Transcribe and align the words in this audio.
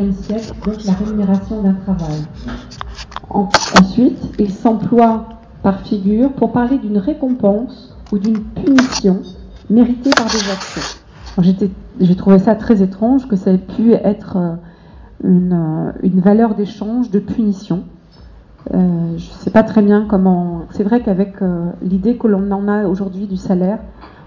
XIXe 0.00 0.16
siècle, 0.16 0.52
donc 0.64 0.84
la 0.84 0.92
rémunération 0.92 1.62
d'un 1.62 1.74
travail. 1.74 2.22
ensuite, 3.28 4.18
il 4.38 4.50
s'emploie 4.50 5.28
par 5.62 5.80
figure 5.80 6.32
pour 6.32 6.52
parler 6.52 6.78
d'une 6.78 6.98
récompense 6.98 7.96
ou 8.12 8.18
d'une 8.18 8.40
punition 8.40 9.22
méritée 9.68 10.10
par 10.10 10.26
des 10.26 10.50
actions. 10.50 10.98
J'ai 12.00 12.16
trouvé 12.16 12.38
ça 12.38 12.54
très 12.54 12.82
étrange 12.82 13.28
que 13.28 13.36
ça 13.36 13.52
ait 13.52 13.58
pu 13.58 13.92
être 13.92 14.36
euh, 14.36 14.54
une, 15.22 15.92
une 16.02 16.20
valeur 16.20 16.54
d'échange, 16.54 17.10
de 17.10 17.18
punition. 17.18 17.84
Euh, 18.74 19.16
je 19.16 19.26
ne 19.26 19.38
sais 19.38 19.50
pas 19.50 19.62
très 19.62 19.80
bien 19.80 20.06
comment. 20.08 20.62
C'est 20.70 20.82
vrai 20.82 21.00
qu'avec 21.02 21.40
euh, 21.40 21.70
l'idée 21.82 22.16
que 22.16 22.26
l'on 22.26 22.50
en 22.50 22.68
a 22.68 22.86
aujourd'hui 22.86 23.26
du 23.26 23.36
salaire, 23.36 23.78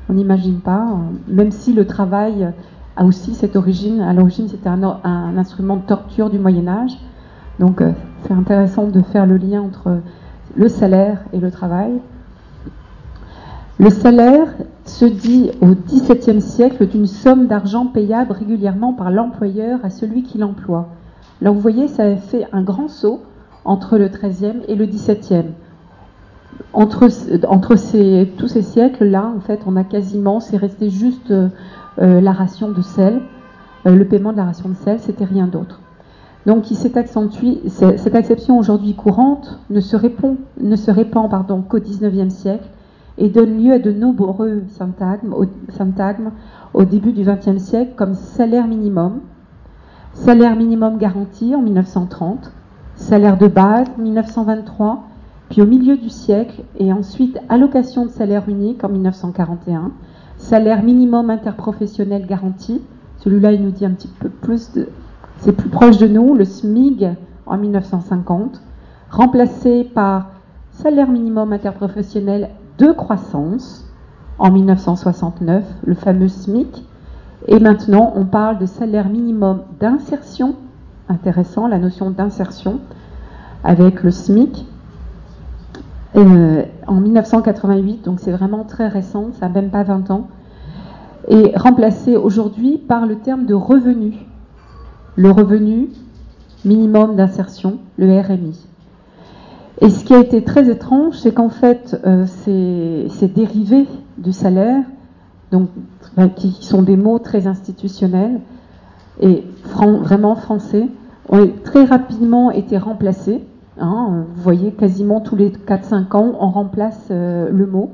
on 0.09 0.13
n'imagine 0.13 0.59
pas, 0.59 0.97
même 1.27 1.51
si 1.51 1.73
le 1.73 1.85
travail 1.85 2.51
a 2.95 3.05
aussi 3.05 3.33
cette 3.33 3.55
origine. 3.55 4.01
À 4.01 4.13
l'origine, 4.13 4.47
c'était 4.47 4.69
un, 4.69 5.37
instrument 5.37 5.77
de 5.77 5.81
torture 5.81 6.29
du 6.29 6.39
Moyen 6.39 6.67
Âge. 6.67 6.97
Donc, 7.59 7.81
c'est 8.23 8.33
intéressant 8.33 8.87
de 8.87 9.01
faire 9.01 9.25
le 9.25 9.37
lien 9.37 9.61
entre 9.61 9.99
le 10.55 10.67
salaire 10.67 11.19
et 11.33 11.39
le 11.39 11.51
travail. 11.51 11.99
Le 13.79 13.89
salaire 13.89 14.47
se 14.85 15.05
dit 15.05 15.49
au 15.61 15.67
XVIIe 15.67 16.41
siècle 16.41 16.87
d'une 16.87 17.07
somme 17.07 17.47
d'argent 17.47 17.87
payable 17.87 18.31
régulièrement 18.31 18.93
par 18.93 19.09
l'employeur 19.09 19.79
à 19.83 19.89
celui 19.89 20.23
qui 20.23 20.37
l'emploie. 20.37 20.89
Là, 21.41 21.51
vous 21.51 21.59
voyez, 21.59 21.87
ça 21.87 22.03
a 22.03 22.15
fait 22.15 22.47
un 22.51 22.61
grand 22.61 22.87
saut 22.87 23.21
entre 23.65 23.97
le 23.97 24.07
XIIIe 24.07 24.61
et 24.67 24.75
le 24.75 24.85
XVIIe. 24.85 25.51
Entre, 26.73 27.07
tous 28.37 28.47
ces 28.47 28.61
siècles-là, 28.61 29.31
en 29.35 29.39
fait, 29.39 29.61
on 29.65 29.75
a 29.75 29.83
quasiment, 29.83 30.39
c'est 30.39 30.57
resté 30.57 30.89
juste 30.89 31.31
euh, 31.31 31.49
la 32.21 32.31
ration 32.31 32.71
de 32.71 32.81
sel, 32.81 33.21
euh, 33.85 33.95
le 33.95 34.05
paiement 34.05 34.31
de 34.31 34.37
la 34.37 34.45
ration 34.45 34.69
de 34.69 34.75
sel, 34.75 34.99
c'était 34.99 35.25
rien 35.25 35.47
d'autre. 35.47 35.79
Donc, 36.45 36.65
cette 36.65 36.97
acception 36.97 38.57
aujourd'hui 38.57 38.95
courante 38.95 39.59
ne 39.69 39.79
se, 39.79 39.95
répond, 39.95 40.37
ne 40.59 40.75
se 40.75 40.91
répand 40.91 41.29
qu'au 41.69 41.79
XIXe 41.79 42.33
siècle 42.33 42.67
et 43.17 43.29
donne 43.29 43.63
lieu 43.63 43.73
à 43.73 43.79
de 43.79 43.91
nombreux 43.91 44.63
syntagmes 44.69 45.33
au, 45.33 45.45
syntagmes 45.69 46.31
au 46.73 46.83
début 46.83 47.13
du 47.13 47.23
XXe 47.23 47.59
siècle 47.59 47.93
comme 47.95 48.15
salaire 48.15 48.67
minimum, 48.67 49.21
salaire 50.13 50.55
minimum 50.55 50.97
garanti 50.97 51.55
en 51.55 51.61
1930, 51.61 52.51
salaire 52.95 53.37
de 53.37 53.47
base 53.47 53.87
1923, 53.97 55.03
puis 55.53 55.61
au 55.61 55.67
milieu 55.67 55.97
du 55.97 56.09
siècle 56.09 56.63
et 56.79 56.91
ensuite 56.91 57.37
allocation 57.47 58.07
de 58.07 58.09
salaire 58.09 58.49
unique 58.49 58.83
en 58.83 58.89
1941, 58.89 59.91
salaire 60.35 60.81
minimum 60.81 61.29
interprofessionnel 61.29 62.25
garanti, 62.25 62.81
celui-là 63.19 63.51
il 63.51 63.61
nous 63.61 63.69
dit 63.69 63.85
un 63.85 63.91
petit 63.91 64.07
peu 64.07 64.29
plus 64.29 64.71
c'est 65.37 65.51
plus 65.51 65.69
proche 65.69 65.99
de 65.99 66.07
nous, 66.07 66.33
le 66.33 66.43
SMIG 66.43 67.07
en 67.45 67.57
1950, 67.59 68.63
remplacé 69.11 69.83
par 69.83 70.31
salaire 70.71 71.11
minimum 71.11 71.53
interprofessionnel 71.53 72.49
de 72.79 72.91
croissance 72.91 73.87
en 74.39 74.49
1969, 74.49 75.63
le 75.85 75.93
fameux 75.93 76.29
SMIC. 76.29 76.83
Et 77.47 77.59
maintenant, 77.59 78.11
on 78.15 78.25
parle 78.25 78.57
de 78.57 78.65
salaire 78.65 79.07
minimum 79.07 79.61
d'insertion, 79.79 80.55
intéressant 81.09 81.67
la 81.67 81.77
notion 81.77 82.09
d'insertion, 82.09 82.79
avec 83.63 84.01
le 84.01 84.09
SMIC. 84.09 84.65
Euh, 86.15 86.63
en 86.87 86.95
1988, 86.95 88.05
donc 88.05 88.19
c'est 88.19 88.31
vraiment 88.31 88.63
très 88.63 88.87
récent, 88.87 89.31
ça 89.39 89.47
n'a 89.47 89.53
même 89.61 89.71
pas 89.71 89.83
20 89.83 90.11
ans, 90.11 90.27
et 91.27 91.53
remplacé 91.55 92.17
aujourd'hui 92.17 92.77
par 92.77 93.05
le 93.05 93.15
terme 93.15 93.45
de 93.45 93.53
revenu 93.53 94.13
le 95.15 95.31
revenu 95.31 95.89
minimum 96.65 97.15
d'insertion, 97.15 97.79
le 97.97 98.19
RMI. 98.19 98.57
Et 99.81 99.89
ce 99.89 100.03
qui 100.05 100.13
a 100.13 100.19
été 100.19 100.43
très 100.43 100.69
étrange, 100.69 101.15
c'est 101.17 101.33
qu'en 101.33 101.49
fait, 101.49 101.99
euh, 102.05 102.25
ces, 102.25 103.27
dérivés 103.27 103.87
du 104.17 104.31
salaire, 104.31 104.83
qui 106.35 106.57
sont 106.61 106.81
des 106.81 106.97
mots 106.97 107.19
très 107.19 107.45
institutionnels 107.45 108.39
et 109.21 109.43
vraiment 109.63 110.35
français, 110.35 110.87
ont 111.29 111.47
très 111.63 111.85
rapidement 111.85 112.49
été 112.49 112.77
remplacés. 112.77 113.43
Hein. 113.79 114.25
vous 114.35 114.41
voyez, 114.41 114.71
quasiment 114.71 115.19
tous 115.19 115.35
les 115.35 115.49
4-5 115.49 116.15
ans, 116.15 116.35
on 116.39 116.49
remplace 116.49 117.07
euh, 117.11 117.49
le 117.49 117.65
mot. 117.65 117.91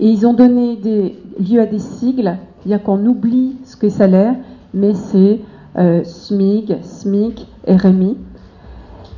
Et 0.00 0.08
ils 0.08 0.26
ont 0.26 0.34
donné 0.34 0.76
des, 0.76 1.18
lieu 1.38 1.60
à 1.60 1.66
des 1.66 1.78
sigles, 1.78 2.36
c'est-à-dire 2.58 2.82
qu'on 2.82 3.04
oublie 3.06 3.56
ce 3.64 3.76
qu'est 3.76 3.90
salaire, 3.90 4.34
mais 4.72 4.94
c'est 4.94 5.40
euh, 5.76 6.04
SMIG, 6.04 6.78
SMIC, 6.82 7.46
RMI. 7.66 8.16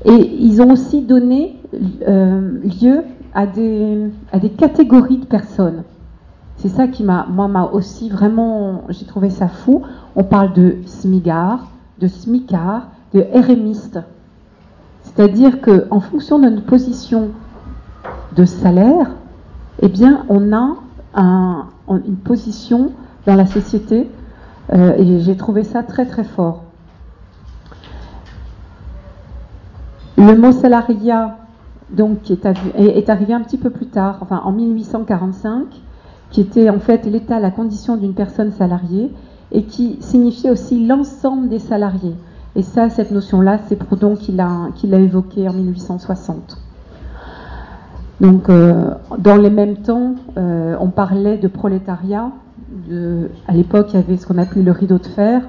Et 0.04 0.36
ils 0.41 0.62
ont 0.62 0.70
aussi 0.70 1.02
donné 1.02 1.60
euh, 2.06 2.60
lieu 2.80 3.04
à 3.34 3.47
des, 3.47 4.10
à 4.32 4.38
des 4.38 4.50
catégories 4.50 5.18
de 5.18 5.26
personnes. 5.26 5.82
C'est 6.56 6.68
ça 6.68 6.88
qui 6.88 7.04
m'a, 7.04 7.26
moi, 7.28 7.48
m'a 7.48 7.64
aussi 7.64 8.08
vraiment, 8.08 8.84
j'ai 8.88 9.04
trouvé 9.04 9.28
ça 9.28 9.48
fou. 9.48 9.82
On 10.14 10.24
parle 10.24 10.54
de 10.54 10.76
SMIGAR, 10.86 11.70
de 11.98 12.08
SMICAR, 12.08 12.88
de 13.12 13.26
RMiste. 13.34 14.00
C'est-à-dire 15.16 15.62
qu'en 15.62 16.00
fonction 16.00 16.38
de 16.38 16.49
notre 16.49 16.66
position 16.66 17.31
de 18.37 18.44
salaire, 18.44 19.10
eh 19.81 19.88
bien, 19.88 20.25
on 20.28 20.53
a 20.53 20.77
une 21.88 22.16
position 22.16 22.93
dans 23.27 23.34
la 23.34 23.47
société 23.47 24.10
euh, 24.75 24.94
et 24.99 25.21
j'ai 25.21 25.37
trouvé 25.37 25.65
ça 25.65 25.82
très 25.82 26.04
très 26.04 26.25
fort. 26.25 26.65
Le 30.19 30.37
mot 30.37 30.53
salariat, 30.53 31.38
donc, 31.91 32.22
qui 32.22 32.33
est, 32.33 33.09
arrivé 33.09 33.33
un 33.33 33.41
petit 33.41 33.59
peu 33.59 33.71
plus 33.71 33.87
tard, 33.87 34.19
enfin 34.21 34.43
en 34.44 34.53
1845, 34.53 35.66
qui 36.31 36.41
était 36.43 36.69
en 36.69 36.81
fait 36.81 37.06
l'état, 37.06 37.41
la 37.41 37.50
condition 37.50 37.97
d'une 37.97 38.15
personne 38.15 38.53
salariée, 38.53 39.12
et 39.53 39.62
qui 39.62 39.97
signifiait 40.00 40.50
aussi 40.50 40.84
l'ensemble 40.84 41.48
des 41.48 41.60
salariés. 41.60 42.16
Et 42.56 42.62
ça, 42.62 42.88
cette 42.88 43.10
notion-là, 43.10 43.58
c'est 43.68 43.76
Proudhon 43.76 44.16
qui 44.16 44.32
l'a, 44.32 44.68
qui 44.74 44.86
l'a 44.86 44.98
évoqué 44.98 45.48
en 45.48 45.52
1860. 45.52 46.58
Donc, 48.20 48.48
euh, 48.48 48.94
dans 49.18 49.36
les 49.36 49.50
mêmes 49.50 49.76
temps, 49.76 50.14
euh, 50.38 50.74
on 50.80 50.88
parlait 50.88 51.36
de 51.36 51.48
prolétariat, 51.48 52.30
à 53.46 53.52
l'époque, 53.52 53.88
il 53.92 53.96
y 53.96 53.98
avait 53.98 54.16
ce 54.16 54.26
qu'on 54.26 54.38
appelait 54.38 54.62
le 54.62 54.72
rideau 54.72 54.98
de 54.98 55.06
fer. 55.06 55.42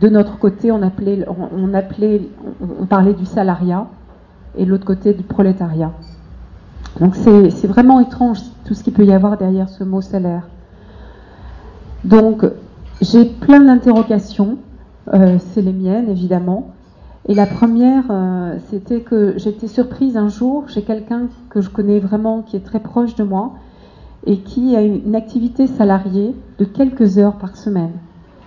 De 0.00 0.08
notre 0.08 0.38
côté, 0.38 0.70
on, 0.70 0.82
appelait, 0.82 1.26
on, 1.28 2.86
parlait 2.86 3.14
du 3.14 3.24
salariat 3.24 3.86
et 4.56 4.64
de 4.64 4.70
l'autre 4.70 4.84
côté 4.84 5.14
du 5.14 5.22
prolétariat. 5.22 5.92
Donc 7.00 7.14
c'est 7.14 7.66
vraiment 7.66 8.00
étrange 8.00 8.40
tout 8.64 8.74
ce 8.74 8.82
qu'il 8.82 8.92
peut 8.92 9.04
y 9.04 9.12
avoir 9.12 9.36
derrière 9.36 9.68
ce 9.68 9.84
mot 9.84 10.00
salaire. 10.00 10.48
Donc 12.04 12.44
j'ai 13.00 13.24
plein 13.24 13.60
d'interrogations, 13.60 14.58
c'est 15.12 15.62
les 15.62 15.72
miennes 15.72 16.08
évidemment. 16.08 16.70
Et 17.28 17.34
la 17.34 17.46
première, 17.46 18.04
euh, 18.10 18.56
c'était 18.70 19.00
que 19.00 19.34
j'étais 19.36 19.66
surprise 19.66 20.16
un 20.16 20.28
jour, 20.28 20.64
j'ai 20.68 20.82
quelqu'un 20.82 21.28
que 21.50 21.60
je 21.60 21.70
connais 21.70 21.98
vraiment 21.98 22.42
qui 22.42 22.56
est 22.56 22.64
très 22.64 22.78
proche 22.78 23.16
de 23.16 23.24
moi, 23.24 23.54
et 24.26 24.38
qui 24.38 24.76
a 24.76 24.82
une 24.82 25.14
activité 25.14 25.66
salariée 25.66 26.34
de 26.58 26.64
quelques 26.64 27.18
heures 27.18 27.36
par 27.36 27.56
semaine 27.56 27.92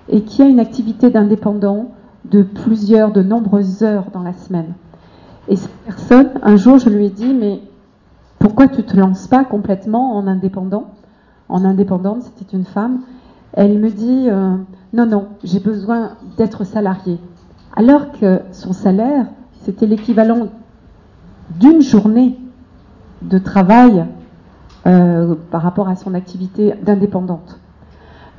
et 0.09 0.21
qui 0.21 0.41
a 0.41 0.45
une 0.45 0.59
activité 0.59 1.09
d'indépendant 1.09 1.91
de 2.25 2.43
plusieurs, 2.43 3.11
de 3.11 3.21
nombreuses 3.21 3.83
heures 3.83 4.07
dans 4.11 4.23
la 4.23 4.33
semaine. 4.33 4.73
Et 5.47 5.55
cette 5.55 5.71
personne, 5.85 6.29
un 6.41 6.57
jour, 6.57 6.79
je 6.79 6.89
lui 6.89 7.05
ai 7.05 7.09
dit, 7.09 7.33
mais 7.33 7.61
pourquoi 8.39 8.67
tu 8.67 8.83
te 8.83 8.97
lances 8.97 9.27
pas 9.27 9.45
complètement 9.45 10.17
en 10.17 10.27
indépendant? 10.27 10.91
En 11.47 11.63
indépendante, 11.63 12.23
c'était 12.23 12.57
une 12.57 12.65
femme. 12.65 13.01
Elle 13.53 13.79
me 13.79 13.89
dit, 13.89 14.27
euh, 14.29 14.55
non, 14.93 15.05
non, 15.05 15.27
j'ai 15.43 15.59
besoin 15.59 16.11
d'être 16.37 16.63
salariée. 16.63 17.19
Alors 17.75 18.11
que 18.11 18.41
son 18.51 18.73
salaire, 18.73 19.25
c'était 19.61 19.87
l'équivalent 19.87 20.47
d'une 21.59 21.81
journée 21.81 22.37
de 23.21 23.37
travail 23.37 24.05
euh, 24.85 25.35
par 25.51 25.61
rapport 25.61 25.89
à 25.89 25.95
son 25.95 26.13
activité 26.13 26.73
d'indépendante. 26.83 27.59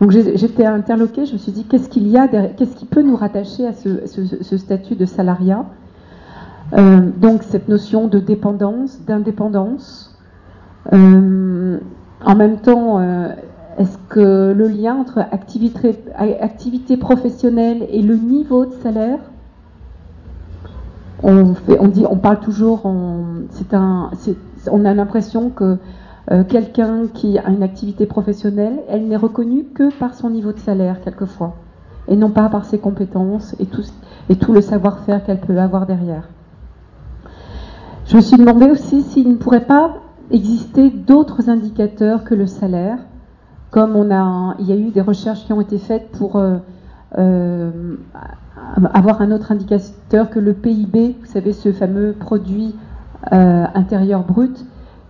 Donc 0.01 0.13
j'étais 0.13 0.65
interloquée, 0.65 1.27
je 1.27 1.35
me 1.35 1.39
suis 1.39 1.53
dit 1.53 1.65
qu'est-ce 1.65 1.91
qu'il 1.91 2.09
y 2.09 2.17
a, 2.17 2.27
qu'est-ce 2.27 2.75
qui 2.75 2.87
peut 2.87 3.03
nous 3.03 3.17
rattacher 3.17 3.67
à 3.67 3.73
ce, 3.75 4.57
statut 4.57 4.95
de 4.95 5.05
salariat? 5.05 5.67
Euh, 6.73 7.11
Donc 7.19 7.43
cette 7.43 7.69
notion 7.69 8.09
de 8.09 8.19
dépendance, 8.19 9.01
d'indépendance. 9.07 10.17
En 10.91 12.35
même 12.37 12.59
temps, 12.63 12.99
est-ce 13.79 13.97
que 14.09 14.53
le 14.53 14.69
lien 14.69 14.97
entre 14.97 15.19
activité, 15.19 16.97
professionnelle 16.97 17.87
et 17.91 18.03
le 18.03 18.17
niveau 18.17 18.67
de 18.67 18.73
salaire 18.83 19.19
on, 21.23 21.55
dit, 21.89 22.05
on 22.09 22.17
parle 22.17 22.41
toujours, 22.41 22.87
on, 22.87 23.45
un, 23.73 24.11
on 24.71 24.85
a 24.87 24.95
l'impression 24.95 25.51
que 25.51 25.77
euh, 26.31 26.45
quelqu'un 26.45 27.09
qui 27.13 27.39
a 27.39 27.51
une 27.51 27.63
activité 27.63 28.07
professionnelle, 28.07 28.81
elle 28.89 29.07
n'est 29.07 29.17
reconnue 29.17 29.65
que 29.65 29.93
par 29.99 30.15
son 30.15 30.31
niveau 30.31 30.53
de 30.53 30.59
salaire 30.59 31.01
quelquefois. 31.03 31.57
et 32.09 32.17
non 32.17 32.31
pas 32.31 32.49
par 32.49 32.65
ses 32.65 32.79
compétences 32.79 33.55
et 33.61 33.67
tout, 33.67 33.85
et 34.29 34.37
tout 34.37 34.53
le 34.53 34.61
savoir-faire 34.61 35.25
qu'elle 35.25 35.41
peut 35.41 35.59
avoir 35.59 35.87
derrière. 35.87 36.29
Je 38.07 38.17
me 38.17 38.21
suis 38.21 38.37
demandé 38.37 38.71
aussi 38.71 39.03
s'il 39.03 39.29
ne 39.29 39.37
pourrait 39.37 39.67
pas 39.67 39.97
exister 40.31 40.91
d'autres 40.91 41.49
indicateurs 41.49 42.25
que 42.25 42.35
le 42.35 42.47
salaire, 42.47 42.99
comme 43.71 43.97
il 44.59 44.67
y 44.67 44.73
a 44.73 44.77
eu 44.77 44.91
des 44.91 45.01
recherches 45.01 45.45
qui 45.45 45.53
ont 45.53 45.61
été 45.61 45.79
faites 45.79 46.11
pour 46.11 46.37
euh, 46.37 46.57
euh, 47.19 47.71
avoir 48.93 49.23
un 49.23 49.31
autre 49.31 49.53
indicateur 49.53 50.31
que 50.31 50.39
le 50.39 50.55
PIB, 50.55 51.17
vous 51.21 51.27
savez, 51.27 51.53
ce 51.53 51.73
fameux 51.73 52.13
produit 52.13 52.75
euh, 53.33 53.65
intérieur 53.75 54.25
brut, 54.25 54.65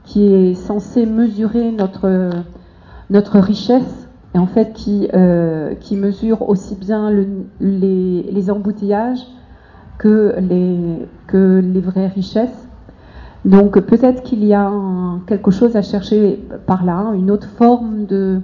qui 0.04 0.26
est 0.26 0.54
censé 0.54 1.06
mesurer 1.06 1.72
notre, 1.72 3.38
richesse 3.38 4.08
et 4.34 4.38
en 4.38 4.46
fait 4.46 4.72
qui, 4.72 5.08
mesure 5.96 6.48
aussi 6.48 6.74
bien 6.74 7.10
les, 7.60 8.50
embouteillages 8.50 9.26
que 9.98 10.34
les 10.38 11.80
vraies 11.80 12.08
richesses. 12.08 12.69
Donc 13.44 13.80
peut-être 13.80 14.22
qu'il 14.22 14.44
y 14.44 14.52
a 14.52 14.70
quelque 15.26 15.50
chose 15.50 15.76
à 15.76 15.82
chercher 15.82 16.44
par 16.66 16.84
là, 16.84 17.12
une 17.14 17.30
autre 17.30 17.48
forme 17.48 18.04
de, 18.04 18.40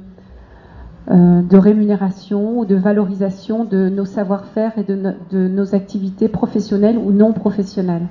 euh, 1.10 1.42
rémunération 1.52 2.60
ou 2.60 2.64
de 2.64 2.74
valorisation 2.74 3.64
de 3.64 3.88
nos 3.88 4.06
savoir-faire 4.06 4.72
et 4.78 4.84
de, 4.84 5.48
nos 5.48 5.74
activités 5.74 6.28
professionnelles 6.28 6.98
ou 6.98 7.12
non 7.12 7.32
professionnelles. 7.32 8.06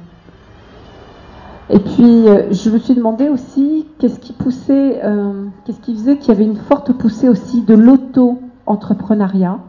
Et 1.71 1.79
puis, 1.79 2.27
euh, 2.27 2.53
je 2.53 2.69
me 2.69 2.77
suis 2.77 2.93
demandé 2.93 3.27
aussi 3.27 3.87
qu'est-ce 3.97 4.19
qui 4.19 4.33
poussait, 4.33 5.03
euh, 5.03 5.45
qu'est-ce 5.65 5.81
qui 5.81 5.95
faisait 5.95 6.17
qu'il 6.17 6.29
y 6.29 6.31
avait 6.31 6.45
une 6.45 6.57
forte 6.57 6.93
poussée 6.93 7.27
aussi 7.27 7.63
de 7.63 7.73
l'auto-entrepreneuriat. 7.73 9.59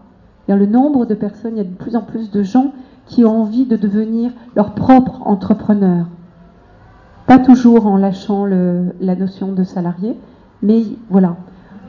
Le 0.48 0.66
nombre 0.66 1.06
de 1.06 1.14
personnes, 1.14 1.54
il 1.54 1.58
y 1.58 1.60
a 1.62 1.64
de 1.64 1.74
plus 1.74 1.96
en 1.96 2.02
plus 2.02 2.30
de 2.30 2.42
gens 2.42 2.72
qui 3.06 3.24
ont 3.24 3.40
envie 3.40 3.64
de 3.64 3.76
devenir 3.76 4.30
leur 4.54 4.72
propre 4.72 5.26
entrepreneur. 5.26 6.06
Pas 7.26 7.38
toujours 7.38 7.86
en 7.86 7.96
lâchant 7.96 8.44
la 8.46 9.16
notion 9.16 9.52
de 9.52 9.64
salarié, 9.64 10.16
mais 10.62 10.82
voilà. 11.10 11.36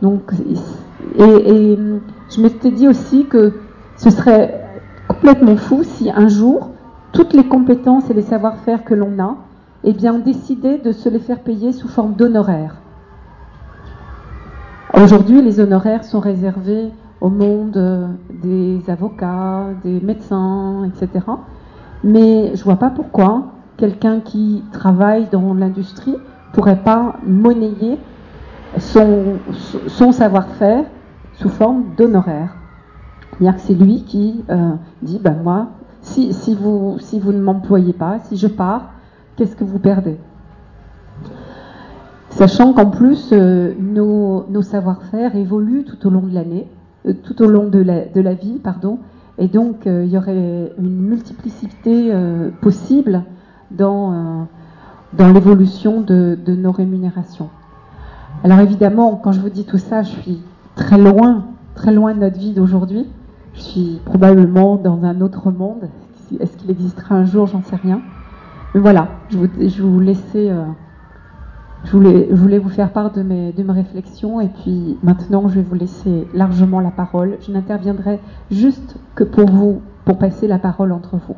Donc, 0.01 0.31
et, 1.18 1.78
je 2.30 2.42
m'étais 2.42 2.72
dit 2.72 2.88
aussi 2.88 3.25
que 3.25 3.54
ce 3.98 4.10
serait 4.10 4.63
complètement 5.07 5.56
fou 5.56 5.84
si 5.84 6.10
un 6.10 6.28
jour, 6.28 6.72
toutes 7.12 7.34
les 7.34 7.48
compétences 7.48 8.10
et 8.10 8.13
les 8.13 8.24
savoir-faire 8.24 8.84
que 8.84 8.94
l'on 8.94 9.19
a, 9.19 9.38
eh 9.84 9.94
bien, 9.94 10.16
on 10.16 10.19
décidait 10.19 10.80
de 10.80 10.92
se 10.92 11.07
les 11.07 11.19
faire 11.19 11.40
payer 11.40 11.72
sous 11.72 11.88
forme 11.88 12.13
d'honoraires. 12.13 12.78
Aujourd'hui, 14.94 15.42
les 15.42 15.60
honoraires 15.60 16.04
sont 16.04 16.19
réservés 16.19 16.90
au 17.22 17.30
monde 17.30 18.10
des 18.44 18.81
avocats, 18.88 19.68
des 19.83 20.00
médecins, 20.01 20.83
etc. 20.86 21.25
Mais 22.04 22.56
je 22.56 22.63
vois 22.63 22.78
pas 22.78 22.90
pourquoi 22.90 23.56
quelqu'un 23.78 24.20
qui 24.20 24.64
travaille 24.72 25.28
dans 25.32 25.54
l'industrie 25.54 26.16
pourrait 26.52 26.84
pas 26.84 27.18
monnayer 27.26 28.00
son, 28.80 29.38
savoir-faire 30.12 30.86
sous 31.34 31.50
forme 31.50 31.86
d'honoraires. 31.96 32.56
C'est-à-dire 33.32 33.56
que 33.56 33.62
c'est 33.62 33.74
lui 33.76 34.04
qui 34.04 34.44
euh, 34.50 34.72
dit, 35.04 35.20
ben 35.24 35.38
moi, 35.44 35.68
si, 36.02 36.32
vous, 36.56 36.98
ne 37.14 37.40
m'employez 37.40 37.94
pas, 37.94 38.20
si 38.24 38.38
je 38.38 38.48
pars, 38.48 38.90
qu'est-ce 39.36 39.56
que 39.56 39.64
vous 39.64 39.80
perdez? 39.80 40.18
Sachant 42.30 42.74
qu'en 42.74 42.90
plus, 42.90 43.30
euh, 43.32 43.74
nos, 43.80 44.62
savoir-faire 44.62 45.36
évoluent 45.36 45.84
tout 45.84 46.08
au 46.08 46.10
long 46.10 46.22
de 46.22 46.34
l'année, 46.34 46.68
euh, 47.06 47.14
tout 47.24 47.42
au 47.44 47.48
long 47.48 47.70
la, 47.72 48.06
de 48.06 48.22
la 48.22 48.34
vie, 48.34 48.60
pardon, 48.64 49.00
et 49.38 49.48
donc 49.48 49.82
il 49.86 50.08
y 50.08 50.18
aurait 50.18 50.74
une 50.80 51.00
multiplicité 51.00 52.12
possible 52.60 53.22
dans, 53.72 54.12
euh, 54.12 54.44
dans 55.14 55.31
l'évolution 55.31 56.02
de, 56.02 56.38
nos 56.48 56.72
rémunérations. 56.72 57.50
Alors 58.44 58.60
évidemment, 58.60 59.19
quand 59.22 59.31
je 59.31 59.40
vous 59.40 59.50
dis 59.50 59.66
tout 59.66 59.78
ça, 59.78 60.04
je 60.04 60.10
suis 60.10 60.42
très 60.75 60.98
loin, 60.98 61.46
très 61.75 61.94
loin 61.94 62.14
de 62.14 62.19
notre 62.19 62.38
vie 62.38 62.54
d'aujourd'hui. 62.54 63.08
Je 63.54 63.62
suis 63.62 64.02
probablement 64.06 64.75
dans 64.75 65.04
un 65.04 65.22
autre 65.22 65.52
monde. 65.52 65.90
Est-ce 66.40 66.58
qu'il 66.58 66.69
existera 66.69 67.16
un 67.16 67.25
jour 67.25 67.48
J'en 67.48 67.64
sais 67.64 67.78
rien. 67.78 68.02
Mais 68.75 68.81
voilà, 68.81 69.08
je, 69.30 69.38
vous, 69.38 69.48
je 69.58 69.81
euh, 70.36 70.66
je 71.86 72.36
voulais 72.36 72.60
vous 72.60 72.69
faire 72.69 72.92
part 72.92 73.12
de 73.12 73.24
mes, 73.24 73.54
de 73.54 73.64
mes 73.64 73.74
réflexions 73.74 74.42
et 74.42 74.50
puis 74.50 74.98
maintenant 75.04 75.48
je 75.48 75.56
vais 75.56 75.62
vous 75.62 75.75
laisser 75.75 76.28
largement 76.34 76.80
la 76.80 76.92
parole. 76.92 77.38
Je 77.42 77.52
n'interviendrai 77.52 78.19
juste 78.52 78.98
que 79.16 79.24
pour 79.24 79.50
vous, 79.50 79.81
pour 80.06 80.19
passer 80.19 80.48
la 80.48 80.60
parole 80.60 80.92
entre 80.92 81.16
vous. 81.16 81.38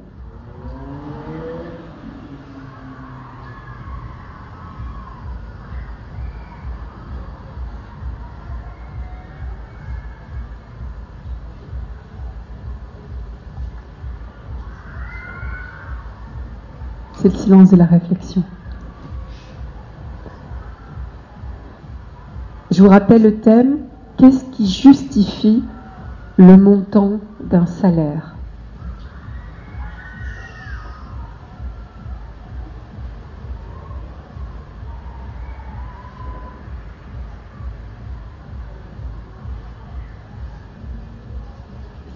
C'est 17.21 17.33
le 17.33 17.37
silence 17.37 17.69
de 17.69 17.75
la 17.75 17.85
réflexion. 17.85 18.43
Je 22.71 22.81
vous 22.81 22.89
rappelle 22.89 23.23
le 23.23 23.35
thème, 23.41 23.79
qu'est-ce 24.17 24.45
qui 24.51 24.67
justifie 24.69 25.63
le 26.37 26.55
montant 26.55 27.19
d'un 27.43 27.65
salaire? 27.65 28.35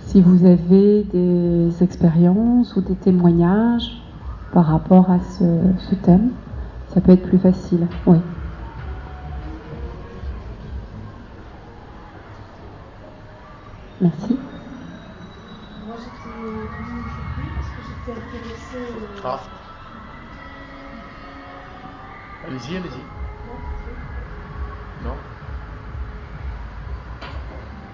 Si 0.08 0.22
vous 0.22 0.46
avez 0.46 1.04
des 1.12 1.84
expériences 1.84 2.76
ou 2.76 2.82
des 2.82 2.96
témoignages, 2.96 4.03
par 4.54 4.68
rapport 4.68 5.10
à 5.10 5.20
ce, 5.20 5.96
thème. 6.04 6.30
Ça 6.94 7.02
peut 7.02 7.14
être 7.14 7.28
plus 7.28 7.40
facile. 7.40 7.88
Oui. 8.06 8.18
Merci. 14.00 14.38
Moi, 15.88 15.96
j'étais 15.98 16.38
venue 16.38 17.50
parce 17.56 17.68
que 17.68 17.82
j'étais 17.82 18.12
intéressée. 18.12 18.94
Euh, 19.02 19.22
ah. 19.26 19.42
Allez-y, 22.46 22.78
allez-y. 22.78 23.04
Non 25.04 25.16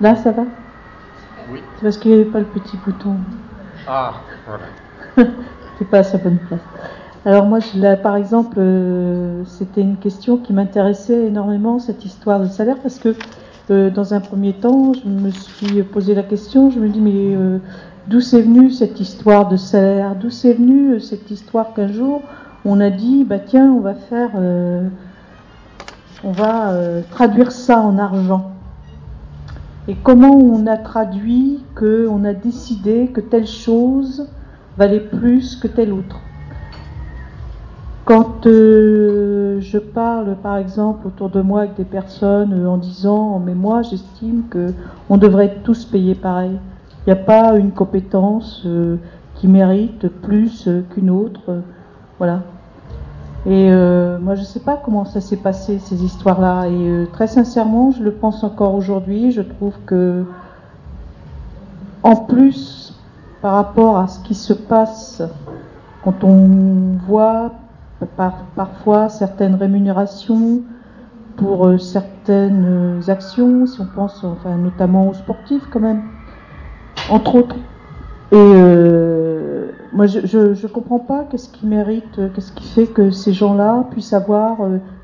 Là, 0.02 0.16
ça 0.16 0.32
va? 0.32 0.44
Oui. 1.50 1.64
C'est 1.76 1.84
parce 1.84 1.98
qu'il 1.98 2.12
n'y 2.12 2.20
avait 2.22 2.30
pas 2.30 2.40
le 2.40 2.46
petit 2.46 2.76
bouton. 2.78 3.16
Ah, 3.88 4.22
voilà. 4.46 4.66
pas 5.86 6.00
à 6.00 6.04
sa 6.04 6.18
bonne 6.18 6.38
place. 6.48 6.60
Alors 7.26 7.46
moi, 7.46 7.60
je, 7.60 7.96
par 8.02 8.16
exemple, 8.16 8.56
euh, 8.58 9.44
c'était 9.46 9.82
une 9.82 9.98
question 9.98 10.38
qui 10.38 10.54
m'intéressait 10.54 11.28
énormément, 11.28 11.80
cette 11.80 12.06
histoire 12.06 12.40
de 12.40 12.48
salaire, 12.48 12.78
parce 12.82 12.98
que 12.98 13.16
euh, 13.72 13.90
dans 13.90 14.14
un 14.14 14.20
premier 14.20 14.54
temps, 14.54 14.94
je 14.94 15.08
me 15.08 15.30
suis 15.30 15.84
posé 15.84 16.16
la 16.16 16.24
question, 16.24 16.70
je 16.70 16.80
me 16.80 16.88
dis, 16.90 17.02
mais 17.02 17.36
euh, 17.36 17.60
d'où 18.08 18.22
c'est 18.22 18.42
venu 18.42 18.72
cette 18.72 19.00
histoire 19.00 19.50
de 19.50 19.58
salaire? 19.58 20.16
D'où 20.16 20.30
c'est 20.30 20.54
venu 20.54 21.00
cette 21.00 21.30
histoire 21.30 21.74
qu'un 21.74 21.92
jour, 21.92 22.22
on 22.66 22.80
a 22.80 22.90
dit, 22.90 23.26
bah 23.26 23.40
tiens, 23.40 23.72
on 23.72 23.82
va 23.82 23.96
faire, 23.96 24.32
on 26.24 26.32
va 26.32 26.74
traduire 27.12 27.52
ça 27.52 27.80
en 27.80 27.98
argent 27.98 28.52
et 29.90 29.96
comment 29.96 30.36
on 30.36 30.68
a 30.68 30.78
traduit 30.78 31.64
que 31.74 32.08
on 32.08 32.24
a 32.24 32.34
décidé 32.34 33.08
que 33.08 33.22
telle 33.22 33.48
chose 33.48 34.28
valait 34.80 35.02
plus 35.02 35.58
que 35.58 35.68
tel 35.68 35.92
autre. 35.92 36.22
Quand 38.06 38.48
euh, 38.48 39.60
je 39.60 39.78
parle, 39.78 40.38
par 40.42 40.58
exemple, 40.58 41.06
autour 41.06 41.30
de 41.30 41.42
moi 41.42 41.60
avec 41.64 41.76
des 41.76 41.84
personnes 41.84 42.54
euh, 42.54 42.70
en 42.70 42.78
disant, 42.78 43.40
mais 43.46 43.54
moi, 43.54 43.82
j'estime 43.82 44.44
que 44.50 44.74
on 45.10 45.18
devrait 45.18 45.58
tous 45.64 45.84
payés 45.84 46.16
pareil. 46.16 46.58
Il 47.06 47.14
n'y 47.14 47.20
a 47.20 47.24
pas 47.24 47.58
une 47.58 47.72
compétence 47.72 48.64
euh, 48.66 48.96
qui 49.36 49.48
mérite 49.48 50.08
plus 50.08 50.70
qu'une 50.92 51.10
autre, 51.10 51.62
voilà. 52.18 52.42
Et 53.46 53.70
moi, 53.70 54.36
je 54.36 54.42
ne 54.42 54.46
sais 54.46 54.60
pas 54.60 54.76
comment 54.84 55.06
ça 55.06 55.22
s'est 55.22 55.38
passé 55.38 55.80
ces 55.80 56.04
histoires-là. 56.04 56.68
Et 56.68 57.08
très 57.14 57.28
sincèrement, 57.28 57.92
je 57.92 58.04
le 58.04 58.12
pense 58.12 58.44
encore 58.44 58.76
aujourd'hui. 58.76 59.32
Je 59.32 59.42
trouve 59.42 59.74
que, 59.86 60.26
en 62.04 62.18
plus 62.18 62.99
par 63.42 63.54
rapport 63.54 63.98
à 63.98 64.08
ce 64.08 64.20
qui 64.20 64.36
se 64.36 64.54
passe 64.54 65.22
quand 66.04 66.24
on 66.24 66.98
voit 67.08 67.52
parfois 68.56 69.10
certaines 69.10 69.56
rémunérations 69.56 70.62
pour 71.36 71.68
euh, 71.68 71.78
certaines 71.78 73.02
actions, 73.08 73.66
si 73.66 73.80
on 73.82 73.86
pense 73.86 74.24
enfin, 74.24 74.56
notamment 74.58 75.10
aux 75.10 75.14
sportifs 75.14 75.64
quand 75.72 75.80
même. 75.80 76.04
entre 77.10 77.36
autres. 77.36 77.56
Et 78.32 78.36
euh, 78.36 79.72
moi, 79.94 80.06
je, 80.06 80.54
je, 80.54 80.68
comprends 80.68 81.00
pas 81.00 81.26
qu'est-ce 81.30 81.50
qui 81.50 81.66
mérite, 81.66 82.20
qu'est-ce 82.34 82.52
qui 82.52 82.68
fait 82.68 82.88
que 82.88 83.10
ces 83.10 83.34
gens-là 83.34 83.86
puissent 83.92 84.14
avoir 84.14 84.58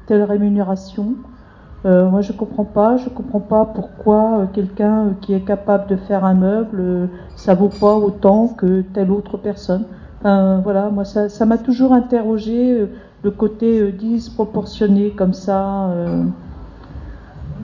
telle 0.06 0.24
rémunération. 0.24 1.16
Moi, 1.86 2.22
je 2.22 2.32
comprends 2.34 2.66
pas. 2.66 2.98
Je 2.98 3.10
comprends 3.10 3.40
pas 3.40 3.66
pourquoi 3.66 4.48
quelqu'un 4.54 5.16
qui 5.22 5.34
est 5.34 5.42
capable 5.42 5.88
de 5.88 5.96
faire 5.96 6.26
un 6.26 6.34
meuble, 6.34 7.10
ça 7.36 7.54
vaut 7.54 7.70
pas 7.70 7.96
autant 7.96 8.48
que 8.48 8.82
telle 8.82 9.12
autre 9.12 9.38
personne. 9.38 9.86
Voilà, 10.24 10.90
moi, 10.90 11.06
ça 11.06 11.46
m'a 11.46 11.58
toujours 11.58 11.94
interrogé 11.94 12.88
le 13.24 13.32
côté 13.32 13.92
disproportionné 13.92 15.12
comme 15.12 15.34
ça. 15.34 15.92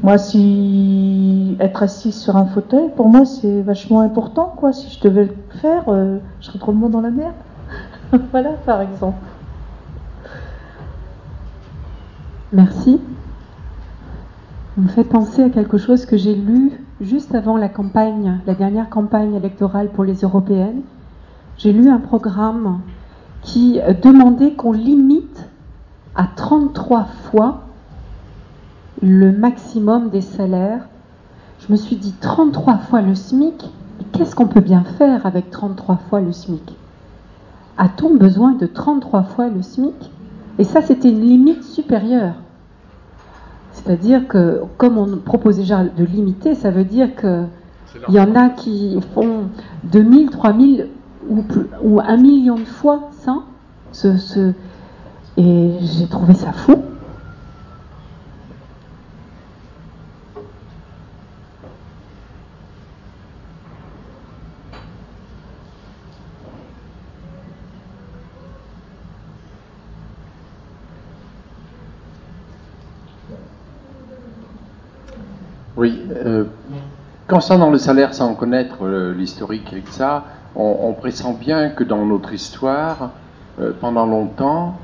Moi, 0.04 0.18
si 0.18 1.56
être 1.60 1.84
assise 1.84 2.16
sur 2.16 2.36
un 2.36 2.46
fauteuil, 2.48 2.90
pour 2.96 3.08
moi, 3.08 3.24
c'est 3.24 3.62
vachement 3.62 4.01
important, 4.01 4.51
quoi. 4.58 4.74
Si 4.74 4.90
je 4.90 5.00
devais 5.08 5.25
le 5.25 5.36
faire, 5.62 5.84
euh, 5.90 6.18
je 6.40 6.48
serais 6.48 6.74
monde 6.74 6.92
dans 6.92 7.01
la 7.01 7.12
merde. 7.12 7.36
voilà, 8.32 8.54
par 8.66 8.82
exemple. 8.82 9.20
Merci. 12.51 13.00
Vous 14.78 14.84
me 14.84 14.88
fait 14.88 15.04
penser 15.04 15.44
à 15.44 15.50
quelque 15.50 15.78
chose 15.78 16.06
que 16.06 16.16
j'ai 16.16 16.34
lu 16.34 16.72
juste 17.01 17.36
avant 17.36 17.58
la 17.58 17.68
campagne, 17.68 18.40
la 18.48 18.54
dernière 18.54 18.90
campagne 18.90 19.34
électorale 19.34 19.90
pour 19.90 20.06
les 20.06 20.22
européennes. 20.22 20.82
J'ai 21.58 21.74
lu 21.74 21.90
un 21.90 21.98
programme 21.98 22.80
qui 23.42 23.82
demandait 24.01 24.54
qu'on 24.54 24.72
limite 24.72 25.50
à 26.16 26.25
33 26.36 27.04
fois 27.04 27.63
le 29.01 29.34
maximum 29.34 30.10
des 30.10 30.22
salaires. 30.22 30.88
Je 31.60 31.70
me 31.72 31.75
suis 31.75 31.98
dit 31.98 32.13
33 32.22 32.78
fois 32.78 33.01
le 33.01 33.13
SMIC, 33.13 33.70
qu'est-ce 34.13 34.36
qu'on 34.36 34.48
peut 34.48 34.62
bien 34.62 34.86
faire 34.98 35.25
avec 35.25 35.50
33 35.50 35.98
fois 36.10 36.22
le 36.22 36.32
SMIC? 36.32 36.78
A-t-on 37.78 38.16
besoin 38.16 38.54
de 38.54 38.68
33 38.68 39.24
fois 39.24 39.50
le 39.50 39.62
SMIC? 39.63 40.12
Et 40.60 40.63
ça, 40.63 40.82
c'était 40.82 41.10
une 41.10 41.22
limite 41.22 41.63
supérieure. 41.63 42.36
C'est-à-dire 43.72 44.28
que, 44.28 44.62
comme 44.78 44.98
on 44.98 45.18
propose 45.18 45.58
déjà 45.58 45.84
de 45.84 46.04
limiter, 46.04 46.56
ça 46.56 46.72
veut 46.72 46.84
dire 46.84 47.16
qu'il 47.16 47.48
y 48.10 48.20
en 48.20 48.36
a 48.36 48.50
qui 48.50 49.00
font 49.13 49.50
2000, 49.84 50.30
3000 50.30 50.88
ou, 51.30 51.44
ou 51.84 52.00
un 52.01 52.18
million 52.18 52.60
de 52.60 52.66
fois 52.66 53.10
ça. 53.12 53.38
ce, 53.92 54.54
et 55.38 55.72
j'ai 55.82 56.08
trouvé 56.08 56.34
ça 56.34 56.51
fou. 56.51 56.75
Oui. 75.82 76.00
Euh, 76.12 76.46
concernant 77.31 77.69
le 77.69 77.77
salaire, 77.77 78.13
sans 78.13 78.35
connaître 78.35 78.79
euh, 78.85 79.13
l'historique 79.13 79.71
et 79.71 79.81
ça, 79.89 80.25
on, 80.53 80.91
pressent 80.91 81.33
bien 81.39 81.69
que 81.69 81.85
dans 81.85 82.05
notre 82.05 82.33
histoire, 82.33 83.11
euh, 83.61 83.71
pendant 83.79 84.05
longtemps, 84.05 84.77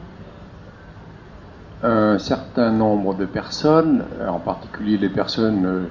un 1.84 2.18
certain 2.18 2.72
nombre 2.72 3.16
de 3.16 3.26
personnes, 3.26 4.06
en 4.26 4.40
particulier 4.40 4.98
les 4.98 5.10
personnes 5.10 5.88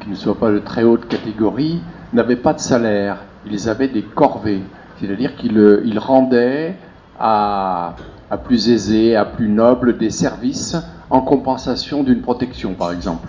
qui 0.00 0.08
ne 0.08 0.14
soient 0.14 0.38
pas 0.38 0.50
de 0.50 0.60
très 0.60 0.82
haute 0.82 1.06
catégorie, 1.08 1.82
n'avaient 2.14 2.36
pas 2.36 2.54
de 2.54 2.60
salaire. 2.60 3.18
Ils 3.44 3.68
avaient 3.68 3.88
des 3.88 4.02
corvées, 4.02 4.62
c'est-à-dire 4.98 5.36
qu'ils 5.36 5.98
rendaient 5.98 6.74
à, 7.20 7.96
à 8.30 8.38
plus 8.38 8.70
aisés, 8.70 9.14
à 9.14 9.26
plus 9.26 9.50
nobles 9.50 9.98
des 9.98 10.10
services 10.10 10.74
en 11.10 11.20
compensation 11.20 12.02
d'une 12.02 12.22
protection, 12.22 12.72
par 12.72 12.92
exemple. 12.92 13.28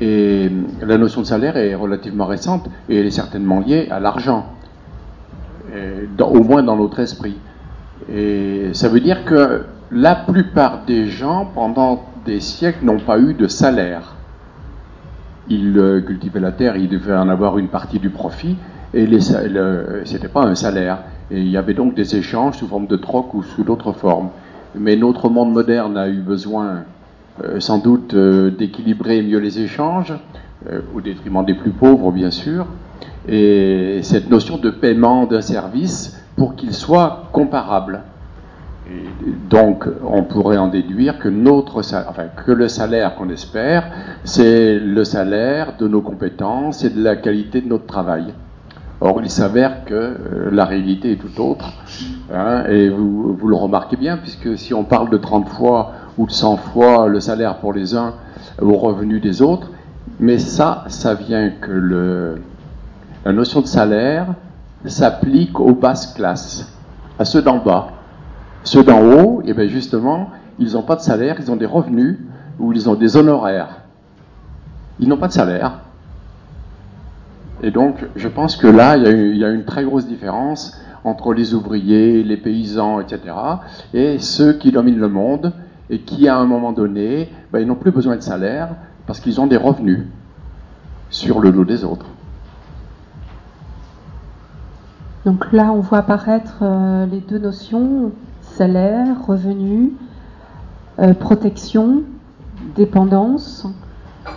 Et 0.00 0.50
la 0.80 0.96
notion 0.96 1.20
de 1.20 1.26
salaire 1.26 1.56
est 1.56 1.74
relativement 1.74 2.26
récente 2.26 2.68
et 2.88 2.98
elle 2.98 3.06
est 3.06 3.10
certainement 3.10 3.60
liée 3.60 3.88
à 3.90 4.00
l'argent, 4.00 4.46
au 6.20 6.42
moins 6.42 6.62
dans 6.62 6.76
notre 6.76 7.00
esprit. 7.00 7.36
Et 8.10 8.70
ça 8.72 8.88
veut 8.88 9.00
dire 9.00 9.24
que 9.24 9.64
la 9.90 10.14
plupart 10.14 10.84
des 10.86 11.06
gens, 11.06 11.50
pendant 11.54 12.04
des 12.24 12.40
siècles, 12.40 12.84
n'ont 12.84 13.00
pas 13.00 13.18
eu 13.18 13.34
de 13.34 13.46
salaire. 13.46 14.14
Ils 15.48 15.76
euh, 15.78 16.00
cultivaient 16.00 16.40
la 16.40 16.52
terre, 16.52 16.76
ils 16.76 16.88
devaient 16.88 17.16
en 17.16 17.28
avoir 17.28 17.58
une 17.58 17.68
partie 17.68 17.98
du 17.98 18.10
profit, 18.10 18.56
et 18.94 19.20
ce 19.20 20.12
n'était 20.12 20.28
pas 20.28 20.42
un 20.42 20.54
salaire. 20.54 20.98
Et 21.30 21.40
il 21.40 21.48
y 21.48 21.56
avait 21.56 21.74
donc 21.74 21.94
des 21.94 22.16
échanges 22.16 22.58
sous 22.58 22.66
forme 22.66 22.86
de 22.86 22.96
troc 22.96 23.34
ou 23.34 23.42
sous 23.42 23.64
d'autres 23.64 23.92
formes. 23.92 24.30
Mais 24.74 24.96
notre 24.96 25.28
monde 25.28 25.52
moderne 25.52 25.96
a 25.96 26.08
eu 26.08 26.20
besoin 26.20 26.84
sans 27.58 27.78
doute 27.78 28.14
euh, 28.14 28.50
d'équilibrer 28.50 29.22
mieux 29.22 29.38
les 29.38 29.60
échanges, 29.60 30.14
euh, 30.68 30.80
au 30.94 31.00
détriment 31.00 31.44
des 31.44 31.54
plus 31.54 31.70
pauvres, 31.70 32.12
bien 32.12 32.30
sûr, 32.30 32.66
et 33.28 34.00
cette 34.02 34.30
notion 34.30 34.58
de 34.58 34.70
paiement 34.70 35.26
d'un 35.26 35.40
service 35.40 36.20
pour 36.36 36.56
qu'il 36.56 36.74
soit 36.74 37.28
comparable. 37.32 38.00
donc, 39.48 39.86
on 40.04 40.24
pourrait 40.24 40.56
en 40.56 40.68
déduire 40.68 41.18
que, 41.18 41.28
notre, 41.28 41.78
enfin, 41.78 42.24
que 42.44 42.50
le 42.50 42.66
salaire 42.66 43.14
qu'on 43.14 43.28
espère, 43.28 43.84
c'est 44.24 44.78
le 44.78 45.04
salaire 45.04 45.76
de 45.78 45.86
nos 45.86 46.00
compétences 46.00 46.84
et 46.84 46.90
de 46.90 47.02
la 47.02 47.16
qualité 47.16 47.60
de 47.60 47.68
notre 47.68 47.86
travail. 47.86 48.34
Or, 49.00 49.20
il 49.22 49.30
s'avère 49.30 49.84
que 49.86 50.50
la 50.52 50.66
réalité 50.66 51.12
est 51.12 51.16
tout 51.16 51.40
autre. 51.40 51.72
Hein, 52.32 52.64
et 52.68 52.90
vous, 52.90 53.34
vous, 53.34 53.48
le 53.48 53.56
remarquez 53.56 53.96
bien, 53.96 54.18
puisque 54.18 54.58
si 54.58 54.74
on 54.74 54.84
parle 54.84 55.08
de 55.08 55.16
30 55.16 55.48
fois 55.48 55.92
ou 56.18 56.26
de 56.26 56.30
100 56.30 56.58
fois 56.58 57.08
le 57.08 57.18
salaire 57.18 57.56
pour 57.58 57.72
les 57.72 57.94
uns 57.94 58.14
au 58.60 58.76
revenu 58.76 59.20
des 59.20 59.40
autres. 59.40 59.70
Mais 60.18 60.38
ça, 60.38 60.84
ça 60.88 61.14
vient 61.14 61.50
que 61.50 61.70
le, 61.70 62.42
la 63.24 63.32
notion 63.32 63.62
de 63.62 63.66
salaire 63.66 64.26
s'applique 64.84 65.58
aux 65.60 65.74
basses 65.74 66.12
classes, 66.14 66.70
à 67.18 67.24
ceux 67.24 67.42
d'en 67.42 67.58
bas. 67.58 67.88
Ceux 68.64 68.84
d'en 68.84 69.00
haut, 69.00 69.40
et 69.44 69.50
eh 69.50 69.54
bien 69.54 69.66
justement, 69.66 70.28
ils 70.58 70.74
n'ont 70.74 70.82
pas 70.82 70.96
de 70.96 71.00
salaire, 71.00 71.36
ils 71.38 71.50
ont 71.50 71.56
des 71.56 71.66
revenus 71.66 72.18
ou 72.58 72.72
ils 72.72 72.88
ont 72.90 72.94
des 72.94 73.16
honoraires. 73.16 73.80
Ils 74.98 75.08
n'ont 75.08 75.16
pas 75.16 75.28
de 75.28 75.32
salaire. 75.32 75.80
Et 77.62 77.70
donc, 77.70 78.06
je 78.16 78.28
pense 78.28 78.56
que 78.56 78.66
là, 78.66 78.96
il 78.96 79.36
y, 79.36 79.44
a, 79.44 79.50
une 79.50 79.64
très 79.64 79.84
grosse 79.84 80.06
différence 80.06 80.80
entre 81.04 81.34
les 81.34 81.54
ouvriers, 81.54 82.22
les 82.22 82.36
paysans, 82.36 83.00
etc., 83.00 83.20
et 83.92 84.18
ceux 84.18 84.54
qui 84.54 84.72
dominent 84.72 84.98
le 84.98 85.08
monde 85.08 85.52
et 85.90 86.00
qui, 86.00 86.28
à 86.28 86.36
un 86.36 86.46
moment 86.46 86.72
donné, 86.72 87.30
ben, 87.52 87.66
n'ont 87.66 87.74
plus 87.74 87.90
besoin 87.90 88.16
de 88.16 88.22
salaire 88.22 88.70
parce 89.06 89.20
qu'ils 89.20 89.40
ont 89.40 89.46
des 89.46 89.56
revenus 89.56 90.06
sur 91.10 91.40
le 91.40 91.52
dos 91.52 91.64
des 91.64 91.84
autres. 91.84 92.06
Donc 95.26 95.52
là, 95.52 95.70
on 95.72 95.80
voit 95.80 95.98
apparaître 95.98 96.58
euh, 96.62 97.04
les 97.06 97.20
deux 97.20 97.38
notions, 97.38 98.12
salaire, 98.40 99.26
revenu, 99.26 99.92
euh, 100.98 101.12
protection, 101.12 102.04
dépendance, 102.74 103.66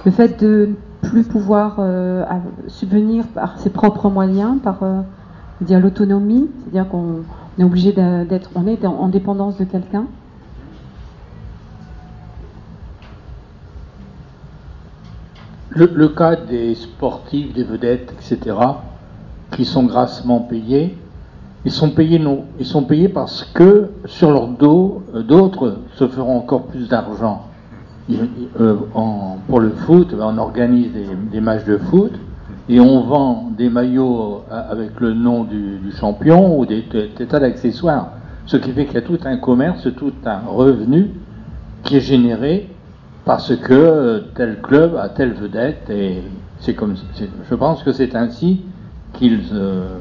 le 0.05 0.11
fait 0.11 0.41
de 0.41 0.71
plus 1.03 1.23
pouvoir 1.23 1.75
euh, 1.79 2.25
subvenir 2.67 3.27
par 3.27 3.59
ses 3.59 3.69
propres 3.69 4.09
moyens, 4.09 4.59
par 4.61 4.79
dire 5.61 5.79
l'autonomie, 5.79 6.49
c'est-à-dire 6.61 6.89
qu'on 6.89 7.23
est 7.59 7.63
obligé 7.63 7.91
d'être, 7.91 8.49
on 8.55 8.67
est 8.67 8.85
en 8.85 9.07
dépendance 9.07 9.57
de 9.57 9.65
quelqu'un. 9.65 10.05
Le, 15.75 16.07
cas 16.07 16.35
des 16.35 16.75
sportifs, 16.75 17.51
des 17.53 17.63
vedettes, 17.63 18.13
etc., 18.13 18.55
qui 19.51 19.65
sont 19.65 19.83
grassement 19.83 20.39
payés, 20.39 20.95
ils 21.65 21.71
sont 21.71 21.89
payés 21.89 22.19
non, 22.19 22.45
ils 22.59 22.65
sont 22.65 22.83
payés 22.83 23.09
parce 23.09 23.43
que 23.43 23.89
sur 24.05 24.31
leur 24.31 24.49
dos, 24.49 25.03
euh, 25.15 25.23
d'autres 25.23 25.79
se 25.95 26.07
feront 26.07 26.37
encore 26.37 26.67
plus 26.67 26.89
d'argent. 26.89 27.47
Euh, 28.11 28.75
pour 29.47 29.59
le 29.59 29.69
foot, 29.69 30.13
on 30.19 30.37
organise 30.37 30.91
des, 31.31 31.39
matchs 31.39 31.63
de 31.63 31.77
foot 31.77 32.11
et 32.67 32.79
on 32.79 33.01
vend 33.03 33.51
des 33.57 33.69
maillots 33.69 34.43
euh, 34.51 34.71
avec 34.71 34.99
le 34.99 35.13
nom 35.13 35.45
du, 35.45 35.79
champion 35.97 36.59
ou 36.59 36.65
des, 36.65 36.83
des 36.91 37.25
tas 37.25 37.39
d'accessoires. 37.39 38.09
Ce 38.45 38.57
qui 38.57 38.71
fait 38.71 38.85
qu'il 38.85 38.95
y 38.95 38.97
a 38.97 39.01
tout 39.01 39.19
un 39.23 39.37
commerce, 39.37 39.87
tout 39.95 40.11
un 40.25 40.39
revenu 40.47 41.11
qui 41.83 41.97
est 41.97 42.01
généré 42.01 42.69
parce 43.25 43.55
que 43.55 44.25
tel 44.35 44.59
club 44.61 44.97
a 44.97 45.07
telle 45.09 45.33
vedette 45.33 45.89
et 45.89 46.23
c'est 46.59 46.73
comme 46.73 46.95
je 47.49 47.55
pense 47.55 47.83
que 47.83 47.93
c'est 47.93 48.15
ainsi 48.15 48.61
qu'ils 49.13 49.43
euh, 49.53 49.99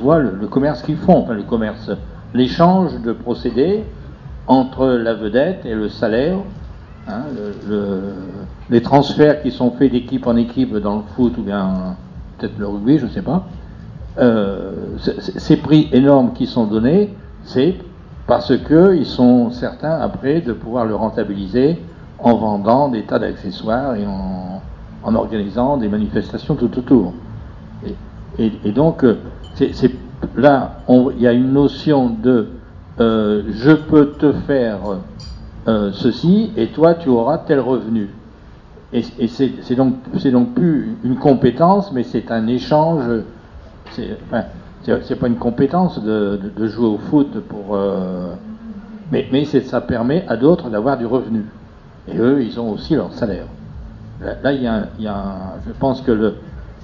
voient 0.00 0.18
le, 0.18 0.46
commerce 0.46 0.82
qu'ils 0.82 0.96
font, 0.96 1.26
le 1.30 1.42
commerce, 1.42 1.90
l'échange 2.34 3.00
de 3.02 3.12
procédés 3.12 3.84
entre 4.46 4.86
la 4.88 5.14
vedette 5.14 5.64
et 5.64 5.74
le 5.74 5.88
salaire, 5.88 6.38
hein, 7.10 7.24
les 8.70 8.82
transferts 8.82 9.42
qui 9.42 9.50
sont 9.50 9.70
faits 9.72 9.92
d'équipe 9.92 10.26
en 10.26 10.36
équipe 10.36 10.76
dans 10.76 10.96
le 10.96 11.02
foot 11.16 11.36
ou 11.38 11.42
bien 11.42 11.96
peut-être 12.38 12.58
le 12.58 12.66
rugby, 12.66 12.98
je 12.98 13.06
ne 13.06 13.10
sais 13.10 13.22
pas, 13.22 13.46
ces 15.36 15.56
prix 15.56 15.88
énormes 15.92 16.32
qui 16.32 16.46
sont 16.46 16.66
donnés, 16.66 17.14
c'est 17.44 17.74
parce 18.26 18.52
qu'ils 18.56 19.06
sont 19.06 19.50
certains 19.50 19.98
après 20.00 20.40
de 20.40 20.52
pouvoir 20.52 20.84
le 20.84 20.94
rentabiliser 20.94 21.78
en 22.18 22.36
vendant 22.36 22.88
des 22.88 23.02
tas 23.02 23.18
d'accessoires 23.18 23.96
et 23.96 24.06
en, 24.06 25.14
organisant 25.14 25.76
des 25.76 25.88
manifestations 25.88 26.54
tout 26.54 26.78
autour. 26.78 27.12
Et, 28.38 28.72
donc, 28.72 29.04
c'est, 29.54 29.72
là, 30.36 30.78
il 30.88 31.20
y 31.20 31.26
a 31.26 31.32
une 31.32 31.52
notion 31.52 32.08
de 32.08 32.48
euh, 33.00 33.42
je 33.50 33.72
peux 33.72 34.12
te 34.12 34.32
faire 34.32 34.78
euh, 35.70 35.92
ceci 35.92 36.50
et 36.56 36.68
toi 36.68 36.94
tu 36.94 37.08
auras 37.08 37.38
tel 37.38 37.60
revenu. 37.60 38.10
Et, 38.92 39.02
c'est, 39.28 39.74
donc, 39.76 39.94
donc 40.32 40.54
plus 40.54 40.96
une 41.04 41.14
compétence, 41.14 41.92
mais 41.92 42.02
c'est 42.02 42.32
un 42.32 42.48
échange. 42.48 43.04
C'est, 43.92 44.18
pas 44.28 45.28
une 45.28 45.36
compétence 45.36 46.02
de, 46.02 46.66
jouer 46.66 46.88
au 46.88 46.98
foot. 46.98 47.28
Euh, 47.72 48.34
mais, 49.12 49.44
ça 49.44 49.80
permet 49.80 50.24
à 50.26 50.36
d'autres 50.36 50.70
d'avoir 50.70 50.98
du 50.98 51.06
revenu. 51.06 51.44
Et 52.08 52.18
eux, 52.18 52.42
ils 52.42 52.58
ont 52.58 52.72
aussi 52.72 52.96
leur 52.96 53.12
salaire. 53.12 53.46
Là, 54.42 54.52
il 54.52 54.62
y 54.62 54.66
a, 55.06 55.54
je 55.66 55.72
pense 55.78 56.00
que 56.02 56.10
le, 56.10 56.34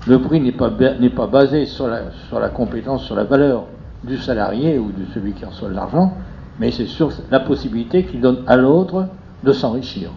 le 0.07 0.21
prix 0.21 0.41
n'est 0.41 0.53
pas, 0.53 0.71
pas 0.71 1.27
basé 1.27 1.67
sur 1.67 1.89
la, 1.89 2.13
sur 2.29 2.39
la 2.39 2.51
compétence, 2.51 3.03
sur 3.03 3.17
la 3.17 3.25
valeur 3.25 3.65
du 4.05 4.17
salarié 4.17 4.79
ou 4.79 4.93
de 4.93 5.05
celui 5.13 5.33
qui 5.33 5.45
reçoit 5.45 5.71
l'argent, 5.71 6.13
mais 6.59 6.71
c'est 6.71 6.87
sur 6.87 7.13
la 7.31 7.41
possibilité 7.41 8.05
qu'il 8.05 8.21
donne 8.21 8.45
à 8.47 8.57
l'autre 8.57 9.09
de 9.43 9.53
s'enrichir. 9.53 10.11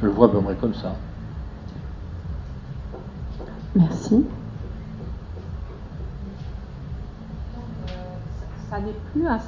Je 0.00 0.06
le 0.06 0.12
vois 0.12 0.26
à 0.26 0.30
peu 0.30 0.40
près 0.40 0.54
comme 0.54 0.74
ça. 0.74 0.94
Merci. 3.74 4.24
Ça 8.68 8.80
n'est 8.80 8.94
plus 9.12 9.26
un. 9.26 9.38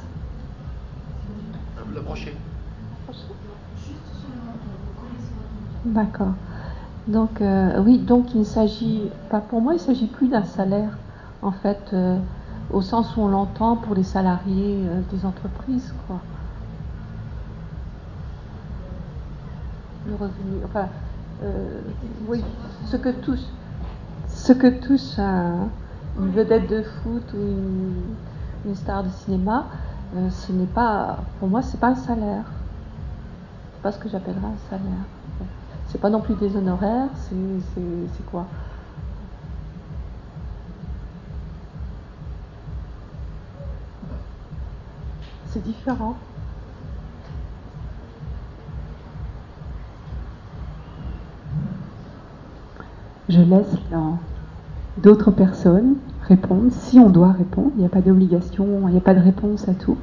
Le 1.95 2.01
prochain. 2.03 2.31
D'accord. 5.85 6.33
Donc 7.09 7.41
euh, 7.41 7.81
oui, 7.85 7.99
donc 7.99 8.33
il 8.35 8.41
ne 8.41 8.45
s'agit 8.45 9.11
pas 9.29 9.41
pour 9.41 9.61
moi, 9.61 9.73
il 9.73 9.77
ne 9.77 9.83
s'agit 9.83 10.07
plus 10.07 10.29
d'un 10.29 10.45
salaire 10.45 10.97
en 11.43 11.51
fait, 11.51 11.81
euh, 11.93 12.17
au 12.71 12.83
sens 12.83 13.16
où 13.16 13.23
on 13.23 13.28
l'entend 13.28 13.76
pour 13.76 13.95
les 13.95 14.02
salariés 14.02 14.78
euh, 14.87 15.00
des 15.12 15.25
entreprises, 15.25 15.95
quoi. 16.07 16.19
Le 20.07 20.14
revenu, 20.14 20.64
enfin, 20.64 20.88
oui, 22.26 22.42
ce 22.87 22.97
que 22.97 23.09
touche, 23.11 23.47
ce 24.28 24.52
que 24.52 24.66
touche 24.85 25.19
une 25.19 26.31
vedette 26.33 26.69
de 26.69 26.83
foot 26.83 27.23
ou 27.35 28.66
une, 28.66 28.75
star 28.75 29.04
de 29.04 29.11
cinéma, 29.11 29.66
ce 30.31 30.50
n'est 30.50 30.66
pas, 30.66 31.19
pour 31.38 31.49
moi, 31.49 31.62
c'est 31.62 31.78
pas 31.78 31.90
un 31.90 31.95
salaire. 31.95 32.45
C'est 33.75 33.83
pas 33.83 33.92
ce 33.92 33.99
que 33.99 34.09
j'appellerais 34.09 34.40
un 34.40 34.71
salaire. 34.71 35.04
C'est 35.88 36.00
pas 36.00 36.11
non 36.11 36.21
plus 36.21 36.35
des 36.35 36.57
honoraires, 36.57 37.11
c'est 37.28 38.26
quoi? 38.26 38.47
C'est 45.52 45.62
différent. 45.62 46.16
Je 53.28 53.42
laisse 53.42 53.76
d'autres 54.97 55.30
personnes 55.30 55.97
répondre, 56.26 56.71
si 56.71 56.99
on 56.99 57.11
doit 57.11 57.32
répondre. 57.32 57.71
Il 57.76 57.80
n'y 57.80 57.87
a 57.87 57.90
pas 57.90 58.00
d'obligation, 58.00 58.88
il 58.88 58.92
n'y 58.92 58.97
a 58.97 59.02
pas 59.02 59.12
de 59.12 59.21
réponse 59.21 59.68
à 59.68 59.75
tout. 59.75 59.99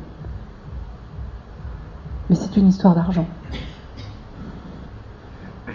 Mais 2.30 2.36
c'est 2.36 2.56
une 2.56 2.68
histoire 2.68 2.94
d'argent. 2.94 3.26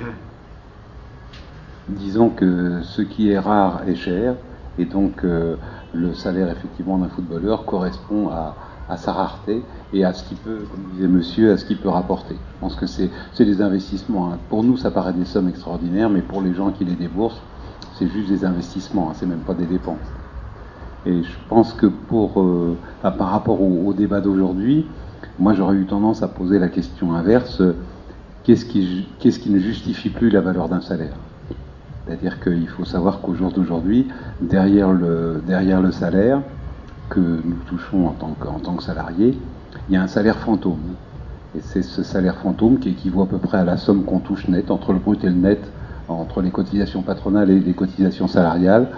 Disons 1.89 2.31
que 2.31 2.83
ce 2.83 3.03
qui 3.03 3.31
est 3.31 3.41
rare 3.41 3.83
est 3.89 3.97
cher, 3.97 4.37
et 4.79 4.85
donc 4.85 5.25
euh, 5.25 5.57
le 5.93 6.15
salaire 6.15 6.49
effectivement 6.49 6.99
d'un 6.99 7.09
footballeur 7.09 7.65
correspond 7.65 8.29
à, 8.29 8.55
sa 8.97 9.13
rareté 9.13 9.63
et 9.93 10.05
à 10.05 10.13
ce 10.13 10.25
qu'il 10.25 10.37
peut, 10.37 10.67
comme 10.71 10.85
disait 10.93 11.09
monsieur, 11.09 11.53
à 11.53 11.57
ce 11.57 11.65
qu'il 11.65 11.79
peut 11.79 11.89
rapporter. 11.89 12.35
Je 12.35 12.61
pense 12.61 12.77
que 12.77 12.87
c'est 12.87 13.11
des 13.39 13.63
investissements. 13.63 14.33
Hein. 14.33 14.39
Pour 14.49 14.63
nous, 14.63 14.77
ça 14.77 14.91
paraît 14.91 15.13
des 15.13 15.25
sommes 15.25 15.49
extraordinaires, 15.49 16.11
mais 16.11 16.23
pour 16.23 16.43
les 16.43 16.55
gens 16.55 16.71
qui 16.71 16.85
les 16.85 16.95
déboursent, 16.95 17.43
c'est 17.99 18.09
juste 18.09 18.29
des 18.29 18.45
investissements, 18.45 19.11
hein, 19.11 19.15
c'est 19.15 19.27
même 19.27 19.41
pas 19.41 19.55
des 19.55 19.67
dépenses. 19.67 19.99
Et 21.07 21.23
je 21.23 21.39
pense 21.49 21.73
que 21.73 21.87
euh, 21.87 22.75
par 23.03 23.29
rapport 23.29 23.61
au, 23.61 23.93
débat 23.93 24.21
d'aujourd'hui, 24.21 24.87
moi 25.39 25.53
j'aurais 25.53 25.77
eu 25.77 25.87
tendance 25.87 26.23
à 26.23 26.29
poser 26.29 26.59
la 26.59 26.69
question 26.69 27.15
inverse 27.15 27.63
qu'est-ce 28.45 28.65
qui, 28.67 29.51
ne 29.51 29.59
justifie 29.59 30.11
plus 30.11 30.31
la 30.31 30.41
valeur 30.41 30.69
d'un 30.69 30.81
salaire? 30.81 31.17
C'est-à-dire 32.07 32.41
qu'il 32.41 32.69
faut 32.69 32.85
savoir 32.85 33.21
qu'au 33.21 33.35
jour 33.35 33.51
d'aujourd'hui, 33.51 34.09
derrière 34.41 34.93
le 34.93 35.91
salaire 35.91 36.43
que 37.15 37.21
nous 37.21 37.57
touchons 37.69 38.07
en 38.07 38.13
tant 38.13 38.37
que, 38.39 38.49
en 38.49 38.59
tant 38.59 38.75
que 38.75 38.83
salariés, 38.83 39.39
il 39.89 39.95
y 39.95 39.97
a 39.97 40.03
un 40.03 40.07
salaire 40.07 40.37
fantôme. 40.37 40.95
Et 41.57 41.61
c'est 41.61 41.83
ce 41.83 42.03
salaire 42.03 42.37
fantôme 42.37 42.79
qui 42.79 42.91
équivaut 42.91 43.23
à 43.23 43.27
peu 43.27 43.39
près 43.39 43.59
à 43.59 43.65
la 43.65 43.77
somme 43.77 44.05
qu'on 44.05 44.19
touche 44.19 44.49
net, 44.49 44.71
entre 44.71 44.93
le 44.93 44.99
brut 44.99 45.23
et 45.23 45.29
le 45.29 45.35
net, 45.35 45.61
entre 46.09 46.43
les 46.43 46.51
cotisations 46.51 47.03
patronales 47.03 47.51
et 47.51 47.61
les 47.61 47.73
cotisations 47.73 48.27
salariales. 48.27 48.89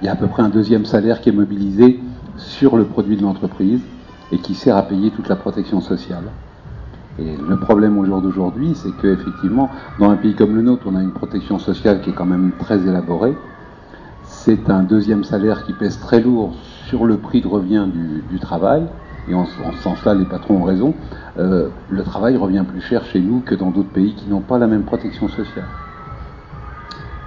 Il 0.00 0.06
y 0.06 0.08
a 0.08 0.12
à 0.12 0.16
peu 0.16 0.26
près 0.26 0.42
un 0.42 0.48
deuxième 0.48 0.84
salaire 0.84 1.20
qui 1.20 1.30
est 1.30 1.32
mobilisé 1.32 2.00
sur 2.36 2.76
le 2.76 2.84
produit 2.84 3.16
de 3.16 3.22
l'entreprise 3.22 3.80
et 4.32 4.38
qui 4.38 4.54
sert 4.54 4.76
à 4.76 4.82
payer 4.82 5.10
toute 5.10 5.28
la 5.28 5.36
protection 5.36 5.80
sociale. 5.80 6.24
Et 7.18 7.36
le 7.36 7.58
problème 7.58 7.98
au 7.98 8.04
jour 8.04 8.22
d'aujourd'hui, 8.22 8.74
c'est 8.74 8.92
qu'effectivement, 9.00 9.68
dans 9.98 10.10
un 10.10 10.16
pays 10.16 10.34
comme 10.34 10.54
le 10.54 10.62
nôtre, 10.62 10.84
on 10.86 10.96
a 10.96 11.02
une 11.02 11.12
protection 11.12 11.58
sociale 11.58 12.00
qui 12.00 12.10
est 12.10 12.14
quand 12.14 12.26
même 12.26 12.52
très 12.58 12.86
élaborée. 12.86 13.36
C'est 14.24 14.70
un 14.70 14.82
deuxième 14.82 15.24
salaire 15.24 15.64
qui 15.64 15.72
pèse 15.72 15.98
très 15.98 16.20
lourd 16.20 16.54
sur 16.90 17.06
le 17.06 17.16
prix 17.16 17.40
de 17.40 17.48
revient 17.48 17.86
du, 18.30 18.38
travail. 18.38 18.82
Et 19.28 19.34
en, 19.34 19.46
ce 19.46 19.82
sens-là, 19.82 20.14
les 20.14 20.26
patrons 20.26 20.56
ont 20.56 20.64
raison. 20.64 20.94
Euh, 21.38 21.68
le 21.88 22.02
travail 22.02 22.36
revient 22.36 22.64
plus 22.68 22.80
cher 22.80 23.04
chez 23.04 23.20
nous 23.20 23.40
que 23.40 23.54
dans 23.54 23.70
d'autres 23.70 23.90
pays 23.90 24.14
qui 24.14 24.28
n'ont 24.28 24.40
pas 24.40 24.58
la 24.58 24.66
même 24.66 24.82
protection 24.82 25.28
sociale. 25.28 25.66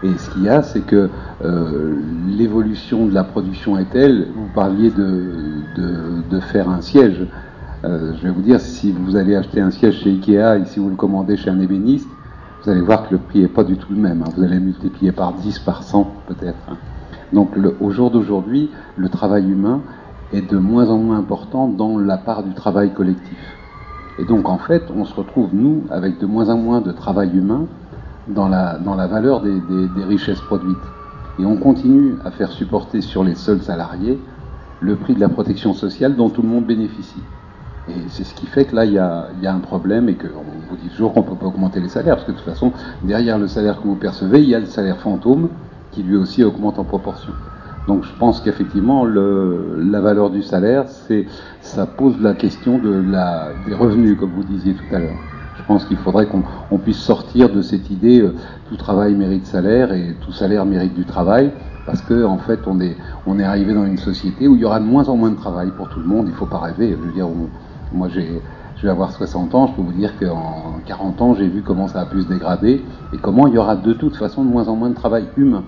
Et 0.04 0.14
ce 0.18 0.30
qu'il 0.32 0.44
y 0.44 0.50
a, 0.50 0.62
c'est 0.62 0.82
que 0.82 1.10
euh, 1.46 1.96
l'évolution 2.28 3.08
de 3.08 3.14
la 3.14 3.24
production 3.24 3.78
est 3.78 3.90
telle, 3.90 4.28
vous 4.36 4.50
parliez 4.54 4.92
de 4.92 6.40
faire 6.52 6.70
un 6.70 6.82
siège, 6.82 7.26
euh, 7.86 8.14
je 8.18 8.24
vais 8.24 8.30
vous 8.30 8.42
dire, 8.42 8.62
si 8.62 8.92
vous 8.92 9.18
allez 9.18 9.36
acheter 9.36 9.60
un 9.60 9.72
siège 9.72 10.00
chez 10.00 10.12
Ikea 10.12 10.58
et 10.58 10.66
si 10.66 10.80
vous 10.80 10.90
le 10.90 10.96
commandez 10.96 11.36
chez 11.36 11.50
un 11.50 11.60
ébéniste, 11.60 12.08
vous 12.64 12.70
allez 12.70 12.82
voir 12.82 13.08
que 13.08 13.14
le 13.14 13.20
prix 13.20 13.42
n'est 13.42 13.50
pas 13.50 13.66
du 13.66 13.76
tout 13.76 13.92
le 13.92 14.00
même. 14.00 14.22
Hein. 14.22 14.32
Vous 14.38 14.44
allez 14.44 14.60
multiplier 14.60 15.12
par 15.12 15.34
10, 15.34 15.60
par 15.60 15.84
100 15.84 16.10
peut-être. 16.28 16.58
Hein. 16.70 16.78
Donc 17.34 17.58
au 17.82 17.90
jour 17.90 18.12
d'aujourd'hui, 18.12 18.70
le 18.96 19.10
travail 19.10 19.50
humain 19.50 19.82
est 20.32 20.50
de 20.50 20.58
moins 20.58 20.90
en 20.90 20.98
moins 20.98 21.18
important 21.18 21.68
dans 21.68 21.98
la 21.98 22.18
part 22.18 22.44
du 22.44 22.54
travail 22.54 22.94
collectif. 22.94 23.38
Et 24.20 24.26
donc 24.26 24.48
en 24.48 24.60
fait, 24.60 24.84
on 24.96 25.06
se 25.06 25.16
retrouve, 25.16 25.50
nous, 25.54 25.84
avec 25.90 26.20
de 26.20 26.26
moins 26.26 26.50
en 26.50 26.58
moins 26.58 26.82
de 26.82 26.92
travail 26.92 27.36
humain 27.36 27.66
dans 28.28 28.48
la, 28.48 28.78
valeur 29.08 29.42
des, 29.42 29.60
des 29.60 30.04
richesses 30.04 30.42
produites. 30.42 30.78
Et 31.40 31.46
on 31.46 31.58
continue 31.58 32.16
à 32.24 32.32
faire 32.32 32.52
supporter 32.52 33.02
sur 33.02 33.24
les 33.24 33.36
seuls 33.36 33.62
salariés 33.62 34.20
le 34.80 34.96
prix 34.96 35.16
de 35.16 35.20
la 35.20 35.30
protection 35.30 35.74
sociale 35.74 36.16
dont 36.16 36.30
tout 36.30 36.42
le 36.42 36.48
monde 36.48 36.66
bénéficie. 36.66 37.24
Et 37.90 37.94
c'est 38.10 38.24
ce 38.24 38.34
qui 38.34 38.46
fait 38.46 38.66
que 38.66 38.76
là, 38.76 38.86
il 38.86 38.94
y 38.94 38.98
a, 38.98 39.30
un 39.44 39.60
problème 39.60 40.08
et 40.10 40.16
qu'on 40.16 40.28
vous 40.70 40.78
dit 40.78 40.90
toujours 40.90 41.14
qu'on 41.14 41.22
ne 41.22 41.26
peut 41.28 41.36
pas 41.36 41.48
augmenter 41.48 41.80
les 41.80 41.90
salaires, 41.90 42.16
parce 42.16 42.26
que 42.26 42.32
de 42.32 42.38
toute 42.38 42.46
façon, 42.46 42.72
derrière 43.02 43.38
le 43.38 43.48
salaire 43.48 43.82
que 43.82 43.88
vous 43.88 43.96
percevez, 43.96 44.42
il 44.42 44.50
y 44.50 44.56
a 44.56 44.60
le 44.60 44.66
salaire 44.66 44.98
fantôme 44.98 45.50
qui 45.94 46.04
lui 46.04 46.16
aussi 46.16 46.44
augmente 46.44 46.80
en 46.80 46.84
proportion. 46.84 47.34
Donc 47.88 48.06
je 48.06 48.12
pense 48.18 48.40
qu'effectivement, 48.40 49.06
la 49.06 50.02
valeur 50.02 50.30
du 50.30 50.42
salaire, 50.42 50.86
ça 51.62 51.86
pose 51.86 52.20
la 52.22 52.34
question 52.34 52.80
des 52.80 53.74
revenus, 53.76 54.18
comme 54.18 54.32
vous 54.32 54.44
disiez 54.44 54.74
tout 54.74 54.96
à 54.96 55.00
l'heure. 55.00 55.18
Je 55.58 55.64
pense 55.68 55.86
qu'il 55.86 55.98
faudrait 55.98 56.28
qu'on 56.28 56.78
puisse 56.78 56.98
sortir 56.98 57.50
de 57.50 57.62
cette 57.62 57.90
idée 57.90 58.22
euh, 58.22 58.36
tout 58.68 58.76
travail 58.76 59.14
mérite 59.14 59.46
salaire 59.46 59.94
et 59.94 60.16
tout 60.20 60.32
salaire 60.32 60.66
mérite 60.66 60.96
du 60.96 61.06
travail, 61.06 61.52
parce 61.86 62.02
que 62.02 62.26
en 62.26 62.38
fait, 62.38 62.62
on 62.66 62.82
est, 62.82 62.98
on 63.28 63.40
est 63.40 63.44
arrivé 63.44 63.74
dans 63.74 63.86
une 63.86 64.00
société 64.00 64.48
où 64.48 64.56
il 64.56 64.62
y 64.62 64.66
aura 64.66 64.80
de 64.80 64.86
moins 64.86 65.08
en 65.10 65.16
moins 65.16 65.30
de 65.30 65.36
travail 65.36 65.72
pour 65.78 65.90
tout 65.90 66.00
le 66.00 66.06
monde. 66.08 66.26
Il 66.28 66.32
ne 66.32 66.36
faut 66.36 66.48
pas 66.48 66.58
rêver. 66.58 66.98
Je 67.00 67.08
veux 67.08 67.14
dire, 67.14 67.28
moi, 67.94 68.10
j'ai, 68.10 68.42
je 68.78 68.82
vais 68.84 68.92
avoir 68.92 69.12
60 69.12 69.54
ans, 69.56 69.68
je 69.68 69.74
peux 69.74 69.82
vous 69.82 69.94
dire 69.94 70.18
qu'en 70.20 70.80
40 70.86 71.22
ans, 71.22 71.34
j'ai 71.36 71.48
vu 71.48 71.62
comment 71.62 71.88
ça 71.88 72.02
a 72.02 72.06
pu 72.06 72.22
se 72.22 72.28
dégrader 72.28 72.84
et 73.14 73.18
comment 73.18 73.48
il 73.48 73.54
y 73.54 73.58
aura 73.58 73.76
de 73.76 73.94
toute 73.94 74.16
façon 74.16 74.44
de 74.44 74.50
moins 74.50 74.68
en 74.68 74.76
moins 74.76 74.90
de 74.90 74.96
travail 74.96 75.26
humain. 75.38 75.64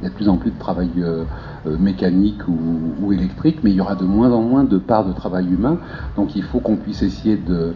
Il 0.00 0.04
y 0.04 0.06
a 0.06 0.10
de 0.10 0.14
plus 0.14 0.28
en 0.28 0.36
plus 0.38 0.50
de 0.50 0.58
travail 0.58 0.88
euh, 0.98 1.24
euh, 1.66 1.76
mécanique 1.78 2.40
ou, 2.48 3.12
électrique, 3.12 3.58
mais 3.62 3.70
il 3.70 3.76
y 3.76 3.80
aura 3.80 3.96
de 3.96 4.04
moins 4.04 4.30
en 4.32 4.40
moins 4.40 4.64
de 4.64 4.78
parts 4.78 5.04
de 5.04 5.12
travail 5.12 5.46
humain. 5.46 5.78
Donc 6.16 6.36
il 6.36 6.42
faut 6.42 6.60
qu'on 6.60 6.76
puisse 6.76 7.02
essayer 7.02 7.36
de, 7.36 7.74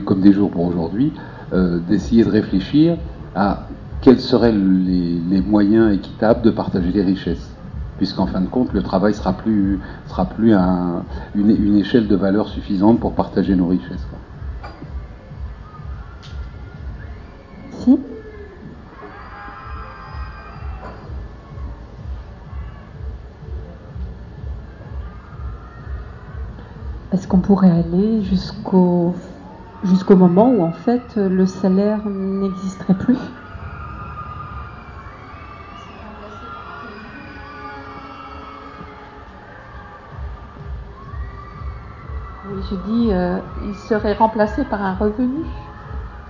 comme 0.00 0.20
des 0.20 0.32
jours 0.32 0.50
pour 0.50 0.66
aujourd'hui, 0.66 1.12
euh, 1.52 1.78
d'essayer 1.88 2.24
de 2.24 2.30
réfléchir 2.30 2.98
à 3.34 3.68
quels 4.02 4.20
seraient 4.20 4.52
les, 4.52 5.40
moyens 5.40 5.94
équitables 5.94 6.42
de 6.42 6.50
partager 6.50 6.90
les 6.92 7.02
richesses. 7.02 7.50
puisqu'en 7.96 8.26
fin 8.26 8.40
de 8.40 8.48
compte, 8.48 8.72
le 8.72 8.82
travail 8.82 9.14
sera 9.14 9.32
plus, 9.32 9.78
sera 10.08 10.26
plus 10.26 10.52
un, 10.52 11.04
une, 11.34 11.50
une, 11.50 11.76
échelle 11.76 12.06
de 12.06 12.16
valeur 12.16 12.48
suffisante 12.48 13.00
pour 13.00 13.14
partager 13.14 13.56
nos 13.56 13.68
richesses. 13.68 14.06
Si. 17.84 17.98
Est-ce 27.14 27.28
qu'on 27.28 27.38
pourrait 27.38 27.70
aller 27.70 28.22
jusqu'au 28.22 29.14
jusqu'au 29.84 30.16
moment 30.16 30.50
où 30.50 30.64
en 30.64 30.72
fait 30.72 31.14
le 31.14 31.46
salaire 31.46 32.00
n'existerait 32.10 32.98
plus? 32.98 33.16
Oui, 42.50 42.66
je 42.68 42.74
dis, 42.74 43.12
euh, 43.12 43.38
il 43.62 43.76
serait 43.76 44.14
remplacé 44.14 44.64
par 44.64 44.82
un 44.82 44.94
revenu. 44.94 45.44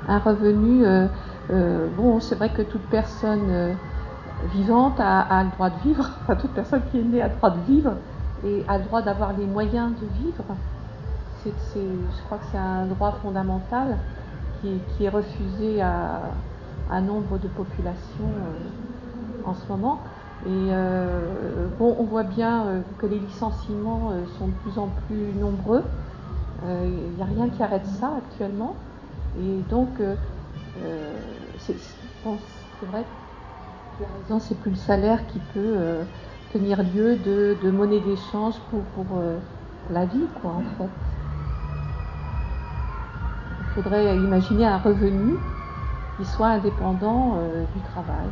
Un 0.06 0.18
revenu, 0.18 0.84
euh, 0.84 1.06
euh, 1.50 1.88
bon, 1.96 2.20
c'est 2.20 2.34
vrai 2.34 2.50
que 2.50 2.60
toute 2.60 2.86
personne 2.90 3.78
vivante 4.42 5.00
a, 5.00 5.20
a, 5.20 5.44
le 5.44 5.50
droit 5.50 5.70
de 5.70 5.80
vivre, 5.80 6.10
enfin 6.22 6.36
toute 6.36 6.52
personne 6.52 6.82
qui 6.90 7.00
est 7.00 7.04
née 7.04 7.22
a 7.22 7.28
le 7.28 7.36
droit 7.36 7.50
de 7.50 7.60
vivre 7.62 7.96
et 8.42 8.66
a 8.68 8.76
le 8.76 8.84
droit 8.84 9.00
d'avoir 9.00 9.32
les 9.32 9.46
moyens 9.46 9.98
de 9.98 10.06
vivre 10.06 10.44
je 11.50 12.22
crois 12.24 12.38
que 12.38 12.44
c'est 12.50 12.58
un 12.58 12.86
droit 12.86 13.12
fondamental 13.22 13.98
qui 14.62 15.04
est, 15.04 15.10
refusé 15.10 15.82
à, 15.82 16.22
à, 16.90 17.00
nombre 17.02 17.38
de 17.38 17.48
populations 17.48 18.24
euh, 18.24 19.48
en 19.48 19.52
ce 19.52 19.68
moment. 19.68 20.00
Et 20.46 20.68
euh, 20.70 21.66
bon, 21.78 21.96
on 21.98 22.04
voit 22.04 22.22
bien 22.22 22.66
euh, 22.66 22.80
que 22.98 23.06
les 23.06 23.18
licenciements 23.18 24.12
sont 24.38 24.46
de 24.46 24.52
plus 24.62 24.78
en 24.78 24.88
plus 25.06 25.38
nombreux. 25.38 25.82
Il 26.66 27.12
n'y 27.16 27.20
a 27.20 27.26
rien 27.26 27.50
qui 27.50 27.62
arrête 27.62 27.84
ça 27.84 28.12
actuellement. 28.16 28.74
Et 29.38 29.60
donc, 29.68 29.88
c'est, 31.58 31.76
vrai, 32.86 33.04
raison, 34.22 34.40
c'est 34.40 34.54
plus 34.54 34.70
le 34.70 34.76
salaire 34.76 35.26
qui 35.26 35.40
peut 35.52 35.76
tenir 36.54 36.82
lieu 36.82 37.16
de, 37.16 37.54
de 37.62 37.70
monnaie 37.70 38.00
d'échange 38.00 38.54
pour, 38.70 38.80
pour 38.94 39.20
la 39.90 40.06
vie, 40.06 40.26
quoi, 40.40 40.52
en 40.52 40.62
fait 40.78 40.88
il 43.76 43.82
faudrait 43.82 44.16
imaginer 44.16 44.66
un 44.66 44.78
revenu 44.78 45.34
qui 46.16 46.24
soit 46.24 46.46
indépendant 46.48 47.36
euh, 47.38 47.64
du 47.74 47.80
travail. 47.92 48.26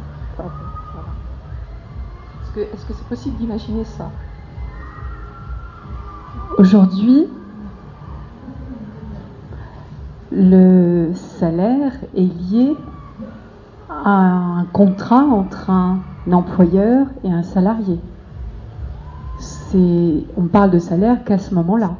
Est-ce 2.56 2.84
que 2.86 2.92
c'est 2.92 3.08
possible 3.08 3.36
d'imaginer 3.38 3.84
ça? 3.84 4.10
Aujourd'hui, 6.58 7.26
le 10.30 11.12
salaire 11.14 11.92
est 12.14 12.20
lié 12.20 12.76
à 13.88 14.10
un 14.10 14.64
contrat 14.66 15.24
entre 15.24 15.70
un 15.70 15.98
employeur 16.30 17.06
et 17.24 17.32
un 17.32 17.42
salarié. 17.42 17.98
On 19.74 20.46
parle 20.52 20.70
de 20.70 20.78
salaire 20.78 21.24
qu'à 21.24 21.38
ce 21.38 21.54
moment-là. 21.54 21.92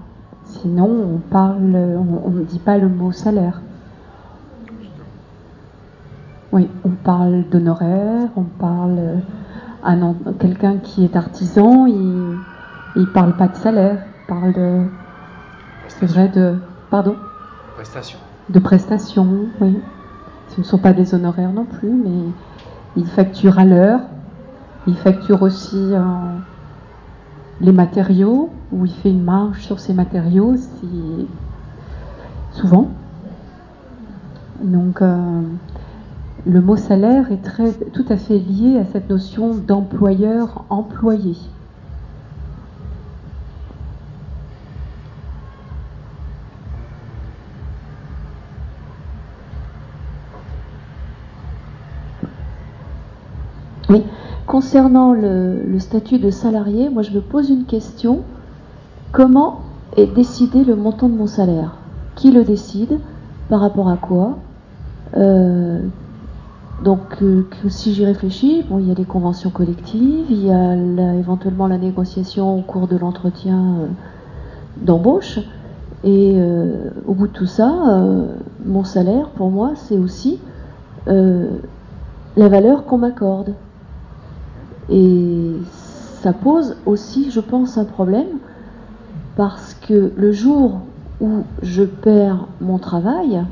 Sinon, 0.61 0.89
on 1.15 1.19
parle, 1.19 1.75
on 1.75 2.31
ne 2.31 2.43
dit 2.43 2.59
pas 2.59 2.79
le 2.79 2.89
mot 2.89 3.11
salaire. 3.13 3.61
Oui, 6.53 6.69
on 6.85 6.91
parle 6.91 7.45
d'honoraires, 7.51 8.29
on 8.37 8.43
parle 8.43 9.23
à 9.83 9.97
quelqu'un 10.39 10.77
qui 10.77 11.05
est 11.05 11.17
artisan, 11.17 11.87
il 11.87 12.39
ne 12.95 13.05
parle 13.07 13.33
pas 13.33 13.49
de 13.49 13.57
salaire, 13.57 13.99
il 14.07 14.27
parle 14.27 14.53
de, 14.53 14.83
c'est 15.89 16.07
vrai 16.07 16.29
de, 16.29 16.57
pardon? 16.91 17.17
Prestation. 17.75 18.19
De 18.51 18.59
prestations, 18.59 19.47
oui. 19.61 19.79
Ce 20.49 20.61
ne 20.61 20.65
sont 20.65 20.79
pas 20.79 20.93
des 20.93 21.15
honoraires 21.15 21.53
non 21.53 21.65
plus, 21.65 21.91
mais 21.91 22.33
il 22.97 23.07
facture 23.07 23.59
à 23.59 23.65
l'heure. 23.65 24.01
Il 24.87 24.97
facture 24.99 25.43
aussi 25.43 25.95
les 27.61 27.73
matériaux, 27.73 28.51
où 28.73 28.87
il 28.87 28.93
fait 28.93 29.11
une 29.11 29.23
marge 29.23 29.61
sur 29.63 29.79
ces 29.81 29.95
matériaux, 29.95 30.57
si... 30.57 31.27
souvent. 32.53 32.89
Donc, 34.63 35.03
euh, 35.03 35.43
le 36.47 36.61
mot 36.61 36.77
salaire 36.77 37.31
est 37.31 37.43
très, 37.43 37.73
tout 37.73 38.07
à 38.09 38.17
fait 38.17 38.39
lié 38.39 38.79
à 38.79 38.85
cette 38.85 39.09
notion 39.09 39.55
d'employeur-employé. 39.55 41.37
Concernant 54.63 55.13
le, 55.13 55.77
statut 55.81 56.21
de 56.21 56.31
salarié, 56.31 56.89
moi 56.89 57.03
je 57.03 57.11
me 57.11 57.21
pose 57.21 57.51
une 57.51 57.65
question. 57.65 58.21
Comment 59.11 59.63
est 59.97 60.07
décidé 60.07 60.63
le 60.63 60.77
montant 60.77 61.09
de 61.09 61.15
mon 61.15 61.27
salaire? 61.27 61.75
Qui 62.15 62.31
le 62.31 62.45
décide? 62.45 63.01
Par 63.49 63.59
rapport 63.59 63.89
à 63.89 63.97
quoi? 63.97 64.39
Euh, 65.17 65.81
Donc 66.85 67.01
euh, 67.23 67.45
si 67.69 67.93
j'y 67.93 68.05
réfléchis, 68.05 68.65
bon, 68.71 68.79
il 68.79 68.87
y 68.87 68.93
a 68.93 68.95
les 68.95 69.05
conventions 69.05 69.51
collectives, 69.51 70.27
il 70.31 70.47
y 70.47 70.53
a 70.53 70.77
éventuellement 71.17 71.67
la 71.67 71.77
négociation 71.77 72.57
au 72.57 72.63
cours 72.63 72.87
de 72.87 72.97
l'entretien 72.97 73.59
euh, 73.59 73.87
d'embauche. 74.77 75.41
Et 76.05 76.41
au 77.07 77.15
bout 77.15 77.29
de 77.29 77.33
tout 77.33 77.47
ça, 77.47 77.73
mon 78.65 78.83
salaire, 78.83 79.29
pour 79.37 79.53
moi, 79.53 79.73
c'est 79.77 79.99
aussi 79.99 80.41
la 81.07 82.49
valeur 82.49 82.87
qu'on 82.87 82.99
m'accorde. 82.99 83.55
Et 84.93 85.57
ça 86.21 86.33
pose 86.33 86.77
aussi, 86.87 87.31
je 87.31 87.41
pense, 87.41 87.79
un 87.79 87.85
problème 87.85 88.39
parce 89.37 89.75
que 89.75 90.13
le 90.15 90.33
jour 90.33 90.83
où 91.21 91.45
je 91.63 91.83
perds 91.83 92.47
mon 92.61 92.79
travail, 92.79 93.43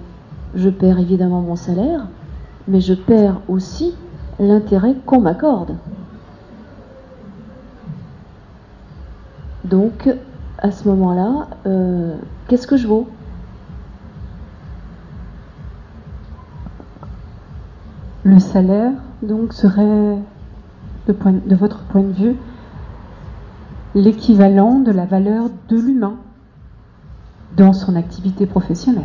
je 0.54 0.68
perds 0.68 0.98
évidemment 0.98 1.40
mon 1.40 1.56
salaire, 1.56 2.06
mais 2.68 2.80
je 2.80 2.92
perds 2.92 3.40
aussi 3.48 3.94
l'intérêt 4.38 4.94
qu'on 5.06 5.20
m'accorde. 5.20 5.76
Donc, 9.64 10.14
à 10.58 10.70
ce 10.70 10.86
moment-là, 10.88 11.48
euh, 11.66 12.16
qu'est-ce 12.48 12.66
que 12.66 12.76
je 12.76 12.86
vaux? 12.86 13.08
Le 18.24 18.38
salaire, 18.38 18.92
donc, 19.22 19.54
serait 19.54 20.18
de, 21.12 21.54
votre 21.54 21.80
point 21.84 22.02
de 22.02 22.12
vue, 22.12 22.36
l'équivalent 23.94 24.80
de 24.80 24.90
la 24.90 25.06
valeur 25.06 25.50
de 25.68 25.76
l'humain 25.76 26.16
dans 27.56 27.72
son 27.72 27.96
activité 27.96 28.46
professionnelle. 28.46 29.04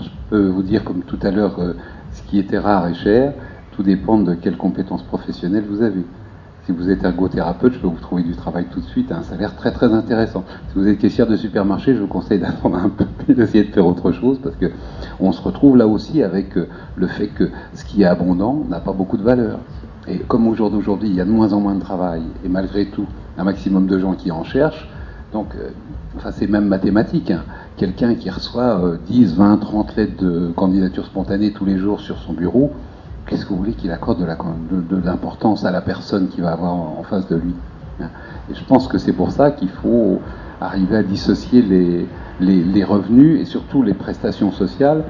Je 0.00 0.08
peux 0.30 0.46
vous 0.48 0.62
dire, 0.62 0.84
comme 0.84 1.02
tout 1.02 1.18
à 1.22 1.30
l'heure, 1.30 1.58
euh, 1.58 1.74
ce 2.12 2.22
qui 2.22 2.38
était 2.38 2.58
rare 2.58 2.88
et 2.88 2.94
cher, 2.94 3.32
tout 3.72 3.82
dépend 3.82 4.18
de 4.18 4.34
quelles 4.34 4.56
compétences 4.56 5.02
professionnelles 5.02 5.64
vous 5.68 5.82
avez. 5.82 6.04
Si 6.68 6.74
vous 6.74 6.90
êtes 6.90 7.02
ergothérapeute, 7.02 7.72
je 7.72 7.78
peux 7.78 7.86
vous 7.86 7.98
trouver 7.98 8.22
du 8.22 8.36
travail 8.36 8.66
tout 8.70 8.80
de 8.80 8.84
suite 8.84 9.10
à 9.10 9.16
un 9.16 9.22
salaire 9.22 9.56
très 9.56 9.72
très 9.72 9.94
intéressant. 9.94 10.44
Si 10.68 10.78
vous 10.78 10.86
êtes 10.86 10.98
caissière 10.98 11.26
de 11.26 11.34
supermarché, 11.34 11.94
je 11.94 12.00
vous 12.00 12.08
conseille 12.08 12.38
d'attendre 12.40 12.76
un 12.76 12.90
peu 12.90 13.06
et 13.26 13.32
d'essayer 13.32 13.64
de 13.64 13.72
faire 13.72 13.86
autre 13.86 14.12
chose 14.12 14.38
parce 14.42 14.54
que 14.54 14.66
on 15.18 15.32
se 15.32 15.40
retrouve 15.40 15.78
là 15.78 15.86
aussi 15.86 16.22
avec 16.22 16.58
euh, 16.58 16.68
le 16.94 17.06
fait 17.06 17.28
que 17.28 17.48
ce 17.72 17.86
qui 17.86 18.02
est 18.02 18.04
abondant 18.04 18.66
n'a 18.68 18.80
pas 18.80 18.92
beaucoup 18.92 19.16
de 19.16 19.22
valeur. 19.22 19.60
Et 20.08 20.18
comme 20.18 20.46
au 20.46 20.54
jour 20.54 20.70
d'aujourd'hui, 20.70 21.08
il 21.08 21.14
y 21.14 21.22
a 21.22 21.24
de 21.24 21.30
moins 21.30 21.54
en 21.54 21.60
moins 21.60 21.74
de 21.74 21.80
travail 21.80 22.20
et 22.44 22.50
malgré 22.50 22.84
tout, 22.84 23.06
un 23.38 23.44
maximum 23.44 23.86
de 23.86 23.98
gens 23.98 24.12
qui 24.12 24.30
en 24.30 24.44
cherchent, 24.44 24.90
donc 25.32 25.46
euh, 25.54 25.70
c'est 26.32 26.50
même 26.50 26.66
mathématique. 26.66 27.30
Hein. 27.30 27.44
Quelqu'un 27.78 28.14
qui 28.14 28.28
reçoit 28.28 28.84
euh, 28.84 28.98
10, 29.06 29.36
20, 29.36 29.56
30 29.56 29.96
lettres 29.96 30.22
de 30.22 30.52
candidature 30.54 31.06
spontanée 31.06 31.50
tous 31.50 31.64
les 31.64 31.78
jours 31.78 32.02
sur 32.02 32.18
son 32.18 32.34
bureau, 32.34 32.72
qu'est-ce 33.28 33.44
que 33.44 33.50
vous 33.50 33.58
voulez 33.58 33.72
qu'il 33.72 33.90
accorde 33.90 34.18
de, 34.20 34.96
l'importance 35.04 35.64
à 35.64 35.70
la 35.70 35.80
personne 35.80 36.28
qui 36.28 36.40
va 36.40 36.52
avoir 36.52 36.72
en, 36.72 37.02
face 37.08 37.28
de 37.28 37.36
lui 37.36 37.54
Et 38.00 38.54
je 38.54 38.64
pense 38.64 38.88
que 38.88 38.98
c'est 38.98 39.12
pour 39.12 39.30
ça 39.30 39.50
qu'il 39.50 39.68
faut 39.68 40.20
arriver 40.60 40.96
à 40.96 41.02
dissocier 41.02 41.62
les, 41.62 42.84
revenus 42.84 43.40
et 43.40 43.44
surtout 43.44 43.82
les 43.82 43.94
prestations 43.94 44.50
sociales 44.50 45.04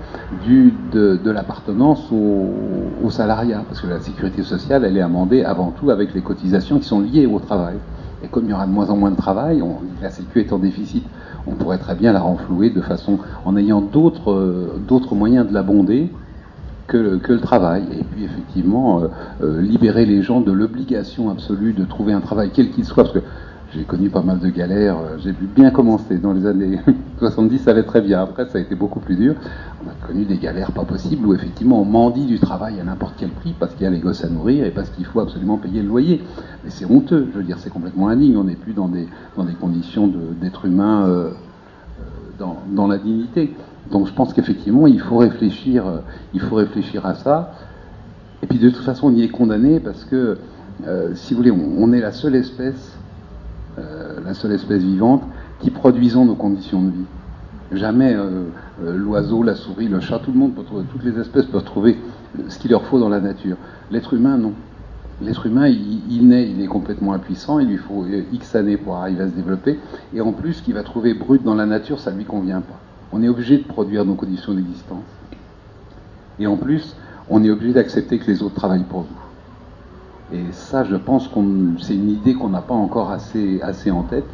du, 0.44 0.74
de, 0.92 1.30
l'appartenance 1.30 2.10
au, 2.12 3.10
salariat. 3.10 3.62
Parce 3.66 3.80
que 3.80 3.86
la 3.86 4.00
sécurité 4.00 4.42
sociale, 4.42 4.84
elle 4.84 4.96
est 4.96 5.02
amendée 5.02 5.44
avant 5.44 5.70
tout 5.70 5.90
avec 5.90 6.12
les 6.14 6.20
cotisations 6.20 6.78
qui 6.78 6.86
sont 6.86 7.00
liées 7.00 7.26
au 7.26 7.38
travail. 7.38 7.76
Et 8.22 8.28
comme 8.28 8.44
il 8.44 8.50
y 8.50 8.52
aura 8.52 8.66
de 8.66 8.72
moins 8.72 8.90
en 8.90 8.96
moins 8.96 9.12
de 9.12 9.16
travail, 9.16 9.62
la 10.02 10.10
sécu 10.10 10.40
est 10.40 10.52
en 10.52 10.58
déficit, 10.58 11.04
on 11.46 11.52
pourrait 11.52 11.78
très 11.78 11.94
bien 11.94 12.12
la 12.12 12.20
renflouer 12.20 12.70
de 12.70 12.80
façon 12.80 13.18
en 13.44 13.56
ayant 13.56 13.80
d'autres, 13.80 14.74
d'autres 14.88 15.14
moyens 15.14 15.46
de 15.46 15.54
l'abonder 15.54 16.10
que, 16.88 16.96
le 16.96 17.40
travail. 17.40 17.84
Et 17.92 18.02
puis 18.02 18.24
effectivement, 18.24 19.02
libérer 19.40 20.06
les 20.06 20.22
gens 20.22 20.40
de 20.40 20.50
l'obligation 20.50 21.30
absolue 21.30 21.72
de 21.72 21.84
trouver 21.84 22.12
un 22.12 22.20
travail, 22.20 22.50
quel 22.52 22.70
qu'il 22.70 22.84
soit, 22.84 23.04
parce 23.04 23.14
que 23.14 23.22
j'ai 23.74 23.84
connu 23.84 24.08
pas 24.08 24.22
mal 24.22 24.38
de 24.38 24.48
galères. 24.48 24.96
J'ai 25.18 25.32
pu 25.32 25.44
bien 25.44 25.70
commencer 25.70 26.18
dans 26.18 26.32
les 26.32 26.46
années 26.46 26.80
70, 27.18 27.58
ça 27.58 27.72
allait 27.72 27.82
très 27.82 28.00
bien. 28.00 28.22
Après, 28.22 28.46
ça 28.46 28.58
a 28.58 28.60
été 28.60 28.74
beaucoup 28.74 29.00
plus 29.00 29.16
dur. 29.16 29.34
On 29.84 29.88
a 29.88 30.06
connu 30.06 30.24
des 30.24 30.38
galères 30.38 30.72
pas 30.72 30.84
possibles 30.84 31.26
où 31.26 31.34
effectivement 31.34 31.82
on 31.82 31.84
mendie 31.84 32.24
du 32.24 32.38
travail 32.38 32.80
à 32.80 32.84
n'importe 32.84 33.14
quel 33.18 33.28
prix 33.28 33.54
parce 33.58 33.74
qu'il 33.74 33.84
y 33.84 33.86
a 33.86 33.90
les 33.90 33.98
gosses 33.98 34.24
à 34.24 34.28
nourrir 34.28 34.64
et 34.64 34.70
parce 34.70 34.88
qu'il 34.90 35.04
faut 35.04 35.20
absolument 35.20 35.58
payer 35.58 35.82
le 35.82 35.88
loyer. 35.88 36.22
Mais 36.64 36.70
c'est 36.70 36.86
honteux. 36.86 37.28
Je 37.32 37.38
veux 37.38 37.44
dire, 37.44 37.58
c'est 37.58 37.70
complètement 37.70 38.08
indigne. 38.08 38.36
On 38.38 38.44
n'est 38.44 38.56
plus 38.56 38.72
dans 38.72 38.88
des, 38.88 39.06
dans 39.36 39.44
des 39.44 39.54
conditions 39.54 40.10
d'être 40.40 40.64
humain 40.64 41.06
euh, 41.06 41.30
euh, 42.40 42.46
dans, 42.72 42.86
la 42.86 42.96
dignité. 42.96 43.52
Donc 43.90 44.06
je 44.06 44.12
pense 44.12 44.34
qu'effectivement, 44.34 44.86
il 44.86 45.00
faut 45.00 45.18
réfléchir, 45.18 45.86
euh, 45.86 45.98
il 46.34 46.40
faut 46.40 46.56
réfléchir 46.56 47.06
à 47.06 47.14
ça. 47.14 47.54
Et 48.42 48.46
puis 48.46 48.58
de 48.58 48.70
toute 48.70 48.84
façon, 48.84 49.08
on 49.08 49.14
y 49.14 49.22
est 49.22 49.28
condamné 49.28 49.80
parce 49.80 50.04
que, 50.04 50.38
si 51.14 51.34
vous 51.34 51.38
voulez, 51.38 51.50
on 51.50 51.92
est 51.92 52.00
la 52.00 52.12
seule 52.12 52.36
espèce 52.36 52.98
euh, 53.78 54.20
la 54.24 54.34
seule 54.34 54.52
espèce 54.52 54.82
vivante 54.82 55.22
qui 55.60 55.70
produisons 55.70 56.24
nos 56.24 56.34
conditions 56.34 56.82
de 56.82 56.90
vie. 56.90 57.04
Jamais 57.72 58.14
euh, 58.14 58.44
euh, 58.82 58.96
l'oiseau, 58.96 59.42
la 59.42 59.54
souris, 59.54 59.88
le 59.88 60.00
chat, 60.00 60.18
tout 60.18 60.32
le 60.32 60.38
monde 60.38 60.54
peut 60.54 60.62
trouver, 60.62 60.84
toutes 60.90 61.04
les 61.04 61.18
espèces 61.18 61.46
peuvent 61.46 61.64
trouver 61.64 61.96
ce 62.48 62.58
qu'il 62.58 62.70
leur 62.70 62.84
faut 62.84 62.98
dans 62.98 63.08
la 63.08 63.20
nature. 63.20 63.56
L'être 63.90 64.14
humain, 64.14 64.36
non. 64.36 64.52
L'être 65.22 65.46
humain, 65.46 65.68
il, 65.68 66.26
naît, 66.28 66.48
il 66.48 66.60
est 66.62 66.66
complètement 66.66 67.12
impuissant, 67.12 67.58
il 67.58 67.68
lui 67.68 67.76
faut 67.76 68.04
X 68.32 68.54
années 68.54 68.76
pour 68.76 68.96
arriver 68.96 69.22
à 69.22 69.28
se 69.28 69.34
développer, 69.34 69.78
et 70.14 70.20
en 70.20 70.32
plus, 70.32 70.54
ce 70.54 70.62
qu'il 70.62 70.74
va 70.74 70.84
trouver 70.84 71.12
brut 71.14 71.42
dans 71.42 71.56
la 71.56 71.66
nature, 71.66 71.98
ça 71.98 72.12
ne 72.12 72.18
lui 72.18 72.24
convient 72.24 72.60
pas. 72.60 72.78
On 73.12 73.22
est 73.22 73.28
obligé 73.28 73.58
de 73.58 73.64
produire 73.64 74.04
nos 74.04 74.14
conditions 74.14 74.54
d'existence. 74.54 75.04
Et 76.38 76.46
en 76.46 76.56
plus, 76.56 76.94
on 77.30 77.42
est 77.42 77.50
obligé 77.50 77.72
d'accepter 77.72 78.18
que 78.18 78.30
les 78.30 78.42
autres 78.42 78.54
travaillent 78.54 78.84
pour 78.84 79.00
nous. 79.00 80.38
Et 80.38 80.52
ça, 80.52 80.84
je 80.84 80.96
pense 80.96 81.28
que 81.28 81.40
c'est 81.80 81.94
une 81.94 82.10
idée 82.10 82.34
qu'on 82.34 82.50
n'a 82.50 82.60
pas 82.60 82.74
encore 82.74 83.10
assez, 83.10 83.60
assez 83.62 83.90
en 83.90 84.02
tête, 84.02 84.28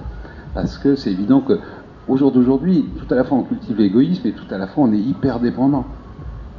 parce 0.53 0.77
que 0.77 0.97
c'est 0.97 1.13
évident 1.13 1.41
que 1.41 1.61
au 2.09 2.17
jour 2.17 2.33
d'aujourd'hui, 2.33 2.85
tout 2.99 3.13
à 3.13 3.17
la 3.17 3.25
fois 3.25 3.39
on 3.39 3.43
cultive 3.43 3.79
l'égoïsme 3.79 4.27
et 4.27 4.33
tout 4.33 4.53
à 4.53 4.59
la 4.59 4.67
fois 4.67 4.85
on 4.85 4.93
est 4.93 4.99
hyper 4.99 5.41
dépendant. 5.41 5.87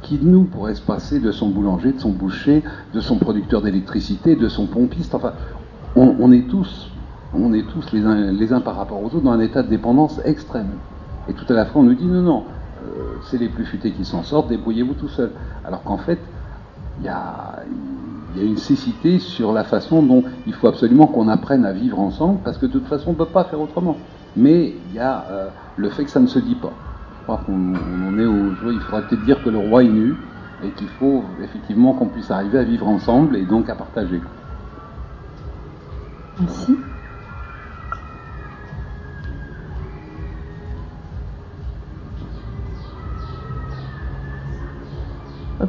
Qui 0.02 0.18
de 0.18 0.26
nous 0.26 0.44
pourrait 0.44 0.74
se 0.74 0.82
passer 0.82 1.20
de 1.20 1.32
son 1.32 1.48
boulanger, 1.48 1.92
de 1.92 2.00
son 2.00 2.10
boucher, 2.10 2.62
de 2.94 3.00
son 3.00 3.18
producteur 3.18 3.62
d'électricité, 3.62 4.36
de 4.36 4.48
son 4.48 4.66
pompiste? 4.66 5.14
Enfin, 5.14 5.32
on, 5.96 6.32
est 6.32 6.48
tous, 6.48 6.90
on 7.34 7.52
est 7.54 7.62
tous 7.62 7.92
les 7.92 8.52
uns 8.52 8.60
par 8.60 8.76
rapport 8.76 9.02
aux 9.02 9.06
autres 9.06 9.20
dans 9.20 9.32
un 9.32 9.40
état 9.40 9.62
de 9.62 9.68
dépendance 9.68 10.20
extrême. 10.24 10.68
Et 11.28 11.34
tout 11.34 11.46
à 11.48 11.54
la 11.54 11.66
fois 11.66 11.82
on 11.82 11.84
nous 11.84 11.94
dit 11.94 12.06
non, 12.06 12.22
non, 12.22 12.44
euh, 12.84 13.16
c'est 13.24 13.38
les 13.38 13.48
plus 13.48 13.64
futés 13.64 13.92
qui 13.92 14.04
s'en 14.04 14.22
sortent, 14.22 14.48
débrouillez-vous 14.48 14.94
tout 14.94 15.08
seul. 15.08 15.30
Alors 15.64 15.82
qu'en 15.82 15.98
fait, 15.98 16.18
il 17.00 17.06
y 17.06 17.08
a, 17.08 17.62
une 18.36 18.58
cécité 18.58 19.18
sur 19.18 19.52
la 19.54 19.64
façon 19.64 20.02
dont 20.02 20.22
il 20.46 20.52
faut 20.52 20.66
absolument 20.66 21.06
qu'on 21.06 21.28
apprenne 21.28 21.64
à 21.64 21.72
vivre 21.72 21.98
ensemble, 21.98 22.40
parce 22.44 22.58
que 22.58 22.66
de 22.66 22.72
toute 22.72 22.86
façon, 22.86 23.10
on 23.10 23.12
ne 23.12 23.18
peut 23.18 23.24
pas 23.24 23.44
faire 23.44 23.60
autrement. 23.60 23.96
Mais 24.36 24.74
il 24.90 24.94
y 24.94 24.98
a 24.98 25.24
euh, 25.30 25.48
le 25.76 25.88
fait 25.88 26.04
que 26.04 26.10
ça 26.10 26.20
ne 26.20 26.26
se 26.26 26.38
dit 26.38 26.54
pas. 26.54 26.72
Je 27.18 27.22
crois 27.22 27.40
qu'on 27.46 28.18
est 28.18 28.26
au 28.26 28.54
jeu, 28.56 28.74
il 28.74 28.80
faudrait 28.80 29.02
peut-être 29.08 29.24
dire 29.24 29.42
que 29.42 29.48
le 29.48 29.58
roi 29.58 29.84
est 29.84 29.88
nu, 29.88 30.16
et 30.62 30.68
qu'il 30.70 30.88
faut 30.88 31.24
effectivement 31.42 31.94
qu'on 31.94 32.06
puisse 32.06 32.30
arriver 32.30 32.58
à 32.58 32.64
vivre 32.64 32.86
ensemble 32.86 33.36
et 33.36 33.44
donc 33.44 33.68
à 33.70 33.74
partager. 33.74 34.20
Merci. 36.40 36.76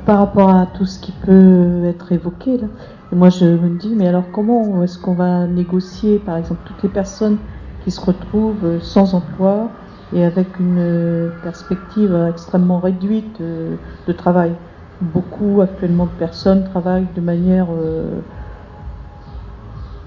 Par 0.06 0.20
rapport 0.20 0.50
à 0.50 0.66
tout 0.66 0.86
ce 0.86 1.00
qui 1.00 1.12
peut 1.12 1.86
être 1.86 2.12
évoqué. 2.12 2.58
Là. 2.58 2.68
moi, 3.12 3.30
je 3.30 3.46
me 3.46 3.70
dis, 3.70 3.96
mais 3.96 4.08
alors 4.08 4.32
comment 4.32 4.84
est-ce 4.84 4.98
qu'on 4.98 5.14
va 5.14 5.48
négocier, 5.48 6.20
par 6.20 6.38
exemple, 6.38 6.62
toutes 6.66 6.84
les 6.84 6.90
personnes 6.90 7.38
qui 7.84 7.92
se 7.92 8.02
retrouvent 8.02 8.80
sans 8.82 9.14
emploi 9.14 9.70
et 10.14 10.24
avec 10.24 10.60
une 10.60 11.32
perspective 11.44 12.16
extrêmement 12.30 12.80
réduite 12.80 13.42
de, 13.42 14.14
travail? 14.14 14.54
Beaucoup 15.00 15.62
actuellement 15.62 16.06
de 16.06 16.18
personnes 16.18 16.64
travaillent 16.64 17.08
de 17.16 17.22
manière 17.22 17.68
euh, 17.72 18.20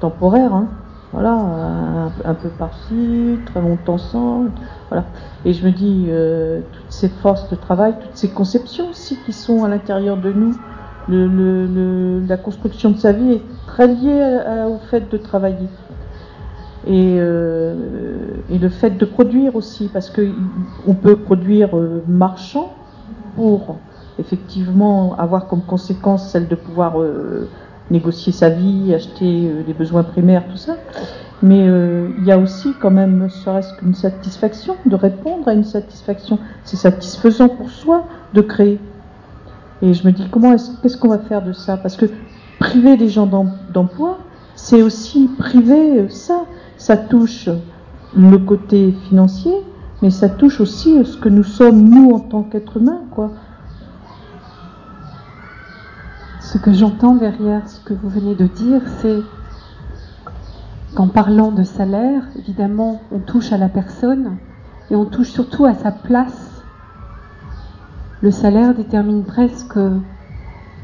temporaire. 0.00 0.52
Hein 0.52 0.68
voilà, 1.12 2.10
un, 2.24 2.34
peu 2.34 2.48
par-ci, 2.50 3.38
très 3.46 3.60
longtemps 3.60 3.98
sans, 3.98 4.44
voilà. 4.88 5.06
Et 5.44 5.52
je 5.52 5.66
me 5.66 5.72
dis, 5.72 6.06
euh, 6.08 6.60
toutes 6.72 6.92
ces 6.92 7.08
forces 7.08 7.48
de 7.50 7.56
travail, 7.56 7.94
toutes 8.00 8.16
ces 8.16 8.28
conceptions 8.28 8.90
aussi 8.90 9.18
qui 9.26 9.32
sont 9.32 9.64
à 9.64 9.68
l'intérieur 9.68 10.16
de 10.16 10.32
nous, 10.32 10.54
le, 11.08 12.22
la 12.28 12.36
construction 12.36 12.90
de 12.90 12.98
sa 12.98 13.10
vie 13.10 13.32
est 13.32 13.42
très 13.66 13.88
liée 13.88 14.38
au 14.68 14.78
fait 14.90 15.10
de 15.10 15.16
travailler. 15.16 15.66
Et, 16.86 17.16
euh, 17.18 17.74
et, 18.48 18.58
le 18.58 18.68
fait 18.68 18.96
de 18.96 19.04
produire 19.04 19.54
aussi, 19.56 19.90
parce 19.92 20.08
qu'on 20.08 20.94
peut 20.94 21.16
produire 21.16 21.76
euh, 21.76 22.02
marchand 22.08 22.72
pour 23.36 23.76
effectivement 24.18 25.14
avoir 25.18 25.46
comme 25.46 25.62
conséquence 25.62 26.30
celle 26.30 26.48
de 26.48 26.54
pouvoir 26.54 26.94
négocier 27.90 28.32
sa 28.32 28.48
vie, 28.48 28.94
acheter 28.94 29.48
euh, 29.48 29.62
les 29.66 29.74
besoins 29.74 30.02
primaires, 30.02 30.44
tout 30.48 30.56
ça. 30.56 30.76
Mais 31.42 31.66
euh, 31.66 32.10
il 32.18 32.24
y 32.24 32.32
a 32.32 32.38
aussi 32.38 32.74
quand 32.80 32.90
même, 32.90 33.28
serait-ce 33.30 33.74
qu'une 33.74 33.94
satisfaction, 33.94 34.76
de 34.86 34.94
répondre 34.94 35.48
à 35.48 35.54
une 35.54 35.64
satisfaction. 35.64 36.38
C'est 36.64 36.76
satisfaisant 36.76 37.48
pour 37.48 37.70
soi 37.70 38.04
de 38.34 38.40
créer. 38.42 38.78
Et 39.82 39.94
je 39.94 40.06
me 40.06 40.12
dis, 40.12 40.26
comment 40.30 40.52
est-ce, 40.52 40.70
qu'est-ce 40.82 40.98
qu'on 40.98 41.08
va 41.08 41.18
faire 41.18 41.42
de 41.42 41.52
ça? 41.52 41.76
Parce 41.76 41.96
que 41.96 42.06
priver 42.58 42.96
les 42.96 43.08
gens 43.08 43.28
d'emploi, 43.72 44.18
c'est 44.54 44.82
aussi 44.82 45.30
priver 45.38 46.00
euh, 46.00 46.08
ça. 46.08 46.44
Ça 46.76 46.96
touche 46.96 47.48
le 48.16 48.38
côté 48.38 48.94
financier, 49.08 49.52
mais 50.02 50.10
ça 50.10 50.28
touche 50.28 50.60
aussi 50.60 51.04
ce 51.04 51.16
que 51.16 51.28
nous 51.28 51.42
sommes, 51.42 51.88
nous, 51.88 52.10
en 52.10 52.20
tant 52.20 52.42
qu'êtres 52.42 52.78
humains, 52.78 53.02
quoi. 53.10 53.32
Ce 56.52 56.58
que 56.58 56.72
j'entends 56.72 57.14
derrière 57.14 57.68
ce 57.68 57.78
que 57.78 57.94
vous 57.94 58.08
venez 58.08 58.34
de 58.34 58.48
dire, 58.48 58.82
c'est 58.98 59.20
qu'en 60.96 61.06
parlant 61.06 61.52
de 61.52 61.62
salaire, 61.62 62.24
évidemment, 62.36 63.00
on 63.12 63.20
touche 63.20 63.52
à 63.52 63.56
la 63.56 63.68
personne 63.68 64.36
et 64.90 64.96
on 64.96 65.04
touche 65.04 65.28
surtout 65.28 65.64
à 65.64 65.74
sa 65.74 65.92
place. 65.92 66.64
Le 68.20 68.32
salaire 68.32 68.74
détermine 68.74 69.22
presque 69.22 69.78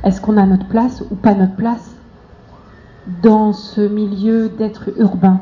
est-ce 0.05 0.20
qu'on 0.20 0.37
a 0.37 0.46
notre 0.46 0.68
place 0.68 1.02
ou 1.11 1.16
pas 1.16 1.35
notre 1.35 1.57
place 1.57 1.96
dans 3.24 3.52
ce 3.52 3.81
milieu 3.81 4.48
d'être 4.48 4.90
urbain. 5.00 5.40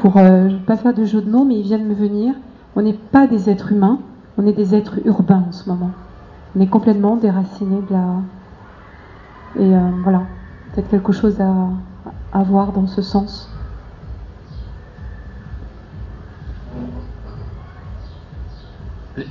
Pour 0.00 0.18
ne 0.18 0.22
euh, 0.22 0.58
pas 0.66 0.76
faire 0.76 0.92
de 0.92 1.06
jeu 1.06 1.22
de 1.22 1.30
mots, 1.30 1.46
mais 1.46 1.60
il 1.60 1.62
vient 1.62 1.78
de 1.78 1.84
me 1.84 1.94
venir, 1.94 2.34
on 2.76 2.82
n'est 2.82 2.92
pas 2.92 3.26
des 3.26 3.48
êtres 3.48 3.72
humains, 3.72 4.00
on 4.36 4.46
est 4.46 4.52
des 4.52 4.74
êtres 4.74 4.98
urbains 5.06 5.44
en 5.48 5.52
ce 5.52 5.66
moment. 5.66 5.92
On 6.54 6.60
est 6.60 6.66
complètement 6.66 7.16
déracinés 7.16 7.80
de 7.88 7.94
la, 7.94 8.20
et 9.58 9.74
euh, 9.74 9.90
voilà, 10.02 10.22
peut-être 10.72 10.88
quelque 10.88 11.12
chose 11.12 11.40
à, 11.40 12.42
voir 12.42 12.72
dans 12.72 12.86
ce 12.86 13.00
sens. 13.00 13.50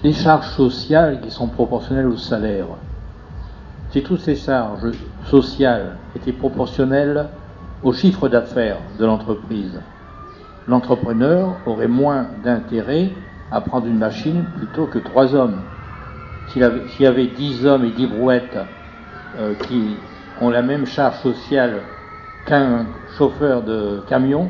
Les 0.03 0.13
charges 0.13 0.49
sociales 0.49 1.21
qui 1.21 1.29
sont 1.29 1.47
proportionnelles 1.47 2.07
au 2.07 2.17
salaire. 2.17 2.65
Si 3.91 4.01
toutes 4.01 4.21
ces 4.21 4.35
charges 4.35 4.91
sociales 5.25 5.97
étaient 6.15 6.33
proportionnelles 6.33 7.27
au 7.83 7.93
chiffre 7.93 8.27
d'affaires 8.27 8.77
de 8.97 9.05
l'entreprise, 9.05 9.79
l'entrepreneur 10.67 11.57
aurait 11.67 11.88
moins 11.88 12.25
d'intérêt 12.43 13.11
à 13.51 13.61
prendre 13.61 13.85
une 13.85 13.99
machine 13.99 14.45
plutôt 14.57 14.88
que 14.88 14.97
trois 14.97 15.35
hommes. 15.35 15.61
S'il 16.47 16.63
y 16.63 17.05
avait 17.05 17.27
dix 17.27 17.63
hommes 17.65 17.85
et 17.85 17.91
dix 17.91 18.07
brouettes 18.07 18.57
euh, 19.38 19.53
qui 19.67 19.97
ont 20.41 20.50
la 20.50 20.62
même 20.62 20.86
charge 20.86 21.19
sociale 21.19 21.82
qu'un 22.45 22.86
chauffeur 23.17 23.63
de 23.63 24.02
camion, 24.08 24.50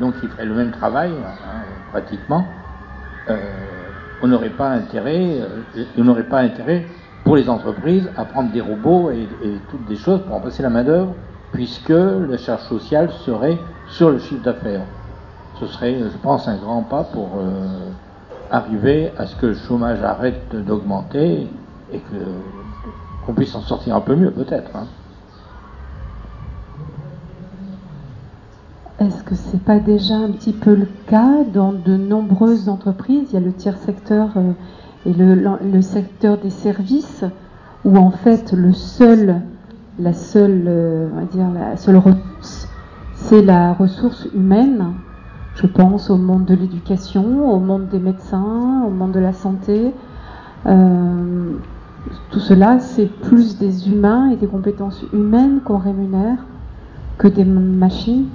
donc 0.00 0.18
qui 0.20 0.28
ferait 0.28 0.46
le 0.46 0.54
même 0.54 0.72
travail, 0.72 1.10
hein, 1.10 1.62
pratiquement, 1.90 2.46
euh, 3.30 3.36
on 4.22 4.28
n'aurait 4.28 4.50
pas 4.50 4.70
intérêt, 4.70 5.40
euh, 5.40 5.84
on 5.98 6.14
pour 7.24 7.36
les 7.36 7.48
entreprises 7.48 8.10
à 8.16 8.24
prendre 8.24 8.52
des 8.52 8.60
robots 8.60 9.10
et, 9.10 9.28
toutes 9.70 9.86
des 9.86 9.96
choses 9.96 10.20
pour 10.22 10.32
remplacer 10.32 10.62
la 10.62 10.70
main 10.70 10.84
d'œuvre, 10.84 11.14
puisque 11.52 11.88
la 11.88 12.36
charge 12.36 12.62
sociale 12.62 13.10
serait 13.24 13.58
sur 13.88 14.10
le 14.10 14.18
chiffre 14.18 14.42
d'affaires. 14.42 14.82
Ce 15.58 15.66
serait, 15.66 15.98
je 16.00 16.18
pense, 16.22 16.48
un 16.48 16.56
grand 16.56 16.82
pas 16.82 17.04
pour 17.04 17.30
euh, 17.38 17.90
arriver 18.50 19.12
à 19.16 19.26
ce 19.26 19.36
que 19.36 19.46
le 19.46 19.54
chômage 19.54 20.02
arrête 20.02 20.54
d'augmenter 20.54 21.46
et 21.92 22.02
qu'on 23.26 23.32
puisse 23.32 23.54
en 23.54 23.60
sortir 23.62 23.96
un 23.96 24.00
peu 24.00 24.16
mieux, 24.16 24.30
peut-être. 24.30 24.70
Hein. 24.74 24.86
Est-ce 29.00 29.24
que 29.24 29.34
c'est 29.34 29.60
pas 29.60 29.80
déjà 29.80 30.14
un 30.14 30.30
petit 30.30 30.52
peu 30.52 30.72
le 30.72 30.86
cas 31.08 31.42
dans 31.52 31.72
de 31.72 31.96
nombreuses 31.96 32.68
entreprises? 32.68 33.30
Il 33.30 33.34
y 33.34 33.36
a 33.36 33.44
le 33.44 33.52
tiers 33.52 33.76
secteur 33.78 34.30
euh, 34.36 34.52
et 35.04 35.12
le, 35.12 35.82
secteur 35.82 36.38
des 36.38 36.50
services 36.50 37.24
où 37.84 37.96
en 37.96 38.12
fait 38.12 38.52
le 38.52 38.72
seul, 38.72 39.42
la 39.98 40.12
seule, 40.12 40.62
euh, 40.68 41.08
on 41.12 41.16
va 41.16 41.26
dire, 41.26 41.50
la 41.50 41.76
seule 41.76 41.96
ressource, 41.96 42.68
c'est 43.16 43.42
la 43.42 43.72
ressource 43.72 44.28
humaine. 44.32 44.92
Je 45.56 45.66
pense 45.66 46.08
au 46.08 46.16
monde 46.16 46.44
de 46.44 46.54
l'éducation, 46.54 47.52
au 47.52 47.58
monde 47.58 47.88
des 47.88 47.98
médecins, 47.98 48.84
au 48.86 48.90
monde 48.90 49.10
de 49.10 49.20
la 49.20 49.32
santé. 49.32 49.92
Euh, 50.66 51.52
tout 52.30 52.40
cela, 52.40 52.78
c'est 52.78 53.06
plus 53.06 53.58
des 53.58 53.88
humains 53.88 54.30
et 54.30 54.36
des 54.36 54.46
compétences 54.46 55.04
humaines 55.12 55.62
qu'on 55.64 55.78
rémunère 55.78 56.38
que 57.18 57.26
des 57.26 57.44
machines. 57.44 58.26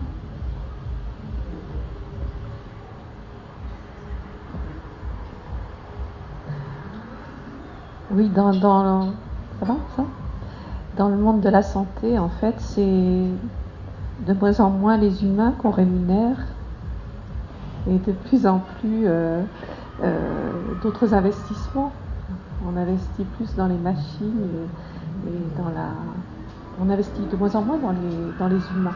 Oui, 8.11 8.27
dans, 8.29 8.53
dans, 8.55 9.09
dans 10.97 11.09
le 11.09 11.15
monde 11.15 11.41
de 11.41 11.49
la 11.49 11.61
santé, 11.61 12.17
en 12.17 12.29
fait, 12.29 12.55
c'est 12.57 12.81
de 12.83 14.33
moins 14.33 14.59
en 14.59 14.71
moins 14.71 14.97
les 14.97 15.23
humains 15.23 15.53
qu'on 15.59 15.69
rémunère 15.69 16.37
et 17.87 17.97
de 17.99 18.11
plus 18.11 18.47
en 18.47 18.59
plus 18.79 19.03
euh, 19.05 19.41
euh, 20.01 20.51
d'autres 20.81 21.13
investissements. 21.13 21.91
On 22.67 22.75
investit 22.77 23.25
plus 23.37 23.55
dans 23.55 23.67
les 23.67 23.77
machines 23.77 24.41
et, 25.27 25.57
dans 25.61 25.69
la. 25.69 25.89
On 26.81 26.89
investit 26.89 27.21
de 27.31 27.35
moins 27.37 27.55
en 27.55 27.61
moins 27.61 27.77
dans 27.77 27.91
les, 27.91 28.33
dans 28.39 28.47
les 28.47 28.61
humains. 28.75 28.95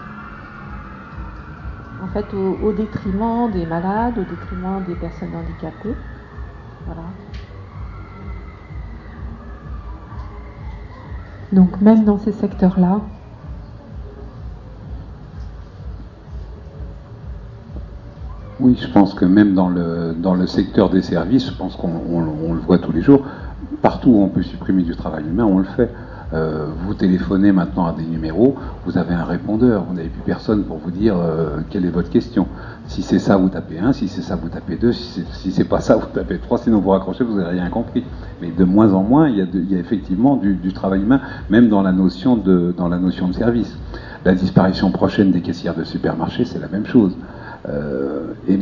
En 2.03 2.07
fait, 2.07 2.33
au, 2.33 2.57
au 2.63 2.71
détriment 2.71 3.51
des 3.51 3.65
malades, 3.67 4.17
au 4.17 4.23
détriment 4.23 4.81
des 4.87 4.95
personnes 4.95 5.35
handicapées. 5.35 5.95
Voilà. 6.85 7.03
Donc 11.53 11.79
même 11.81 12.03
dans 12.03 12.17
ces 12.17 12.31
secteurs-là, 12.31 12.99
Oui, 18.59 18.79
je 18.81 18.87
pense 18.87 19.13
que 19.13 19.25
même 19.25 19.55
dans 19.55 19.67
le, 19.67 20.47
secteur 20.47 20.89
des 20.89 21.01
services, 21.01 21.47
je 21.47 21.53
pense 21.53 21.75
qu'on 21.75 21.91
on, 22.09 22.53
le 22.53 22.59
voit 22.61 22.77
tous 22.77 22.93
les 22.93 23.01
jours, 23.01 23.25
partout 23.81 24.11
où 24.11 24.23
on 24.23 24.29
peut 24.29 24.41
supprimer 24.41 24.83
du 24.83 24.95
travail 24.95 25.25
humain, 25.25 25.43
on 25.43 25.57
le 25.57 25.65
fait. 25.65 25.89
Euh, 26.33 26.65
vous 26.85 26.95
téléphonez 26.95 27.51
maintenant 27.51 27.85
à 27.85 27.93
des 27.93 28.03
numéros, 28.03 28.55
vous 28.85 28.97
avez 28.97 29.13
un 29.13 29.23
répondeur, 29.23 29.83
vous 29.83 29.93
n'avez 29.93 30.09
plus 30.09 30.23
personne 30.25 30.63
pour 30.63 30.77
vous 30.77 30.89
dire 30.89 31.15
euh, 31.15 31.59
quelle 31.69 31.85
est 31.85 31.91
votre 31.91 32.09
question. 32.09 32.47
Si 32.87 33.03
c'est 33.03 33.19
ça, 33.19 33.37
vous 33.37 33.49
tapez 33.49 33.77
1, 33.77 33.93
si 33.93 34.07
c'est 34.07 34.23
ça, 34.23 34.35
vous 34.35 34.49
tapez 34.49 34.75
2, 34.75 34.91
si 34.93 35.51
c'est 35.51 35.63
pas 35.63 35.79
ça, 35.79 35.95
vous 35.97 36.07
tapez 36.13 36.39
3, 36.39 36.57
sinon 36.57 36.79
vous 36.79 36.89
raccrochez, 36.89 37.23
vous 37.23 37.37
n'avez 37.37 37.59
rien 37.59 37.69
compris. 37.69 38.03
Mais 38.41 38.49
de 38.49 38.63
moins 38.63 38.93
en 38.93 39.03
moins, 39.03 39.29
il 39.29 39.37
y 39.37 39.75
a, 39.75 39.79
effectivement 39.79 40.35
du, 40.35 40.55
du, 40.55 40.73
travail 40.73 41.01
humain, 41.01 41.21
même 41.49 41.69
dans 41.69 41.83
la, 41.83 41.91
notion 41.91 42.35
de, 42.35 42.73
dans 42.75 42.87
la 42.87 42.97
notion 42.97 43.27
de 43.27 43.33
service. 43.33 43.77
La 44.25 44.33
disparition 44.33 44.89
prochaine 44.89 45.31
des 45.31 45.41
caissières 45.41 45.75
de 45.75 45.83
supermarché, 45.83 46.45
c'est 46.45 46.59
la 46.59 46.67
même 46.67 46.85
chose. 46.85 47.15
Euh, 47.69 48.33
et 48.47 48.59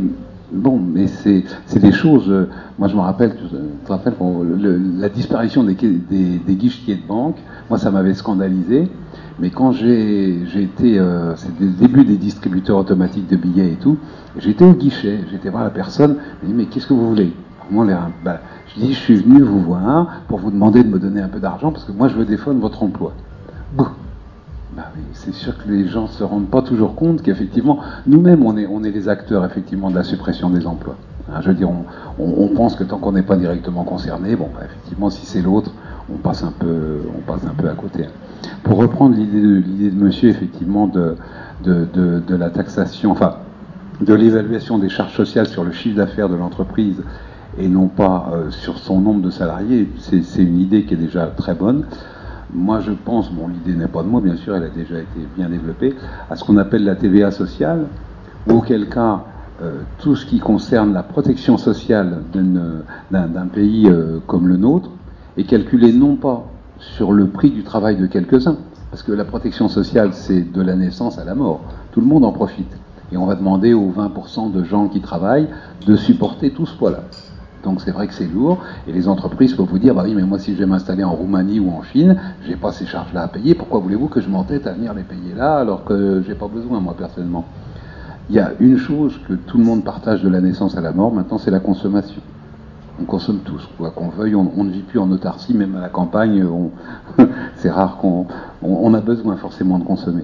bon, 0.51 0.79
mais 0.79 1.07
c'est 1.07 1.79
des 1.79 1.91
choses. 1.91 2.29
Euh, 2.29 2.49
moi, 2.77 2.87
je 2.87 2.95
me 2.95 3.01
rappelle, 3.01 3.35
tu 3.35 3.43
te 3.85 3.91
rappelles, 3.91 4.13
la 4.97 5.09
disparition 5.09 5.63
des, 5.63 5.75
des, 5.75 6.55
guichetiers 6.55 6.95
de 6.95 7.07
banque, 7.07 7.37
moi, 7.69 7.77
ça 7.77 7.91
m'avait 7.91 8.13
scandalisé. 8.13 8.89
Mais 9.39 9.49
quand 9.49 9.71
j'ai 9.71 10.43
été, 10.55 10.99
euh, 10.99 11.35
c'est 11.35 11.51
le 11.59 11.69
début 11.69 12.03
des 12.03 12.17
distributeurs 12.17 12.77
automatiques 12.77 13.27
de 13.27 13.37
billets 13.37 13.73
et 13.73 13.77
tout, 13.77 13.97
j'étais 14.37 14.65
au 14.65 14.73
guichet, 14.73 15.21
j'étais 15.31 15.49
voir 15.49 15.63
la 15.63 15.69
personne, 15.69 16.17
je 16.43 16.53
mais 16.53 16.65
qu'est-ce 16.65 16.87
que 16.87 16.93
vous 16.93 17.09
voulez? 17.09 17.33
Moi, 17.71 17.87
bah, 18.23 18.41
Je 18.67 18.81
dis, 18.81 18.93
je 18.93 18.99
suis 18.99 19.15
venu 19.15 19.41
vous 19.41 19.61
voir 19.61 20.07
pour 20.27 20.39
vous 20.39 20.51
demander 20.51 20.83
de 20.83 20.89
me 20.89 20.99
donner 20.99 21.21
un 21.21 21.29
peu 21.29 21.39
d'argent 21.39 21.71
parce 21.71 21.85
que 21.85 21.93
moi, 21.93 22.09
je 22.09 22.15
veux 22.15 22.25
défendre 22.25 22.59
votre 22.59 22.83
emploi. 22.83 23.13
Bah 24.75 24.83
c'est 25.13 25.33
sûr 25.33 25.57
que 25.57 25.69
les 25.69 25.87
gens 25.87 26.03
ne 26.03 26.07
se 26.07 26.23
rendent 26.23 26.49
pas 26.49 26.61
toujours 26.61 26.95
compte 26.95 27.21
qu'effectivement, 27.21 27.79
nous-mêmes, 28.07 28.45
on 28.45 28.55
est, 28.57 28.91
les 28.91 29.09
acteurs 29.09 29.43
effectivement 29.45 29.89
de 29.89 29.95
la 29.95 30.03
suppression 30.03 30.49
des 30.49 30.65
emplois. 30.65 30.95
Hein, 31.29 31.41
je 31.41 31.49
veux 31.49 31.55
dire, 31.55 31.69
on, 32.17 32.47
pense 32.49 32.75
que 32.75 32.83
tant 32.83 32.97
qu'on 32.97 33.11
n'est 33.11 33.21
pas 33.21 33.35
directement 33.35 33.83
concerné, 33.83 34.35
bon, 34.35 34.49
bah, 34.53 34.61
effectivement, 34.65 35.09
si 35.09 35.25
c'est 35.25 35.41
l'autre, 35.41 35.71
on 36.13 36.17
passe 36.17 36.43
un 36.43 36.53
peu, 36.57 36.99
on 37.17 37.21
passe 37.21 37.45
un 37.45 37.53
peu 37.53 37.69
à 37.69 37.73
côté. 37.73 38.05
Pour 38.63 38.77
reprendre 38.77 39.15
l'idée 39.15 39.41
de, 39.41 39.95
Monsieur, 39.95 40.29
effectivement, 40.29 40.87
de 40.87 41.15
la 42.29 42.49
taxation, 42.49 43.11
enfin, 43.11 43.35
de 44.01 44.13
l'évaluation 44.13 44.77
des 44.79 44.89
charges 44.89 45.15
sociales 45.15 45.47
sur 45.47 45.63
le 45.63 45.71
chiffre 45.71 45.97
d'affaires 45.97 46.29
de 46.29 46.35
l'entreprise 46.35 47.01
et 47.57 47.67
non 47.67 47.87
pas 47.87 48.31
euh, 48.33 48.49
sur 48.49 48.77
son 48.77 49.01
nombre 49.01 49.21
de 49.21 49.29
salariés, 49.29 49.89
c'est 49.97 50.41
une 50.41 50.59
idée 50.59 50.85
qui 50.85 50.93
est 50.93 50.97
déjà 50.97 51.27
très 51.27 51.53
bonne. 51.53 51.85
Moi, 52.53 52.79
je 52.81 52.91
pense, 52.91 53.31
bon, 53.31 53.47
l'idée 53.47 53.77
n'est 53.77 53.87
pas 53.87 54.03
de 54.03 54.07
moi, 54.07 54.21
bien 54.21 54.35
sûr, 54.35 54.55
elle 54.55 54.63
a 54.63 54.69
déjà 54.69 54.99
été 54.99 55.19
bien 55.35 55.49
développée, 55.49 55.95
à 56.29 56.35
ce 56.35 56.43
qu'on 56.43 56.57
appelle 56.57 56.83
la 56.83 56.95
TVA 56.95 57.31
sociale, 57.31 57.85
ou 58.47 58.53
auquel 58.53 58.89
cas, 58.89 59.23
tout 59.99 60.15
ce 60.15 60.25
qui 60.25 60.39
concerne 60.39 60.93
la 60.93 61.03
protection 61.03 61.57
sociale 61.57 62.23
d'un 62.33 63.47
pays 63.47 63.87
euh, 63.87 64.19
comme 64.25 64.47
le 64.47 64.57
nôtre 64.57 64.89
est 65.37 65.43
calculé 65.43 65.93
non 65.93 66.15
pas 66.15 66.47
sur 66.79 67.11
le 67.11 67.27
prix 67.27 67.51
du 67.51 67.63
travail 67.63 67.95
de 67.95 68.07
quelques-uns, 68.07 68.57
parce 68.89 69.03
que 69.03 69.11
la 69.11 69.23
protection 69.23 69.69
sociale, 69.69 70.13
c'est 70.13 70.51
de 70.51 70.61
la 70.61 70.75
naissance 70.75 71.19
à 71.19 71.25
la 71.25 71.35
mort. 71.35 71.61
Tout 71.91 72.01
le 72.01 72.07
monde 72.07 72.25
en 72.25 72.31
profite. 72.31 72.75
Et 73.11 73.17
on 73.17 73.25
va 73.25 73.35
demander 73.35 73.73
aux 73.73 73.91
20% 73.91 74.51
de 74.51 74.63
gens 74.63 74.87
qui 74.87 74.99
travaillent 74.99 75.47
de 75.85 75.95
supporter 75.95 76.51
tout 76.51 76.65
ce 76.65 76.75
poids-là. 76.75 77.03
Donc 77.63 77.81
c'est 77.81 77.91
vrai 77.91 78.07
que 78.07 78.13
c'est 78.13 78.27
lourd, 78.27 78.59
et 78.87 78.91
les 78.91 79.07
entreprises 79.07 79.53
peuvent 79.53 79.67
vous 79.67 79.79
dire, 79.79 79.93
bah 79.93 80.03
oui, 80.05 80.15
mais 80.15 80.23
moi 80.23 80.39
si 80.39 80.53
je 80.53 80.59
vais 80.59 80.65
m'installer 80.65 81.03
en 81.03 81.11
Roumanie 81.13 81.59
ou 81.59 81.69
en 81.69 81.83
Chine, 81.83 82.17
j'ai 82.47 82.55
pas 82.55 82.71
ces 82.71 82.85
charges-là 82.85 83.23
à 83.23 83.27
payer, 83.27 83.53
pourquoi 83.53 83.79
voulez-vous 83.79 84.07
que 84.07 84.21
je 84.21 84.29
m'entête 84.29 84.65
à 84.67 84.73
venir 84.73 84.93
les 84.93 85.03
payer 85.03 85.33
là 85.35 85.57
alors 85.57 85.83
que 85.83 86.23
j'ai 86.25 86.35
pas 86.35 86.47
besoin, 86.47 86.79
moi 86.79 86.95
personnellement? 86.97 87.45
Il 88.29 88.35
y 88.35 88.39
a 88.39 88.53
une 88.59 88.77
chose 88.77 89.19
que 89.27 89.33
tout 89.33 89.57
le 89.57 89.63
monde 89.63 89.83
partage 89.83 90.23
de 90.23 90.29
la 90.29 90.41
naissance 90.41 90.77
à 90.77 90.81
la 90.81 90.91
mort, 90.91 91.13
maintenant 91.13 91.37
c'est 91.37 91.51
la 91.51 91.59
consommation. 91.59 92.21
On 92.99 93.05
consomme 93.05 93.39
tous, 93.39 93.67
quoi 93.77 93.91
qu'on 93.91 94.09
veuille, 94.09 94.35
on, 94.35 94.63
ne 94.63 94.69
vit 94.69 94.83
plus 94.83 94.99
en 94.99 95.11
autarcie, 95.11 95.53
même 95.53 95.75
à 95.75 95.81
la 95.81 95.89
campagne, 95.89 96.45
c'est 97.55 97.69
rare 97.69 97.97
qu'on 97.97 98.27
on, 98.61 98.93
a 98.93 99.01
besoin 99.01 99.37
forcément 99.37 99.79
de 99.79 99.83
consommer. 99.83 100.23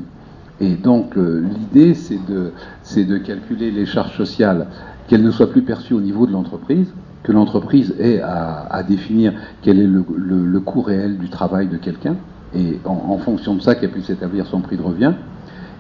Et 0.60 0.76
donc 0.76 1.18
euh, 1.18 1.46
l'idée, 1.60 1.94
c'est 1.94 2.20
de, 2.28 2.52
de 2.96 3.18
calculer 3.18 3.72
les 3.72 3.86
charges 3.86 4.16
sociales, 4.16 4.68
qu'elles 5.08 5.24
ne 5.24 5.32
soient 5.32 5.50
plus 5.50 5.64
perçues 5.64 5.94
au 5.94 6.02
niveau 6.02 6.28
de 6.28 6.32
l'entreprise, 6.32 6.94
que 7.24 7.32
l'entreprise 7.32 7.96
ait 8.00 8.22
à, 8.22 8.84
définir 8.88 9.34
quel 9.62 9.80
est 9.80 9.88
le, 9.88 10.60
coût 10.60 10.82
réel 10.82 11.18
du 11.18 11.30
travail 11.30 11.68
de 11.68 11.78
quelqu'un, 11.78 12.16
et 12.56 12.80
en, 12.86 13.18
fonction 13.18 13.56
de 13.56 13.62
ça 13.62 13.76
qu'elle 13.76 13.92
puisse 13.92 14.10
établir 14.10 14.46
son 14.46 14.62
prix 14.62 14.78
de 14.78 14.82
revient, 14.82 15.14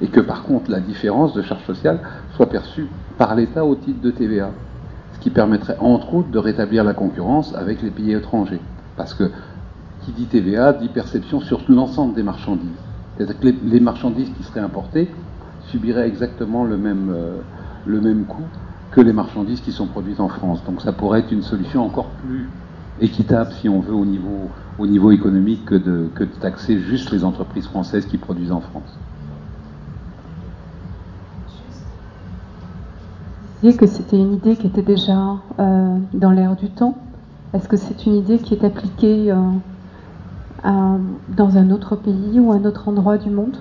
et 0.02 0.08
que 0.08 0.20
par 0.20 0.44
contre 0.44 0.70
la 0.70 0.80
différence 0.80 1.34
de 1.34 1.42
charge 1.42 1.64
sociale 1.66 2.00
soit 2.36 2.50
perçue 2.50 2.88
par 3.18 3.34
l'État 3.36 3.66
au 3.66 3.76
titre 3.76 4.02
de 4.02 4.12
TVA, 4.12 4.52
ce 5.14 5.20
qui 5.20 5.30
permettrait 5.30 5.78
entre 5.80 6.14
autres 6.14 6.30
de 6.30 6.38
rétablir 6.38 6.84
la 6.84 6.94
concurrence 6.94 7.56
avec 7.56 7.82
les 7.82 7.90
pays 7.90 8.14
étrangers, 8.14 8.62
parce 8.96 9.14
que 9.14 9.32
qui 10.04 10.12
dit 10.12 10.26
TVA 10.26 10.74
dit 10.74 10.88
perception 10.88 11.42
sur 11.42 11.62
l'ensemble 11.68 12.14
des 12.14 12.24
marchandises. 12.24 12.70
C'est-à-dire 13.18 13.40
que 13.40 13.48
les, 13.64 13.80
marchandises 13.80 14.32
qui 14.38 14.44
seraient 14.44 14.62
importées 14.62 15.10
subiraient 15.70 16.08
exactement 16.08 16.64
le 16.64 16.78
même, 16.78 17.12
euh, 17.14 17.40
le 17.86 18.00
même 18.00 18.24
coût 18.26 18.44
que 18.98 19.02
les 19.02 19.14
marchandises 19.14 19.62
qui 19.62 19.72
sont 19.72 19.86
produites 19.86 20.20
en 20.20 20.28
France. 20.28 20.64
Donc 20.66 20.82
ça 20.82 20.92
pourrait 20.92 21.20
être 21.20 21.32
une 21.32 21.44
solution 21.44 21.86
encore 21.86 22.10
plus 22.24 22.50
équitable, 23.00 23.52
si 23.62 23.70
on 23.70 23.80
veut, 23.80 23.94
au 23.94 24.06
niveau, 24.06 24.50
au 24.80 24.88
niveau 24.88 25.12
économique 25.12 25.66
que 25.66 25.76
de, 25.76 26.10
taxer 26.42 26.80
juste 26.80 27.12
les 27.12 27.24
entreprises 27.24 27.68
françaises 27.68 28.08
qui 28.08 28.18
produisent 28.18 28.52
en 28.52 28.62
France. 28.62 28.98
Que 33.62 33.86
c'était 33.86 34.18
une 34.18 34.34
idée 34.34 34.56
qui 34.56 34.66
était 34.66 34.82
déjà 34.82 35.36
euh, 35.60 35.98
dans 36.14 36.32
l'air 36.32 36.56
du 36.56 36.70
temps. 36.70 36.98
Est-ce 37.54 37.68
que 37.68 37.78
c'est 37.78 38.06
une 38.08 38.16
idée 38.16 38.40
qui 38.40 38.56
est 38.56 38.64
appliquée 38.64 39.32
euh, 39.32 40.98
dans 41.36 41.58
un 41.58 41.70
autre 41.70 41.96
pays 41.98 42.40
ou 42.40 42.52
un 42.52 42.66
autre 42.66 42.88
endroit 42.88 43.20
du 43.20 43.30
monde? 43.30 43.58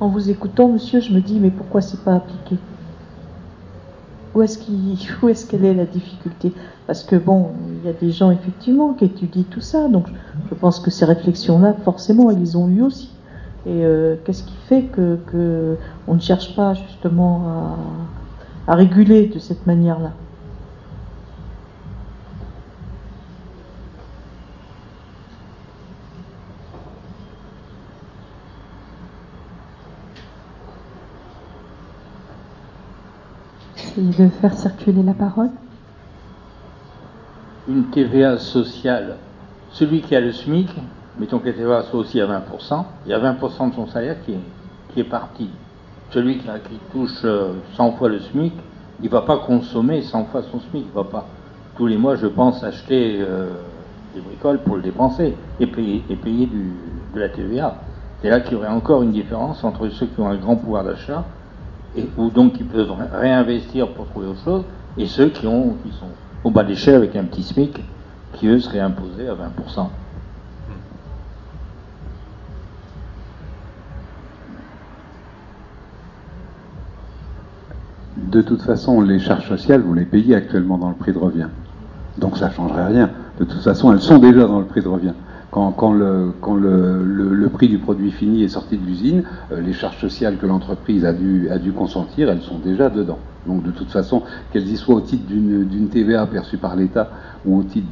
En 0.00 0.08
vous 0.08 0.30
écoutant, 0.30 0.68
monsieur, 0.68 1.00
je 1.00 1.12
me 1.12 1.20
dis, 1.20 1.40
mais 1.40 1.50
pourquoi 1.50 1.80
c'est 1.80 2.04
pas 2.04 2.14
appliqué? 2.14 2.56
Où 4.34 4.42
est-ce 4.42 4.58
qu'elle 4.58 5.30
est, 5.30 5.48
qu'elle 5.48 5.64
est 5.64 5.74
la 5.74 5.86
difficulté? 5.86 6.54
Parce 6.86 7.02
que 7.02 7.16
bon, 7.16 7.50
il 7.80 7.84
y 7.84 7.88
a 7.88 7.92
des 7.92 8.12
gens 8.12 8.30
effectivement 8.30 8.94
qui 8.94 9.06
étudient 9.06 9.44
tout 9.50 9.60
ça, 9.60 9.88
donc 9.88 10.06
je 10.48 10.54
pense 10.54 10.78
que 10.78 10.90
ces 10.90 11.04
réflexions-là, 11.04 11.74
forcément, 11.84 12.30
ils 12.30 12.56
ont 12.56 12.68
eu 12.68 12.82
aussi. 12.82 13.10
Et 13.66 13.84
euh, 13.84 14.16
qu'est-ce 14.24 14.44
qui 14.44 14.54
fait 14.68 14.84
que, 14.84 15.76
ne 16.06 16.20
cherche 16.20 16.54
pas 16.54 16.74
justement 16.74 17.76
à 18.68 18.74
réguler 18.74 19.26
de 19.26 19.38
cette 19.40 19.66
manière-là? 19.66 20.12
De 34.00 34.28
faire 34.28 34.54
circuler 34.54 35.02
la 35.02 35.14
parole. 35.14 35.50
Une 37.68 37.84
TVA 37.84 38.38
sociale. 38.38 39.16
Celui 39.72 40.00
qui 40.00 40.14
a 40.16 40.20
le 40.20 40.32
SMIC, 40.32 40.68
mettons 41.18 41.38
que 41.38 41.46
la 41.46 41.52
TVA 41.52 41.82
soit 41.82 42.00
aussi 42.00 42.20
à 42.20 42.26
20%, 42.26 42.84
il 43.04 43.10
y 43.10 43.14
a 43.14 43.18
20% 43.18 43.70
de 43.70 43.74
son 43.74 43.86
salaire 43.86 44.16
qui 44.24 45.00
est, 45.00 45.04
parti. 45.04 45.48
Celui 46.10 46.38
qui, 46.38 46.48
touche 46.92 47.20
100 47.20 47.26
euh, 47.26 47.92
fois 47.98 48.08
le 48.08 48.18
SMIC, 48.20 48.52
il 49.00 49.04
ne 49.04 49.10
va 49.10 49.22
pas 49.22 49.38
consommer 49.38 50.02
100 50.02 50.24
fois 50.26 50.42
son 50.42 50.60
SMIC. 50.60 50.86
Il 50.86 50.94
va 50.94 51.04
pas 51.04 51.26
tous 51.76 51.86
les 51.86 51.96
mois, 51.96 52.16
je 52.16 52.26
pense, 52.26 52.64
acheter 52.64 53.18
euh, 53.20 53.50
des 54.14 54.20
bricoles 54.20 54.58
pour 54.60 54.76
le 54.76 54.82
dépenser 54.82 55.36
et 55.60 55.66
payer, 55.66 56.02
de 57.14 57.20
la 57.20 57.28
TVA. 57.28 57.76
C'est 58.20 58.30
là 58.30 58.40
qu'il 58.40 58.54
y 58.54 58.56
aurait 58.56 58.68
encore 58.68 59.02
une 59.02 59.12
différence 59.12 59.62
entre 59.62 59.88
ceux 59.90 60.06
qui 60.06 60.20
ont 60.20 60.28
un 60.28 60.36
grand 60.36 60.56
pouvoir 60.56 60.84
d'achat 60.84 61.24
et 61.96 62.08
ou 62.16 62.30
donc 62.30 62.54
qui 62.54 62.64
peuvent 62.64 62.92
réinvestir 63.12 63.88
pour 63.88 64.06
trouver 64.06 64.28
autre 64.28 64.44
chose 64.44 64.64
et 64.96 65.06
ceux 65.06 65.28
qui, 65.28 65.46
ont, 65.46 65.76
qui 65.84 65.90
sont 65.92 66.10
au 66.44 66.50
bas 66.50 66.62
de 66.62 66.68
l'échelle 66.68 66.96
avec 66.96 67.16
un 67.16 67.24
petit 67.24 67.42
SMIC 67.42 67.82
qui 68.34 68.46
eux 68.46 68.60
seraient 68.60 68.80
imposés 68.80 69.28
à 69.28 69.34
20%. 69.34 69.88
De 78.16 78.42
toute 78.42 78.62
façon, 78.62 79.00
les 79.00 79.18
charges 79.18 79.48
sociales, 79.48 79.80
vous 79.80 79.94
les 79.94 80.04
payez 80.04 80.34
actuellement 80.34 80.76
dans 80.76 80.90
le 80.90 80.94
prix 80.94 81.12
de 81.12 81.18
revient. 81.18 81.48
Donc 82.18 82.36
ça 82.36 82.48
ne 82.48 82.52
changerait 82.52 82.86
rien. 82.86 83.10
De 83.38 83.44
toute 83.44 83.62
façon, 83.62 83.92
elles 83.92 84.00
sont 84.00 84.18
déjà 84.18 84.46
dans 84.46 84.58
le 84.58 84.66
prix 84.66 84.82
de 84.82 84.88
revient. 84.88 85.14
Quand, 85.50 85.92
le, 85.92 87.48
prix 87.48 87.68
du 87.68 87.78
produit 87.78 88.10
fini 88.10 88.44
est 88.44 88.48
sorti 88.48 88.76
de 88.76 88.84
l'usine, 88.84 89.24
euh, 89.50 89.60
les 89.60 89.72
charges 89.72 89.98
sociales 89.98 90.36
que 90.36 90.44
l'entreprise 90.44 91.06
a 91.06 91.12
dû, 91.12 91.72
consentir, 91.76 92.28
elles 92.28 92.42
sont 92.42 92.58
déjà 92.58 92.90
dedans. 92.90 93.18
Donc 93.46 93.62
de 93.62 93.70
toute 93.70 93.90
façon, 93.90 94.22
qu'elles 94.52 94.68
y 94.68 94.76
soient 94.76 94.96
au 94.96 95.00
titre 95.00 95.26
d'une 95.26 95.88
TVA 95.88 96.26
perçue 96.26 96.58
par 96.58 96.76
l'État 96.76 97.10
ou 97.46 97.60
au 97.60 97.62
titre 97.62 97.86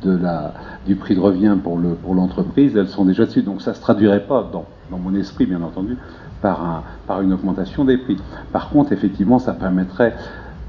du 0.87 0.97
prix 0.97 1.15
de 1.15 1.21
revient 1.21 1.57
pour 1.63 2.15
l'entreprise, 2.15 2.77
elles 2.77 2.89
sont 2.89 3.07
déjà 3.07 3.25
dessus. 3.25 3.43
Donc 3.43 3.63
ça 3.63 3.71
ne 3.71 3.77
se 3.77 3.81
traduirait 3.81 4.27
pas, 4.27 4.49
dans, 4.53 4.67
mon 4.99 5.15
esprit 5.15 5.47
bien 5.47 5.63
entendu, 5.63 5.97
par, 6.43 6.63
un, 6.63 6.83
par 7.07 7.23
une 7.23 7.33
augmentation 7.33 7.87
des 7.87 7.97
prix. 7.97 8.19
Par 8.53 8.69
contre, 8.69 8.93
effectivement, 8.93 9.39
ça 9.39 9.55
permettrait 9.55 10.15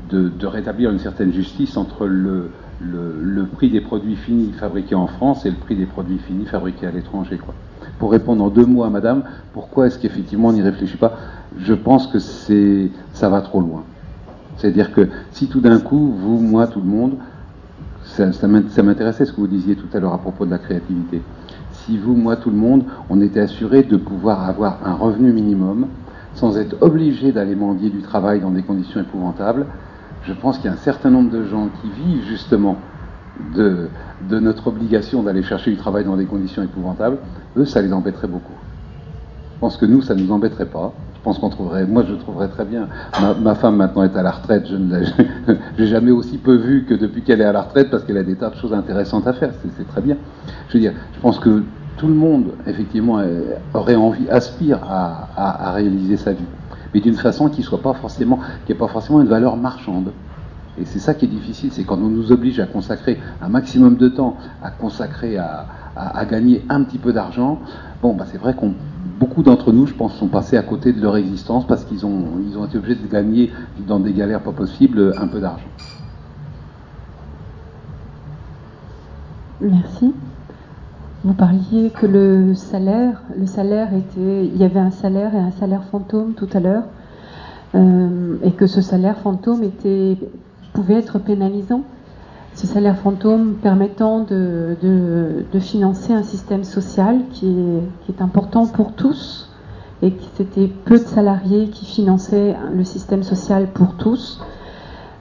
de 0.09 0.45
rétablir 0.45 0.89
une 0.89 0.99
certaine 0.99 1.33
justice 1.33 1.75
entre 1.75 2.05
le, 2.05 2.49
le, 2.79 3.45
prix 3.45 3.69
des 3.69 3.81
produits 3.81 4.15
finis 4.15 4.51
fabriqués 4.53 4.95
en 4.95 5.07
France 5.07 5.45
et 5.45 5.49
le 5.49 5.55
prix 5.55 5.75
des 5.75 5.85
produits 5.85 6.19
finis 6.19 6.45
fabriqués 6.45 6.87
à 6.87 6.91
l'étranger. 6.91 7.39
Pour 7.99 8.11
répondre 8.11 8.43
en 8.43 8.49
deux 8.49 8.65
mots 8.65 8.83
à 8.83 8.89
madame, 8.89 9.23
pourquoi 9.53 9.87
est-ce 9.87 9.97
qu'effectivement 9.97 10.49
on 10.49 10.53
n'y 10.53 10.61
réfléchit 10.61 10.97
pas? 10.97 11.17
Je 11.57 11.73
pense 11.73 12.07
que 12.07 12.19
c'est, 12.19 12.91
ça 13.13 13.29
va 13.29 13.41
trop 13.41 13.61
loin. 13.61 13.83
C'est-à-dire 14.57 14.91
que 14.91 15.07
si 15.31 15.47
tout 15.47 15.59
d'un 15.59 15.79
coup, 15.79 16.13
vous, 16.17 16.39
moi, 16.39 16.67
tout 16.67 16.81
le 16.81 16.87
monde, 16.87 17.15
ça, 18.03 18.31
ça 18.33 18.47
m'intéressait 18.47 19.25
ce 19.25 19.31
que 19.31 19.37
vous 19.37 19.47
disiez 19.47 19.75
tout 19.75 19.87
à 19.93 19.99
l'heure 19.99 20.13
à 20.13 20.19
propos 20.19 20.45
de 20.45 20.51
la 20.51 20.57
créativité. 20.57 21.21
Si 21.71 21.97
vous, 21.97 22.15
moi, 22.15 22.35
tout 22.35 22.49
le 22.49 22.57
monde, 22.57 22.83
on 23.09 23.21
était 23.21 23.39
assuré 23.39 23.83
de 23.83 23.97
pouvoir 23.97 24.47
avoir 24.47 24.79
un 24.85 24.93
revenu 24.93 25.31
minimum 25.31 25.87
sans 26.33 26.57
être 26.57 26.75
obligé 26.81 27.31
d'aller 27.31 27.55
mendier 27.55 27.89
du 27.89 28.01
travail 28.01 28.41
dans 28.41 28.51
des 28.51 28.61
conditions 28.61 29.01
épouvantables, 29.01 29.65
je 30.27 30.33
pense 30.33 30.57
qu'il 30.57 30.65
y 30.65 30.69
a 30.69 30.73
un 30.73 30.77
certain 30.77 31.09
nombre 31.09 31.31
de 31.31 31.43
gens 31.45 31.69
qui 31.81 31.89
vivent 31.89 32.25
justement 32.25 32.77
de, 33.53 33.89
notre 34.29 34.67
obligation 34.67 35.23
d'aller 35.23 35.43
chercher 35.43 35.71
du 35.71 35.77
travail 35.77 36.03
dans 36.03 36.17
des 36.17 36.25
conditions 36.25 36.63
épouvantables, 36.63 37.17
eux, 37.55 37.65
ça 37.65 37.81
les 37.81 37.93
embêterait 37.93 38.27
beaucoup. 38.27 38.53
Je 39.55 39.59
pense 39.59 39.77
que 39.77 39.85
nous, 39.85 40.01
ça 40.01 40.15
ne 40.15 40.21
nous 40.21 40.31
embêterait 40.31 40.65
pas. 40.65 40.93
Je 41.15 41.21
pense 41.23 41.39
qu'on 41.39 41.49
trouverait, 41.49 41.85
moi 41.85 42.03
je 42.07 42.13
trouverais 42.13 42.47
très 42.47 42.63
bien. 42.63 42.87
Ma, 43.41 43.55
femme 43.55 43.75
maintenant 43.75 44.03
est 44.03 44.15
à 44.15 44.21
la 44.21 44.31
retraite, 44.31 44.67
je 44.69 44.75
ne 44.75 44.99
l'ai 45.77 45.87
jamais 45.87 46.11
aussi 46.11 46.37
peu 46.37 46.55
vue 46.55 46.85
que 46.85 46.93
depuis 46.93 47.21
qu'elle 47.21 47.41
est 47.41 47.45
à 47.45 47.51
la 47.51 47.63
retraite 47.63 47.89
parce 47.89 48.03
qu'elle 48.03 48.17
a 48.17 48.23
des 48.23 48.35
tas 48.35 48.49
de 48.49 48.55
choses 48.55 48.73
intéressantes 48.73 49.27
à 49.27 49.33
faire, 49.33 49.51
c'est 49.77 49.87
très 49.87 50.01
bien. 50.01 50.15
Je 50.69 50.73
veux 50.73 50.79
dire, 50.79 50.93
je 51.13 51.19
pense 51.19 51.39
que 51.39 51.63
tout 51.97 52.07
le 52.07 52.13
monde, 52.13 52.53
effectivement, 52.65 53.19
aurait 53.73 53.95
envie, 53.95 54.29
aspire 54.29 54.79
à 54.83 55.71
réaliser 55.73 56.17
sa 56.17 56.33
vie 56.33 56.45
mais 56.93 56.99
d'une 56.99 57.15
façon 57.15 57.49
qui 57.49 57.63
soit 57.63 57.81
pas 57.81 57.93
forcément, 57.93 58.39
qui 58.65 58.73
pas 58.73 58.87
forcément 58.87 59.21
une 59.21 59.27
valeur 59.27 59.57
marchande. 59.57 60.11
Et 60.79 60.85
c'est 60.85 60.99
ça 60.99 61.15
qui 61.15 61.25
est 61.25 61.29
difficile, 61.29 61.71
c'est 61.71 61.83
quand 61.83 61.97
on 61.97 62.09
nous 62.09 62.31
oblige 62.31 62.59
à 62.59 62.67
consacrer 62.67 63.19
un 63.41 63.49
maximum 63.49 63.97
de 63.97 64.09
temps, 64.09 64.37
à 64.61 64.69
consacrer 64.69 65.37
à, 65.37 65.65
gagner 66.29 66.63
un 66.69 66.83
petit 66.83 66.99
peu 66.99 67.13
d'argent. 67.13 67.59
Bon, 68.03 68.13
bah 68.13 68.25
c'est 68.27 68.37
vrai 68.37 68.53
qu'on 68.53 68.73
beaucoup 69.19 69.41
d'entre 69.41 69.71
nous, 69.71 69.87
je 69.87 69.95
pense, 69.95 70.13
sont 70.13 70.27
passés 70.27 70.57
à 70.57 70.61
côté 70.61 70.93
de 70.93 71.01
leur 71.01 71.17
existence 71.17 71.65
parce 71.65 71.83
qu'ils 71.85 72.05
ont, 72.05 72.39
ils 72.47 72.55
ont 72.55 72.65
été 72.65 72.77
obligés 72.77 73.01
de 73.01 73.07
gagner 73.07 73.51
dans 73.87 73.99
des 73.99 74.13
galères 74.13 74.41
pas 74.41 74.51
possibles 74.51 75.13
un 75.17 75.27
peu 75.27 75.39
d'argent. 75.39 75.65
Merci. 79.59 80.13
Vous 81.27 81.33
parliez 81.33 81.89
que 81.89 82.05
le 82.05 82.55
salaire, 82.55 83.21
le 83.37 83.47
salaire 83.47 83.93
était, 83.93 84.45
il 84.45 84.55
y 84.55 84.63
avait 84.63 84.79
un 84.79 84.91
salaire 84.91 85.35
et 85.35 85.39
un 85.39 85.51
salaire 85.51 85.83
fantôme 85.91 86.35
tout 86.35 86.47
à 86.53 86.61
l'heure, 86.61 86.85
euh, 87.75 88.37
et 88.43 88.51
que 88.53 88.65
ce 88.65 88.79
salaire 88.79 89.17
fantôme 89.17 89.61
était, 89.61 90.17
pouvait 90.71 90.93
être 90.93 91.19
pénalisant. 91.19 91.81
Ce 92.53 92.65
salaire 92.65 92.95
fantôme 92.95 93.55
permettant 93.55 94.21
de, 94.21 94.77
financer 95.59 96.13
un 96.13 96.23
système 96.23 96.63
social 96.63 97.19
qui 97.33 97.53
est, 98.07 98.21
important 98.21 98.65
pour 98.65 98.93
tous, 98.93 99.51
et 100.01 100.11
que 100.11 100.23
c'était 100.35 100.67
peu 100.85 100.97
de 100.97 101.03
salariés 101.03 101.67
qui 101.67 101.83
finançaient 101.83 102.55
le 102.73 102.85
système 102.85 103.23
social 103.23 103.67
pour 103.73 103.95
tous. 103.95 104.39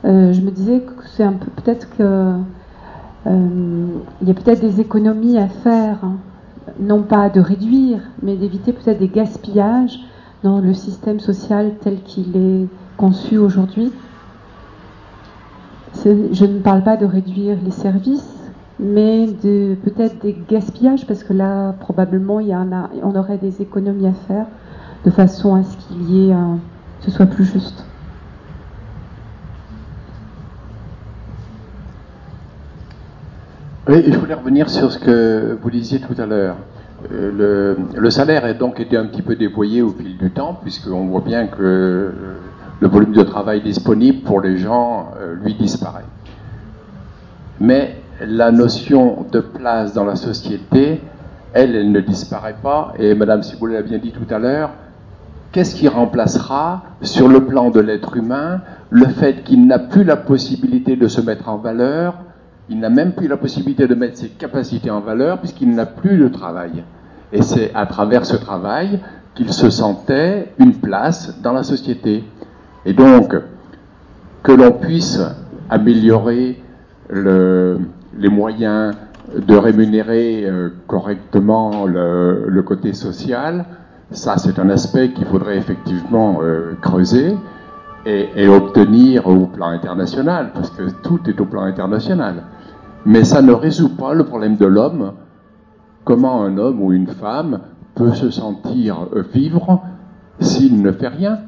Euh, 0.04 0.32
je 0.32 0.40
me 0.40 0.52
disais 0.52 0.82
que 0.82 0.92
c'est 1.16 1.24
un 1.24 1.32
peu 1.32 1.50
peut-être 1.50 1.88
que 1.98 2.36
il 3.26 4.28
y 4.28 4.30
a 4.30 4.34
peut-être 4.34 4.60
des 4.60 4.80
économies 4.80 5.38
à 5.38 5.48
faire, 5.48 5.98
hein. 6.04 6.16
non 6.78 7.02
pas 7.02 7.28
de 7.28 7.40
réduire, 7.40 8.00
mais 8.22 8.36
d'éviter 8.36 8.72
peut-être 8.72 8.98
des 9.00 9.08
gaspillages 9.08 9.98
dans 10.44 10.60
le 10.60 10.74
système 10.74 11.18
social 11.18 11.72
tel 11.80 12.02
qu'il 12.02 12.36
est 12.36 12.66
conçu 12.96 13.36
aujourd'hui. 13.38 13.92
Je 16.04 16.44
ne 16.44 16.60
parle 16.60 16.84
pas 16.84 16.96
de 16.96 17.06
réduire 17.06 17.56
les 17.64 17.72
services, 17.72 18.34
mais 18.78 19.26
de 19.26 19.74
peut-être 19.74 20.20
des 20.20 20.36
gaspillages, 20.48 21.06
parce 21.06 21.24
que 21.24 21.32
là, 21.32 21.72
probablement, 21.72 22.38
on 23.02 23.16
aurait 23.16 23.38
des 23.38 23.62
économies 23.62 24.06
à 24.06 24.12
faire, 24.12 24.46
de 25.04 25.10
façon 25.10 25.54
à 25.54 25.64
ce 25.64 25.76
qu'il 25.78 26.10
y 26.10 26.30
ait, 26.30 26.34
ce 27.00 27.10
soit 27.10 27.26
plus 27.26 27.44
juste. 27.44 27.85
Oui, 33.88 34.02
je 34.08 34.18
voulais 34.18 34.34
revenir 34.34 34.68
sur 34.68 34.90
ce 34.90 34.98
que 34.98 35.56
vous 35.62 35.70
disiez 35.70 36.00
tout 36.00 36.20
à 36.20 36.26
l'heure. 36.26 36.56
Euh, 37.12 37.76
le, 37.94 38.10
salaire 38.10 38.44
a 38.44 38.52
donc 38.52 38.80
été 38.80 38.96
un 38.96 39.06
petit 39.06 39.22
peu 39.22 39.36
déployé 39.36 39.80
au 39.80 39.90
fil 39.90 40.16
du 40.18 40.32
temps, 40.32 40.58
puisqu'on 40.60 41.06
voit 41.06 41.20
bien 41.20 41.46
que 41.46 42.10
le 42.80 42.88
volume 42.88 43.12
de 43.12 43.22
travail 43.22 43.62
disponible 43.62 44.24
pour 44.24 44.40
les 44.40 44.56
gens, 44.56 45.12
euh, 45.20 45.36
lui, 45.36 45.54
disparaît. 45.54 46.04
Mais 47.60 47.98
la 48.20 48.50
notion 48.50 49.24
de 49.30 49.38
place 49.38 49.92
dans 49.92 50.04
la 50.04 50.16
société, 50.16 51.00
elle, 51.52 51.76
elle 51.76 51.92
ne 51.92 52.00
disparaît 52.00 52.56
pas. 52.60 52.92
Et 52.98 53.14
Madame 53.14 53.44
Ciboulé 53.44 53.74
l'a 53.74 53.82
bien 53.82 53.98
dit 53.98 54.10
tout 54.10 54.34
à 54.34 54.40
l'heure, 54.40 54.70
qu'est-ce 55.52 55.76
qui 55.76 55.86
remplacera, 55.86 56.82
sur 57.02 57.28
le 57.28 57.44
plan 57.46 57.70
de 57.70 57.78
l'être 57.78 58.16
humain, 58.16 58.62
le 58.90 59.06
fait 59.06 59.44
qu'il 59.44 59.64
n'a 59.68 59.78
plus 59.78 60.02
la 60.02 60.16
possibilité 60.16 60.96
de 60.96 61.06
se 61.06 61.20
mettre 61.20 61.48
en 61.48 61.58
valeur, 61.58 62.14
il 62.68 62.80
n'a 62.80 62.90
même 62.90 63.12
plus 63.12 63.28
la 63.28 63.36
possibilité 63.36 63.86
de 63.86 63.94
mettre 63.94 64.16
ses 64.16 64.28
capacités 64.28 64.90
en 64.90 65.00
valeur 65.00 65.38
puisqu'il 65.38 65.74
n'a 65.74 65.86
plus 65.86 66.18
de 66.18 66.28
travail. 66.28 66.84
Et 67.32 67.42
c'est 67.42 67.72
à 67.74 67.86
travers 67.86 68.24
ce 68.24 68.36
travail 68.36 69.00
qu'il 69.34 69.52
se 69.52 69.70
sentait 69.70 70.52
une 70.58 70.74
place 70.74 71.40
dans 71.42 71.52
la 71.52 71.62
société. 71.62 72.24
Et 72.84 72.92
donc, 72.92 73.34
que 74.42 74.52
l'on 74.52 74.72
puisse 74.72 75.20
améliorer 75.68 76.62
les 77.10 78.28
moyens 78.28 78.94
de 79.34 79.56
rémunérer 79.56 80.44
euh, 80.44 80.70
correctement 80.86 81.84
le, 81.84 82.62
côté 82.62 82.92
social, 82.92 83.64
ça 84.12 84.38
c'est 84.38 84.58
un 84.58 84.70
aspect 84.70 85.10
qu'il 85.10 85.26
faudrait 85.26 85.58
effectivement 85.58 86.38
euh, 86.42 86.76
creuser 86.80 87.36
et, 88.06 88.48
obtenir 88.48 89.26
au 89.26 89.46
plan 89.46 89.68
international, 89.68 90.52
parce 90.54 90.70
que 90.70 90.90
tout 91.02 91.20
est 91.28 91.40
au 91.40 91.44
plan 91.44 91.62
international. 91.62 92.44
Mais 93.04 93.24
ça 93.24 93.42
ne 93.42 93.52
résout 93.52 93.96
pas 93.96 94.14
le 94.14 94.24
problème 94.24 94.56
de 94.56 94.66
l'homme. 94.66 95.12
Comment 96.04 96.42
un 96.42 96.56
homme 96.56 96.80
ou 96.80 96.92
une 96.92 97.08
femme 97.08 97.60
peut 97.94 98.12
se 98.12 98.30
sentir 98.30 99.08
vivre 99.32 99.82
s'il 100.38 100.80
ne 100.82 100.92
fait 100.92 101.08
rien, 101.08 101.40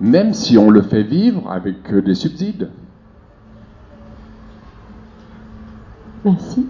même 0.00 0.34
si 0.34 0.58
on 0.58 0.70
le 0.70 0.82
fait 0.82 1.02
vivre 1.02 1.50
avec 1.50 1.94
des 2.04 2.14
subsides? 2.14 2.68
Merci. 6.24 6.66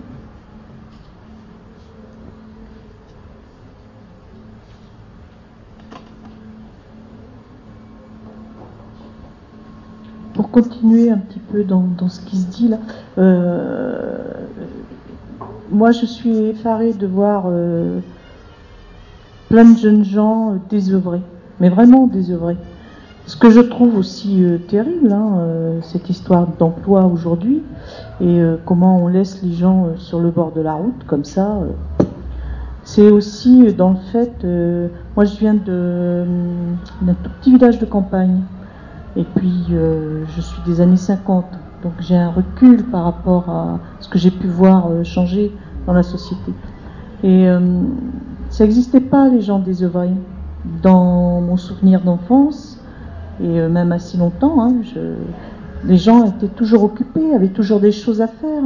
Pour 10.35 10.51
continuer 10.51 11.11
un 11.11 11.18
petit 11.18 11.41
peu 11.41 11.64
dans, 11.64 11.87
ce 12.09 12.20
qui 12.20 12.37
se 12.37 12.47
dit 12.47 12.68
là, 12.68 12.78
euh, 13.18 14.18
moi 15.70 15.91
je 15.91 16.07
suis 16.07 16.37
effarée 16.47 16.93
de 16.93 17.07
voir 17.07 17.45
euh, 17.47 18.01
plein 19.49 19.64
de 19.64 19.78
jeunes 19.78 20.05
gens 20.05 20.57
désœuvrés, 20.70 21.22
mais 21.61 21.68
vraiment 21.68 22.07
désœuvrés. 22.07 22.57
Ce 23.26 23.37
que 23.37 23.51
je 23.51 23.61
trouve 23.61 23.97
aussi 23.97 24.43
terrible, 24.66 25.12
hein, 25.12 25.78
cette 25.83 26.11
histoire 26.11 26.49
d'emploi 26.59 27.05
aujourd'hui, 27.05 27.62
et 28.20 28.41
comment 28.64 28.97
on 29.01 29.07
laisse 29.07 29.41
les 29.45 29.53
gens 29.53 29.91
sur 29.97 30.18
le 30.18 30.30
bord 30.30 30.51
de 30.51 30.61
la 30.61 30.74
route 30.74 31.05
comme 31.07 31.24
ça. 31.24 31.61
c'est 32.83 33.12
aussi 33.12 33.72
dans 33.74 33.91
le 33.91 33.97
fait, 34.11 34.45
moi 35.14 35.24
je 35.24 35.39
viens 35.39 35.55
d'un 35.55 37.14
tout 37.22 37.30
petit 37.41 37.53
village 37.53 37.78
de 37.78 37.87
campagne, 37.87 38.41
et 39.17 39.25
puis, 39.25 39.67
euh, 39.73 40.25
je 40.35 40.41
suis 40.41 40.63
des 40.65 40.81
années 40.81 40.97
50, 40.97 41.45
donc 41.83 41.93
j'ai 42.01 42.17
un 42.17 42.31
recul 42.31 42.85
par 42.85 43.05
rapport 43.05 43.49
à 43.51 43.79
ce 44.01 44.09
que 44.09 44.19
j'ai 44.19 44.31
pu 44.31 44.47
voir 44.47 44.89
euh, 44.89 45.05
changer 45.05 45.53
dans 45.87 45.93
la 45.93 46.03
société. 46.03 46.53
Et 47.23 47.47
euh, 47.49 47.61
ça 48.49 48.65
n'existait 48.65 49.01
pas, 49.01 49.29
les 49.29 49.43
gens 49.43 49.59
désœuvrés. 49.59 50.11
Dans 50.83 51.41
mon 51.41 51.57
souvenir 51.57 52.01
d'enfance, 52.01 52.81
et 53.43 53.49
même 53.69 53.91
assez 53.91 54.17
longtemps, 54.17 54.63
hein, 54.63 54.75
les 55.85 55.97
gens 55.97 56.25
étaient 56.25 56.47
toujours 56.47 56.85
occupés, 56.85 57.35
avaient 57.35 57.49
toujours 57.49 57.81
des 57.81 57.91
choses 57.91 58.21
à 58.21 58.29
faire. 58.29 58.63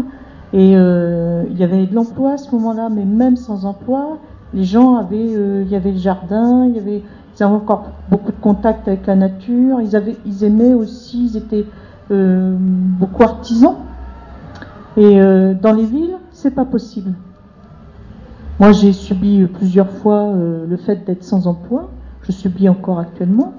Et 0.53 0.73
il 0.73 1.59
y 1.59 1.65
avait 1.65 1.87
de 1.87 1.95
l'emploi 1.95 2.33
à 2.33 2.37
ce 2.37 2.55
moment-là, 2.55 2.91
mais 2.91 3.07
même 3.07 3.37
sans 3.37 3.65
emploi, 3.65 4.19
les 4.53 4.65
gens 4.65 4.97
avaient, 4.97 5.63
il 5.63 5.69
y 5.69 5.75
avait 5.75 5.93
le 5.93 5.97
jardin, 5.97 6.67
il 6.67 6.77
y 6.77 6.79
avait 6.79 7.03
ils 7.39 7.43
avaient 7.43 7.55
encore 7.55 7.87
beaucoup 8.11 8.32
de 8.32 8.41
contact 8.41 8.89
avec 8.89 9.07
la 9.07 9.14
nature. 9.14 9.80
Ils, 9.80 10.45
aimaient 10.45 10.74
aussi, 10.74 11.26
ils 11.26 11.37
étaient 11.37 11.66
euh, 12.11 12.55
beaucoup 12.59 13.22
artisans. 13.22 13.76
Et 14.97 15.20
euh, 15.20 15.53
dans 15.55 15.72
les 15.72 15.84
villes, 15.84 16.16
c'est 16.32 16.53
pas 16.53 16.64
possible. 16.64 17.12
Moi, 18.59 18.72
j'ai 18.72 18.93
subi 18.93 19.45
plusieurs 19.45 19.91
fois 19.91 20.28
euh, 20.28 20.66
le 20.66 20.76
fait 20.78 21.05
d'être 21.05 21.24
sans 21.24 21.47
emploi. 21.47 21.91
Je 22.22 22.32
subis 22.32 22.68
encore 22.68 22.99
actuellement. 22.99 23.53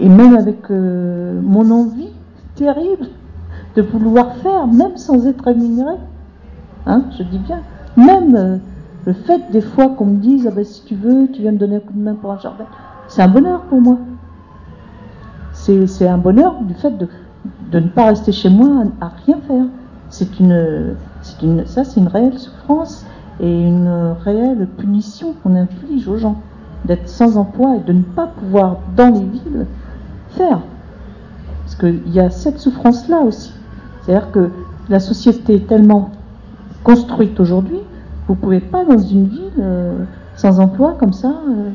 Et 0.00 0.08
même 0.08 0.36
avec 0.36 0.70
mon 0.70 1.70
envie 1.70 2.08
terrible 2.54 3.08
de 3.76 3.82
vouloir 3.82 4.36
faire, 4.36 4.66
même 4.66 4.96
sans 4.96 5.26
être 5.26 5.44
rémunéré. 5.44 5.94
Hein, 6.86 7.04
je 7.16 7.22
dis 7.24 7.38
bien. 7.38 7.60
Même 7.96 8.60
le 9.04 9.12
fait 9.12 9.50
des 9.50 9.60
fois 9.60 9.88
qu'on 9.90 10.06
me 10.06 10.16
dise 10.16 10.46
ah 10.46 10.54
ben, 10.54 10.64
si 10.64 10.84
tu 10.84 10.94
veux, 10.94 11.28
tu 11.32 11.42
viens 11.42 11.52
me 11.52 11.58
donner 11.58 11.76
un 11.76 11.80
coup 11.80 11.92
de 11.92 12.02
main 12.02 12.14
pour 12.14 12.32
un 12.32 12.38
jardin, 12.38 12.64
c'est 13.08 13.22
un 13.22 13.28
bonheur 13.28 13.62
pour 13.62 13.80
moi. 13.80 13.98
C'est 15.52 16.08
un 16.08 16.18
bonheur 16.18 16.60
du 16.62 16.74
fait 16.74 16.96
de, 16.96 17.08
ne 17.72 17.88
pas 17.88 18.06
rester 18.06 18.32
chez 18.32 18.48
moi 18.48 18.84
à, 19.00 19.12
rien 19.26 19.38
faire. 19.46 19.64
C'est 20.08 20.40
une, 20.40 20.96
une, 21.42 21.66
ça 21.66 21.84
c'est 21.84 22.00
une 22.00 22.08
réelle 22.08 22.38
souffrance 22.38 23.06
et 23.40 23.62
une 23.62 24.14
réelle 24.24 24.66
punition 24.78 25.34
qu'on 25.42 25.54
inflige 25.54 26.08
aux 26.08 26.16
gens 26.16 26.36
d'être 26.84 27.08
sans 27.08 27.36
emploi 27.36 27.76
et 27.76 27.80
de 27.80 27.92
ne 27.92 28.02
pas 28.02 28.26
pouvoir 28.26 28.78
dans 28.96 29.08
les 29.08 29.20
villes 29.20 29.66
faire. 30.30 30.60
Parce 31.62 31.76
qu'il 31.76 32.12
y 32.12 32.20
a 32.20 32.30
cette 32.30 32.58
souffrance-là 32.58 33.20
aussi. 33.20 33.52
C'est-à-dire 34.00 34.30
que 34.32 34.50
la 34.88 35.00
société 35.00 35.56
est 35.56 35.66
tellement 35.68 36.10
construite 36.82 37.38
aujourd'hui 37.38 37.78
vous 38.32 38.36
pouvez 38.36 38.60
pas 38.60 38.82
dans 38.86 38.96
une 38.96 39.26
ville 39.26 39.52
euh, 39.58 40.04
sans 40.36 40.58
emploi 40.58 40.96
comme 40.98 41.12
ça. 41.12 41.34
Euh, 41.50 41.70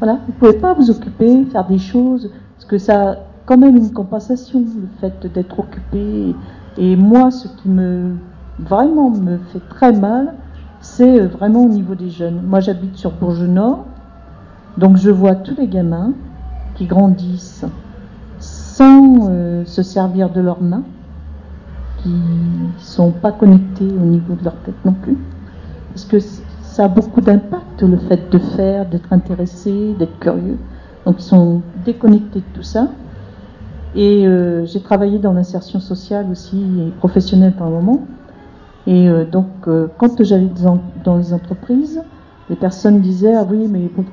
voilà, 0.00 0.18
vous 0.26 0.32
pouvez 0.32 0.54
pas 0.54 0.74
vous 0.74 0.90
occuper, 0.90 1.44
faire 1.44 1.64
des 1.64 1.78
choses, 1.78 2.32
parce 2.56 2.64
que 2.64 2.76
ça 2.76 3.10
a 3.10 3.16
quand 3.44 3.56
même 3.56 3.76
une 3.76 3.92
compensation, 3.92 4.58
le 4.60 4.88
fait 5.00 5.32
d'être 5.32 5.60
occupé. 5.60 6.34
Et 6.76 6.96
moi, 6.96 7.30
ce 7.30 7.46
qui 7.46 7.68
me 7.68 8.16
vraiment 8.58 9.10
me 9.10 9.38
fait 9.52 9.60
très 9.68 9.92
mal, 9.92 10.34
c'est 10.80 11.20
euh, 11.20 11.28
vraiment 11.28 11.62
au 11.62 11.68
niveau 11.68 11.94
des 11.94 12.10
jeunes. 12.10 12.42
Moi, 12.44 12.58
j'habite 12.58 12.96
sur 12.96 13.12
Bourges 13.12 13.44
Nord, 13.44 13.84
donc 14.78 14.96
je 14.96 15.10
vois 15.10 15.36
tous 15.36 15.54
les 15.56 15.68
gamins 15.68 16.14
qui 16.74 16.86
grandissent 16.86 17.64
sans 18.40 19.30
se 19.64 19.82
servir 19.82 20.30
de 20.30 20.40
leurs 20.40 20.60
mains, 20.60 20.82
qui 22.02 22.12
sont 22.78 23.12
pas 23.12 23.32
connectés 23.32 23.88
au 23.88 24.04
niveau 24.04 24.34
de 24.34 24.44
leur 24.44 24.56
tête 24.56 24.74
non 24.84 24.92
plus 24.92 25.16
parce 25.96 26.04
que 26.04 26.18
ça 26.60 26.84
a 26.84 26.88
beaucoup 26.88 27.22
d'impact, 27.22 27.80
le 27.80 27.96
fait 27.96 28.30
de 28.30 28.38
faire, 28.38 28.84
d'être 28.84 29.10
intéressé, 29.14 29.94
d'être 29.98 30.18
curieux. 30.18 30.58
Donc 31.06 31.16
ils 31.20 31.24
sont 31.24 31.62
déconnectés 31.86 32.40
de 32.40 32.44
tout 32.54 32.62
ça. 32.62 32.88
Et 33.94 34.26
euh, 34.26 34.66
j'ai 34.66 34.82
travaillé 34.82 35.18
dans 35.18 35.32
l'insertion 35.32 35.80
sociale 35.80 36.26
aussi 36.30 36.58
et 36.58 36.90
professionnelle 36.98 37.54
par 37.56 37.70
moment. 37.70 38.02
Et 38.86 39.08
euh, 39.08 39.24
donc 39.24 39.46
euh, 39.68 39.86
quand 39.96 40.22
j'allais 40.22 40.50
dans 41.02 41.16
les 41.16 41.32
entreprises, 41.32 42.02
les 42.50 42.56
personnes 42.56 43.00
disaient 43.00 43.34
ah 43.34 43.46
oui 43.50 43.66
mais 43.66 43.88
bon, 43.96 44.04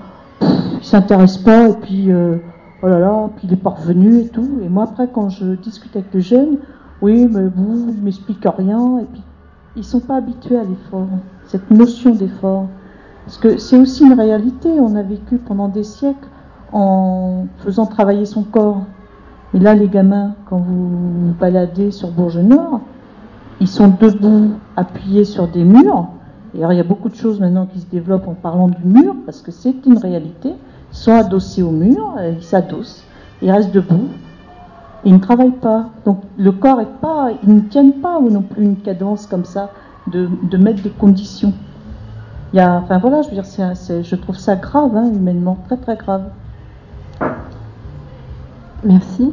il 0.41 0.85
s'intéresse 0.85 1.37
pas 1.37 1.67
et 1.67 1.75
puis 1.81 2.13
oh 2.13 2.87
là 2.87 2.99
là, 2.99 3.29
puis 3.35 3.45
il 3.45 3.53
est 3.53 3.61
pas 3.61 3.71
revenu 3.71 4.19
et 4.19 4.29
tout. 4.29 4.61
Et 4.63 4.69
moi 4.69 4.85
après 4.85 5.09
quand 5.13 5.27
je 5.27 5.55
discute 5.55 5.93
avec 5.97 6.13
les 6.13 6.21
jeunes, 6.21 6.59
oui 7.01 7.27
mais 7.29 7.43
vous, 7.53 7.91
ne 7.91 8.01
m'expliquez 8.01 8.47
rien 8.57 8.99
et 8.99 9.05
puis 9.11 9.21
ils 9.75 9.83
sont 9.83 9.99
pas 9.99 10.15
habitués 10.15 10.57
à 10.57 10.63
l'effort 10.63 11.09
cette 11.53 11.69
notion 11.69 12.15
d'effort. 12.15 12.65
Parce 13.25 13.37
que 13.37 13.59
c'est 13.59 13.77
aussi 13.77 14.03
une 14.03 14.19
réalité, 14.19 14.69
on 14.69 14.95
a 14.95 15.03
vécu 15.03 15.37
pendant 15.37 15.67
des 15.67 15.83
siècles 15.83 16.27
en 16.71 17.45
faisant 17.57 17.85
travailler 17.85 18.25
son 18.25 18.41
corps. 18.41 18.81
Et 19.53 19.59
là, 19.59 19.75
les 19.75 19.87
gamins, 19.87 20.33
quand 20.49 20.57
vous 20.57 21.35
baladez 21.39 21.91
sur 21.91 22.09
Bourges 22.09 22.39
Nord, 22.39 22.79
ils 23.61 23.67
sont 23.67 23.87
debout, 23.87 24.53
appuyés 24.75 25.25
sur 25.25 25.47
des 25.47 25.63
murs. 25.63 26.07
Et 26.55 26.57
alors, 26.57 26.73
il 26.73 26.77
y 26.77 26.81
a 26.81 26.83
beaucoup 26.83 27.09
de 27.09 27.15
choses 27.15 27.39
maintenant 27.39 27.67
qui 27.67 27.79
se 27.81 27.85
développent 27.85 28.27
en 28.27 28.33
parlant 28.33 28.67
du 28.67 28.83
mur, 28.83 29.15
parce 29.23 29.43
que 29.43 29.51
c'est 29.51 29.85
une 29.85 29.99
réalité. 29.99 30.49
Ils 30.91 30.97
sont 30.97 31.13
adossés 31.13 31.61
au 31.61 31.69
mur, 31.69 32.15
ils 32.35 32.43
s'adossent, 32.43 33.03
ils 33.43 33.51
restent 33.51 33.71
debout, 33.71 34.09
ils 35.05 35.13
ne 35.13 35.19
travaillent 35.19 35.51
pas. 35.51 35.91
Donc, 36.03 36.21
le 36.35 36.51
corps 36.51 36.81
est 36.81 36.99
pas, 36.99 37.29
ils 37.43 37.53
ne 37.53 37.61
tiennent 37.61 38.01
pas 38.01 38.17
ou 38.17 38.31
non 38.31 38.41
plus 38.41 38.63
une 38.63 38.77
cadence 38.77 39.27
comme 39.27 39.45
ça 39.45 39.69
de, 40.07 40.57
mettre 40.57 40.83
des 40.83 40.89
conditions. 40.89 41.53
Il 42.53 42.57
y 42.57 42.59
a, 42.59 42.75
enfin 42.75 42.99
voilà, 42.99 43.21
je 43.21 43.29
veux 43.29 43.33
dire, 43.33 43.45
je 43.45 44.15
trouve 44.15 44.37
ça 44.37 44.55
grave, 44.55 44.95
hein, 44.95 45.09
humainement, 45.13 45.57
très 45.65 45.77
très 45.77 45.95
grave. 45.95 46.25
Merci. 48.83 49.31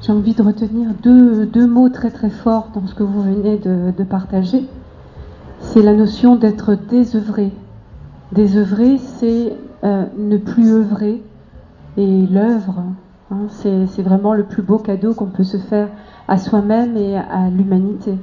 J'ai 0.00 0.12
envie 0.12 0.34
de 0.34 0.42
retenir 0.42 0.90
deux, 1.02 1.44
deux, 1.44 1.66
mots 1.66 1.88
très 1.88 2.10
très 2.10 2.30
forts 2.30 2.68
dans 2.72 2.86
ce 2.86 2.94
que 2.94 3.02
vous 3.02 3.20
venez 3.20 3.58
de, 3.58 4.04
partager. 4.04 4.64
C'est 5.60 5.82
la 5.82 5.92
notion 5.92 6.36
d'être 6.36 6.74
désœuvré. 6.76 7.50
Désœuvré, 8.30 8.98
c'est 8.98 9.52
euh, 9.82 10.04
ne 10.16 10.36
plus 10.36 10.70
œuvrer. 10.70 11.20
Et 11.96 12.26
l'œuvre, 12.28 12.84
hein, 13.32 13.48
c'est 13.50 14.02
vraiment 14.02 14.34
le 14.34 14.44
plus 14.44 14.62
beau 14.62 14.78
cadeau 14.78 15.14
qu'on 15.14 15.26
peut 15.26 15.42
se 15.42 15.56
faire 15.56 15.88
à 16.28 16.38
soi-même 16.38 16.96
et 16.96 17.16
à 17.16 17.50
l'humanité. 17.50 18.14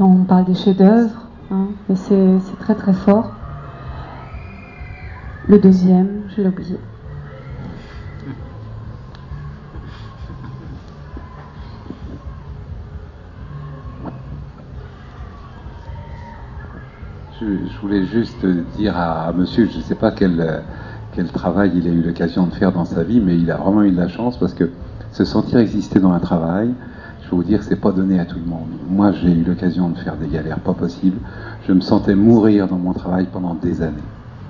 On 0.00 0.24
parle 0.24 0.46
des 0.46 0.54
chefs-d'œuvre, 0.54 1.28
hein, 1.50 1.68
mais 1.88 1.96
c'est 1.96 2.58
très 2.58 2.74
très 2.74 2.94
fort. 2.94 3.30
Le 5.48 5.58
deuxième, 5.58 6.22
je 6.34 6.40
l'ai 6.40 6.48
oublié. 6.48 6.76
Je, 17.40 17.80
voulais 17.80 18.06
juste 18.06 18.46
dire 18.76 18.96
à, 18.96 19.32
monsieur, 19.32 19.66
je 19.66 19.78
ne 19.78 19.82
sais 19.82 19.96
pas 19.96 20.12
quel, 20.12 20.62
quel 21.12 21.30
travail 21.30 21.72
il 21.74 21.86
a 21.88 21.90
eu 21.90 22.00
l'occasion 22.00 22.46
de 22.46 22.54
faire 22.54 22.72
dans 22.72 22.84
sa 22.84 23.02
vie, 23.02 23.20
mais 23.20 23.36
il 23.36 23.50
a 23.50 23.56
vraiment 23.56 23.82
eu 23.82 23.90
de 23.90 23.96
la 23.96 24.08
chance 24.08 24.38
parce 24.38 24.54
que 24.54 24.70
se 25.10 25.24
sentir 25.24 25.58
exister 25.58 26.00
dans 26.00 26.12
un 26.12 26.20
travail, 26.20 26.72
vous 27.36 27.44
dire 27.44 27.60
que 27.60 27.64
c'est 27.64 27.80
pas 27.80 27.92
donné 27.92 28.18
à 28.20 28.24
tout 28.24 28.38
le 28.38 28.48
monde. 28.48 28.68
Moi, 28.88 29.12
j'ai 29.12 29.30
eu 29.30 29.42
l'occasion 29.42 29.88
de 29.88 29.98
faire 29.98 30.16
des 30.16 30.28
galères 30.28 30.60
pas 30.60 30.74
possibles. 30.74 31.18
Je 31.66 31.72
me 31.72 31.80
sentais 31.80 32.14
mourir 32.14 32.68
dans 32.68 32.76
mon 32.76 32.92
travail 32.92 33.26
pendant 33.32 33.54
des 33.54 33.82
années. 33.82 34.02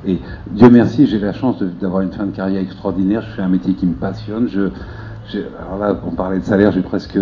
Et 0.06 0.18
Dieu 0.50 0.68
merci, 0.68 1.06
j'ai 1.06 1.18
la 1.18 1.32
chance 1.32 1.62
d'avoir 1.62 2.02
une 2.02 2.12
fin 2.12 2.26
de 2.26 2.32
carrière 2.32 2.60
extraordinaire. 2.60 3.22
Je 3.22 3.30
fais 3.36 3.42
un 3.42 3.48
métier 3.48 3.74
qui 3.74 3.86
me 3.86 3.94
passionne. 3.94 4.48
Alors 5.60 5.78
là, 5.78 6.00
on 6.04 6.10
parlait 6.10 6.40
de 6.40 6.44
salaire, 6.44 6.72
j'ai 6.72 6.82
presque, 6.82 7.18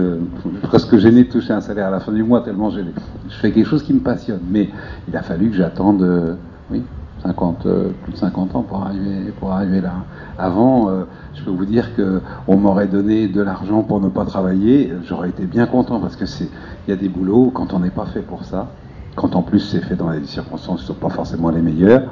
presque 0.63 0.97
gêné 0.97 1.25
de 1.25 1.31
toucher 1.31 1.53
un 1.53 1.61
salaire 1.61 1.89
à 1.89 1.91
la 1.91 2.01
fin 2.01 2.13
du 2.13 2.23
mois, 2.23 2.41
tellement. 2.41 2.71
Je 2.71 2.83
fais 3.29 3.53
quelque 3.53 3.67
chose 3.67 3.83
qui 3.83 3.93
me 3.93 4.01
passionne. 4.01 4.41
Mais 4.51 4.71
il 5.09 5.17
a 5.17 5.23
fallu 5.23 5.51
que 5.51 5.57
j'attende, 5.57 6.03
euh, 6.03 6.35
oui, 6.71 6.83
50, 7.23 7.67
euh, 7.67 7.91
plus 8.03 8.13
de 8.13 8.17
50 8.17 8.57
ans 8.57 8.63
pour 8.63 8.83
arriver, 8.83 9.33
pour 9.39 9.53
arriver 9.53 9.81
là. 9.81 9.93
Avant, 10.39 10.89
euh, 10.89 11.05
je 11.35 11.43
peux 11.43 11.51
vous 11.51 11.67
dire 11.67 11.95
que 11.95 12.21
on 12.49 12.57
m'aurait 12.57 12.87
donné 12.87 13.29
de 13.29 13.43
l'argent 13.43 13.83
pour 13.83 14.01
ne 14.01 14.09
pas 14.09 14.25
travailler, 14.25 14.93
j'aurais 15.05 15.29
été 15.29 15.45
bien 15.45 15.67
content 15.67 16.01
parce 16.01 16.17
que 16.17 16.27
c'est, 16.27 16.49
il 16.87 16.91
y 16.91 16.93
a 16.93 16.97
des 16.97 17.09
boulots 17.09 17.51
quand 17.55 17.73
on 17.73 17.81
n'est 17.81 17.91
pas 17.91 18.07
fait 18.07 18.23
pour 18.23 18.45
ça, 18.45 18.69
quand 19.17 19.37
en 19.37 19.43
plus 19.43 19.61
c'est 19.61 19.81
fait 19.81 19.97
dans 19.97 20.11
des 20.11 20.25
circonstances 20.25 20.81
qui 20.81 20.91
ne 20.91 20.95
sont 20.95 21.01
pas 21.01 21.11
forcément 21.11 21.51
les 21.51 21.63
meilleures, 21.63 22.03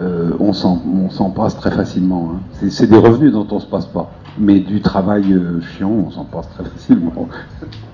euh, 0.00 0.30
on 0.40 0.52
s'en 0.52 1.30
passe 1.30 1.56
très 1.56 1.70
facilement. 1.70 2.32
Hein. 2.34 2.68
C'est 2.70 2.88
des 2.88 2.96
revenus 2.96 3.32
dont 3.32 3.46
on 3.50 3.60
se 3.60 3.66
passe 3.66 3.86
pas. 3.86 4.10
Mais 4.38 4.60
du 4.60 4.80
travail 4.80 5.38
chiant, 5.60 5.90
on 5.90 6.10
s'en 6.10 6.24
passe 6.24 6.48
très 6.50 6.64
facilement. 6.64 7.12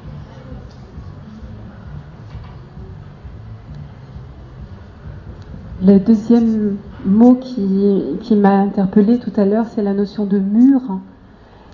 Le 5.84 5.98
deuxième 5.98 6.76
mot 7.04 7.34
qui, 7.34 8.34
m'a 8.34 8.60
interpellé 8.60 9.18
tout 9.18 9.32
à 9.36 9.44
l'heure, 9.44 9.66
c'est 9.66 9.82
la 9.82 9.92
notion 9.92 10.24
de 10.24 10.38
mur 10.38 10.80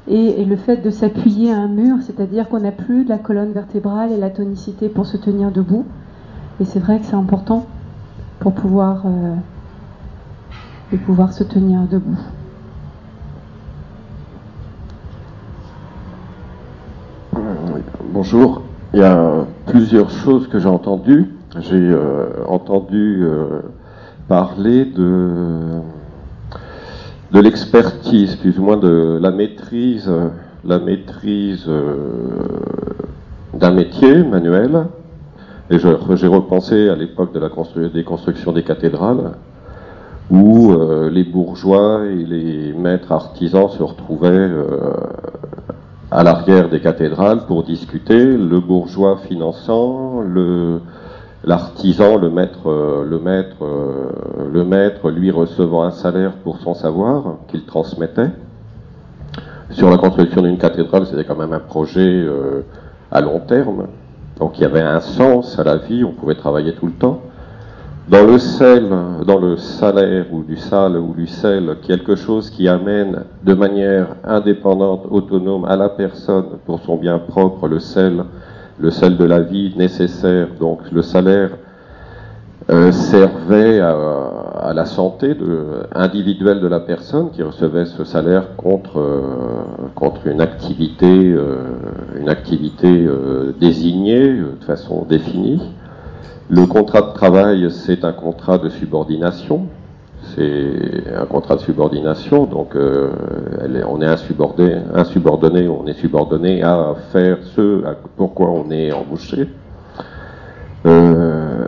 et, 0.09 0.45
le 0.45 0.57
fait 0.57 0.79
de 0.79 0.91
s'appuyer 0.91 1.53
à 1.53 1.59
un 1.59 1.69
mur, 1.69 1.99
c'est-à-dire 2.01 2.49
qu'on 2.49 2.59
n'a 2.59 2.73
plus 2.73 3.05
la 3.05 3.19
colonne 3.19 3.53
vertébrale 3.53 4.11
et 4.11 4.17
la 4.17 4.31
tonicité 4.31 4.89
pour 4.89 5.07
se 5.07 5.17
tenir 5.17 5.53
debout. 5.53 5.87
Et 6.61 6.65
c'est 6.65 6.81
vrai 6.81 6.99
que 6.99 7.07
c'est 7.07 7.15
important 7.15 7.67
pour 8.41 8.55
pouvoir, 8.55 9.05
euh, 9.07 9.37
se 11.31 11.45
tenir 11.45 11.83
debout. 11.83 12.19
Bonjour. 18.13 18.63
Il 18.95 19.01
y 19.01 19.05
a 19.05 19.47
plusieurs 19.67 20.11
choses 20.11 20.49
que 20.49 20.59
j'ai 20.59 20.69
entendues. 20.69 21.31
J'ai 21.61 21.77
euh, 21.77 22.45
entendu 22.49 23.23
euh, 23.23 23.61
parler 24.29 24.85
de, 24.85 25.81
l'expertise, 27.33 28.37
plus 28.37 28.59
ou 28.59 28.63
moins 28.63 28.77
de 28.77 29.19
la 29.21 29.31
maîtrise, 29.31 30.11
la 30.65 30.79
maîtrise 30.79 31.65
euh, 31.69 32.07
d'un 33.55 33.73
métier 33.73 34.23
manuel. 34.23 34.87
Et 35.71 35.79
j'ai 35.79 36.27
repensé 36.27 36.89
à 36.89 36.97
l'époque 36.97 37.33
des 37.33 38.05
constructions 38.05 38.53
des 38.53 38.63
cathédrales, 38.63 39.33
où 40.31 40.73
euh, 40.73 41.11
les 41.11 41.25
bourgeois 41.25 42.07
et 42.07 42.25
les 42.25 42.73
maîtres 42.73 43.13
artisans 43.13 43.69
se 43.69 43.83
retrouvaient 43.83 44.29
euh, 44.29 44.67
à 46.11 46.23
l'arrière 46.23 46.69
des 46.69 46.81
cathédrales 46.81 47.47
pour 47.47 47.65
discuter, 47.65 48.37
le 48.37 48.61
bourgeois 48.61 49.19
finançant, 49.27 50.21
le 50.21 50.81
l'artisan, 51.45 52.17
le 52.17 52.31
maître, 52.31 52.69
euh, 52.71 53.05
le 53.05 53.19
maître, 53.19 53.57
euh, 53.63 54.11
le 54.53 54.65
maître, 54.65 55.11
lui 55.11 55.31
recevant 55.31 55.83
un 55.83 55.91
salaire 55.91 56.33
pour 56.45 56.59
son 56.59 56.75
savoir 56.75 57.37
qu'il 57.49 57.65
transmettait. 57.65 58.31
Sur 59.71 59.91
la 59.91 59.97
construction 59.97 60.43
d'une 60.43 60.59
cathédrale, 60.59 61.07
c'était 61.07 61.25
quand 61.25 61.37
même 61.37 61.53
un 61.53 61.61
projet 61.61 62.01
euh, 62.01 62.63
à 63.11 63.21
long 63.21 63.41
terme, 63.41 63.87
donc 64.39 64.59
il 64.59 64.63
y 64.63 64.65
avait 64.65 64.83
un 64.83 65.01
sens 65.01 65.59
à 65.59 65.65
la 65.65 65.77
vie, 65.77 66.05
on 66.05 66.13
pouvait 66.13 66.35
travailler 66.35 66.75
tout 66.75 66.87
le 66.87 66.93
temps. 66.93 67.21
Dans 68.09 68.27
le 68.27 68.39
sel, 68.39 68.89
dans 69.27 69.39
le 69.39 69.57
salaire 69.57 70.27
ou 70.33 70.43
du 70.43 70.57
sale 70.57 70.97
ou 70.97 71.15
du 71.15 71.29
sel, 71.29 71.77
quelque 71.83 72.17
chose 72.17 72.51
qui 72.51 72.67
amène 72.67 73.25
de 73.45 73.55
manière 73.55 74.17
indépendante, 74.25 75.07
autonome 75.09 75.65
à 75.65 75.77
la 75.77 75.89
personne 75.89 76.59
pour 76.67 76.81
son 76.81 76.97
bien 76.97 77.21
propre 77.21 77.69
le 77.69 77.79
sel, 77.79 78.25
le 78.79 78.91
sel 78.91 79.17
de 79.17 79.25
la 79.25 79.41
vie 79.41 79.75
nécessaire, 79.77 80.49
donc 80.59 80.91
le 80.91 81.03
salaire 81.03 81.51
euh, 82.71 82.93
servait 82.93 83.81
à, 83.81 84.73
la 84.75 84.85
santé 84.85 85.37
individuelle 85.95 86.61
de 86.61 86.69
la 86.69 86.81
personne 86.81 87.31
qui 87.31 87.43
recevait 87.43 87.87
ce 87.87 88.05
salaire 88.05 88.57
contre, 88.57 89.01
euh, 89.01 90.25
une 90.25 90.41
activité, 90.41 91.35
euh, 93.05 93.53
désignée 93.61 94.29
de 94.33 94.65
façon 94.65 95.05
définie. 95.09 95.61
Le 96.49 96.67
contrat 96.67 97.03
de 97.03 97.13
travail, 97.13 97.69
c'est 97.71 98.05
un 98.05 98.13
contrat 98.13 98.59
de 98.59 98.69
subordination. 98.69 99.67
C'est 100.23 101.05
un 101.15 101.27
contrat 101.27 101.57
de 101.57 101.61
subordination, 101.61 102.47
donc 102.47 102.77
euh, 102.77 103.11
on 103.89 104.01
est 104.01 104.07
insubordonné, 104.07 105.69
on 105.69 105.87
est 105.87 105.99
subordonné 105.99 106.63
à 106.63 106.95
faire 107.11 107.39
ce 107.55 107.83
pourquoi 108.17 108.51
on 108.51 108.71
est 108.71 108.93
embauché. 108.93 109.49
Euh, 110.87 111.67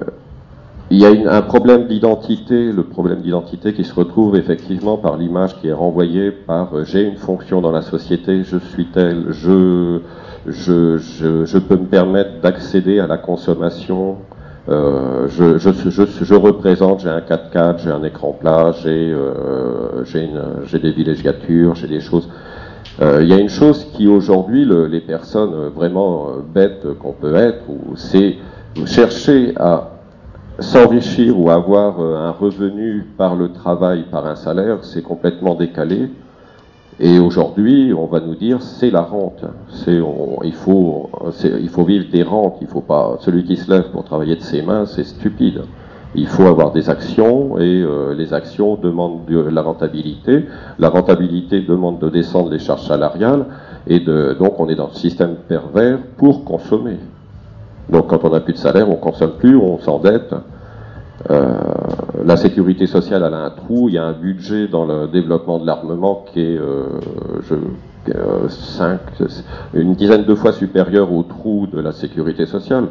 il 0.90 0.98
y 0.98 1.06
a 1.06 1.34
un 1.34 1.42
problème 1.42 1.88
d'identité, 1.88 2.70
le 2.70 2.84
problème 2.84 3.20
d'identité 3.20 3.74
qui 3.74 3.84
se 3.84 3.94
retrouve 3.94 4.36
effectivement 4.36 4.98
par 4.98 5.16
l'image 5.16 5.60
qui 5.60 5.68
est 5.68 5.72
renvoyée 5.72 6.30
par 6.30 6.74
euh, 6.74 6.84
j'ai 6.84 7.02
une 7.02 7.16
fonction 7.16 7.60
dans 7.60 7.72
la 7.72 7.82
société, 7.82 8.44
je 8.44 8.58
suis 8.58 8.86
tel, 8.86 9.32
je 9.32 9.98
peux 11.58 11.76
me 11.76 11.86
permettre 11.86 12.40
d'accéder 12.40 13.00
à 13.00 13.08
la 13.08 13.18
consommation, 13.18 14.18
euh, 14.68 15.28
je, 15.28 15.58
je, 15.58 15.70
je, 15.90 16.02
je 16.24 16.34
représente, 16.34 17.00
j'ai 17.00 17.10
un 17.10 17.20
4x4, 17.20 17.80
j'ai 17.84 17.90
un 17.90 18.02
écran 18.02 18.32
plat, 18.32 18.72
j'ai 18.82 19.12
euh, 19.12 20.02
des 20.72 20.90
villégiatures, 20.92 21.74
j'ai 21.74 21.88
des 21.88 22.00
choses. 22.00 22.28
Euh, 23.02 23.20
Il 23.22 23.28
y 23.28 23.32
a 23.34 23.38
une 23.38 23.48
chose 23.50 23.86
qui 23.92 24.06
aujourd'hui, 24.08 24.64
le- 24.64 24.86
les 24.86 25.00
personnes 25.00 25.52
euh, 25.54 25.68
vraiment 25.68 26.28
bêtes 26.54 26.86
qu'on 27.00 27.12
peut 27.12 27.34
être, 27.34 27.64
c'est 27.96 28.36
chercher 28.86 29.52
à 29.56 29.90
s'enrichir 30.60 31.38
ou 31.38 31.50
avoir 31.50 32.00
un 32.00 32.30
revenu 32.30 33.06
par 33.18 33.34
le 33.34 33.52
travail, 33.52 34.04
par 34.10 34.26
un 34.26 34.36
salaire, 34.36 34.78
c'est 34.82 35.02
complètement 35.02 35.54
décalé. 35.56 36.10
Et 37.00 37.18
aujourd'hui, 37.18 37.92
on 37.92 38.06
va 38.06 38.20
nous 38.20 38.36
dire 38.36 38.62
c'est 38.62 38.90
la 38.90 39.02
rente. 39.02 39.44
C'est 39.68 40.00
il 40.44 40.52
faut 40.52 41.10
il 41.42 41.68
faut 41.68 41.84
vivre 41.84 42.06
des 42.10 42.22
rentes. 42.22 42.58
Il 42.60 42.68
faut 42.68 42.80
pas 42.80 43.16
celui 43.20 43.44
qui 43.44 43.56
se 43.56 43.70
lève 43.70 43.90
pour 43.90 44.04
travailler 44.04 44.36
de 44.36 44.42
ses 44.42 44.62
mains, 44.62 44.86
c'est 44.86 45.04
stupide. 45.04 45.62
Il 46.16 46.28
faut 46.28 46.44
avoir 46.44 46.70
des 46.70 46.88
actions 46.88 47.58
et 47.58 47.82
euh, 47.82 48.14
les 48.14 48.32
actions 48.32 48.76
demandent 48.76 49.24
de 49.26 49.40
la 49.40 49.62
rentabilité. 49.62 50.44
La 50.78 50.88
rentabilité 50.88 51.60
demande 51.62 51.98
de 51.98 52.08
descendre 52.08 52.50
les 52.50 52.60
charges 52.60 52.86
salariales 52.86 53.46
et 53.88 53.98
de, 53.98 54.36
donc 54.38 54.60
on 54.60 54.68
est 54.68 54.76
dans 54.76 54.86
le 54.86 54.94
système 54.94 55.34
pervers 55.48 55.98
pour 56.16 56.44
consommer. 56.44 56.98
Donc 57.90 58.06
quand 58.06 58.24
on 58.24 58.30
n'a 58.30 58.38
plus 58.38 58.52
de 58.52 58.58
salaire, 58.58 58.88
on 58.88 58.94
consomme 58.94 59.32
plus, 59.38 59.56
on 59.56 59.80
s'endette. 59.80 60.32
Euh, 61.30 61.56
la 62.24 62.36
sécurité 62.36 62.86
sociale, 62.86 63.24
elle 63.26 63.34
a 63.34 63.44
un 63.44 63.50
trou. 63.50 63.88
Il 63.88 63.94
y 63.94 63.98
a 63.98 64.04
un 64.04 64.12
budget 64.12 64.68
dans 64.68 64.84
le 64.84 65.08
développement 65.08 65.58
de 65.58 65.66
l'armement 65.66 66.24
qui 66.32 66.40
est 66.40 66.58
euh, 66.58 67.00
je, 67.42 67.54
euh, 68.14 68.48
cinq, 68.48 69.00
une 69.72 69.94
dizaine 69.94 70.24
de 70.24 70.34
fois 70.34 70.52
supérieur 70.52 71.12
au 71.12 71.22
trou 71.22 71.66
de 71.66 71.80
la 71.80 71.92
sécurité 71.92 72.44
sociale. 72.44 72.88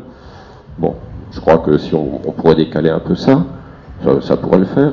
Bon, 0.79 0.95
je 1.31 1.39
crois 1.39 1.59
que 1.59 1.77
si 1.77 1.93
on, 1.93 2.19
pourrait 2.31 2.55
décaler 2.55 2.89
un 2.89 2.99
peu 2.99 3.15
ça, 3.15 3.43
ça, 4.03 4.21
ça 4.21 4.37
pourrait 4.37 4.59
le 4.59 4.65
faire. 4.65 4.91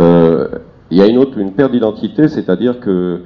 Euh, 0.00 0.48
il 0.90 0.98
y 0.98 1.02
a 1.02 1.06
une 1.06 1.18
autre, 1.18 1.38
une 1.38 1.52
perte 1.52 1.72
d'identité, 1.72 2.28
c'est-à-dire 2.28 2.80
que 2.80 3.22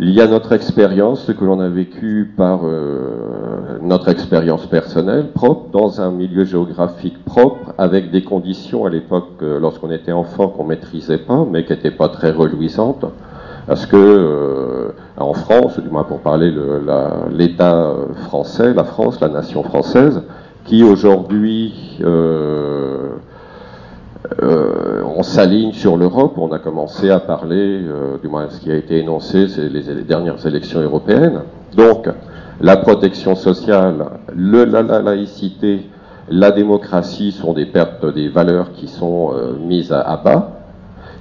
il 0.00 0.10
y 0.10 0.20
a 0.20 0.28
notre 0.28 0.52
expérience, 0.52 1.24
ce 1.24 1.32
que 1.32 1.44
l'on 1.44 1.58
a 1.58 1.68
vécu 1.68 2.32
par 2.36 2.60
euh, 2.62 3.78
notre 3.82 4.08
expérience 4.08 4.64
personnelle 4.66 5.32
propre, 5.32 5.70
dans 5.72 6.00
un 6.00 6.12
milieu 6.12 6.44
géographique 6.44 7.24
propre, 7.24 7.72
avec 7.78 8.12
des 8.12 8.22
conditions 8.22 8.86
à 8.86 8.90
l'époque, 8.90 9.26
euh, 9.42 9.58
lorsqu'on 9.58 9.90
était 9.90 10.12
enfant, 10.12 10.48
qu'on 10.48 10.62
maîtrisait 10.62 11.18
pas, 11.18 11.44
mais 11.50 11.64
qui 11.64 11.72
n'étaient 11.72 11.90
pas 11.90 12.08
très 12.08 12.30
reluisantes. 12.30 13.06
Parce 13.66 13.86
que 13.86 13.96
euh, 13.96 14.92
en 15.16 15.34
France, 15.34 15.80
du 15.80 15.88
moins 15.88 16.04
pour 16.04 16.20
parler 16.20 16.54
l'État 17.32 17.92
français, 18.26 18.72
la 18.72 18.84
France, 18.84 19.20
la 19.20 19.28
nation 19.28 19.64
française, 19.64 20.22
qui 20.64 20.84
aujourd'hui 20.84 21.98
euh, 24.42 25.02
on 25.16 25.22
s'aligne 25.22 25.72
sur 25.72 25.96
l'Europe, 25.96 26.34
on 26.36 26.52
a 26.52 26.58
commencé 26.58 27.10
à 27.10 27.18
parler, 27.18 27.80
euh, 27.82 28.18
du 28.22 28.28
moins 28.28 28.48
ce 28.50 28.60
qui 28.60 28.70
a 28.70 28.76
été 28.76 28.98
énoncé, 28.98 29.48
c'est 29.48 29.68
les, 29.68 29.82
les 29.82 30.02
dernières 30.02 30.46
élections 30.46 30.80
européennes. 30.80 31.40
Donc, 31.74 32.08
la 32.60 32.76
protection 32.76 33.34
sociale, 33.34 34.04
le, 34.34 34.64
la, 34.64 34.82
la 34.82 35.00
laïcité, 35.00 35.88
la 36.28 36.50
démocratie 36.50 37.32
sont 37.32 37.52
des 37.54 37.66
pertes 37.66 38.04
des 38.14 38.28
valeurs 38.28 38.72
qui 38.72 38.88
sont 38.88 39.32
euh, 39.32 39.52
mises 39.58 39.92
à, 39.92 40.00
à 40.00 40.16
bas, 40.16 40.50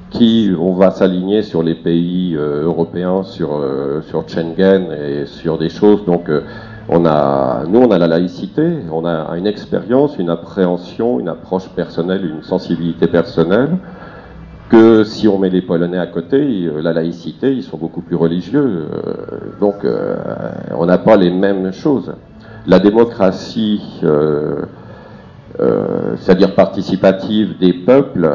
qui 0.10 0.52
on 0.60 0.74
va 0.74 0.92
s'aligner 0.92 1.42
sur 1.44 1.64
les 1.64 1.76
pays 1.76 2.36
euh, 2.36 2.64
européens, 2.64 3.24
sur, 3.24 3.56
euh, 3.56 4.02
sur 4.02 4.28
Schengen 4.28 4.92
et 4.92 5.26
sur 5.26 5.58
des 5.58 5.70
choses. 5.70 6.06
Donc, 6.06 6.30
euh, 6.30 6.42
on 6.90 7.06
a, 7.06 7.64
nous, 7.68 7.80
on 7.80 7.92
a 7.92 7.98
la 7.98 8.08
laïcité, 8.08 8.78
on 8.92 9.06
a 9.06 9.36
une 9.38 9.48
expérience, 9.48 10.18
une 10.18 10.30
appréhension, 10.30 11.20
une 11.20 11.28
approche 11.28 11.68
personnelle, 11.70 12.26
une 12.26 12.44
sensibilité 12.44 13.08
personnelle, 13.08 13.78
que 14.70 15.04
si 15.04 15.28
on 15.28 15.38
met 15.38 15.50
les 15.50 15.62
Polonais 15.62 15.98
à 15.98 16.08
côté, 16.08 16.38
euh, 16.66 16.82
la 16.82 16.94
laïcité, 16.94 17.54
ils 17.54 17.64
sont 17.64 17.78
beaucoup 17.78 18.02
plus 18.02 18.16
religieux. 18.16 18.88
euh, 18.92 19.60
donc, 19.60 19.84
euh, 19.84 20.16
on 20.78 20.86
n'a 20.86 20.98
pas 20.98 21.18
les 21.18 21.32
mêmes 21.32 21.72
choses. 21.72 22.14
La 22.66 22.80
démocratie, 22.80 23.82
c'est-à-dire 26.18 26.54
participative 26.54 27.58
des 27.60 27.72
peuples 27.72 28.30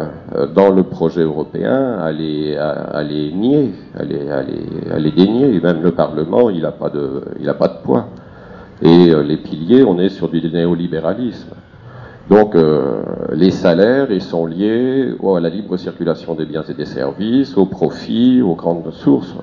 dans 0.54 0.70
le 0.70 0.84
projet 0.84 1.20
européen, 1.20 1.98
elle 2.08 2.22
est, 2.22 2.52
elle 2.94 3.12
est, 3.12 3.30
elle 4.90 5.06
est 5.06 5.14
déniée. 5.14 5.54
Et 5.54 5.60
même 5.60 5.82
le 5.82 5.90
Parlement, 5.90 6.48
il 6.48 6.62
n'a 6.62 6.72
pas 6.72 6.88
de 6.88 7.82
poids. 7.84 8.08
Et 8.82 9.10
euh, 9.10 9.22
les 9.22 9.36
piliers, 9.36 9.84
on 9.84 9.98
est 9.98 10.08
sur 10.08 10.28
du 10.28 10.40
néolibéralisme. 10.40 11.54
Donc 12.28 12.56
euh, 12.56 13.02
les 13.32 13.52
salaires, 13.52 14.10
ils 14.10 14.22
sont 14.22 14.46
liés 14.46 15.14
à 15.22 15.40
la 15.40 15.48
libre 15.48 15.76
circulation 15.76 16.34
des 16.34 16.46
biens 16.46 16.64
et 16.68 16.74
des 16.74 16.86
services, 16.86 17.56
au 17.56 17.66
profit, 17.66 18.42
aux 18.42 18.56
grandes 18.56 18.92
sources. 18.92 19.34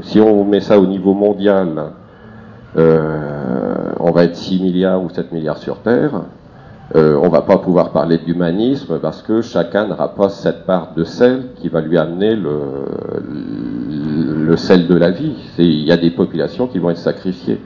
si 0.00 0.18
on 0.20 0.44
met 0.44 0.60
ça 0.60 0.80
au 0.80 0.86
niveau 0.86 1.14
mondial, 1.14 1.92
euh, 2.76 3.92
on 4.00 4.10
va 4.10 4.24
être 4.24 4.34
6 4.34 4.60
milliards 4.60 5.02
ou 5.02 5.08
7 5.08 5.30
milliards 5.32 5.58
sur 5.58 5.78
Terre. 5.78 6.22
On 6.94 7.28
va 7.28 7.40
pas 7.40 7.58
pouvoir 7.58 7.90
parler 7.90 8.18
d'humanisme 8.18 8.98
parce 9.00 9.22
que 9.22 9.40
chacun 9.40 9.88
n'aura 9.88 10.14
pas 10.14 10.28
cette 10.28 10.66
part 10.66 10.92
de 10.94 11.02
sel 11.02 11.46
qui 11.56 11.68
va 11.68 11.80
lui 11.80 11.98
amener 11.98 12.36
le 12.36 12.86
sel 14.56 14.86
de 14.86 14.94
la 14.94 15.10
vie. 15.10 15.34
Il 15.58 15.84
y 15.84 15.90
a 15.90 15.96
des 15.96 16.10
populations 16.10 16.68
qui 16.68 16.78
vont 16.78 16.90
être 16.90 16.98
sacrifiées. 16.98 17.58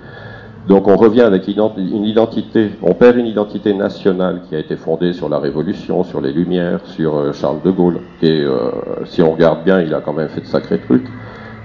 Donc 0.69 0.87
on 0.87 0.97
revient 0.97 1.23
avec 1.23 1.49
une 1.49 2.05
identité, 2.05 2.73
on 2.83 2.93
perd 2.93 3.17
une 3.17 3.27
identité 3.27 3.73
nationale 3.73 4.43
qui 4.47 4.55
a 4.55 4.59
été 4.59 4.77
fondée 4.77 5.15
sur 5.15 5.31
la 5.31 5.39
Révolution, 5.39 6.05
sur 6.05 6.21
les 6.21 6.31
Lumières, 6.31 6.81
sur 6.85 7.17
euh, 7.17 7.33
Charles 7.33 7.63
de 7.65 7.71
Gaulle, 7.71 8.01
est, 8.21 8.29
euh, 8.29 8.71
si 9.07 9.23
on 9.23 9.33
regarde 9.33 9.65
bien, 9.65 9.81
il 9.81 9.95
a 9.95 10.03
quand 10.03 10.13
même 10.13 10.29
fait 10.29 10.43
de 10.43 10.47
sacrés 10.47 10.79
trucs. 10.79 11.07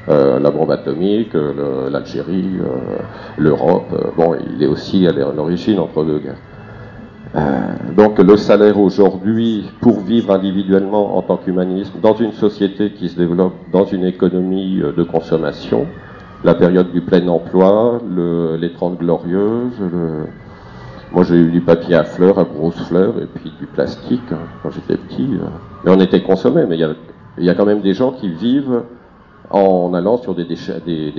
Euh, 0.07 0.39
la 0.39 0.51
bombe 0.51 0.71
atomique, 0.71 1.33
l'Algérie, 1.33 2.45
l'Europe, 3.37 4.13
bon, 4.15 4.35
il 4.55 4.63
est 4.63 4.67
aussi 4.67 5.05
à 5.05 5.11
l'origine 5.11 5.79
entre 5.79 6.05
deux 6.05 6.19
guerres. 6.19 7.43
donc 7.97 8.19
le 8.19 8.37
salaire 8.37 8.79
aujourd'hui, 8.79 9.65
pour 9.81 9.99
vivre 9.99 10.31
individuellement 10.31 11.17
en 11.17 11.21
tant 11.23 11.35
qu'humanisme, 11.35 11.99
dans 12.01 12.15
une 12.15 12.31
société 12.31 12.91
qui 12.91 13.09
se 13.09 13.17
développe 13.17 13.55
dans 13.71 13.85
une 13.85 14.05
économie 14.05 14.81
de 14.95 15.03
consommation, 15.03 15.87
la 16.43 16.55
période 16.55 16.91
du 16.91 17.01
plein 17.01 17.27
emploi, 17.27 17.99
le, 18.07 18.57
les 18.57 18.73
Trente 18.73 18.97
Glorieuses. 18.97 19.79
Le... 19.79 20.25
Moi, 21.11 21.23
j'ai 21.23 21.35
eu 21.35 21.51
du 21.51 21.61
papier 21.61 21.95
à 21.95 22.03
fleurs, 22.03 22.39
à 22.39 22.43
grosses 22.43 22.81
fleurs, 22.87 23.13
et 23.21 23.27
puis 23.27 23.53
du 23.59 23.67
plastique 23.67 24.31
hein, 24.31 24.39
quand 24.61 24.71
j'étais 24.71 24.97
petit. 24.97 25.29
Euh. 25.33 25.45
Mais 25.83 25.91
on 25.91 25.99
était 25.99 26.21
consommé, 26.21 26.65
mais 26.67 26.75
il 26.75 27.45
y, 27.45 27.49
a, 27.49 27.55
quand 27.55 27.65
même 27.65 27.81
des 27.81 27.93
gens 27.93 28.11
qui 28.11 28.29
vivent 28.29 28.83
en 29.49 29.93
allant 29.93 30.17
sur 30.17 30.33
des, 30.33 30.45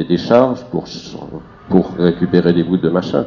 décharges 0.09 0.65
pour, 0.71 0.85
pour 1.69 1.91
récupérer 1.97 2.53
des 2.53 2.65
bouts 2.65 2.77
de 2.77 2.89
machin. 2.89 3.27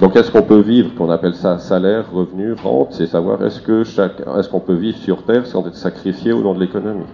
Donc, 0.00 0.16
est-ce 0.16 0.30
qu'on 0.30 0.42
peut 0.42 0.60
vivre, 0.60 0.94
qu'on 0.96 1.10
appelle 1.10 1.34
ça 1.34 1.58
salaire, 1.58 2.12
revenu, 2.12 2.52
rente, 2.52 2.88
c'est 2.92 3.06
savoir 3.06 3.42
est-ce 3.44 3.60
que 3.60 3.82
est-ce 3.82 4.48
qu'on 4.48 4.60
peut 4.60 4.74
vivre 4.74 4.98
sur 4.98 5.22
Terre 5.22 5.46
sans 5.46 5.66
être 5.66 5.76
sacrifié 5.76 6.32
au 6.32 6.42
nom 6.42 6.52
de 6.52 6.60
l'économie? 6.60 7.06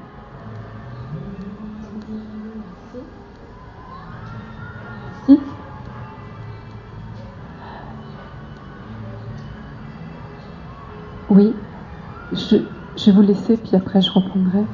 Oui, 11.31 11.55
je, 12.33 12.57
vais 12.57 13.13
vous 13.13 13.23
laisser, 13.23 13.57
puis 13.57 13.77
après 13.77 14.03
je 14.03 14.11
reprendrai. 14.11 14.65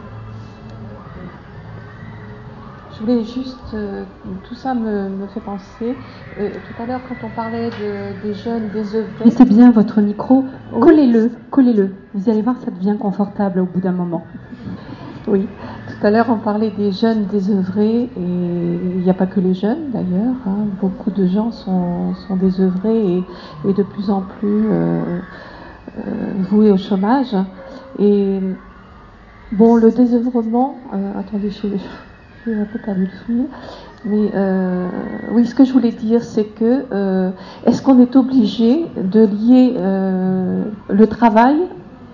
Je 2.94 3.00
voulais 3.00 3.24
juste, 3.24 3.74
euh, 3.74 4.04
tout 4.48 4.54
ça 4.54 4.72
me, 4.72 5.26
fait 5.34 5.40
penser, 5.40 5.94
euh, 6.40 6.48
tout 6.48 6.82
à 6.82 6.86
l'heure 6.86 7.02
quand 7.06 7.26
on 7.26 7.28
parlait 7.28 7.68
des 8.22 8.32
jeunes 8.32 8.70
désœuvrés. 8.70 9.26
Mettez 9.26 9.44
bien 9.44 9.70
votre 9.70 10.00
micro, 10.00 10.46
collez-le, 10.80 11.30
collez-le. 11.50 11.90
Vous 12.14 12.30
allez 12.30 12.40
voir, 12.40 12.56
ça 12.64 12.70
devient 12.70 12.96
confortable 12.98 13.60
au 13.60 13.66
bout 13.66 13.80
d'un 13.80 13.92
moment. 13.92 14.24
Oui, 15.28 15.46
tout 15.88 16.06
à 16.06 16.10
l'heure 16.10 16.30
on 16.30 16.38
parlait 16.38 16.70
des 16.70 16.90
jeunes 16.90 17.26
désœuvrés, 17.26 18.04
et 18.04 18.10
il 18.16 19.02
n'y 19.02 19.10
a 19.10 19.14
pas 19.14 19.26
que 19.26 19.40
les 19.40 19.52
jeunes 19.52 19.90
d'ailleurs, 19.92 20.36
hein. 20.46 20.64
beaucoup 20.80 21.10
de 21.10 21.26
gens 21.26 21.50
sont, 21.50 22.14
sont 22.14 22.36
désœuvrés 22.36 23.24
et, 23.66 23.72
de 23.74 23.82
plus 23.82 24.08
en 24.08 24.22
plus... 24.22 24.68
Euh, 24.70 25.20
voués 26.50 26.70
au 26.70 26.76
chômage. 26.76 27.34
Et 27.98 28.40
bon, 29.52 29.76
le 29.76 29.90
désœuvrement, 29.90 30.78
euh, 30.92 31.12
attendez, 31.18 31.50
je, 31.50 31.68
je, 32.46 32.52
un 32.52 32.64
peu 32.64 32.78
perdu 32.78 33.06
le 33.06 33.18
souvenir. 33.18 33.46
Mais 34.04 34.30
euh, 34.34 34.88
oui, 35.32 35.46
ce 35.46 35.54
que 35.54 35.64
je 35.64 35.72
voulais 35.72 35.90
dire, 35.92 36.22
c'est 36.22 36.44
que 36.44 36.84
est-ce 37.64 37.82
qu'on 37.82 37.98
est 38.00 38.14
obligé 38.14 38.86
de 38.96 39.20
lier 39.26 39.74
le 40.88 41.06
travail 41.06 41.56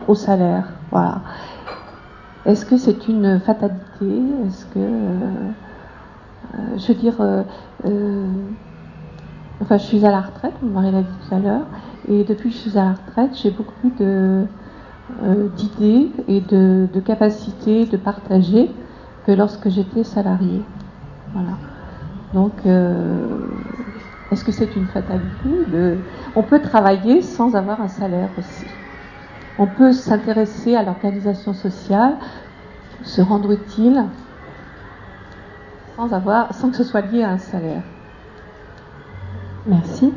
au 0.09 0.15
salaire? 0.15 0.69
Voilà. 0.91 1.21
Est-ce 2.47 2.65
que 2.65 2.77
c'est 2.77 3.09
une 3.09 3.41
fatalité? 3.41 4.23
Est-ce 4.47 4.65
que, 4.67 4.81
je 6.77 6.89
veux 6.89 6.99
dire, 6.99 7.45
enfin, 9.63 9.79
je 9.79 9.85
suis 9.85 10.05
à 10.05 10.11
la 10.11 10.21
retraite, 10.21 10.55
mon 10.63 10.71
mari 10.71 10.91
l'a 10.91 11.03
dit 11.03 11.09
tout 11.29 11.35
à 11.35 11.39
l'heure, 11.39 11.67
et 12.09 12.25
depuis 12.25 12.51
que 12.51 12.57
je 12.57 12.61
suis 12.61 12.79
à 12.79 12.85
la 12.85 12.93
retraite, 12.93 13.31
j'ai 13.41 13.51
beaucoup 13.51 13.91
de, 13.99 14.45
euh, 15.23 15.49
d'idées 15.57 16.11
et 16.27 16.41
de, 16.41 16.89
capacités 17.01 17.87
de 17.87 17.97
partager 17.97 18.71
que 19.25 19.33
lorsque 19.33 19.69
j'étais 19.69 20.05
salariée. 20.05 20.63
Voilà. 21.33 21.59
Donc, 22.35 22.53
euh, 22.67 23.39
est-ce 24.33 24.45
que 24.45 24.53
c'est 24.53 24.75
une 24.75 24.87
fatalité 24.87 25.49
On 26.35 26.43
peut 26.43 26.61
travailler 26.61 27.23
sans 27.23 27.55
avoir 27.55 27.81
un 27.81 27.89
salaire 27.89 28.31
aussi. 28.39 28.67
On 29.59 29.67
peut 29.67 29.93
s'intéresser 29.93 30.75
à 30.75 30.83
l'organisation 30.83 31.53
sociale, 31.55 32.15
se 33.05 33.21
rendre 33.21 33.53
utile, 33.53 34.05
sans 35.97 36.71
que 36.71 36.77
ce 36.77 36.85
soit 36.85 37.03
lié 37.03 37.23
à 37.23 37.31
un 37.31 37.39
salaire. 37.39 37.83
Merci. 39.67 40.13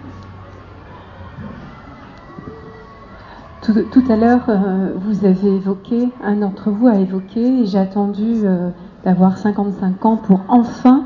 Tout, 3.61 4.03
à 4.09 4.15
l'heure, 4.15 4.45
euh, 4.47 4.93
vous 4.95 5.25
avez 5.25 5.55
évoqué, 5.55 6.09
un 6.23 6.35
d'entre 6.35 6.69
vous 6.69 6.87
a 6.87 6.95
évoqué, 6.97 7.61
et 7.61 7.65
j'ai 7.65 7.79
attendu 7.79 8.41
euh, 8.43 8.69
d'avoir 9.03 9.39
55 9.39 10.05
ans 10.05 10.17
pour 10.17 10.41
enfin 10.49 11.05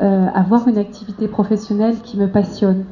euh, 0.00 0.28
avoir 0.34 0.66
une 0.68 0.78
activité 0.78 1.28
professionnelle 1.28 1.96
qui 2.02 2.16
me 2.16 2.26
passionne. 2.26 2.84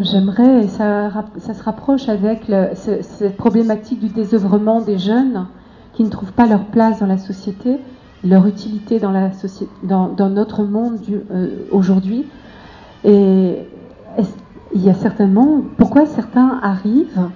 J'aimerais, 0.00 0.64
et 0.64 0.68
ça, 0.68 1.10
ça, 1.38 1.54
se 1.54 1.62
rapproche 1.62 2.08
avec 2.08 2.50
cette 2.74 3.36
problématique 3.36 4.00
du 4.00 4.08
désœuvrement 4.08 4.80
des 4.80 4.98
jeunes 4.98 5.46
qui 5.92 6.02
ne 6.02 6.10
trouvent 6.10 6.32
pas 6.32 6.46
leur 6.46 6.64
place 6.66 6.98
dans 6.98 7.06
la 7.06 7.18
société, 7.18 7.78
leur 8.24 8.46
utilité 8.46 8.98
dans, 8.98 9.12
la 9.12 9.30
dans 9.84 10.28
notre 10.28 10.64
monde 10.64 10.98
aujourd'hui. 11.70 12.26
Et 13.04 13.58
il 14.74 14.82
y 14.82 14.90
a 14.90 14.94
certainement 14.94 15.62
pourquoi 15.76 16.06
certains 16.06 16.58
arrivent 16.62 17.30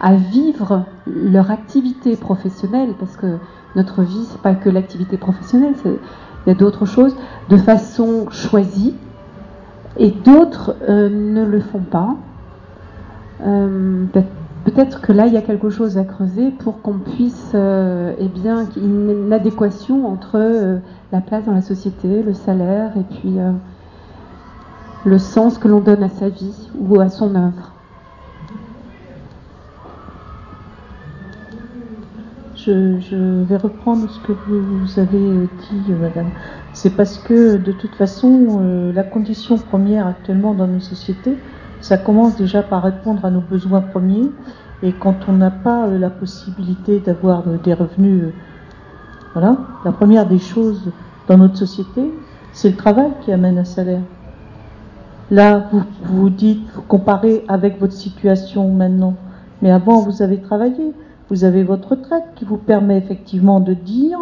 à 0.00 0.14
vivre 0.14 0.84
leur 1.06 1.50
activité 1.50 2.16
professionnelle, 2.16 2.94
parce 2.98 3.16
que 3.16 3.38
notre 3.76 4.02
vie, 4.02 4.26
c'est 4.30 4.40
pas 4.40 4.54
que 4.54 4.68
l'activité 4.68 5.16
professionnelle, 5.16 5.74
il 5.84 5.98
y 6.48 6.50
a 6.50 6.54
d'autres 6.54 6.86
choses, 6.86 7.16
de 7.48 7.56
façon 7.56 8.28
choisie, 8.30 8.94
et 9.96 10.10
d'autres 10.10 10.74
euh, 10.88 11.08
ne 11.08 11.44
le 11.44 11.60
font 11.60 11.80
pas. 11.80 12.16
Euh, 13.46 14.04
peut-être 14.64 15.00
que 15.00 15.12
là, 15.12 15.26
il 15.26 15.34
y 15.34 15.36
a 15.36 15.42
quelque 15.42 15.70
chose 15.70 15.96
à 15.98 16.04
creuser 16.04 16.50
pour 16.50 16.82
qu'on 16.82 16.98
puisse, 16.98 17.52
euh, 17.54 18.12
eh 18.18 18.28
bien, 18.28 18.66
une 18.76 19.32
adéquation 19.32 20.06
entre 20.08 20.80
la 21.12 21.20
place 21.20 21.44
dans 21.44 21.52
la 21.52 21.62
société, 21.62 22.22
le 22.22 22.34
salaire, 22.34 22.92
et 22.96 23.04
puis 23.04 23.38
le 25.04 25.18
sens 25.18 25.58
que 25.58 25.68
l'on 25.68 25.80
donne 25.80 26.02
à 26.02 26.08
sa 26.08 26.28
vie 26.28 26.70
ou 26.78 27.00
à 27.00 27.08
son 27.08 27.34
œuvre. 27.34 27.72
Je, 32.64 33.42
vais 33.42 33.56
reprendre 33.56 34.08
ce 34.08 34.20
que 34.20 34.32
vous 34.32 35.00
avez 35.00 35.18
dit, 35.18 35.92
madame. 36.00 36.30
C'est 36.72 36.90
parce 36.90 37.18
que, 37.18 37.56
de 37.56 37.72
toute 37.72 37.96
façon, 37.96 38.60
euh, 38.60 38.92
la 38.92 39.02
condition 39.02 39.58
première 39.58 40.06
actuellement 40.06 40.54
dans 40.54 40.68
nos 40.68 40.78
sociétés, 40.78 41.36
ça 41.80 41.98
commence 41.98 42.36
déjà 42.36 42.62
par 42.62 42.84
répondre 42.84 43.24
à 43.24 43.30
nos 43.30 43.40
besoins 43.40 43.80
premiers. 43.80 44.30
Et 44.84 44.92
quand 44.92 45.28
on 45.28 45.32
n'a 45.32 45.50
pas 45.50 45.88
euh, 45.88 45.98
la 45.98 46.10
possibilité 46.10 47.00
d'avoir 47.00 47.48
euh, 47.48 47.56
des 47.64 47.74
revenus, 47.74 48.26
voilà, 49.32 49.56
la 49.84 49.90
première 49.90 50.26
des 50.26 50.38
choses 50.38 50.92
dans 51.26 51.38
notre 51.38 51.56
société, 51.56 52.12
c'est 52.52 52.70
le 52.70 52.76
travail 52.76 53.10
qui 53.24 53.32
amène 53.32 53.58
un 53.58 53.64
salaire. 53.64 54.02
Là, 55.32 55.64
vous 55.72 55.82
vous 56.04 56.28
dites, 56.28 56.60
vous 56.74 56.82
comparez 56.82 57.42
avec 57.48 57.80
votre 57.80 57.94
situation 57.94 58.68
maintenant. 58.68 59.14
Mais 59.62 59.70
avant, 59.70 60.02
vous 60.02 60.20
avez 60.20 60.42
travaillé. 60.42 60.92
Vous 61.30 61.44
avez 61.44 61.64
votre 61.64 61.92
retraite 61.92 62.24
qui 62.34 62.44
vous 62.44 62.58
permet 62.58 62.98
effectivement 62.98 63.58
de 63.58 63.72
dire, 63.72 64.18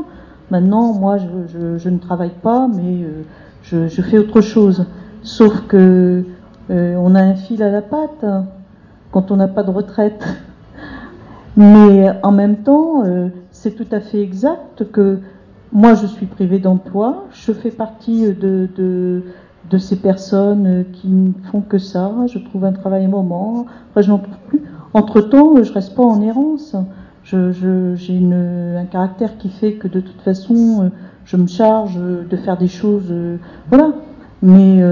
maintenant, 0.53 0.93
moi, 0.93 1.17
je, 1.19 1.89
ne 1.89 1.99
travaille 1.99 2.37
pas, 2.45 2.69
mais 2.69 3.03
euh, 3.03 3.89
je, 3.89 4.03
fais 4.03 4.19
autre 4.19 4.41
chose. 4.41 4.87
Sauf 5.25 5.67
que 5.67 6.25
euh, 6.71 6.95
on 6.97 7.17
a 7.17 7.21
un 7.21 7.35
fil 7.35 7.65
à 7.65 7.71
la 7.71 7.83
patte 7.83 8.25
quand 9.11 9.33
on 9.33 9.37
n'a 9.37 9.49
pas 9.49 9.65
de 9.65 9.71
retraite. 9.73 10.25
Mais 11.57 12.09
en 12.23 12.31
même 12.31 12.59
temps, 12.59 13.03
euh, 13.05 13.31
c'est 13.51 13.73
tout 13.73 13.89
à 13.91 13.99
fait 13.99 14.23
exact 14.23 14.89
que 14.93 15.19
moi, 15.73 15.95
je 15.95 16.07
suis 16.07 16.27
privée 16.27 16.61
d'emploi, 16.61 17.25
je 17.33 17.51
fais 17.51 17.73
partie 17.73 18.33
de 18.33 19.25
ces 19.79 19.97
personnes 19.97 20.67
euh, 20.67 20.83
qui 20.93 21.09
ne 21.09 21.33
font 21.51 21.61
que 21.61 21.79
ça. 21.79 22.13
Je 22.27 22.39
trouve 22.39 22.65
un 22.65 22.73
travail 22.73 23.05
un 23.05 23.09
moment, 23.09 23.67
après 23.91 24.03
je 24.03 24.11
n'en 24.11 24.19
trouve 24.19 24.39
plus. 24.49 24.63
Entre-temps, 24.95 25.57
euh, 25.57 25.63
je 25.63 25.73
reste 25.73 25.95
pas 25.95 26.03
en 26.03 26.21
errance. 26.21 26.75
J'ai 27.25 28.19
un 28.33 28.85
caractère 28.87 29.39
qui 29.39 29.51
fait 29.51 29.75
que 29.75 29.87
de 29.87 30.01
toute 30.01 30.21
façon, 30.23 30.83
euh, 30.83 30.89
je 31.25 31.37
me 31.37 31.47
charge 31.47 31.97
de 31.97 32.37
faire 32.37 32.57
des 32.57 32.67
choses, 32.67 33.13
voilà. 33.69 33.93
Mais 34.43 34.83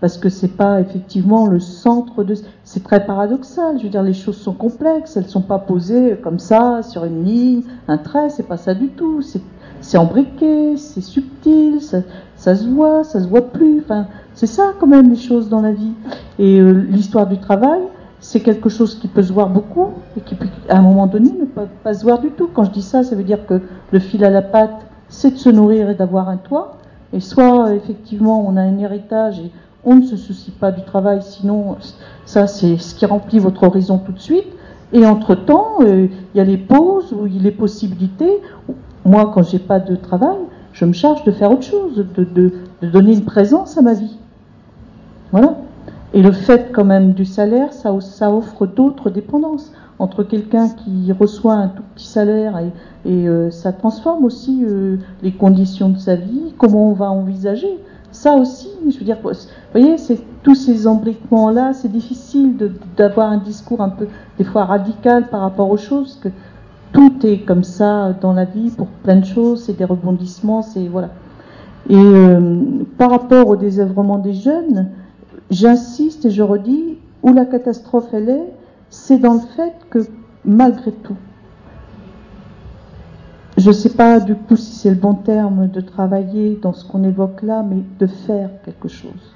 parce 0.00 0.18
que 0.18 0.28
c'est 0.28 0.56
pas 0.56 0.80
effectivement 0.80 1.46
le 1.46 1.58
centre 1.58 2.22
de. 2.22 2.34
C'est 2.64 2.84
très 2.84 3.06
paradoxal. 3.06 3.78
Je 3.78 3.84
veux 3.84 3.88
dire, 3.88 4.02
les 4.02 4.12
choses 4.12 4.36
sont 4.36 4.52
complexes. 4.52 5.16
Elles 5.16 5.28
sont 5.28 5.42
pas 5.42 5.58
posées 5.58 6.16
comme 6.22 6.38
ça 6.38 6.82
sur 6.82 7.04
une 7.04 7.24
ligne, 7.24 7.62
un 7.88 7.98
trait. 7.98 8.28
C'est 8.28 8.46
pas 8.46 8.56
ça 8.56 8.74
du 8.74 8.88
tout. 8.88 9.22
Embriqué, 9.98 10.76
c'est 10.76 11.00
subtil, 11.00 11.80
ça, 12.36 12.54
se 12.54 12.66
voit, 12.68 13.04
ça 13.04 13.20
se 13.20 13.28
voit 13.28 13.52
plus. 13.52 13.80
Enfin, 13.80 14.06
c'est 14.34 14.46
ça 14.46 14.72
quand 14.78 14.86
même 14.86 15.10
les 15.10 15.16
choses 15.16 15.48
dans 15.48 15.60
la 15.60 15.72
vie. 15.72 15.92
Et 16.38 16.60
euh, 16.60 16.72
l'histoire 16.72 17.26
du 17.26 17.38
travail, 17.38 17.80
c'est 18.20 18.40
quelque 18.40 18.68
chose 18.68 18.94
qui 18.94 19.08
peut 19.08 19.22
se 19.22 19.32
voir 19.32 19.48
beaucoup 19.48 19.88
et 20.16 20.20
qui 20.20 20.36
à 20.68 20.78
un 20.78 20.82
moment 20.82 21.06
donné 21.06 21.30
ne 21.32 21.44
peut 21.44 21.66
pas 21.82 21.94
se 21.94 22.04
voir 22.04 22.20
du 22.20 22.30
tout. 22.30 22.48
Quand 22.54 22.64
je 22.64 22.70
dis 22.70 22.82
ça, 22.82 23.02
ça 23.02 23.16
veut 23.16 23.24
dire 23.24 23.46
que 23.46 23.60
le 23.90 23.98
fil 23.98 24.24
à 24.24 24.30
la 24.30 24.42
patte, 24.42 24.86
c'est 25.08 25.32
de 25.32 25.36
se 25.36 25.50
nourrir 25.50 25.90
et 25.90 25.94
d'avoir 25.94 26.28
un 26.28 26.36
toit. 26.36 26.78
Et 27.12 27.20
soit 27.20 27.74
effectivement 27.74 28.46
on 28.46 28.56
a 28.56 28.62
un 28.62 28.78
héritage 28.78 29.40
et 29.40 29.50
on 29.84 29.96
ne 29.96 30.02
se 30.02 30.16
soucie 30.16 30.52
pas 30.52 30.70
du 30.70 30.82
travail, 30.82 31.20
sinon 31.20 31.76
ça 32.24 32.46
c'est 32.46 32.78
ce 32.78 32.94
qui 32.94 33.04
remplit 33.04 33.38
votre 33.38 33.64
horizon 33.64 33.98
tout 33.98 34.12
de 34.12 34.20
suite. 34.20 34.46
Et 34.92 35.06
entre-temps, 35.06 35.78
euh, 35.80 36.06
il 36.34 36.38
y 36.38 36.40
a 36.40 36.44
les 36.44 36.58
pauses 36.58 37.12
ou 37.12 37.24
les 37.24 37.50
possibilités. 37.50 38.40
Moi, 39.04 39.30
quand 39.34 39.42
j'ai 39.42 39.58
pas 39.58 39.80
de 39.80 39.96
travail, 39.96 40.38
je 40.72 40.84
me 40.84 40.92
charge 40.92 41.24
de 41.24 41.32
faire 41.32 41.50
autre 41.50 41.64
chose, 41.64 42.06
de, 42.16 42.24
de, 42.24 42.52
donner 42.86 43.14
une 43.14 43.24
présence 43.24 43.76
à 43.76 43.82
ma 43.82 43.94
vie. 43.94 44.16
Voilà. 45.32 45.56
Et 46.14 46.22
le 46.22 46.32
fait 46.32 46.70
quand 46.72 46.84
même 46.84 47.12
du 47.12 47.24
salaire, 47.24 47.72
ça, 47.72 47.98
ça 48.00 48.30
offre 48.30 48.66
d'autres 48.66 49.10
dépendances. 49.10 49.72
Entre 49.98 50.24
quelqu'un 50.24 50.68
qui 50.68 51.12
reçoit 51.12 51.54
un 51.54 51.68
tout 51.68 51.82
petit 51.94 52.06
salaire 52.06 52.58
et, 53.04 53.28
euh, 53.28 53.50
ça 53.50 53.72
transforme 53.72 54.24
aussi 54.24 54.64
euh, 54.64 54.96
les 55.22 55.32
conditions 55.32 55.90
de 55.90 55.98
sa 55.98 56.16
vie, 56.16 56.54
comment 56.58 56.90
on 56.90 56.92
va 56.92 57.10
envisager 57.10 57.78
ça 58.12 58.34
aussi, 58.34 58.68
je 58.90 58.98
veux 58.98 59.06
dire, 59.06 59.16
vous 59.22 59.32
voyez, 59.72 59.96
tous 60.42 60.54
ces 60.54 60.86
embriquements-là, 60.86 61.72
c'est 61.72 61.90
difficile 61.90 62.56
d'avoir 62.96 63.32
un 63.32 63.38
discours 63.38 63.80
un 63.80 63.88
peu, 63.88 64.06
des 64.36 64.44
fois 64.44 64.66
radical 64.66 65.28
par 65.28 65.40
rapport 65.40 65.70
aux 65.70 65.78
choses, 65.78 66.18
que 66.22 66.28
tout 66.92 67.26
est 67.26 67.38
comme 67.38 67.64
ça 67.64 68.12
dans 68.20 68.32
la 68.32 68.44
vie 68.44 68.70
pour 68.70 68.88
plein 68.88 69.16
de 69.16 69.24
choses, 69.24 69.64
c'est 69.64 69.76
des 69.76 69.84
rebondissements, 69.84 70.62
c'est 70.62 70.86
voilà. 70.88 71.10
Et 71.88 71.96
euh, 71.96 72.60
par 72.98 73.10
rapport 73.10 73.48
au 73.48 73.56
désœuvrement 73.56 74.18
des 74.18 74.34
jeunes, 74.34 74.90
j'insiste 75.50 76.26
et 76.26 76.30
je 76.30 76.42
redis, 76.42 76.98
où 77.22 77.32
la 77.32 77.44
catastrophe 77.44 78.08
elle 78.12 78.28
est, 78.28 78.52
c'est 78.90 79.18
dans 79.18 79.34
le 79.34 79.40
fait 79.56 79.74
que 79.90 80.00
malgré 80.44 80.92
tout, 80.92 81.16
je 83.56 83.68
ne 83.68 83.72
sais 83.72 83.90
pas 83.90 84.18
du 84.18 84.34
coup 84.34 84.56
si 84.56 84.72
c'est 84.72 84.90
le 84.90 84.96
bon 84.96 85.14
terme 85.14 85.68
de 85.68 85.80
travailler 85.80 86.58
dans 86.60 86.72
ce 86.72 86.84
qu'on 86.84 87.04
évoque 87.04 87.42
là, 87.42 87.64
mais 87.68 87.82
de 87.98 88.06
faire 88.06 88.50
quelque 88.64 88.88
chose. 88.88 89.34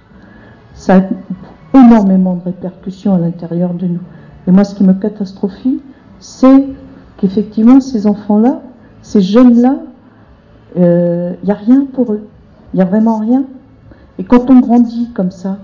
Ça 0.75 0.99
a 0.99 1.79
énormément 1.79 2.35
de 2.37 2.43
répercussions 2.43 3.15
à 3.15 3.19
l'intérieur 3.19 3.75
de 3.75 3.87
nous. 3.87 4.01
Et 4.47 4.51
moi, 4.51 4.65
ce 4.65 4.75
qui 4.75 4.85
me 4.85 4.95
catastrophie, 4.95 5.81
c'est 6.19 6.67
qu'effectivement, 7.17 7.81
ces 7.81 8.07
enfants-là, 8.07 8.63
ces 9.03 9.21
jeunes-là, 9.21 9.77
il 10.75 10.83
euh, 10.83 11.33
n'y 11.45 11.51
a 11.51 11.55
rien 11.55 11.87
pour 11.93 12.13
eux. 12.13 12.27
Il 12.73 12.77
n'y 12.77 12.83
a 12.83 12.87
vraiment 12.87 13.19
rien. 13.19 13.45
Et 14.19 14.25
quand 14.25 14.51
on 14.51 14.61
grandit 14.61 15.11
comme 15.15 15.31
ça, 15.31 15.59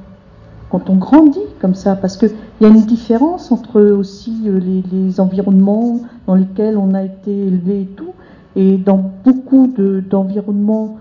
quand 0.71 0.89
on 0.89 0.97
grandit 0.97 1.41
comme 1.61 1.75
ça, 1.75 1.97
parce 1.97 2.17
qu'il 2.17 2.31
y 2.63 2.65
a 2.65 2.69
une 2.69 2.87
différence 2.87 3.53
entre 3.53 3.83
aussi 3.83 4.43
euh, 4.47 4.59
les, 4.93 5.21
environnements 5.21 6.01
dans 6.27 6.35
lesquels 6.35 6.79
on 6.79 6.95
a 6.95 7.03
été 7.03 7.31
élevé 7.47 7.83
et 7.83 7.87
tout, 7.87 8.13
et 8.57 8.79
dans 8.79 9.13
beaucoup 9.25 9.67
d'environnements 9.67 10.97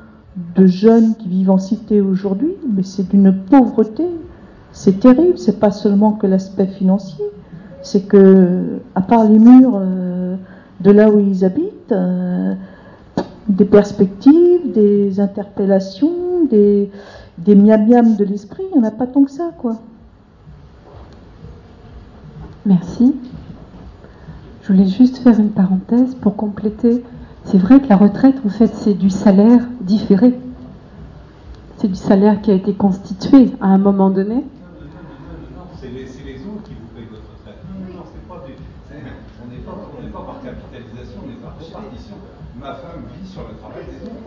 de, 0.57 0.67
jeunes 0.67 1.15
qui 1.15 1.29
vivent 1.29 1.51
en 1.51 1.57
cité 1.57 2.01
aujourd'hui, 2.01 2.53
mais 2.73 2.83
c'est 2.83 3.09
d'une 3.09 3.33
pauvreté, 3.33 4.05
c'est 4.73 4.99
terrible, 4.99 5.37
c'est 5.37 5.59
pas 5.59 5.71
seulement 5.71 6.13
que 6.13 6.27
l'aspect 6.27 6.67
financier, 6.67 7.25
c'est 7.83 8.07
que, 8.07 8.79
à 8.95 9.01
part 9.01 9.25
les 9.25 9.39
murs 9.39 9.73
euh, 9.75 10.35
de 10.79 10.91
là 10.91 11.09
où 11.09 11.19
ils 11.19 11.45
habitent, 11.45 11.91
euh, 11.91 12.53
des 13.47 13.65
perspectives, 13.65 14.71
des 14.71 15.19
interpellations, 15.19 16.45
des, 16.49 16.89
des 17.37 17.55
miam-miam 17.55 18.15
de 18.15 18.23
l'esprit, 18.23 18.63
il 18.71 18.79
n'y 18.79 18.85
en 18.85 18.87
a 18.87 18.91
pas 18.91 19.07
tant 19.07 19.23
que 19.23 19.31
ça, 19.31 19.51
quoi. 19.57 19.77
Merci. 22.65 23.15
Je 24.61 24.71
voulais 24.71 24.87
juste 24.87 25.17
faire 25.17 25.39
une 25.39 25.49
parenthèse 25.49 26.15
pour 26.15 26.35
compléter 26.35 27.03
c'est 27.45 27.57
vrai 27.57 27.81
que 27.81 27.87
la 27.87 27.97
retraite, 27.97 28.35
en 28.45 28.49
fait, 28.49 28.73
c'est 28.75 28.93
du 28.93 29.09
salaire 29.09 29.61
différé. 29.81 30.33
C'est 31.77 31.87
du 31.87 31.95
salaire 31.95 32.41
qui 32.41 32.51
a 32.51 32.53
été 32.53 32.73
constitué 32.73 33.51
à 33.59 33.67
un 33.67 33.77
moment 33.77 34.09
donné. 34.09 34.45
C'est 35.79 35.89
les, 35.89 36.03
autres 36.45 36.63
qui 36.63 36.75
vous 36.75 36.87
payent 36.93 37.09
votre 37.09 37.25
retraite. 37.33 37.57
Non, 37.67 37.97
non, 37.97 38.03
c'est 38.05 38.27
pas 38.27 38.45
on 39.43 39.49
n'est 39.49 39.57
pas, 39.57 40.19
pas, 40.19 40.25
par 40.25 40.41
capitalisation, 40.41 41.21
on 41.25 41.31
est 41.31 41.41
par 41.41 41.57
répartition. 41.57 42.15
Ma 42.59 42.75
femme 42.75 43.09
vit 43.19 43.27
sur 43.27 43.41
le 43.41 43.57
travail 43.57 43.85
des 43.89 44.05
autres. 44.05 44.21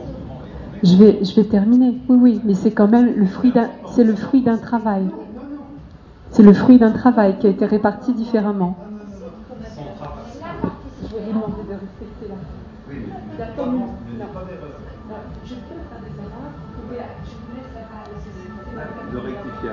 Je 0.84 0.96
vais, 0.96 1.24
je 1.24 1.34
vais 1.34 1.44
terminer. 1.44 1.98
Oui, 2.10 2.18
oui, 2.20 2.40
mais 2.44 2.52
c'est 2.52 2.72
quand 2.72 2.88
même 2.88 3.14
le 3.16 3.24
fruit 3.24 3.52
d'un, 3.52 3.70
c'est 3.94 4.04
le 4.04 4.14
fruit 4.14 4.42
d'un 4.42 4.58
travail. 4.58 5.06
C'est 6.30 6.42
le 6.42 6.52
fruit 6.52 6.78
d'un 6.78 6.90
travail 6.90 7.38
qui 7.38 7.46
a 7.46 7.50
été 7.50 7.64
réparti 7.64 8.12
différemment. 8.12 8.76
Je 11.02 11.16
vais 11.16 11.22
vous 11.22 11.32
demander 11.32 11.62
de 11.62 11.72
respecter 11.72 12.28
la. 12.28 12.34
Oui, 12.90 12.96
mais 13.08 13.46
pas, 13.56 13.66
non. 13.66 13.88
Je 15.46 15.54
peux 15.54 15.74
faire 15.88 16.00
des 16.02 16.12
erreurs. 16.20 16.52
Je 17.24 17.34
vous 17.34 17.54
laisse 17.56 17.72
la 18.76 18.84
De 19.10 19.18
rectifier 19.24 19.70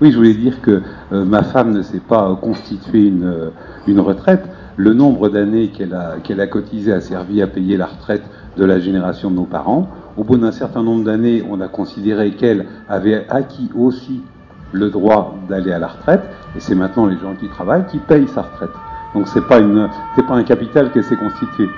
Oui, 0.00 0.12
je 0.12 0.16
voulais 0.16 0.34
dire 0.34 0.60
que 0.62 0.82
euh, 1.12 1.24
ma 1.24 1.42
femme 1.42 1.72
ne 1.72 1.82
s'est 1.82 2.00
pas 2.00 2.38
constituée 2.40 3.06
une, 3.06 3.24
euh, 3.24 3.50
une 3.86 4.00
retraite. 4.00 4.44
Le 4.76 4.94
nombre 4.94 5.28
d'années 5.28 5.68
qu'elle 5.68 5.92
a, 5.92 6.16
qu'elle 6.22 6.40
a 6.40 6.46
cotisé 6.46 6.92
a 6.92 7.00
servi 7.00 7.42
à 7.42 7.46
payer 7.46 7.76
la 7.76 7.86
retraite 7.86 8.22
de 8.56 8.64
la 8.64 8.78
génération 8.80 9.30
de 9.30 9.36
nos 9.36 9.44
parents. 9.44 9.88
Au 10.16 10.24
bout 10.24 10.38
d'un 10.38 10.52
certain 10.52 10.82
nombre 10.82 11.04
d'années, 11.04 11.44
on 11.48 11.60
a 11.60 11.68
considéré 11.68 12.32
qu'elle 12.32 12.66
avait 12.88 13.26
acquis 13.28 13.70
aussi 13.74 14.22
le 14.72 14.90
droit 14.90 15.36
d'aller 15.48 15.72
à 15.72 15.78
la 15.78 15.88
retraite, 15.88 16.22
et 16.56 16.60
c'est 16.60 16.74
maintenant 16.74 17.06
les 17.06 17.18
gens 17.18 17.34
qui 17.34 17.48
travaillent 17.48 17.86
qui 17.86 17.98
payent 17.98 18.28
sa 18.28 18.42
retraite. 18.42 18.70
Donc 19.14 19.26
c'est 19.28 19.46
pas 19.46 19.58
une, 19.58 19.88
c'est 20.14 20.26
pas 20.26 20.34
un 20.34 20.44
capital 20.44 20.92
qui 20.92 21.02
s'est 21.02 21.16
constitué. 21.16 21.68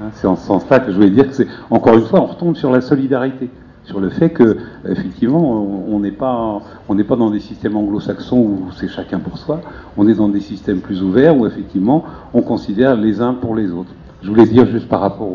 Hein, 0.00 0.10
c'est 0.12 0.26
en 0.26 0.36
ce 0.36 0.46
sens-là 0.46 0.80
que 0.80 0.90
je 0.90 0.96
voulais 0.96 1.10
dire 1.10 1.28
que 1.28 1.34
c'est 1.34 1.48
encore 1.70 1.94
une 1.94 2.04
fois, 2.06 2.20
on 2.20 2.26
retombe 2.26 2.56
sur 2.56 2.70
la 2.70 2.80
solidarité, 2.80 3.50
sur 3.84 4.00
le 4.00 4.10
fait 4.10 4.30
que 4.30 4.58
effectivement, 4.88 5.62
on 5.88 5.98
n'est 5.98 6.12
pas, 6.12 6.60
on 6.88 6.94
n'est 6.94 7.04
pas 7.04 7.16
dans 7.16 7.30
des 7.30 7.40
systèmes 7.40 7.76
anglo-saxons 7.76 8.38
où 8.38 8.58
c'est 8.76 8.88
chacun 8.88 9.18
pour 9.18 9.38
soi. 9.38 9.60
On 9.96 10.08
est 10.08 10.14
dans 10.14 10.28
des 10.28 10.40
systèmes 10.40 10.78
plus 10.80 11.02
ouverts 11.02 11.36
où 11.36 11.46
effectivement, 11.46 12.04
on 12.32 12.42
considère 12.42 12.96
les 12.96 13.20
uns 13.20 13.34
pour 13.34 13.54
les 13.56 13.70
autres. 13.72 13.90
Je 14.22 14.28
voulais 14.28 14.46
dire 14.46 14.66
juste 14.66 14.88
par 14.88 15.00
rapport 15.00 15.28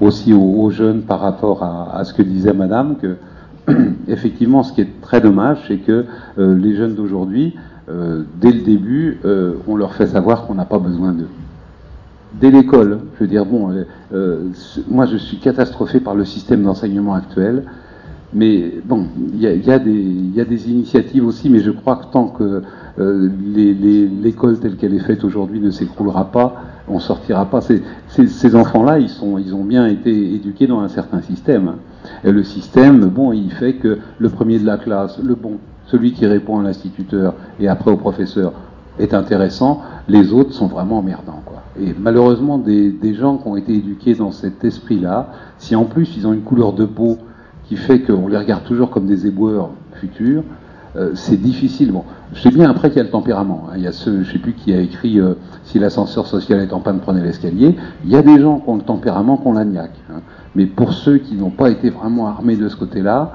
aussi 0.00 0.32
aux, 0.32 0.70
jeunes, 0.70 1.02
par 1.02 1.20
rapport 1.20 1.64
à, 1.64 1.96
à 1.96 2.04
ce 2.04 2.14
que 2.14 2.22
disait 2.22 2.52
Madame, 2.52 2.96
que 2.96 3.16
effectivement, 4.08 4.62
ce 4.62 4.72
qui 4.72 4.80
est 4.82 5.00
très 5.00 5.20
dommage, 5.20 5.58
c'est 5.68 5.78
que 5.78 6.04
euh, 6.38 6.56
les 6.56 6.74
jeunes 6.74 6.94
d'aujourd'hui, 6.94 7.56
euh, 7.88 8.22
dès 8.40 8.52
le 8.52 8.60
début, 8.60 9.18
euh, 9.24 9.54
on 9.66 9.76
leur 9.76 9.94
fait 9.94 10.06
savoir 10.06 10.46
qu'on 10.46 10.54
n'a 10.54 10.64
pas 10.64 10.78
besoin 10.78 11.12
d'eux. 11.12 11.28
Dès 12.34 12.50
l'école, 12.50 13.00
je 13.16 13.24
veux 13.24 13.28
dire, 13.28 13.44
bon, 13.44 13.70
moi 14.88 15.06
je 15.06 15.16
suis 15.16 15.38
catastrophé 15.38 16.00
par 16.00 16.14
le 16.14 16.24
système 16.24 16.62
d'enseignement 16.62 17.14
actuel, 17.14 17.64
mais 18.32 18.74
bon, 18.84 19.06
il 19.34 19.42
y 19.42 19.46
y, 19.46 19.66
y 19.66 19.70
a, 19.72 19.78
des 20.44 20.70
initiatives 20.70 21.26
aussi, 21.26 21.50
mais 21.50 21.58
je 21.58 21.72
crois 21.72 21.96
que 21.96 22.06
tant 22.12 22.28
que 22.28 22.62
l'école 22.96 24.58
telle 24.60 24.76
qu'elle 24.76 24.94
est 24.94 25.00
faite 25.00 25.24
aujourd'hui 25.24 25.58
ne 25.60 25.70
s'écroulera 25.70 26.30
pas, 26.30 26.54
on 26.88 27.00
sortira 27.00 27.46
pas. 27.46 27.60
Ces, 27.60 27.82
ces 28.08 28.54
enfants-là, 28.54 28.98
ils, 28.98 29.10
ils 29.44 29.54
ont 29.54 29.64
bien 29.64 29.86
été 29.86 30.34
éduqués 30.34 30.66
dans 30.66 30.80
un 30.80 30.88
certain 30.88 31.22
système. 31.22 31.72
Et 32.24 32.32
le 32.32 32.44
système, 32.44 33.06
bon, 33.06 33.32
il 33.32 33.50
fait 33.52 33.74
que 33.74 33.98
le 34.18 34.28
premier 34.28 34.58
de 34.58 34.66
la 34.66 34.78
classe, 34.78 35.18
le 35.22 35.34
bon, 35.34 35.58
celui 35.86 36.12
qui 36.12 36.26
répond 36.26 36.60
à 36.60 36.62
l'instituteur 36.62 37.34
et 37.58 37.68
après 37.68 37.90
au 37.90 37.96
professeur, 37.96 38.52
est 38.98 39.14
intéressant, 39.14 39.82
les 40.08 40.32
autres 40.32 40.52
sont 40.52 40.66
vraiment 40.66 40.98
emmerdants. 40.98 41.42
Quoi. 41.44 41.59
Et 41.80 41.94
malheureusement, 41.98 42.58
des, 42.58 43.14
gens 43.14 43.38
qui 43.38 43.48
ont 43.48 43.56
été 43.56 43.74
éduqués 43.74 44.14
dans 44.14 44.32
cet 44.32 44.64
esprit-là, 44.64 45.30
si 45.58 45.74
en 45.74 45.84
plus 45.84 46.16
ils 46.16 46.26
ont 46.26 46.32
une 46.32 46.42
couleur 46.42 46.74
de 46.74 46.84
peau 46.84 47.18
qui 47.64 47.76
fait 47.76 48.00
qu'on 48.00 48.28
les 48.28 48.36
regarde 48.36 48.64
toujours 48.64 48.90
comme 48.90 49.06
des 49.06 49.26
éboueurs 49.26 49.70
futurs, 49.94 50.42
euh, 50.96 51.12
c'est 51.14 51.40
difficile. 51.40 51.92
Bon, 51.92 52.04
je 52.34 52.40
sais 52.40 52.50
bien 52.50 52.68
après 52.68 52.88
qu'il 52.88 52.98
y 52.98 53.00
a 53.00 53.04
le 53.04 53.10
tempérament. 53.10 53.68
Hein. 53.68 53.74
Il 53.76 53.82
y 53.82 53.86
a 53.86 53.92
ce, 53.92 54.22
je 54.22 54.32
sais 54.32 54.38
plus 54.38 54.52
qui 54.54 54.74
a 54.74 54.80
écrit 54.80 55.20
euh, 55.20 55.34
si 55.62 55.78
l'ascenseur 55.78 56.26
social 56.26 56.60
est 56.60 56.72
en 56.72 56.80
panne, 56.80 56.98
prenez 56.98 57.22
l'escalier. 57.22 57.76
Il 58.04 58.10
y 58.10 58.16
a 58.16 58.22
des 58.22 58.40
gens 58.40 58.58
qui 58.58 58.68
ont 58.68 58.76
le 58.76 58.82
tempérament, 58.82 59.38
qui 59.38 59.46
ont 59.46 59.52
la 59.52 59.64
niaque. 59.64 59.98
Hein. 60.10 60.20
Mais 60.56 60.66
pour 60.66 60.92
ceux 60.92 61.18
qui 61.18 61.36
n'ont 61.36 61.50
pas 61.50 61.70
été 61.70 61.90
vraiment 61.90 62.26
armés 62.26 62.56
de 62.56 62.68
ce 62.68 62.76
côté-là, 62.76 63.32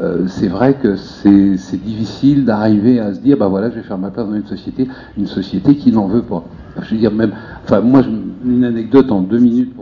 euh, 0.00 0.26
c'est 0.26 0.48
vrai 0.48 0.74
que 0.74 0.96
c'est 0.96 1.82
difficile 1.82 2.44
d'arriver 2.44 3.00
à 3.00 3.14
se 3.14 3.20
dire, 3.20 3.38
bah 3.38 3.48
voilà, 3.48 3.70
je 3.70 3.76
vais 3.76 3.82
faire 3.82 3.96
ma 3.96 4.10
place 4.10 4.26
dans 4.26 4.34
une 4.34 4.46
société, 4.46 4.88
une 5.16 5.26
société 5.26 5.76
qui 5.76 5.92
n'en 5.92 6.08
veut 6.08 6.22
pas. 6.22 6.44
Je 6.82 6.94
veux 6.94 7.00
dire 7.00 7.12
même, 7.12 7.32
enfin 7.64 7.80
moi, 7.80 8.02
une 8.44 8.64
anecdote 8.64 9.10
en 9.10 9.20
deux 9.20 9.38
minutes. 9.38 9.74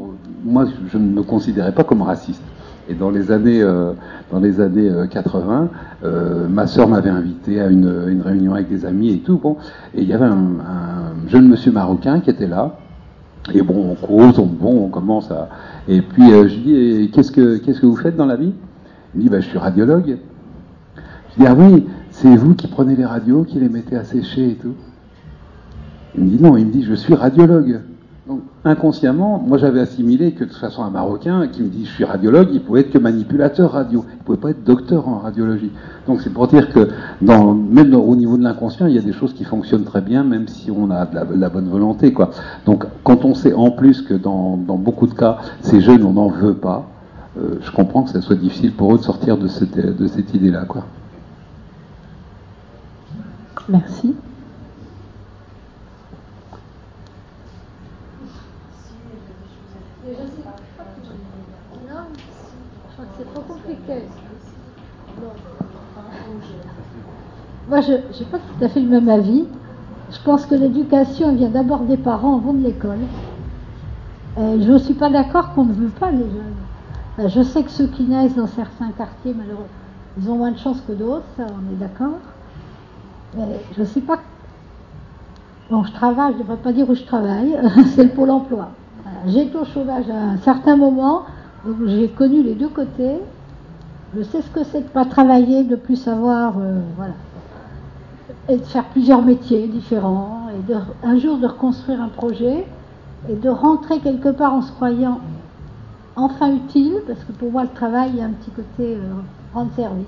moi, 0.44 0.66
je 0.92 0.98
ne 0.98 1.08
me 1.08 1.22
considérais 1.22 1.72
pas 1.72 1.84
comme 1.84 2.02
raciste. 2.02 2.42
Et 2.88 2.94
dans 2.94 3.10
les 3.10 3.32
années, 3.32 3.62
euh, 3.62 3.92
dans 4.30 4.40
les 4.40 4.60
années 4.60 4.90
80, 5.10 5.68
euh, 6.04 6.06
euh, 6.06 6.48
ma 6.48 6.66
sœur 6.66 6.86
m'avait 6.86 7.10
invité 7.10 7.60
à 7.60 7.68
une, 7.68 8.20
réunion 8.22 8.52
avec 8.52 8.68
des 8.68 8.84
amis 8.84 9.10
et 9.10 9.18
tout. 9.18 9.38
Bon, 9.38 9.56
et 9.94 10.02
il 10.02 10.08
y 10.08 10.12
avait 10.12 10.26
un, 10.26 10.32
un, 10.32 11.28
jeune 11.28 11.48
monsieur 11.48 11.72
marocain 11.72 12.20
qui 12.20 12.30
était 12.30 12.46
là. 12.46 12.76
Et 13.52 13.62
bon, 13.62 13.90
on 13.92 14.06
cause, 14.06 14.38
on, 14.38 14.50
on 14.66 14.88
commence 14.88 15.30
à. 15.30 15.48
Et 15.88 16.02
puis 16.02 16.30
je 16.30 16.56
dis, 16.56 17.10
qu'est-ce 17.12 17.32
que 17.32 17.58
qu'est-ce 17.58 17.80
que 17.80 17.86
vous 17.86 17.96
faites 17.96 18.16
dans 18.16 18.26
la 18.26 18.36
vie? 18.36 18.52
Il 19.14 19.18
me 19.18 19.22
dit, 19.22 19.28
bah, 19.30 19.40
je 19.40 19.48
suis 19.48 19.58
radiologue. 19.58 20.18
Je 20.96 21.42
dis, 21.42 21.46
ah 21.46 21.54
oui, 21.54 21.86
c'est 22.10 22.36
vous 22.36 22.54
qui 22.54 22.68
prenez 22.68 22.96
les 22.96 23.04
radios, 23.04 23.44
qui 23.44 23.58
les 23.58 23.68
mettez 23.68 23.96
à 23.96 24.04
sécher 24.04 24.50
et 24.50 24.54
tout. 24.54 24.74
Il 26.16 26.24
me 26.24 26.30
dit 26.30 26.42
non, 26.42 26.56
il 26.56 26.66
me 26.66 26.72
dit, 26.72 26.84
je 26.84 26.94
suis 26.94 27.14
radiologue. 27.14 27.80
Donc, 28.26 28.40
inconsciemment, 28.64 29.38
moi 29.46 29.58
j'avais 29.58 29.80
assimilé 29.80 30.32
que 30.32 30.44
de 30.44 30.48
toute 30.48 30.58
façon 30.58 30.82
un 30.82 30.88
Marocain 30.88 31.46
qui 31.48 31.62
me 31.62 31.68
dit 31.68 31.84
je 31.84 31.90
suis 31.90 32.04
radiologue, 32.04 32.48
il 32.54 32.62
pouvait 32.62 32.80
être 32.80 32.90
que 32.90 32.96
manipulateur 32.96 33.72
radio, 33.72 34.02
il 34.10 34.24
pouvait 34.24 34.38
pas 34.38 34.50
être 34.50 34.64
docteur 34.64 35.06
en 35.08 35.18
radiologie. 35.18 35.70
Donc 36.06 36.22
c'est 36.22 36.32
pour 36.32 36.48
dire 36.48 36.72
que 36.72 36.88
dans, 37.20 37.52
même 37.52 37.92
au 37.94 38.16
niveau 38.16 38.38
de 38.38 38.42
l'inconscient, 38.42 38.86
il 38.86 38.94
y 38.94 38.98
a 38.98 39.02
des 39.02 39.12
choses 39.12 39.34
qui 39.34 39.44
fonctionnent 39.44 39.84
très 39.84 40.00
bien, 40.00 40.24
même 40.24 40.48
si 40.48 40.70
on 40.70 40.90
a 40.90 41.04
de 41.04 41.38
la, 41.38 41.50
bonne 41.50 41.68
volonté. 41.68 42.14
Quoi. 42.14 42.30
Donc 42.64 42.86
quand 43.02 43.26
on 43.26 43.34
sait 43.34 43.52
en 43.52 43.70
plus 43.70 44.00
que 44.00 44.14
dans, 44.14 44.56
beaucoup 44.56 45.06
de 45.06 45.14
cas, 45.14 45.36
ces 45.60 45.82
jeunes, 45.82 46.02
on 46.02 46.14
n'en 46.14 46.28
veut 46.28 46.54
pas, 46.54 46.88
euh, 47.38 47.56
je 47.60 47.70
comprends 47.72 48.04
que 48.04 48.10
ça 48.10 48.22
soit 48.22 48.36
difficile 48.36 48.72
pour 48.72 48.94
eux 48.94 48.96
de 48.96 49.02
sortir 49.02 49.36
de 49.36 49.48
cette, 49.48 50.34
idée-là. 50.34 50.64
Merci. 53.68 54.14
Moi, 67.68 67.80
je 67.80 67.92
n'ai 67.92 68.26
pas 68.30 68.38
tout 68.38 68.64
à 68.64 68.68
fait 68.68 68.80
le 68.80 68.88
même 68.88 69.08
avis. 69.08 69.44
Je 70.10 70.18
pense 70.24 70.46
que 70.46 70.54
l'éducation 70.54 71.34
vient 71.34 71.48
d'abord 71.48 71.80
des 71.80 71.96
parents 71.96 72.36
avant 72.36 72.52
de 72.52 72.64
l'école. 72.64 72.98
je 74.36 74.70
ne 74.72 74.78
suis 74.78 74.94
pas 74.94 75.10
d'accord 75.10 75.54
qu'on 75.54 75.64
ne 75.64 75.72
veut 75.72 75.88
pas 75.88 76.10
les 76.10 76.18
jeunes. 76.18 77.28
Je 77.28 77.42
sais 77.42 77.62
que 77.62 77.70
ceux 77.70 77.86
qui 77.86 78.02
naissent 78.04 78.34
dans 78.34 78.48
certains 78.48 78.90
quartiers, 78.90 79.34
malheureusement, 79.36 79.68
ils 80.18 80.30
ont 80.30 80.36
moins 80.36 80.50
de 80.50 80.58
chance 80.58 80.80
que 80.86 80.92
d'autres, 80.92 81.24
ça 81.36 81.46
on 81.48 81.72
est 81.72 81.78
d'accord. 81.78 82.18
Mais 83.36 83.60
je 83.76 83.80
ne 83.80 83.86
sais 83.86 84.00
pas. 84.00 84.18
Bon, 85.70 85.82
je 85.84 85.92
travaille, 85.92 86.32
je 86.32 86.38
ne 86.38 86.42
devrais 86.42 86.56
pas 86.56 86.72
dire 86.72 86.88
où 86.88 86.94
je 86.94 87.04
travaille, 87.04 87.56
c'est 87.94 88.04
le 88.04 88.10
Pôle 88.10 88.30
emploi. 88.30 88.68
Été 89.26 89.56
au 89.56 89.64
chômage 89.64 90.08
à 90.10 90.32
un 90.32 90.36
certain 90.38 90.76
moment, 90.76 91.22
donc 91.64 91.76
j'ai 91.86 92.08
connu 92.08 92.42
les 92.42 92.54
deux 92.54 92.68
côtés. 92.68 93.16
Je 94.16 94.22
sais 94.22 94.42
ce 94.42 94.50
que 94.50 94.62
c'est 94.64 94.80
de 94.80 94.84
ne 94.84 94.90
pas 94.90 95.04
travailler, 95.04 95.64
de 95.64 95.72
ne 95.72 95.76
plus 95.76 95.96
savoir, 95.96 96.54
euh, 96.58 96.78
voilà. 96.96 97.14
Et 98.48 98.58
de 98.58 98.64
faire 98.64 98.84
plusieurs 98.84 99.22
métiers 99.22 99.66
différents, 99.66 100.48
et 100.50 100.72
de, 100.72 100.76
un 101.02 101.18
jour 101.18 101.38
de 101.38 101.46
reconstruire 101.46 102.00
un 102.00 102.08
projet, 102.08 102.64
et 103.28 103.34
de 103.34 103.48
rentrer 103.48 103.98
quelque 104.00 104.28
part 104.28 104.54
en 104.54 104.62
se 104.62 104.70
croyant 104.70 105.20
enfin 106.16 106.52
utile, 106.54 106.94
parce 107.06 107.24
que 107.24 107.32
pour 107.32 107.50
moi 107.50 107.62
le 107.62 107.70
travail, 107.70 108.10
il 108.12 108.18
y 108.18 108.22
a 108.22 108.26
un 108.26 108.30
petit 108.30 108.50
côté 108.50 108.94
euh, 108.96 109.00
rendre 109.52 109.72
service. 109.74 110.06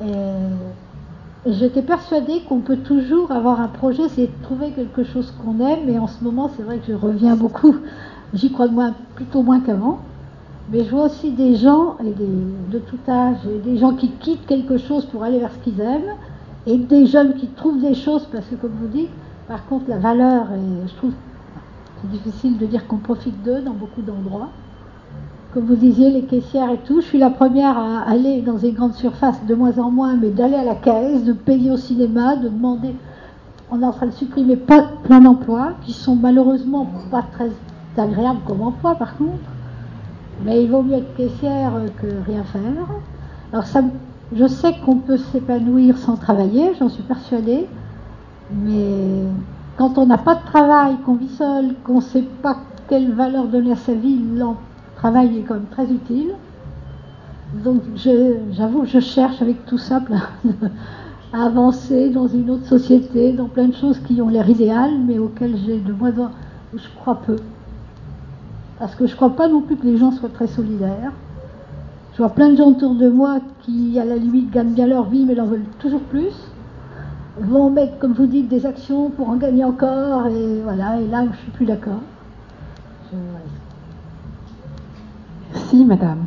Et 0.00 1.52
j'étais 1.52 1.82
persuadée 1.82 2.42
qu'on 2.48 2.60
peut 2.60 2.76
toujours 2.76 3.30
avoir 3.32 3.60
un 3.60 3.68
projet, 3.68 4.08
c'est 4.08 4.26
de 4.26 4.42
trouver 4.42 4.70
quelque 4.70 5.04
chose 5.04 5.34
qu'on 5.42 5.58
aime, 5.66 5.88
et 5.88 5.98
en 5.98 6.06
ce 6.06 6.22
moment 6.22 6.50
c'est 6.56 6.62
vrai 6.62 6.78
que 6.78 6.86
je 6.86 6.94
reviens 6.94 7.36
beaucoup, 7.36 7.76
j'y 8.34 8.52
crois 8.52 8.68
moins, 8.68 8.94
plutôt 9.14 9.42
moins 9.42 9.60
qu'avant. 9.60 9.98
Mais 10.70 10.84
je 10.84 10.90
vois 10.90 11.06
aussi 11.06 11.30
des 11.30 11.56
gens, 11.56 11.96
et 12.04 12.12
de 12.12 12.78
tout 12.78 12.98
âge, 13.08 13.38
des 13.64 13.78
gens 13.78 13.94
qui 13.94 14.10
quittent 14.10 14.46
quelque 14.46 14.76
chose 14.76 15.06
pour 15.06 15.22
aller 15.22 15.38
vers 15.38 15.50
ce 15.52 15.58
qu'ils 15.58 15.80
aiment, 15.80 16.14
et 16.66 16.76
des 16.76 17.06
jeunes 17.06 17.34
qui 17.34 17.46
trouvent 17.46 17.80
des 17.80 17.94
choses, 17.94 18.26
parce 18.30 18.44
que 18.46 18.54
comme 18.56 18.72
vous 18.80 18.88
dites, 18.88 19.08
par 19.46 19.66
contre 19.66 19.88
la 19.88 19.98
valeur, 19.98 20.46
je 20.86 20.94
trouve 20.96 21.12
c'est 22.00 22.10
difficile 22.10 22.58
de 22.58 22.66
dire 22.66 22.86
qu'on 22.86 22.98
profite 22.98 23.42
d'eux 23.42 23.60
dans 23.60 23.72
beaucoup 23.72 24.02
d'endroits. 24.02 24.50
Comme 25.52 25.64
vous 25.64 25.74
disiez, 25.74 26.10
les 26.10 26.22
caissières 26.22 26.70
et 26.70 26.78
tout, 26.78 27.00
je 27.00 27.06
suis 27.06 27.18
la 27.18 27.30
première 27.30 27.76
à 27.76 28.02
aller 28.02 28.42
dans 28.42 28.58
une 28.58 28.74
grande 28.74 28.94
surface, 28.94 29.44
de 29.46 29.54
moins 29.54 29.76
en 29.78 29.90
moins, 29.90 30.14
mais 30.14 30.28
d'aller 30.30 30.54
à 30.54 30.64
la 30.64 30.76
caisse, 30.76 31.24
de 31.24 31.32
payer 31.32 31.70
au 31.70 31.76
cinéma, 31.76 32.36
de 32.36 32.48
demander. 32.48 32.94
On 33.70 33.82
est 33.82 33.84
en 33.84 33.92
train 33.92 34.06
de 34.06 34.12
supprimer 34.12 34.56
plein 34.56 35.20
d'emplois 35.20 35.72
qui 35.82 35.92
sont 35.92 36.14
malheureusement 36.14 36.86
pas 37.10 37.24
très 37.32 37.50
agréables 37.98 38.40
comme 38.46 38.62
emploi 38.62 38.94
par 38.94 39.16
contre. 39.16 39.50
Mais 40.44 40.62
il 40.62 40.70
vaut 40.70 40.82
mieux 40.82 40.96
être 40.98 41.16
caissière 41.16 41.72
que 42.00 42.06
rien 42.26 42.44
faire. 42.44 42.86
Alors 43.52 43.64
je 44.34 44.46
sais 44.46 44.74
qu'on 44.84 44.96
peut 44.96 45.16
s'épanouir 45.16 45.96
sans 45.98 46.16
travailler, 46.16 46.72
j'en 46.78 46.88
suis 46.88 47.02
persuadée. 47.02 47.66
Mais 48.52 49.24
quand 49.76 49.98
on 49.98 50.06
n'a 50.06 50.18
pas 50.18 50.36
de 50.36 50.44
travail, 50.44 50.96
qu'on 51.04 51.14
vit 51.14 51.28
seul, 51.28 51.74
qu'on 51.84 51.96
ne 51.96 52.00
sait 52.00 52.24
pas 52.42 52.56
quelle 52.88 53.12
valeur 53.12 53.46
donner 53.46 53.72
à 53.72 53.76
sa 53.76 53.94
vie, 53.94 54.18
le 54.34 54.44
travail 54.96 55.38
est 55.38 55.42
quand 55.42 55.54
même 55.54 55.66
très 55.70 55.90
utile. 55.90 56.30
Donc 57.64 57.82
j'avoue, 58.52 58.84
je 58.84 59.00
cherche 59.00 59.40
avec 59.40 59.64
tout 59.66 59.78
ça 59.78 60.00
à 61.32 61.44
avancer 61.44 62.10
dans 62.10 62.28
une 62.28 62.50
autre 62.50 62.66
société, 62.66 63.32
dans 63.32 63.48
plein 63.48 63.68
de 63.68 63.74
choses 63.74 63.98
qui 64.00 64.20
ont 64.20 64.28
l'air 64.28 64.48
idéales, 64.48 64.98
mais 65.06 65.18
auxquelles 65.18 65.56
j'ai 65.64 65.78
de 65.78 65.92
moins 65.92 66.16
en 66.18 66.30
je 66.74 66.88
crois 67.00 67.20
peu. 67.26 67.36
Parce 68.78 68.94
que 68.94 69.06
je 69.06 69.12
ne 69.12 69.16
crois 69.16 69.30
pas 69.30 69.48
non 69.48 69.60
plus 69.60 69.76
que 69.76 69.86
les 69.86 69.96
gens 69.96 70.12
soient 70.12 70.28
très 70.28 70.46
solidaires. 70.46 71.12
Je 72.12 72.18
vois 72.18 72.30
plein 72.30 72.50
de 72.50 72.56
gens 72.56 72.68
autour 72.68 72.94
de 72.94 73.08
moi 73.08 73.38
qui, 73.62 73.98
à 73.98 74.04
la 74.04 74.16
limite, 74.16 74.50
gagnent 74.50 74.72
bien 74.72 74.86
leur 74.86 75.08
vie, 75.08 75.24
mais 75.24 75.38
en 75.38 75.46
veulent 75.46 75.66
toujours 75.78 76.02
plus. 76.02 76.32
Vont 77.40 77.70
mettre, 77.70 77.98
comme 77.98 78.12
vous 78.12 78.26
dites, 78.26 78.48
des 78.48 78.66
actions 78.66 79.10
pour 79.10 79.28
en 79.28 79.36
gagner 79.36 79.64
encore, 79.64 80.26
et 80.26 80.60
voilà, 80.62 81.00
et 81.00 81.06
là, 81.06 81.24
je 81.24 81.30
ne 81.30 81.36
suis 81.36 81.50
plus 81.52 81.66
d'accord. 81.66 82.00
Merci, 85.52 85.84
madame. 85.84 86.24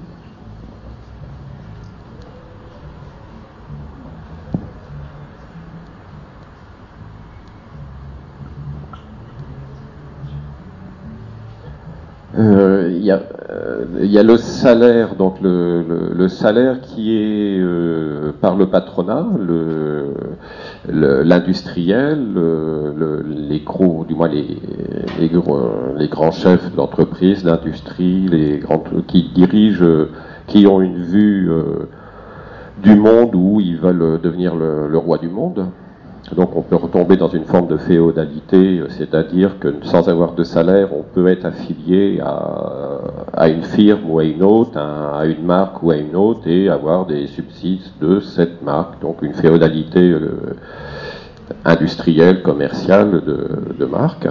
Euh, 12.41 12.89
il 12.91 13.03
y, 13.03 13.11
euh, 13.11 13.85
y, 14.01 14.17
a 14.17 14.23
le 14.23 14.37
salaire, 14.37 15.15
donc 15.15 15.39
le, 15.41 15.83
le, 15.83 16.11
le 16.15 16.27
salaire 16.27 16.81
qui 16.81 17.15
est 17.15 17.59
euh, 17.59 18.31
par 18.41 18.55
le 18.55 18.67
patronat, 18.67 19.27
l'industriel, 20.89 22.33
le, 22.33 23.23
les 23.27 23.59
gros, 23.59 24.05
du 24.07 24.15
moins 24.15 24.27
les, 24.27 24.57
les, 25.19 25.29
les 25.97 26.07
grands 26.07 26.31
chefs 26.31 26.73
d'entreprise, 26.75 27.43
l'industrie, 27.43 28.27
les 28.27 28.57
grands 28.57 28.83
qui 29.07 29.29
dirigent, 29.35 30.07
qui 30.47 30.65
ont 30.65 30.81
une 30.81 31.03
vue 31.03 31.51
du 32.81 32.95
monde 32.95 33.35
où 33.35 33.59
ils 33.61 33.77
veulent 33.77 34.19
devenir 34.19 34.55
le 34.55 34.97
roi 34.97 35.19
du 35.19 35.29
monde. 35.29 35.67
Donc 36.35 36.55
on 36.55 36.61
peut 36.61 36.75
retomber 36.75 37.17
dans 37.17 37.27
une 37.27 37.43
forme 37.43 37.67
de 37.67 37.77
féodalité, 37.77 38.81
c'est-à-dire 38.89 39.59
que 39.59 39.73
sans 39.83 40.07
avoir 40.07 40.33
de 40.33 40.43
salaire, 40.43 40.89
on 40.95 41.03
peut 41.03 41.27
être 41.27 41.45
affilié 41.45 42.21
à, 42.21 43.47
une 43.49 43.63
firme 43.63 44.09
ou 44.09 44.19
à 44.19 44.23
une 44.23 44.43
autre, 44.43 44.77
à, 44.77 45.25
une 45.25 45.43
marque 45.43 45.83
ou 45.83 45.91
à 45.91 45.97
une 45.97 46.15
autre, 46.15 46.47
et 46.47 46.69
avoir 46.69 47.05
des 47.05 47.27
subsides 47.27 47.81
de 47.99 48.19
cette 48.21 48.61
marque. 48.61 49.01
Donc 49.01 49.21
une 49.23 49.33
féodalité 49.33 50.09
euh, 50.11 50.55
industrielle, 51.65 52.41
commerciale 52.43 53.21
de, 53.25 53.75
de 53.77 53.85
marque. 53.85 54.27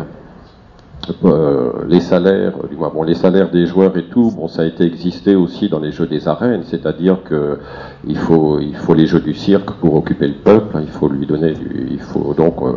Euh, 1.24 1.72
les 1.88 2.00
salaires, 2.00 2.52
du 2.68 2.76
moins 2.76 2.90
bon, 2.90 3.02
les 3.02 3.14
salaires 3.14 3.50
des 3.50 3.66
joueurs 3.66 3.96
et 3.96 4.04
tout, 4.04 4.32
bon, 4.36 4.48
ça 4.48 4.62
a 4.62 4.64
été 4.66 4.84
existé 4.84 5.34
aussi 5.34 5.68
dans 5.68 5.80
les 5.80 5.92
jeux 5.92 6.06
des 6.06 6.28
arènes, 6.28 6.62
c'est-à-dire 6.64 7.22
que 7.24 7.58
il 8.06 8.18
faut, 8.18 8.60
il 8.60 8.76
faut 8.76 8.94
les 8.94 9.06
jeux 9.06 9.20
du 9.20 9.32
cirque 9.32 9.70
pour 9.80 9.94
occuper 9.94 10.28
le 10.28 10.34
peuple, 10.34 10.78
il 10.82 10.88
faut 10.88 11.08
lui 11.08 11.26
donner, 11.26 11.52
du, 11.52 11.88
il 11.90 12.00
faut 12.00 12.34
donc, 12.34 12.56
euh, 12.62 12.74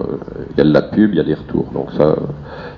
il 0.52 0.58
y 0.58 0.62
a 0.62 0.64
de 0.64 0.74
la 0.74 0.84
pub, 0.84 1.12
il 1.14 1.18
y 1.18 1.20
a 1.20 1.24
des 1.24 1.34
retours, 1.34 1.66
donc 1.74 1.92
ça, 1.98 2.16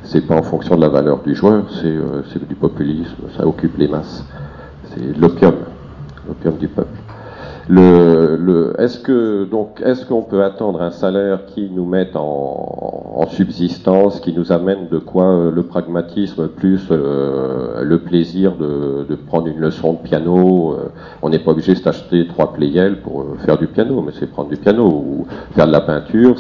c'est 0.04 0.26
pas 0.26 0.36
en 0.36 0.44
fonction 0.44 0.76
de 0.76 0.82
la 0.82 0.90
valeur 0.90 1.22
du 1.22 1.36
joueur, 1.36 1.66
c'est, 1.70 1.88
euh, 1.88 2.24
c'est 2.34 2.46
du 2.48 2.56
populisme, 2.56 3.16
ça 3.38 3.46
occupe 3.46 3.78
les 3.78 3.88
masses, 3.88 4.26
c'est 4.90 5.18
l'opium, 5.18 5.56
l'opium 6.28 6.58
du 6.58 6.68
peuple. 6.68 7.05
Le, 7.68 8.36
le, 8.40 8.74
est-ce 8.80 9.00
que 9.00 9.44
donc 9.46 9.82
est-ce 9.84 10.06
qu'on 10.06 10.22
peut 10.22 10.44
attendre 10.44 10.84
un 10.84 10.92
salaire 10.92 11.48
qui 11.48 11.68
nous 11.72 11.86
mette 11.86 12.16
en, 12.16 12.22
en 13.16 13.26
subsistance, 13.28 14.20
qui 14.20 14.34
nous 14.34 14.52
amène 14.52 14.88
de 14.92 15.00
quoi 15.00 15.26
euh, 15.26 15.52
le 15.52 15.64
pragmatisme 15.64 16.48
plus 16.48 16.88
euh, 16.92 17.84
le 17.84 17.98
plaisir 18.00 18.56
de, 18.56 19.08
de, 19.10 19.16
prendre 19.16 19.48
une 19.48 19.60
leçon 19.60 19.94
de 19.94 19.98
piano 19.98 20.74
euh, 20.74 20.90
On 21.24 21.30
n'est 21.30 21.40
pas 21.40 21.52
obligé 21.52 21.74
de 21.74 21.80
s'acheter 21.80 22.28
trois 22.28 22.54
playels 22.54 23.02
pour 23.02 23.26
faire 23.46 23.58
du 23.58 23.66
piano, 23.66 24.00
mais 24.06 24.12
c'est 24.20 24.28
prendre 24.28 24.50
du 24.50 24.58
piano 24.58 24.86
ou 24.86 25.26
faire 25.56 25.66
de 25.66 25.72
la 25.72 25.82
peinture, 25.82 26.36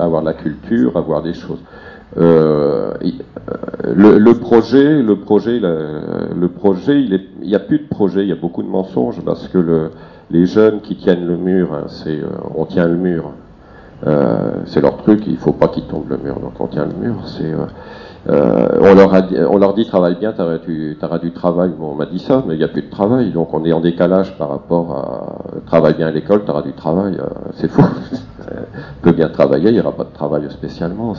avoir 0.00 0.22
de 0.22 0.26
la 0.28 0.34
culture, 0.34 0.96
avoir 0.96 1.22
des 1.22 1.34
choses. 1.34 1.60
euh, 2.16 2.94
le, 3.84 4.18
le, 4.18 4.34
projet, 4.34 5.02
le 5.02 5.16
projet, 5.16 5.60
le, 5.60 6.48
projet, 6.48 7.00
il 7.02 7.20
n'y 7.42 7.54
a 7.54 7.60
plus 7.60 7.80
de 7.80 7.88
projet, 7.88 8.22
il 8.22 8.28
y 8.28 8.32
a 8.32 8.36
beaucoup 8.36 8.62
de 8.62 8.68
mensonges 8.68 9.20
parce 9.24 9.46
que 9.48 9.58
le, 9.58 9.90
les 10.30 10.46
jeunes 10.46 10.80
qui 10.80 10.96
tiennent 10.96 11.26
le 11.26 11.36
mur, 11.36 11.72
hein, 11.72 11.84
c'est 11.88 12.18
euh, 12.18 12.28
on 12.54 12.64
tient 12.64 12.86
le 12.86 12.96
mur, 12.96 13.32
euh, 14.06 14.52
c'est 14.66 14.80
leur 14.80 14.96
truc, 14.98 15.24
il 15.26 15.36
faut 15.36 15.52
pas 15.52 15.68
qu'ils 15.68 15.84
tombent 15.84 16.08
le 16.08 16.18
mur, 16.18 16.40
donc 16.40 16.60
on 16.60 16.66
tient 16.66 16.86
le 16.86 16.94
mur. 16.94 17.16
C'est 17.26 17.52
euh, 18.28 18.68
on, 18.80 19.58
leur 19.58 19.74
dit 19.74 19.86
travaille 19.86 20.16
bien, 20.16 20.32
tu 20.32 20.96
auras 21.02 21.18
du 21.18 21.32
travail. 21.32 21.70
Bon, 21.78 21.92
on 21.92 21.94
m'a 21.94 22.06
dit 22.06 22.18
ça, 22.18 22.44
mais 22.46 22.54
il 22.54 22.58
n'y 22.58 22.64
a 22.64 22.68
plus 22.68 22.82
de 22.82 22.90
travail, 22.90 23.30
donc 23.30 23.54
on 23.54 23.64
est 23.64 23.72
en 23.72 23.80
décalage 23.80 24.36
par 24.36 24.50
rapport 24.50 24.92
à 24.92 25.60
travaille 25.66 25.94
bien 25.94 26.08
à 26.08 26.10
l'école, 26.10 26.44
tu 26.44 26.50
auras 26.50 26.62
du 26.62 26.72
travail. 26.72 27.16
c'est 27.54 27.68
faux. 27.68 27.82
peut 29.02 29.12
bien 29.12 29.28
travailler, 29.28 29.68
il 29.68 29.74
n'y 29.74 29.80
aura 29.80 29.92
pas 29.92 30.04
de 30.04 30.12
travail 30.12 30.42
spécialement. 30.50 31.14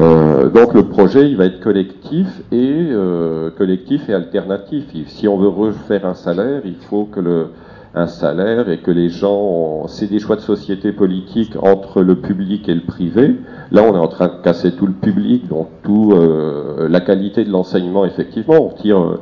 Euh, 0.00 0.48
donc 0.50 0.74
le 0.74 0.84
projet, 0.84 1.30
il 1.30 1.36
va 1.36 1.44
être 1.44 1.60
collectif 1.60 2.26
et 2.50 2.88
euh, 2.90 3.50
collectif 3.50 4.08
et 4.08 4.14
alternatif. 4.14 4.84
Si 5.06 5.28
on 5.28 5.38
veut 5.38 5.48
refaire 5.48 6.04
un 6.04 6.14
salaire, 6.14 6.62
il 6.64 6.76
faut 6.76 7.04
que 7.04 7.20
le 7.20 7.48
un 7.94 8.06
salaire 8.08 8.68
et 8.68 8.78
que 8.78 8.90
les 8.90 9.08
gens, 9.08 9.86
c'est 9.86 10.08
des 10.08 10.18
choix 10.18 10.36
de 10.36 10.40
société 10.40 10.90
politique 10.90 11.56
entre 11.62 12.02
le 12.02 12.16
public 12.16 12.68
et 12.68 12.74
le 12.74 12.82
privé. 12.82 13.36
Là, 13.70 13.82
on 13.82 13.94
est 13.94 13.98
en 13.98 14.08
train 14.08 14.26
de 14.26 14.42
casser 14.42 14.72
tout 14.72 14.86
le 14.86 14.92
public, 14.92 15.46
donc 15.48 15.68
tout 15.84 16.12
euh, 16.12 16.88
la 16.88 17.00
qualité 17.00 17.44
de 17.44 17.50
l'enseignement. 17.50 18.04
Effectivement, 18.04 18.54
on 18.54 18.68
retire, 18.68 19.18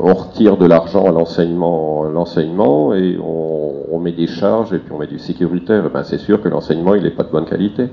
on 0.00 0.14
retire 0.14 0.56
de 0.56 0.64
l'argent 0.64 1.04
à 1.06 1.12
l'enseignement, 1.12 2.04
l'enseignement 2.04 2.94
et 2.94 3.18
on, 3.22 3.94
on, 3.94 3.98
met 3.98 4.12
des 4.12 4.26
charges 4.26 4.72
et 4.72 4.78
puis 4.78 4.92
on 4.92 4.98
met 4.98 5.06
du 5.06 5.18
sécuritaire. 5.18 5.90
Ben, 5.90 6.02
c'est 6.02 6.18
sûr 6.18 6.40
que 6.40 6.48
l'enseignement, 6.48 6.94
il 6.94 7.02
n'est 7.02 7.10
pas 7.10 7.24
de 7.24 7.30
bonne 7.30 7.44
qualité. 7.44 7.88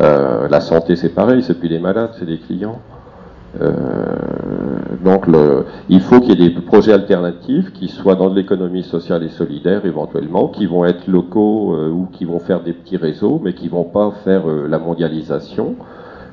Euh, 0.00 0.48
la 0.48 0.60
santé, 0.60 0.96
c'est 0.96 1.14
pareil, 1.14 1.42
c'est 1.42 1.58
plus 1.58 1.68
des 1.68 1.78
malades, 1.78 2.12
c'est 2.18 2.24
des 2.24 2.38
clients. 2.38 2.80
Euh, 3.60 3.76
donc, 5.04 5.26
le, 5.26 5.64
il 5.88 6.00
faut 6.00 6.20
qu'il 6.20 6.40
y 6.40 6.46
ait 6.46 6.50
des 6.50 6.60
projets 6.60 6.92
alternatifs 6.92 7.72
qui 7.72 7.88
soient 7.88 8.14
dans 8.14 8.32
l'économie 8.32 8.82
sociale 8.82 9.22
et 9.24 9.28
solidaire 9.28 9.84
éventuellement, 9.84 10.48
qui 10.48 10.66
vont 10.66 10.84
être 10.84 11.06
locaux 11.08 11.74
euh, 11.74 11.90
ou 11.90 12.08
qui 12.12 12.24
vont 12.24 12.38
faire 12.38 12.62
des 12.62 12.72
petits 12.72 12.96
réseaux, 12.96 13.40
mais 13.42 13.52
qui 13.52 13.68
vont 13.68 13.84
pas 13.84 14.10
faire 14.24 14.48
euh, 14.48 14.66
la 14.68 14.78
mondialisation 14.78 15.76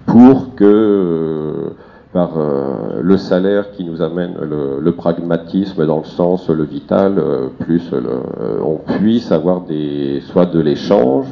pour 0.05 0.55
que 0.55 0.65
euh, 0.65 1.69
par 2.11 2.31
le 3.03 3.17
salaire 3.17 3.69
qui 3.69 3.83
nous 3.83 4.01
amène 4.01 4.33
le, 4.41 4.79
le, 4.81 4.91
pragmatisme 4.93 5.85
dans 5.85 5.99
le 5.99 6.05
sens 6.05 6.49
le 6.49 6.63
vital, 6.63 7.23
plus 7.59 7.91
le, 7.91 8.63
on 8.63 8.77
puisse 8.77 9.31
avoir 9.31 9.61
des 9.61 10.19
soit 10.21 10.47
de 10.47 10.59
l'échange 10.59 11.27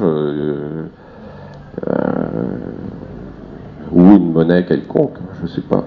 quelconque, 4.62 5.16
je 5.38 5.42
ne 5.42 5.48
sais 5.48 5.60
pas. 5.60 5.84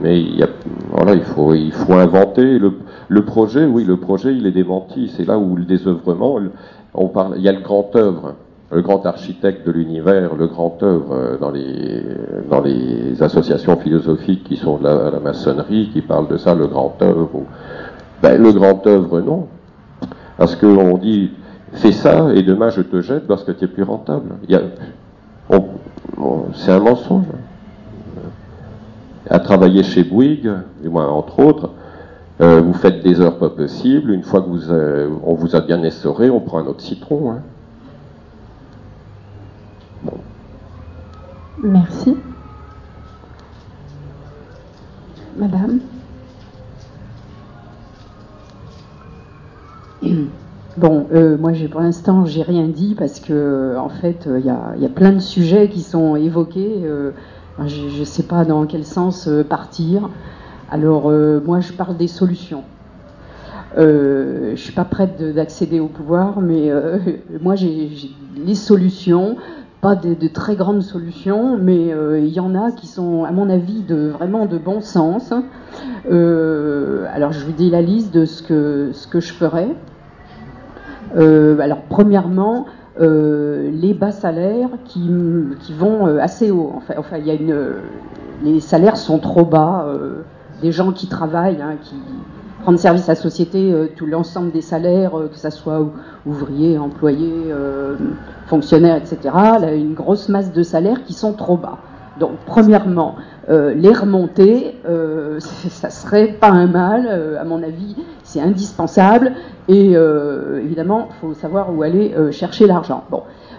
Mais 0.00 0.20
il, 0.20 0.36
y 0.36 0.42
a, 0.42 0.48
voilà, 0.90 1.14
il, 1.14 1.22
faut, 1.22 1.54
il 1.54 1.72
faut 1.72 1.94
inventer. 1.94 2.58
Le, 2.58 3.24
projet, 3.24 3.64
oui, 3.64 3.84
le 3.84 3.96
projet, 3.96 4.34
il 4.34 4.46
est 4.46 4.52
démenti. 4.52 5.12
C'est 5.16 5.26
là 5.26 5.38
où 5.38 5.56
le 5.56 5.64
désœuvrement, 5.64 6.38
on 6.94 7.08
parle, 7.08 7.34
il 7.36 7.42
y 7.42 7.48
a 7.48 7.52
le 7.52 7.60
grand 7.60 7.94
œuvre, 7.96 8.34
le 8.70 8.82
grand 8.82 9.04
architecte 9.06 9.66
de 9.66 9.72
l'univers, 9.72 10.34
le 10.36 10.46
grand 10.46 10.80
œuvre 10.82 11.12
euh, 11.12 11.38
dans 11.38 11.50
les, 11.50 12.02
dans 12.48 12.60
les 12.60 13.20
associations 13.22 13.76
philosophiques 13.76 14.44
qui 14.44 14.56
sont 14.56 14.78
de 14.78 14.84
la, 14.84 15.18
maçonnerie, 15.20 15.90
qui 15.92 16.02
parlent 16.02 16.28
de 16.28 16.36
ça, 16.36 16.54
le 16.54 16.66
grand 16.66 16.94
œuvre. 17.02 17.42
Ben, 18.22 18.40
le 18.40 18.52
grand 18.52 18.86
œuvre, 18.86 19.20
non. 19.20 19.48
Parce 20.36 20.54
qu'on 20.54 20.96
dit, 20.98 21.32
fais 21.72 21.92
ça 21.92 22.28
et 22.34 22.42
demain 22.42 22.70
je 22.70 22.82
te 22.82 23.00
jette 23.00 23.26
parce 23.26 23.42
que 23.42 23.52
tu 23.52 23.64
es 23.64 23.68
plus 23.68 23.82
rentable. 23.82 24.36
C'est 26.54 26.72
un 26.72 26.80
mensonge. 26.80 27.24
À 29.30 29.40
travailler 29.40 29.82
chez 29.82 30.04
Bouygues, 30.04 30.50
du 30.82 30.88
moins 30.88 31.08
entre 31.08 31.38
autres, 31.40 31.70
euh, 32.40 32.60
vous 32.60 32.72
faites 32.72 33.02
des 33.02 33.20
heures 33.20 33.38
pas 33.38 33.50
possibles. 33.50 34.10
Une 34.10 34.22
fois 34.22 34.40
que 34.40 34.48
vous, 34.48 34.70
euh, 34.70 35.10
on 35.24 35.34
vous 35.34 35.54
a 35.54 35.60
bien 35.60 35.82
essoré, 35.82 36.30
on 36.30 36.40
prend 36.40 36.60
un 36.60 36.66
autre 36.66 36.80
citron. 36.80 37.32
Hein. 37.32 37.42
Merci. 41.62 42.16
Madame. 45.36 45.80
Bon, 50.76 51.08
euh, 51.12 51.36
moi, 51.36 51.50
pour 51.72 51.80
l'instant, 51.80 52.24
j'ai 52.24 52.42
rien 52.42 52.68
dit 52.68 52.94
parce 52.96 53.18
que, 53.18 53.76
en 53.76 53.88
fait, 53.88 54.28
il 54.32 54.46
y, 54.46 54.48
a, 54.48 54.88
plein 54.88 55.10
de 55.10 55.18
sujets 55.18 55.68
qui 55.68 55.80
sont 55.80 56.14
évoqués. 56.14 56.84
Euh, 57.60 57.66
je 57.66 58.00
ne 58.00 58.04
sais 58.04 58.22
pas 58.22 58.44
dans 58.44 58.66
quel 58.66 58.84
sens 58.84 59.28
euh, 59.28 59.42
partir. 59.42 60.08
Alors, 60.70 61.10
euh, 61.10 61.40
moi, 61.44 61.60
je 61.60 61.72
parle 61.72 61.96
des 61.96 62.08
solutions. 62.08 62.64
je 63.76 64.54
suis 64.56 64.72
pas 64.72 64.84
prête 64.84 65.22
d'accéder 65.34 65.80
au 65.80 65.88
pouvoir, 65.88 66.40
mais 66.40 66.70
moi, 67.40 67.54
j'ai 67.54 67.90
les 68.36 68.54
solutions, 68.54 69.36
pas 69.80 69.94
de, 69.94 70.28
très 70.28 70.56
grandes 70.56 70.82
solutions, 70.82 71.56
mais 71.58 71.94
il 72.18 72.28
y 72.28 72.40
en 72.40 72.54
a 72.54 72.72
qui 72.72 72.86
sont, 72.86 73.24
à 73.24 73.30
mon 73.30 73.48
avis, 73.48 73.82
de 73.82 74.08
vraiment 74.08 74.46
de 74.46 74.58
bon 74.58 74.80
sens. 74.80 75.32
alors, 76.10 77.32
je 77.32 77.44
vous 77.44 77.52
dis 77.52 77.70
la 77.70 77.82
liste 77.82 78.12
de 78.12 78.24
ce 78.24 78.42
que, 78.42 78.90
ce 78.92 79.06
que 79.06 79.20
je 79.20 79.32
ferais. 79.32 79.68
Euh, 81.16 81.58
alors, 81.60 81.82
premièrement, 81.88 82.66
euh, 82.66 82.77
les 82.98 83.94
bas 83.94 84.10
salaires 84.10 84.70
qui, 84.84 85.08
vont 85.76 86.06
euh, 86.06 86.18
assez 86.20 86.50
haut. 86.50 86.72
Enfin, 86.96 87.18
il 87.18 87.26
y 87.26 87.30
a 87.30 87.34
une, 87.34 87.74
les 88.42 88.60
salaires 88.60 88.96
sont 88.96 89.18
trop 89.18 89.44
bas. 89.44 89.86
des 90.62 90.72
gens 90.72 90.92
qui 90.92 91.06
travaillent, 91.06 91.62
hein, 91.62 91.76
qui 91.82 91.94
rendent 92.64 92.78
service 92.78 93.08
à 93.08 93.12
la 93.12 93.20
société, 93.20 93.72
tout 93.96 94.06
l'ensemble 94.06 94.50
des 94.50 94.60
salaires, 94.60 95.12
que 95.30 95.38
ce 95.38 95.50
soit 95.50 95.86
ouvriers, 96.26 96.76
employés, 96.78 97.52
fonctionnaires, 98.46 98.96
etc. 98.96 99.18
Là, 99.60 99.74
une 99.74 99.94
grosse 99.94 100.28
masse 100.28 100.52
de 100.52 100.62
salaires 100.62 101.04
qui 101.04 101.12
sont 101.12 101.32
trop 101.32 101.56
bas. 101.56 101.78
Donc, 102.18 102.32
premièrement, 102.46 103.16
euh, 103.48 103.72
les 103.74 103.92
remonter, 103.92 104.76
euh, 104.88 105.38
ça 105.40 105.90
serait 105.90 106.28
pas 106.28 106.50
un 106.50 106.66
mal, 106.66 107.06
euh, 107.08 107.40
à 107.40 107.44
mon 107.44 107.62
avis, 107.62 107.96
c'est 108.24 108.40
indispensable. 108.40 109.32
Et 109.68 109.96
euh, 109.96 110.60
évidemment, 110.62 111.08
il 111.10 111.14
faut 111.20 111.34
savoir 111.34 111.74
où 111.74 111.82
aller 111.82 112.14
chercher 112.32 112.66
l'argent. 112.66 113.04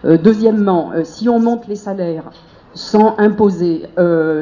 Deuxièmement, 0.03 0.91
si 1.03 1.27
on 1.29 1.39
monte 1.39 1.67
les 1.67 1.75
salaires 1.75 2.31
sans 2.73 3.15
imposer 3.17 3.83
un 3.97 4.35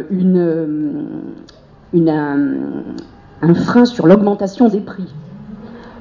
frein 3.54 3.86
sur 3.86 4.08
l'augmentation 4.08 4.70
des 4.70 4.82
prix, 4.82 5.08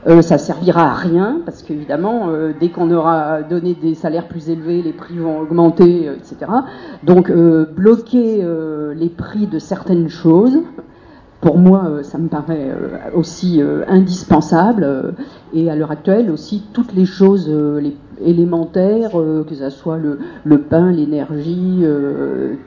euh, 0.08 0.22
ça 0.22 0.38
servira 0.38 0.90
à 0.90 0.94
rien 0.94 1.40
parce 1.44 1.62
qu'évidemment, 1.62 2.28
euh, 2.28 2.52
dès 2.58 2.68
qu'on 2.68 2.92
aura 2.92 3.42
donné 3.42 3.74
des 3.74 3.94
salaires 3.94 4.28
plus 4.28 4.50
élevés, 4.50 4.80
les 4.80 4.92
prix 4.92 5.18
vont 5.18 5.40
augmenter, 5.40 6.08
euh, 6.08 6.14
etc. 6.14 6.52
Donc, 7.02 7.32
bloquer 7.32 8.44
les 8.94 9.08
prix 9.08 9.46
de 9.46 9.58
certaines 9.58 10.08
choses, 10.08 10.58
pour 11.40 11.58
moi, 11.58 12.02
ça 12.02 12.18
me 12.18 12.28
paraît 12.28 12.72
aussi 13.14 13.60
indispensable. 13.88 15.14
et 15.52 15.70
à 15.70 15.76
l'heure 15.76 15.90
actuelle 15.90 16.30
aussi, 16.30 16.64
toutes 16.72 16.94
les 16.94 17.04
choses 17.04 17.50
élémentaires, 18.20 19.12
que 19.12 19.54
ce 19.54 19.70
soit 19.70 19.98
le, 19.98 20.18
le 20.44 20.62
pain, 20.62 20.90
l'énergie, 20.90 21.84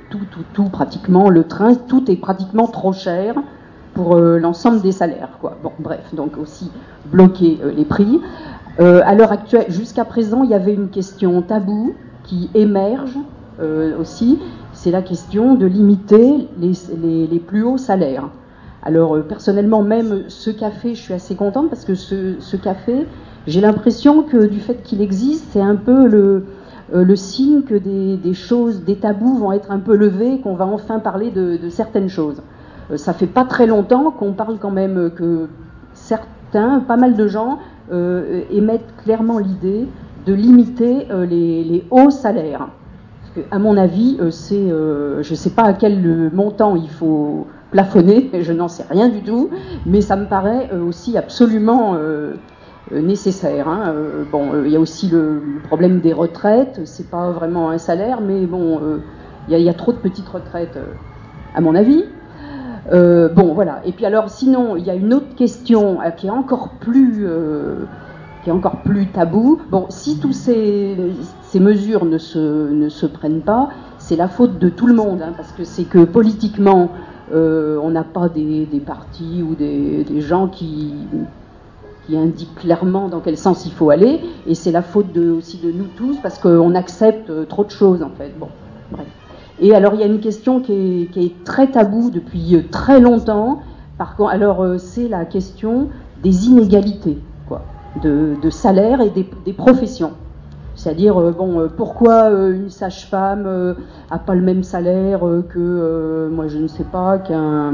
tout, 0.09 0.19
tout, 0.31 0.43
tout, 0.53 0.69
pratiquement, 0.69 1.29
le 1.29 1.43
train, 1.43 1.75
tout 1.75 2.09
est 2.11 2.17
pratiquement 2.17 2.67
trop 2.67 2.93
cher 2.93 3.35
euh, 4.15 4.39
l'ensemble 4.39 4.81
des 4.81 4.91
salaires. 4.91 5.37
Quoi. 5.41 5.57
Bon, 5.63 5.71
bref, 5.79 6.13
donc 6.13 6.37
aussi 6.37 6.71
bloquer 7.05 7.59
euh, 7.63 7.71
les 7.71 7.85
prix. 7.85 8.19
Euh, 8.79 9.01
à 9.05 9.13
l'heure 9.15 9.31
actuelle, 9.31 9.65
jusqu'à 9.69 10.05
présent, 10.05 10.43
il 10.43 10.49
y 10.49 10.53
avait 10.53 10.73
une 10.73 10.89
question 10.89 11.41
taboue 11.41 11.93
qui 12.23 12.49
émerge 12.53 13.17
aussi, 13.99 14.39
c'est 14.71 14.89
la 14.89 15.01
question 15.01 15.55
de 15.55 15.65
limiter 15.65 16.47
les, 16.57 16.71
les, 17.03 17.27
les 17.27 17.39
plus 17.39 17.61
hauts 17.63 17.77
salaires. 17.77 18.29
Alors 18.83 19.21
personnellement, 19.27 19.81
même 19.81 20.29
ce 20.29 20.49
café, 20.49 20.95
je 20.95 21.01
suis 21.01 21.13
assez 21.13 21.35
contente 21.35 21.69
parce 21.69 21.83
que 21.83 21.93
ce, 21.93 22.39
ce 22.39 22.55
café, 22.55 23.05
j'ai 23.47 23.59
l'impression 23.59 24.23
que 24.23 24.45
du 24.45 24.61
fait 24.61 24.81
qu'il 24.81 25.01
existe, 25.01 25.45
c'est 25.51 25.61
un 25.61 25.75
peu 25.75 26.07
le, 26.07 26.45
le 26.93 27.15
signe 27.17 27.63
que 27.63 27.75
des, 27.75 28.15
des, 28.15 28.33
choses, 28.33 28.85
des 28.85 28.95
tabous 28.95 29.35
vont 29.37 29.51
être 29.51 29.71
un 29.71 29.79
peu 29.79 29.97
levés, 29.97 30.39
qu'on 30.39 30.55
va 30.55 30.65
enfin 30.65 30.99
parler 30.99 31.29
de 31.29 31.67
certaines 31.69 32.07
choses. 32.07 32.41
Euh, 32.91 32.97
ça 32.97 33.13
fait 33.13 33.27
pas 33.27 33.45
très 33.45 33.67
longtemps 33.67 34.11
qu'on 34.11 34.33
parle 34.33 34.57
quand 34.59 34.71
même 34.71 35.11
que 35.15 35.47
certains, 35.93 36.79
pas 36.79 36.97
mal 36.97 37.15
de 37.15 37.27
gens, 37.27 37.59
euh, 37.91 38.41
émettent 38.51 38.95
clairement 39.03 39.39
l'idée 39.39 39.87
de 40.25 40.33
limiter 40.33 41.07
euh, 41.11 41.25
les, 41.25 41.85
hauts 41.91 42.09
salaires. 42.09 42.69
Parce 43.21 43.33
que, 43.35 43.55
à 43.55 43.59
mon 43.59 43.77
avis, 43.77 44.19
c'est, 44.31 44.69
je 44.69 45.29
ne 45.29 45.35
sais 45.35 45.51
pas 45.51 45.63
à 45.63 45.73
quel 45.73 46.31
montant 46.33 46.75
il 46.75 46.89
faut 46.89 47.47
plafonner, 47.71 48.29
je 48.41 48.53
n'en 48.53 48.67
sais 48.67 48.85
rien 48.89 49.09
du 49.09 49.21
tout, 49.21 49.49
mais 49.85 50.01
ça 50.01 50.15
me 50.15 50.25
paraît 50.25 50.71
aussi 50.73 51.17
absolument 51.17 51.95
nécessaire. 52.91 53.67
Hein. 53.67 53.93
bon, 54.31 54.63
il 54.65 54.71
y 54.71 54.75
a 54.75 54.79
aussi 54.79 55.09
le, 55.09 55.43
problème 55.67 55.99
des 55.99 56.11
retraites. 56.11 56.81
C'est 56.85 57.11
pas 57.11 57.29
vraiment 57.29 57.69
un 57.69 57.77
salaire, 57.77 58.19
mais 58.21 58.47
bon, 58.47 58.79
Il 59.47 59.59
y, 59.59 59.69
a 59.69 59.73
trop 59.75 59.91
de 59.91 59.97
petites 59.97 60.27
retraites, 60.27 60.79
à 61.53 61.61
mon 61.61 61.75
avis. 61.75 62.05
Bon, 62.87 63.53
voilà. 63.53 63.81
Et 63.85 63.91
puis 63.91 64.05
alors, 64.05 64.29
sinon, 64.29 64.75
il 64.75 64.85
y 64.85 64.89
a 64.89 64.95
une 64.95 65.13
autre 65.13 65.35
question 65.35 65.99
qui 66.17 66.27
est 66.27 66.31
encore 66.31 66.71
plus 66.79 67.27
qui 68.43 68.49
est 68.49 68.53
encore 68.53 68.81
plus 68.81 69.07
tabou. 69.07 69.61
Bon, 69.69 69.85
si 69.89 70.19
toutes 70.19 70.33
ces, 70.33 70.95
mesures 71.55 72.05
ne 72.05 72.17
se, 72.17 72.71
ne 72.71 72.89
se, 72.89 73.05
prennent 73.05 73.41
pas, 73.41 73.69
c'est 73.97 74.15
la 74.15 74.27
faute 74.27 74.59
de 74.59 74.69
tout 74.69 74.87
le 74.87 74.93
monde, 74.93 75.21
hein, 75.21 75.33
parce 75.35 75.51
que 75.51 75.63
c'est 75.63 75.83
que 75.83 76.03
politiquement, 76.05 76.89
euh, 77.33 77.79
on 77.81 77.91
n'a 77.91 78.03
pas 78.03 78.29
des, 78.29 78.67
partis 78.85 79.43
ou 79.43 79.55
des, 79.55 80.21
gens 80.21 80.47
qui, 80.47 80.93
qui 82.07 82.17
indiquent 82.17 82.55
clairement 82.55 83.09
dans 83.09 83.19
quel 83.19 83.37
sens 83.37 83.65
il 83.65 83.71
faut 83.71 83.89
aller, 83.89 84.21
et 84.47 84.55
c'est 84.55 84.71
la 84.71 84.81
faute 84.81 85.15
aussi 85.17 85.57
de 85.57 85.71
nous 85.71 85.87
tous, 85.95 86.17
parce 86.21 86.39
qu'on 86.39 86.75
accepte 86.75 87.31
trop 87.47 87.63
de 87.63 87.71
choses, 87.71 88.03
en 88.03 88.11
fait. 88.17 88.33
Bon, 88.39 88.49
bref. 88.91 89.07
Et 89.61 89.75
alors, 89.75 89.93
il 89.93 89.99
y 89.99 90.03
a 90.03 90.07
une 90.07 90.19
question 90.19 90.61
qui 90.61 91.09
est, 91.15 91.43
très 91.43 91.67
taboue 91.67 92.09
depuis 92.11 92.65
très 92.71 92.99
longtemps. 92.99 93.61
Alors, 94.29 94.63
euh, 94.63 94.77
c'est 94.77 95.09
la 95.09 95.25
question 95.25 95.89
des 96.23 96.47
inégalités 96.47 97.17
de, 98.01 98.49
salaire 98.49 99.01
et 99.01 99.09
des, 99.09 99.53
professions. 99.53 100.13
C'est-à-dire, 100.75 101.19
euh, 101.19 101.31
bon, 101.31 101.59
euh, 101.59 101.67
pourquoi 101.67 102.31
euh, 102.31 102.53
une 102.53 102.69
sage-femme 102.69 103.75
a 104.09 104.17
pas 104.19 104.33
le 104.33 104.41
même 104.41 104.63
salaire 104.63 105.21
que, 105.49 106.29
moi 106.31 106.47
je 106.47 106.57
ne 106.57 106.67
sais 106.67 106.85
pas, 106.85 107.17
qu'un. 107.17 107.73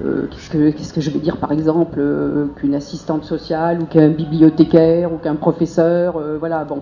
Qu'est-ce 0.00 0.92
que, 0.94 1.00
je 1.00 1.10
vais 1.10 1.18
dire 1.18 1.36
par 1.36 1.52
exemple 1.52 2.00
Qu'une 2.56 2.74
assistante 2.74 3.24
sociale 3.24 3.82
ou 3.82 3.84
qu'un 3.84 4.08
bibliothécaire 4.08 5.12
ou 5.12 5.18
qu'un 5.18 5.34
professeur 5.34 6.20
Voilà, 6.38 6.64
bon. 6.64 6.80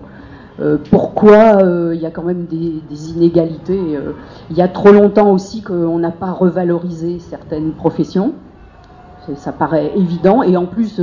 Pourquoi 0.89 1.59
il 1.93 1.99
y 1.99 2.05
a 2.05 2.11
quand 2.11 2.23
même 2.23 2.45
des, 2.45 3.11
inégalités 3.11 3.99
Il 4.49 4.55
y 4.55 4.61
a 4.61 4.67
trop 4.67 4.91
longtemps 4.91 5.31
aussi 5.31 5.61
qu'on 5.61 5.99
n'a 5.99 6.11
pas 6.11 6.31
revalorisé 6.31 7.19
certaines 7.19 7.73
professions 7.73 8.33
ça 9.35 9.51
paraît 9.51 9.91
évident. 9.95 10.43
Et 10.43 10.55
en 10.55 10.65
plus, 10.65 10.99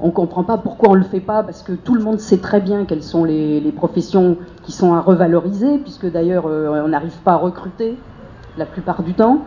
on 0.00 0.06
ne 0.06 0.12
comprend 0.12 0.42
pas 0.42 0.58
pourquoi 0.58 0.90
on 0.90 0.94
ne 0.94 0.98
le 0.98 1.04
fait 1.04 1.20
pas, 1.20 1.42
parce 1.42 1.62
que 1.62 1.72
tout 1.72 1.94
le 1.94 2.02
monde 2.02 2.18
sait 2.18 2.38
très 2.38 2.60
bien 2.60 2.84
quelles 2.84 3.02
sont 3.02 3.24
les, 3.24 3.72
professions 3.76 4.36
qui 4.64 4.72
sont 4.72 4.94
à 4.94 5.00
revaloriser, 5.00 5.78
puisque 5.78 6.10
d'ailleurs 6.10 6.44
euh, 6.46 6.82
on 6.84 6.88
n'arrive 6.88 7.16
pas 7.24 7.32
à 7.32 7.36
recruter 7.36 7.96
la 8.58 8.66
plupart 8.66 9.02
du 9.02 9.14
temps. 9.14 9.42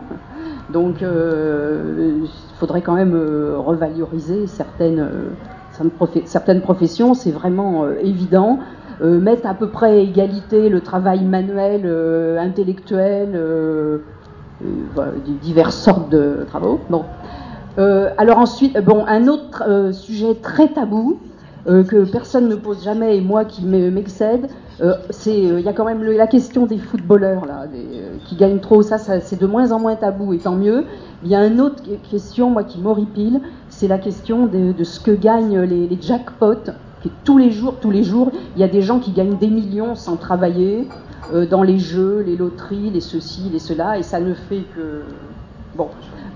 Donc 0.72 1.02
euh, 1.02 2.18
il 2.22 2.58
faudrait 2.58 2.82
quand 2.82 2.94
même 2.94 3.14
euh, 3.14 3.56
revaloriser 3.58 4.46
certaines, 4.46 5.08
certaines 6.24 6.60
professions, 6.60 7.14
c'est 7.14 7.30
vraiment 7.30 7.86
évident. 8.02 8.58
Mettre 9.02 9.46
à 9.46 9.54
peu 9.54 9.68
près 9.68 9.90
à 9.90 9.96
égalité 9.96 10.68
le 10.68 10.80
travail 10.80 11.24
manuel, 11.24 11.86
intellectuel, 12.38 13.38
diverses 15.42 15.76
sortes 15.76 16.10
de 16.10 16.44
travaux. 16.48 16.80
Bon. 16.90 17.04
Euh, 17.78 18.10
alors 18.16 18.38
ensuite, 18.38 18.78
bon, 18.78 19.04
un 19.06 19.28
autre 19.28 19.62
euh, 19.68 19.92
sujet 19.92 20.34
très 20.36 20.68
tabou 20.68 21.18
euh, 21.68 21.84
que 21.84 22.10
personne 22.10 22.48
ne 22.48 22.54
pose 22.54 22.82
jamais 22.82 23.18
et 23.18 23.20
moi 23.20 23.44
qui 23.44 23.64
m'excède, 23.64 24.48
c'est 25.08 25.38
il 25.38 25.60
y 25.60 25.68
a 25.68 25.72
quand 25.72 25.86
même 25.86 26.02
la 26.02 26.26
question 26.26 26.66
des 26.66 26.76
footballeurs 26.76 27.46
là, 27.46 27.64
qui 28.26 28.36
gagnent 28.36 28.60
trop. 28.60 28.82
Ça, 28.82 28.98
c'est 28.98 29.40
de 29.40 29.46
moins 29.46 29.72
en 29.72 29.78
moins 29.78 29.96
tabou 29.96 30.34
et 30.34 30.38
tant 30.38 30.54
mieux. 30.54 30.84
Il 31.24 31.30
y 31.30 31.34
a 31.34 31.46
une 31.46 31.62
autre 31.62 31.82
question, 32.10 32.50
moi, 32.50 32.62
qui 32.62 32.78
m'horripile, 32.78 33.40
c'est 33.70 33.88
la 33.88 33.96
question 33.96 34.44
de, 34.46 34.84
ce 34.84 35.00
que 35.00 35.12
gagnent 35.12 35.60
les 35.60 35.98
jackpots. 35.98 36.72
Qui 37.06 37.12
tous 37.24 37.38
les 37.38 37.50
jours, 37.50 37.74
tous 37.80 37.90
les 37.90 38.02
jours, 38.02 38.30
il 38.56 38.60
y 38.60 38.64
a 38.64 38.68
des 38.68 38.82
gens 38.82 38.98
qui 38.98 39.12
gagnent 39.12 39.36
des 39.36 39.48
millions 39.48 39.94
sans 39.94 40.16
travailler 40.16 40.88
dans 41.50 41.62
les 41.62 41.78
jeux, 41.78 42.22
les 42.24 42.36
loteries, 42.36 42.90
les 42.90 43.00
ceci, 43.00 43.48
les 43.52 43.58
cela, 43.58 43.98
et 43.98 44.02
ça 44.02 44.20
ne 44.20 44.32
fait 44.32 44.62
que 44.74 45.02
bon. 45.76 45.88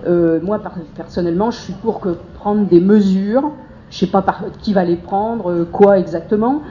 Euh, 0.06 0.40
moi, 0.42 0.60
personnellement, 0.96 1.50
je 1.50 1.58
suis 1.58 1.72
pour 1.72 2.00
que 2.00 2.10
prendre 2.34 2.66
des 2.66 2.80
mesures. 2.80 3.50
Je 3.90 3.98
sais 3.98 4.06
pas 4.06 4.24
qui 4.60 4.72
va 4.72 4.84
les 4.84 4.96
prendre, 4.96 5.50
euh, 5.50 5.68
quoi 5.70 5.98
exactement, 5.98 6.62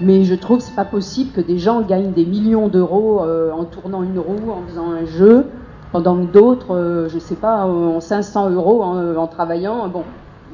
mais 0.00 0.22
je 0.22 0.36
trouve 0.36 0.58
que 0.58 0.64
c'est 0.64 0.76
pas 0.76 0.84
possible 0.84 1.32
que 1.32 1.40
des 1.40 1.58
gens 1.58 1.80
gagnent 1.80 2.12
des 2.12 2.24
millions 2.24 2.68
d'euros 2.68 3.20
euh, 3.22 3.50
en 3.50 3.64
tournant 3.64 4.04
une 4.04 4.20
roue, 4.20 4.52
en 4.52 4.62
faisant 4.68 4.92
un 4.92 5.04
jeu, 5.04 5.46
pendant 5.90 6.16
que 6.16 6.30
d'autres, 6.32 7.08
je 7.10 7.18
sais 7.18 7.34
pas, 7.34 7.66
ont 7.66 7.98
500 7.98 8.50
euros 8.50 8.82
en, 8.82 9.26
travaillant. 9.26 9.88
Bon, 9.88 10.04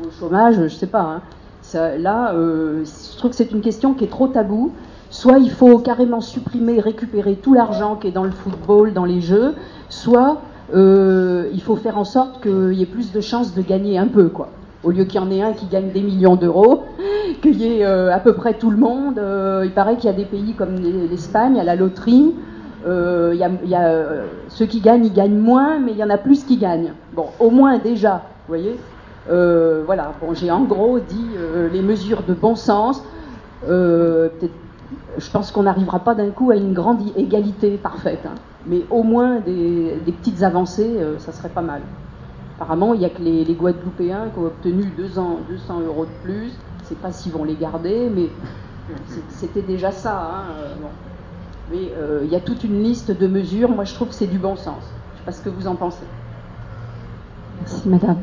au 0.02 0.10
chômage, 0.18 0.54
je 0.62 0.68
sais 0.68 0.86
pas. 0.86 1.02
Hein. 1.02 1.20
Là, 1.72 2.32
je 2.34 3.16
trouve 3.16 3.30
que 3.30 3.36
c'est 3.36 3.50
une 3.50 3.62
question 3.62 3.94
qui 3.94 4.04
est 4.04 4.10
trop 4.10 4.28
taboue. 4.28 4.72
Soit 5.10 5.38
il 5.38 5.50
faut 5.50 5.78
carrément 5.78 6.20
supprimer, 6.20 6.80
récupérer 6.80 7.36
tout 7.36 7.54
l'argent 7.54 7.96
qui 7.96 8.08
est 8.08 8.12
dans 8.12 8.24
le 8.24 8.32
football, 8.32 8.92
dans 8.92 9.04
les 9.04 9.20
jeux, 9.20 9.54
soit 9.88 10.40
euh, 10.74 11.48
il 11.52 11.62
faut 11.62 11.76
faire 11.76 11.98
en 11.98 12.04
sorte 12.04 12.42
qu'il 12.42 12.72
y 12.72 12.82
ait 12.82 12.86
plus 12.86 13.12
de 13.12 13.20
chances 13.20 13.54
de 13.54 13.62
gagner 13.62 13.98
un 13.98 14.08
peu, 14.08 14.28
quoi. 14.28 14.48
Au 14.82 14.90
lieu 14.90 15.04
qu'il 15.04 15.20
y 15.20 15.24
en 15.24 15.30
ait 15.30 15.40
un 15.40 15.52
qui 15.52 15.66
gagne 15.66 15.90
des 15.90 16.02
millions 16.02 16.36
d'euros, 16.36 16.82
qu'il 17.42 17.56
y 17.60 17.78
ait 17.78 17.84
euh, 17.84 18.12
à 18.12 18.18
peu 18.18 18.34
près 18.34 18.54
tout 18.54 18.70
le 18.70 18.76
monde. 18.76 19.18
Euh, 19.18 19.62
il 19.64 19.70
paraît 19.70 19.96
qu'il 19.96 20.06
y 20.06 20.12
a 20.12 20.16
des 20.16 20.24
pays 20.24 20.54
comme 20.54 20.76
l'Espagne, 21.10 21.58
à 21.60 21.64
la 21.64 21.76
loterie. 21.76 22.34
Il 22.86 23.38
y 23.66 23.74
a, 23.74 23.90
ceux 24.48 24.66
qui 24.66 24.80
gagnent, 24.80 25.06
ils 25.06 25.12
gagnent 25.12 25.38
moins, 25.38 25.78
mais 25.78 25.92
il 25.92 25.98
y 25.98 26.04
en 26.04 26.10
a 26.10 26.18
plus 26.18 26.44
qui 26.44 26.58
gagnent. 26.58 26.92
Bon, 27.14 27.26
au 27.40 27.50
moins 27.50 27.78
déjà, 27.78 28.24
vous 28.46 28.56
voyez. 28.56 28.76
Voilà. 29.28 30.12
Bon, 30.20 30.34
j'ai 30.34 30.50
en 30.50 30.64
gros 30.64 30.98
dit 30.98 31.30
les 31.72 31.82
mesures 31.82 32.22
de 32.22 32.34
bon 32.34 32.54
sens. 32.54 33.02
peut-être 33.62 34.54
je 35.18 35.30
pense 35.30 35.50
qu'on 35.50 35.64
n'arrivera 35.64 36.00
pas 36.00 36.14
d'un 36.14 36.30
coup 36.30 36.50
à 36.50 36.56
une 36.56 36.72
grande 36.72 37.00
égalité 37.16 37.76
parfaite, 37.76 38.20
hein. 38.26 38.34
mais 38.66 38.82
au 38.90 39.02
moins 39.02 39.40
des, 39.40 39.96
petites 40.06 40.42
avancées, 40.42 40.96
euh, 40.98 41.18
ça 41.18 41.32
serait 41.32 41.48
pas 41.48 41.62
mal. 41.62 41.82
Apparemment, 42.56 42.94
il 42.94 43.00
n'y 43.00 43.06
a 43.06 43.10
que 43.10 43.22
les, 43.22 43.54
Guadeloupéens 43.54 44.28
qui 44.32 44.38
ont 44.38 44.46
obtenu 44.46 44.84
200, 44.96 45.40
200 45.48 45.80
euros 45.80 46.04
de 46.04 46.10
plus. 46.22 46.50
Je 46.78 46.82
ne 46.82 46.88
sais 46.88 46.94
pas 46.94 47.12
s'ils 47.12 47.32
vont 47.32 47.44
les 47.44 47.56
garder, 47.56 48.10
mais 48.14 48.28
c'était 49.28 49.62
déjà 49.62 49.90
ça. 49.90 50.16
Hein, 50.16 50.44
euh, 50.58 50.74
mais 51.72 51.92
euh, 51.96 52.20
il 52.24 52.30
y 52.30 52.36
a 52.36 52.40
toute 52.40 52.62
une 52.62 52.82
liste 52.82 53.10
de 53.10 53.26
mesures. 53.26 53.70
Moi, 53.70 53.84
je 53.84 53.94
trouve 53.94 54.08
que 54.08 54.14
c'est 54.14 54.26
du 54.26 54.38
bon 54.38 54.54
sens. 54.54 54.82
Je 54.82 55.14
ne 55.14 55.18
sais 55.18 55.24
pas 55.24 55.32
ce 55.32 55.42
que 55.42 55.48
vous 55.48 55.66
en 55.66 55.74
pensez. 55.74 56.04
Merci, 57.60 57.88
madame. 57.88 58.18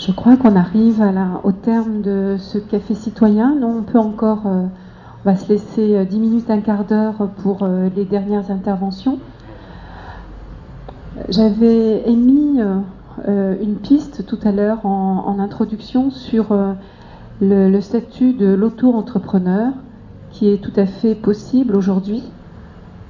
Je 0.00 0.12
crois 0.12 0.38
qu'on 0.38 0.56
arrive 0.56 1.04
au 1.44 1.52
terme 1.52 2.00
de 2.00 2.36
ce 2.38 2.56
café 2.56 2.94
citoyen. 2.94 3.54
Non, 3.54 3.80
on 3.80 3.82
peut 3.82 3.98
encore, 3.98 4.46
euh, 4.46 4.64
on 4.64 5.30
va 5.30 5.36
se 5.36 5.46
laisser 5.50 6.06
10 6.06 6.16
euh, 6.16 6.18
minutes, 6.18 6.48
un 6.48 6.60
quart 6.60 6.84
d'heure 6.84 7.28
pour 7.42 7.64
euh, 7.64 7.90
les 7.94 8.06
dernières 8.06 8.50
interventions. 8.50 9.18
J'avais 11.28 12.08
émis 12.08 12.60
une 13.28 13.74
piste 13.82 14.24
tout 14.24 14.38
à 14.42 14.52
l'heure 14.52 14.86
en, 14.86 15.38
introduction 15.38 16.10
sur 16.10 16.56
le, 17.42 17.80
statut 17.80 18.32
de 18.32 18.46
l'auto-entrepreneur 18.46 19.72
qui 20.30 20.48
est 20.48 20.62
tout 20.62 20.72
à 20.76 20.86
fait 20.86 21.14
possible 21.14 21.76
aujourd'hui. 21.76 22.22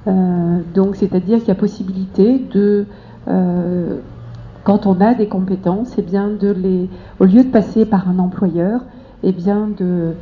donc, 0.07 0.97
c'est-à-dire 0.97 1.39
qu'il 1.39 1.47
y 1.47 1.51
a 1.51 1.55
possibilité 1.55 2.39
de 2.53 2.85
quand 4.63 4.85
on 4.85 5.01
a 5.01 5.13
des 5.13 5.27
compétences, 5.27 5.95
eh 5.97 6.01
bien 6.01 6.27
de 6.27 6.51
les, 6.51 6.89
au 7.19 7.25
lieu 7.25 7.43
de 7.43 7.49
passer 7.49 7.85
par 7.85 8.07
un 8.09 8.19
employeur, 8.19 8.81
eh 9.23 9.31
bien 9.31 9.69
de, 9.77 10.13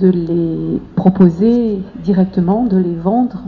les 0.00 0.80
proposer 0.96 1.80
directement, 2.02 2.64
de 2.64 2.76
les 2.76 2.94
vendre 2.94 3.42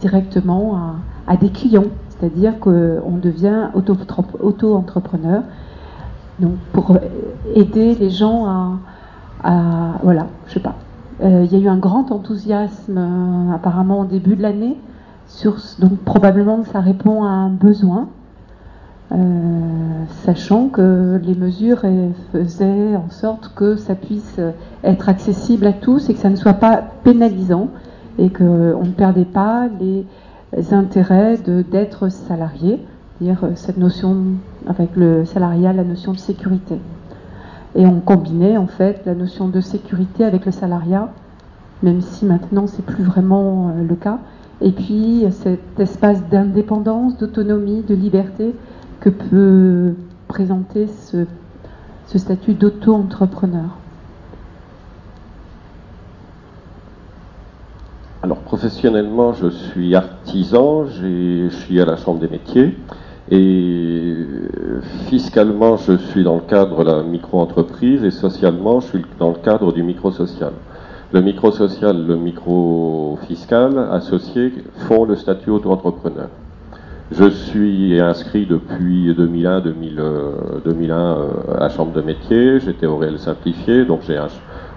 directement 0.00 0.78
à, 1.26 1.36
des 1.36 1.50
clients. 1.50 1.84
C'est-à-dire 2.08 2.58
qu'on 2.60 3.18
devient 3.22 3.68
auto-entrepreneur 3.74 5.42
pour 6.72 6.98
aider 7.54 7.94
les 7.94 8.10
gens 8.10 8.78
à, 9.42 9.98
voilà, 10.02 10.26
je 10.46 10.54
sais 10.54 10.60
pas. 10.60 10.74
Euh, 11.22 11.44
il 11.44 11.52
y 11.52 11.56
a 11.56 11.64
eu 11.64 11.68
un 11.68 11.78
grand 11.78 12.10
enthousiasme 12.10 12.98
euh, 12.98 13.54
apparemment 13.54 14.00
au 14.00 14.04
début 14.04 14.34
de 14.34 14.42
l'année, 14.42 14.76
donc 15.78 15.98
probablement 16.04 16.62
que 16.62 16.68
ça 16.68 16.80
répond 16.80 17.22
à 17.22 17.28
un 17.28 17.50
besoin. 17.50 18.08
Euh, 19.12 19.16
sachant 20.24 20.68
que 20.68 21.20
les 21.22 21.34
mesures 21.34 21.82
faisaient 22.32 22.96
en 22.96 23.10
sorte 23.10 23.52
que 23.54 23.76
ça 23.76 23.94
puisse 23.94 24.40
être 24.82 25.08
accessible 25.08 25.66
à 25.66 25.72
tous 25.72 26.08
et 26.08 26.14
que 26.14 26.20
ça 26.20 26.30
ne 26.30 26.36
soit 26.36 26.54
pas 26.54 26.82
pénalisant 27.04 27.68
et 28.18 28.30
qu'on 28.30 28.44
ne 28.84 28.92
perdait 28.96 29.26
pas 29.26 29.68
les 29.80 30.06
intérêts 30.72 31.36
d'être 31.70 32.08
salarié, 32.08 32.80
c'est-à-dire 33.18 33.48
cette 33.56 33.76
notion 33.76 34.24
avec 34.66 34.96
le 34.96 35.24
salariat, 35.24 35.72
la 35.72 35.84
notion 35.84 36.12
de 36.12 36.18
sécurité. 36.18 36.78
Et 37.74 37.86
on 37.86 38.00
combinait 38.00 38.56
en 38.56 38.66
fait 38.66 39.02
la 39.04 39.14
notion 39.14 39.48
de 39.48 39.60
sécurité 39.60 40.24
avec 40.24 40.46
le 40.46 40.52
salariat, 40.52 41.12
même 41.82 42.00
si 42.00 42.24
maintenant 42.24 42.66
c'est 42.66 42.84
plus 42.84 43.02
vraiment 43.02 43.68
euh, 43.68 43.84
le 43.86 43.94
cas. 43.96 44.18
Et 44.60 44.70
puis 44.70 45.24
cet 45.32 45.80
espace 45.80 46.22
d'indépendance, 46.30 47.18
d'autonomie, 47.18 47.82
de 47.82 47.94
liberté 47.94 48.54
que 49.04 49.10
peut 49.10 49.94
présenter 50.28 50.86
ce, 50.86 51.26
statut 52.16 52.54
d'auto-entrepreneur 52.54 53.76
Alors, 58.22 58.38
professionnellement, 58.38 59.34
je 59.34 59.48
suis 59.48 59.94
artisan, 59.94 60.86
je 60.86 61.48
suis 61.50 61.80
à 61.82 61.84
la 61.84 61.96
Chambre 61.96 62.20
des 62.20 62.28
métiers. 62.28 62.78
Et 63.30 64.16
fiscalement, 65.08 65.76
je 65.76 65.96
suis 65.98 66.24
dans 66.24 66.36
le 66.36 66.42
cadre 66.42 66.84
de 66.84 66.90
la 66.90 67.02
micro-entreprise 67.02 68.04
et 68.04 68.10
socialement, 68.10 68.80
je 68.80 68.86
suis 68.86 69.04
dans 69.18 69.30
le 69.30 69.38
cadre 69.44 69.72
du 69.72 69.82
micro-social. 69.82 70.52
Le 71.12 71.20
micro-social, 71.20 72.06
le 72.06 72.16
micro-fiscal 72.16 73.78
associés 73.90 74.54
font 74.88 75.04
le 75.04 75.16
statut 75.16 75.50
auto-entrepreneur. 75.50 76.28
Je 77.12 77.28
suis 77.28 78.00
inscrit 78.00 78.46
depuis 78.46 79.14
2001, 79.14 79.60
2001 79.60 80.96
euh, 80.96 81.30
à 81.54 81.60
la 81.60 81.68
Chambre 81.68 81.92
de 81.92 82.00
métier, 82.00 82.60
j'étais 82.60 82.86
au 82.86 82.96
réel 82.96 83.18
simplifié, 83.18 83.84
donc 83.84 84.00
j'ai 84.06 84.18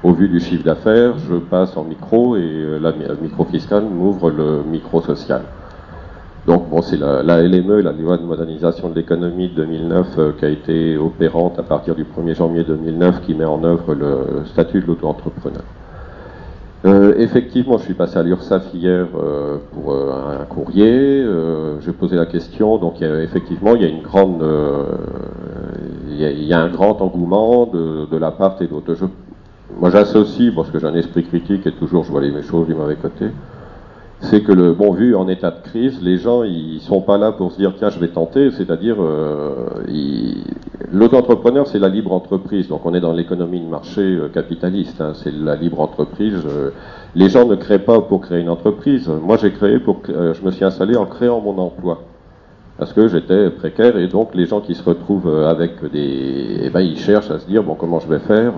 au 0.03 0.11
vu 0.11 0.27
du 0.27 0.41
chiffre 0.41 0.65
d'affaires, 0.65 1.17
je 1.19 1.35
passe 1.35 1.77
en 1.77 1.85
micro 1.85 2.35
et 2.35 2.41
euh, 2.41 2.79
la 2.79 2.91
micro 3.21 3.45
fiscale 3.45 3.85
m'ouvre 3.85 4.29
le 4.29 4.61
micro 4.69 5.01
social. 5.01 5.43
Donc 6.45 6.69
bon, 6.69 6.81
c'est 6.81 6.97
la, 6.97 7.23
LME, 7.23 7.79
la 7.79 7.93
loi 7.93 8.17
de 8.17 8.23
modernisation 8.23 8.89
de 8.89 8.95
l'économie 8.95 9.47
de 9.47 9.55
2009, 9.55 10.07
euh, 10.17 10.31
qui 10.37 10.43
a 10.43 10.49
été 10.49 10.97
opérante 10.97 11.57
à 11.59 11.63
partir 11.63 11.95
du 11.95 12.03
1er 12.03 12.35
janvier 12.35 12.65
2009, 12.65 13.21
qui 13.21 13.35
met 13.35 13.45
en 13.45 13.63
œuvre 13.63 13.95
le 13.95 14.45
statut 14.45 14.81
de 14.81 14.85
l'auto-entrepreneur. 14.85 15.63
Euh, 16.87 17.13
effectivement, 17.17 17.77
je 17.77 17.83
suis 17.83 17.93
passé 17.93 18.17
à 18.17 18.23
l'URSSAF 18.23 18.73
hier 18.73 19.07
euh, 19.15 19.57
pour 19.73 19.93
un 19.93 20.45
courrier. 20.45 21.25
J'ai 21.81 21.91
posé 21.91 22.15
la 22.15 22.25
question. 22.25 22.77
Donc, 22.77 23.01
effectivement, 23.01 23.75
il 23.75 23.81
y 23.81 23.85
a 23.85 23.89
une 23.89 24.01
grande, 24.01 24.43
il 26.09 26.21
y, 26.21 26.53
a, 26.53 26.59
un 26.59 26.69
grand 26.69 27.01
engouement 27.01 27.65
de, 27.65 28.07
de 28.09 28.17
la 28.17 28.31
part 28.31 28.55
et 28.61 28.67
d'autres. 28.67 28.95
Moi, 29.79 29.89
j'associe, 29.89 30.53
parce 30.55 30.71
que 30.71 30.79
j'ai 30.79 30.87
un 30.87 30.95
esprit 30.95 31.23
critique 31.23 31.67
et 31.67 31.71
toujours 31.73 32.03
je 32.03 32.11
vois 32.11 32.21
les 32.21 32.41
choses 32.41 32.67
du 32.67 32.73
mauvais 32.73 32.95
côté 32.95 33.27
c'est 34.21 34.41
que 34.41 34.51
le 34.51 34.73
bon 34.73 34.93
vu 34.93 35.15
en 35.15 35.27
état 35.27 35.51
de 35.51 35.61
crise, 35.61 36.01
les 36.01 36.17
gens 36.17 36.43
ils 36.43 36.79
sont 36.81 37.01
pas 37.01 37.17
là 37.17 37.31
pour 37.31 37.51
se 37.51 37.57
dire 37.57 37.73
tiens 37.77 37.89
je 37.89 37.99
vais 37.99 38.07
tenter, 38.07 38.49
c'est-à-dire 38.51 38.95
euh, 38.99 39.67
l'auto-entrepreneur 40.91 41.67
c'est 41.67 41.77
la 41.77 41.87
libre 41.87 42.11
entreprise, 42.11 42.67
donc 42.67 42.85
on 42.85 42.95
est 42.95 42.99
dans 42.99 43.13
l'économie 43.13 43.59
de 43.59 43.67
marché 43.69 44.01
euh, 44.01 44.27
capitaliste, 44.29 45.01
hein, 45.01 45.13
c'est 45.13 45.31
la 45.31 45.55
libre 45.55 45.79
entreprise. 45.79 46.43
les 47.15 47.29
gens 47.29 47.45
ne 47.45 47.55
créent 47.55 47.79
pas 47.79 48.01
pour 48.01 48.21
créer 48.21 48.41
une 48.41 48.49
entreprise. 48.49 49.07
Moi 49.07 49.37
j'ai 49.37 49.51
créé 49.51 49.79
pour, 49.79 50.01
euh, 50.09 50.33
je 50.33 50.43
me 50.43 50.51
suis 50.51 50.65
installé 50.65 50.95
en 50.97 51.05
créant 51.05 51.39
mon 51.39 51.57
emploi 51.59 52.01
parce 52.79 52.93
que 52.93 53.07
j'étais 53.07 53.51
précaire 53.51 53.97
et 53.97 54.07
donc 54.07 54.33
les 54.33 54.45
gens 54.45 54.61
qui 54.61 54.73
se 54.73 54.83
retrouvent 54.83 55.45
avec 55.45 55.83
des, 55.91 56.59
eh 56.63 56.69
ben 56.69 56.81
ils 56.81 56.97
cherchent 56.97 57.31
à 57.31 57.39
se 57.39 57.47
dire 57.47 57.63
bon 57.63 57.75
comment 57.75 57.99
je 57.99 58.07
vais 58.07 58.19
faire. 58.19 58.53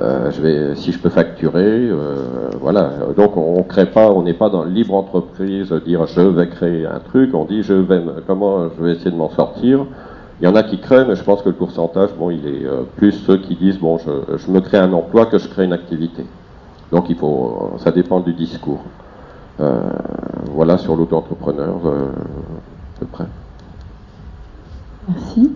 Euh, 0.00 0.30
je 0.30 0.40
vais, 0.40 0.76
si 0.76 0.92
je 0.92 0.98
peux 0.98 1.08
facturer, 1.08 1.88
euh, 1.88 2.50
voilà. 2.60 2.90
Donc 3.16 3.36
on, 3.36 3.58
ne 3.58 3.62
crée 3.62 3.86
pas, 3.86 4.10
on 4.10 4.22
n'est 4.22 4.34
pas 4.34 4.50
dans 4.50 4.64
libre 4.64 4.94
entreprise, 4.94 5.72
dire 5.84 6.06
je 6.06 6.20
vais 6.20 6.48
créer 6.48 6.86
un 6.86 7.00
truc. 7.00 7.34
On 7.34 7.44
dit 7.44 7.62
je 7.62 7.74
vais, 7.74 8.00
comment 8.26 8.68
je 8.68 8.82
vais 8.82 8.92
essayer 8.92 9.10
de 9.10 9.16
m'en 9.16 9.30
sortir. 9.30 9.86
Il 10.40 10.44
y 10.44 10.48
en 10.48 10.54
a 10.54 10.62
qui 10.62 10.78
créent, 10.78 11.04
mais 11.04 11.16
je 11.16 11.24
pense 11.24 11.42
que 11.42 11.48
le 11.48 11.56
pourcentage, 11.56 12.10
bon, 12.16 12.30
il 12.30 12.46
est 12.46 12.64
euh, 12.64 12.82
plus 12.96 13.12
ceux 13.12 13.38
qui 13.38 13.56
disent 13.56 13.78
bon, 13.78 13.98
je, 13.98 14.36
je, 14.36 14.50
me 14.50 14.60
crée 14.60 14.78
un 14.78 14.92
emploi 14.92 15.26
que 15.26 15.38
je 15.38 15.48
crée 15.48 15.64
une 15.64 15.72
activité. 15.72 16.24
Donc 16.92 17.10
il 17.10 17.16
faut, 17.16 17.72
ça 17.78 17.90
dépend 17.90 18.20
du 18.20 18.32
discours. 18.32 18.82
voilà 20.54 20.78
sur 20.78 20.94
l'auto-entrepreneur, 20.96 21.74
à 21.76 23.00
peu 23.00 23.06
près. 23.06 23.26
Merci. 25.08 25.50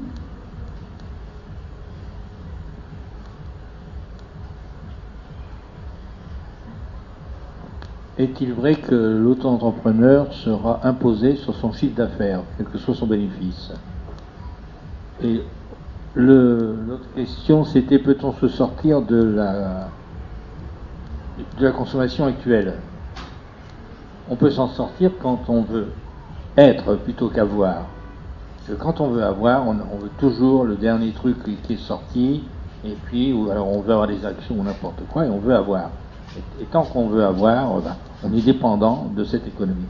Est-il 8.19 8.53
vrai 8.53 8.75
que 8.75 8.95
l'auto-entrepreneur 8.95 10.33
sera 10.35 10.87
imposé 10.87 11.37
sur 11.37 11.55
son 11.55 11.73
chiffre 11.73 11.97
d'affaires, 11.97 12.43
quel 12.59 12.67
que 12.67 12.77
soit 12.77 12.95
son 12.95 13.07
bénéfice? 13.07 13.73
Et 15.25 15.41
l'autre 16.15 17.07
question, 17.15 17.65
c'était 17.65 17.99
peut-on 17.99 18.33
se 18.35 18.49
sortir 18.49 19.01
de 19.01 19.23
la, 19.23 19.89
de 21.59 21.65
la 21.65 21.73
consommation 21.73 22.27
actuelle? 22.27 22.75
On 24.31 24.37
peut 24.37 24.51
s'en 24.51 24.69
sortir 24.69 25.13
quand 25.23 25.49
on 25.49 25.63
veut 25.63 25.87
être 26.59 26.97
plutôt 26.97 27.29
qu'avoir. 27.29 27.87
quand 28.79 29.01
on 29.01 29.09
veut 29.09 29.25
avoir, 29.25 29.67
on, 29.67 29.73
veut 29.73 30.11
toujours 30.19 30.65
le 30.65 30.77
dernier 30.77 31.13
truc 31.13 31.37
qui 31.63 31.73
est 31.73 31.77
sorti, 31.77 32.43
et 32.85 32.95
puis, 33.07 33.33
ou 33.33 33.51
alors 33.51 33.69
on 33.69 33.81
veut 33.81 33.93
avoir 33.93 34.07
des 34.07 34.27
actions 34.27 34.57
ou 34.59 34.63
n'importe 34.63 35.01
quoi, 35.11 35.25
et 35.25 35.31
on 35.31 35.39
veut 35.39 35.55
avoir. 35.55 35.89
Et, 36.37 36.65
tant 36.65 36.85
qu'on 36.85 37.09
veut 37.09 37.25
avoir, 37.25 37.81
ben, 37.81 37.97
on 38.25 38.33
est 38.37 38.45
dépendant 38.45 39.11
de 39.15 39.25
cette 39.25 39.47
économie. 39.47 39.87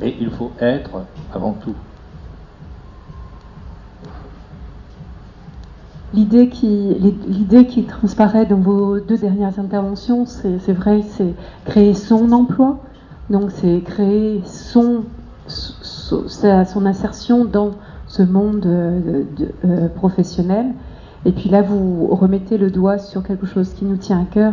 Mais 0.00 0.14
il 0.20 0.30
faut 0.30 0.50
être 0.60 1.04
avant 1.32 1.52
tout. 1.52 1.74
L'idée 6.14 6.48
qui, 6.48 6.94
l'idée 7.26 7.66
transparaît 7.88 8.46
dans 8.46 8.58
vos 8.58 9.00
deux 9.00 9.18
dernières 9.18 9.58
interventions, 9.58 10.26
c'est, 10.26 10.72
vrai, 10.72 11.02
c'est 11.02 11.34
créer 11.64 11.92
son 11.92 12.30
emploi. 12.30 12.78
Donc 13.30 13.50
c'est 13.50 13.80
créer 13.80 14.42
son, 14.44 15.04
insertion 16.86 17.44
dans 17.44 17.72
ce 18.06 18.22
monde 18.22 18.64
euh, 18.64 19.24
euh, 19.64 19.88
professionnel. 19.88 20.66
Et 21.24 21.32
puis 21.32 21.48
là, 21.48 21.62
vous 21.62 22.06
remettez 22.08 22.58
le 22.58 22.70
doigt 22.70 22.98
sur 22.98 23.24
quelque 23.24 23.46
chose 23.46 23.72
qui 23.74 23.84
nous 23.84 23.96
tient 23.96 24.20
à 24.20 24.24
cœur, 24.24 24.52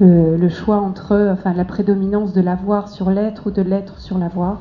le, 0.00 0.48
choix 0.48 0.78
entre 0.78 1.30
enfin, 1.32 1.52
la 1.52 1.64
prédominance 1.64 2.32
de 2.32 2.40
l'avoir 2.40 2.88
sur 2.88 3.10
l'être 3.10 3.46
ou 3.46 3.50
de 3.50 3.62
l'être 3.62 3.98
sur 3.98 4.18
l'avoir. 4.18 4.58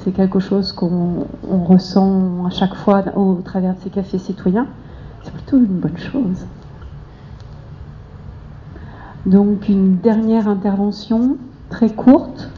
C'est 0.00 0.12
quelque 0.12 0.38
chose 0.38 0.72
qu'on 0.72 1.26
ressent 1.50 2.46
à 2.46 2.50
chaque 2.50 2.74
fois 2.74 3.02
au, 3.16 3.40
travers 3.44 3.74
de 3.74 3.80
ces 3.80 3.90
cafés 3.90 4.18
citoyens. 4.18 4.66
C'est 5.22 5.32
plutôt 5.32 5.56
une 5.58 5.66
bonne 5.66 5.98
chose. 5.98 6.46
Donc 9.26 9.68
une 9.68 9.96
dernière 9.96 10.48
intervention 10.48 11.36
très 11.70 11.90
courte 11.90 12.50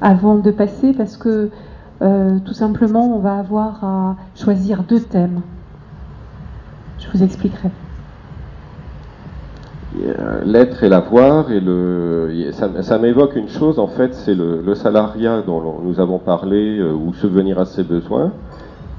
avant 0.00 0.36
de 0.36 0.50
passer 0.50 0.92
parce 0.92 1.16
que 1.16 1.50
euh, 2.02 2.38
tout 2.40 2.52
simplement 2.52 3.16
on 3.16 3.20
va 3.20 3.38
avoir 3.38 3.84
à 3.84 4.16
choisir 4.34 4.82
deux 4.82 5.00
thèmes. 5.00 5.40
Je 6.98 7.06
vous 7.12 7.22
expliquerai. 7.22 7.70
Euh, 9.96 10.42
l'être 10.44 10.82
et 10.82 10.88
l'avoir, 10.88 11.52
et 11.52 11.60
le, 11.60 12.50
ça, 12.52 12.98
m'évoque 12.98 13.36
une 13.36 13.48
chose, 13.48 13.78
en 13.78 13.86
fait, 13.86 14.12
c'est 14.14 14.34
le, 14.34 14.74
salariat 14.74 15.42
dont 15.46 15.80
nous 15.82 16.00
avons 16.00 16.18
parlé, 16.18 16.78
euh, 16.78 16.92
ou 16.92 17.14
subvenir 17.14 17.60
à 17.60 17.64
ses 17.64 17.84
besoins. 17.84 18.32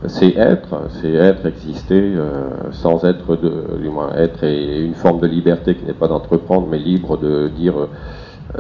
C'est 0.08 0.36
être, 0.38 0.84
c'est 1.02 1.14
être, 1.14 1.46
exister, 1.48 2.14
euh, 2.16 2.50
sans 2.72 3.04
être, 3.06 3.36
de, 3.36 3.78
du 3.82 3.90
moins, 3.90 4.14
être 4.14 4.44
et 4.44 4.86
une 4.86 4.94
forme 4.94 5.20
de 5.20 5.28
liberté 5.28 5.76
qui 5.76 5.86
n'est 5.86 5.94
pas 5.94 6.08
d'entreprendre, 6.08 6.68
mais 6.70 6.78
libre 6.78 7.18
de 7.18 7.50
dire 7.50 7.74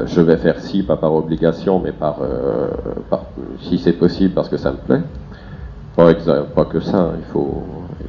je 0.05 0.19
vais 0.19 0.35
faire 0.35 0.59
ci, 0.59 0.83
pas 0.83 0.97
par 0.97 1.13
obligation, 1.13 1.79
mais 1.79 1.93
par, 1.93 2.17
par 3.09 3.25
si 3.61 3.77
c'est 3.77 3.93
possible, 3.93 4.33
parce 4.33 4.49
que 4.49 4.57
ça 4.57 4.71
me 4.71 4.77
plaît. 4.77 5.01
Pas, 5.95 6.13
pas 6.53 6.65
que 6.65 6.81
ça, 6.81 7.13
il 7.17 7.23
faut, 7.31 7.63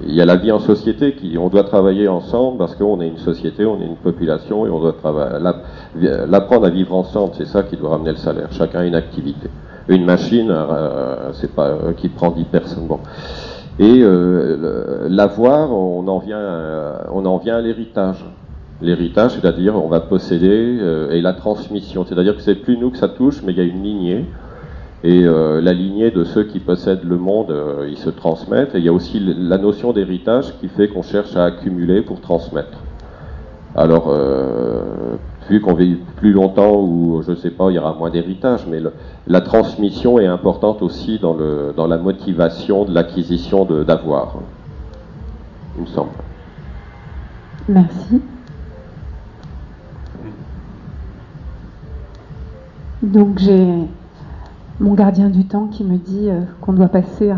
il 0.05 0.15
y 0.15 0.21
a 0.21 0.25
la 0.25 0.37
vie 0.37 0.53
en 0.53 0.59
société 0.59 1.15
qui, 1.15 1.39
on 1.39 1.49
doit 1.49 1.65
travailler 1.65 2.09
ensemble 2.09 2.59
parce 2.59 2.75
qu'on 2.75 3.01
est 3.01 3.09
une 3.09 3.19
société, 3.19 3.65
on 3.65 3.81
est 3.81 3.87
une 3.87 3.97
population 3.97 4.67
et 4.67 4.71
on 4.71 4.81
doit 4.81 4.95
l'apprendre 5.95 6.67
à 6.67 6.71
vivre 6.71 6.95
ensemble. 6.95 7.33
C'est 7.37 7.47
ça 7.47 7.63
qui 7.63 7.77
doit 7.77 7.91
ramener 7.91 8.11
le 8.11 8.17
salaire. 8.17 8.49
Chacun 8.53 8.81
a 8.81 8.85
une 8.85 8.95
activité. 8.95 9.49
Une 9.89 10.05
machine, 10.05 10.51
euh, 10.51 11.33
c'est 11.33 11.55
pas 11.55 11.69
euh, 11.69 11.93
qui 11.97 12.09
prend 12.09 12.31
10 12.31 12.45
personnes. 12.45 12.87
Bon. 12.87 12.99
Et 13.79 14.01
euh, 14.03 15.07
l'avoir, 15.09 15.73
on 15.73 16.07
en 16.09 16.19
vient, 16.19 16.41
on 17.13 17.25
en 17.25 17.39
vient 17.39 17.57
à 17.57 17.61
l'héritage. 17.61 18.25
L'héritage, 18.83 19.33
c'est-à-dire 19.33 19.77
on 19.77 19.89
va 19.89 20.01
posséder 20.01 20.79
et 21.11 21.23
la 21.23 21.33
transmission, 21.33 22.05
c'est-à-dire 22.05 22.37
que 22.37 22.43
c'est 22.43 22.57
plus 22.57 22.77
nous 22.77 22.91
que 22.91 22.99
ça 22.99 23.09
touche, 23.09 23.43
mais 23.43 23.53
il 23.53 23.59
y 23.59 23.61
a 23.63 23.65
une 23.65 23.83
lignée 23.83 24.27
et 25.07 25.25
euh, 25.25 25.61
la 25.61 25.73
lignée 25.73 26.11
de 26.11 26.25
ceux 26.25 26.43
qui 26.43 26.59
possèdent 26.59 27.05
le 27.05 27.17
monde, 27.17 27.53
euh, 27.53 27.87
ils 27.89 27.97
se 27.97 28.11
transmettent. 28.11 28.75
Et 28.75 28.79
il 28.79 28.85
y 28.85 28.89
a 28.89 28.93
aussi 28.93 29.21
la 29.21 29.57
notion 29.57 29.93
d'héritage 29.93 30.53
qui 30.59 30.67
fait 30.67 30.89
qu'on 30.89 31.03
cherche 31.03 31.37
à 31.37 31.45
accumuler 31.45 32.03
pour 32.03 32.21
transmettre. 32.21 32.77
Alors, 33.77 34.09
euh, 34.09 34.83
vu 35.49 35.61
qu'on 35.61 35.75
vit 35.75 35.95
plus 36.17 36.33
longtemps 36.33 36.81
ou 36.81 37.23
je 37.25 37.31
ne 37.31 37.37
sais 37.37 37.51
pas, 37.51 37.71
il 37.71 37.75
y 37.75 37.79
aura 37.79 37.95
moins 37.95 38.11
d'héritage, 38.11 38.67
mais 38.69 38.81
la 39.29 39.41
transmission 39.43 40.19
est 40.19 40.27
importante 40.27 40.83
aussi 40.83 41.21
dans, 41.21 41.35
le, 41.35 41.73
dans 41.77 41.87
la 41.87 41.99
motivation 41.99 42.85
de 42.85 42.93
l'acquisition 42.93 43.65
d'avoir, 43.65 44.39
il 45.77 45.83
me 45.83 45.87
semble. 45.87 46.11
Merci. 47.69 48.21
Donc 53.05 53.39
j'ai 53.39 53.87
mon 54.81 54.95
gardien 54.95 55.31
du 55.31 55.45
temps 55.45 55.69
qui 55.69 55.85
me 55.85 55.97
dit 55.97 56.29
euh, 56.29 56.41
qu'on 56.61 56.73
doit 56.73 56.89
passer 56.89 57.33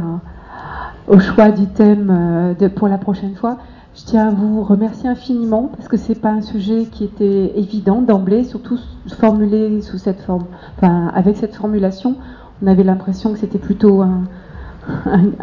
au 1.07 1.19
choix 1.19 1.51
du 1.51 1.67
thème 1.67 2.11
euh, 2.11 2.69
pour 2.69 2.89
la 2.89 2.99
prochaine 2.99 3.35
fois. 3.35 3.59
Je 3.95 4.05
tiens 4.05 4.29
à 4.29 4.31
vous 4.31 4.63
remercier 4.63 5.09
infiniment 5.09 5.71
parce 5.75 5.89
que 5.89 5.97
c'est 5.97 6.15
pas 6.15 6.31
un 6.31 6.43
sujet 6.43 6.85
qui 6.85 7.05
était 7.05 7.53
évident 7.59 8.01
d'emblée, 8.01 8.45
surtout 8.45 8.79
formulé 9.09 9.83
sous 9.83 9.99
cette 9.99 10.21
forme, 10.21 10.45
enfin 10.77 11.09
avec 11.15 11.37
cette 11.37 11.55
formulation. 11.55 12.17
On 12.63 12.67
avait 12.67 12.85
l'impression 12.85 13.33
que 13.33 13.39
c'était 13.39 13.59
plutôt 13.59 14.05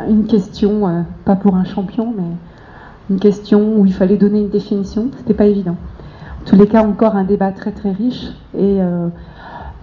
une 0.09 0.25
question, 0.27 0.87
euh, 0.87 1.01
pas 1.25 1.35
pour 1.35 1.55
un 1.55 1.65
champion, 1.65 2.13
mais 2.15 2.35
une 3.09 3.19
question 3.19 3.77
où 3.77 3.85
il 3.85 3.93
fallait 3.93 4.17
donner 4.17 4.39
une 4.39 4.49
définition. 4.49 5.09
C'était 5.17 5.33
pas 5.33 5.45
évident. 5.45 5.75
En 6.41 6.49
tous 6.49 6.55
les 6.55 6.67
cas, 6.67 6.83
encore 6.83 7.15
un 7.15 7.23
débat 7.23 7.51
très 7.51 7.71
très 7.71 7.91
riche 7.91 8.27
et 8.57 8.79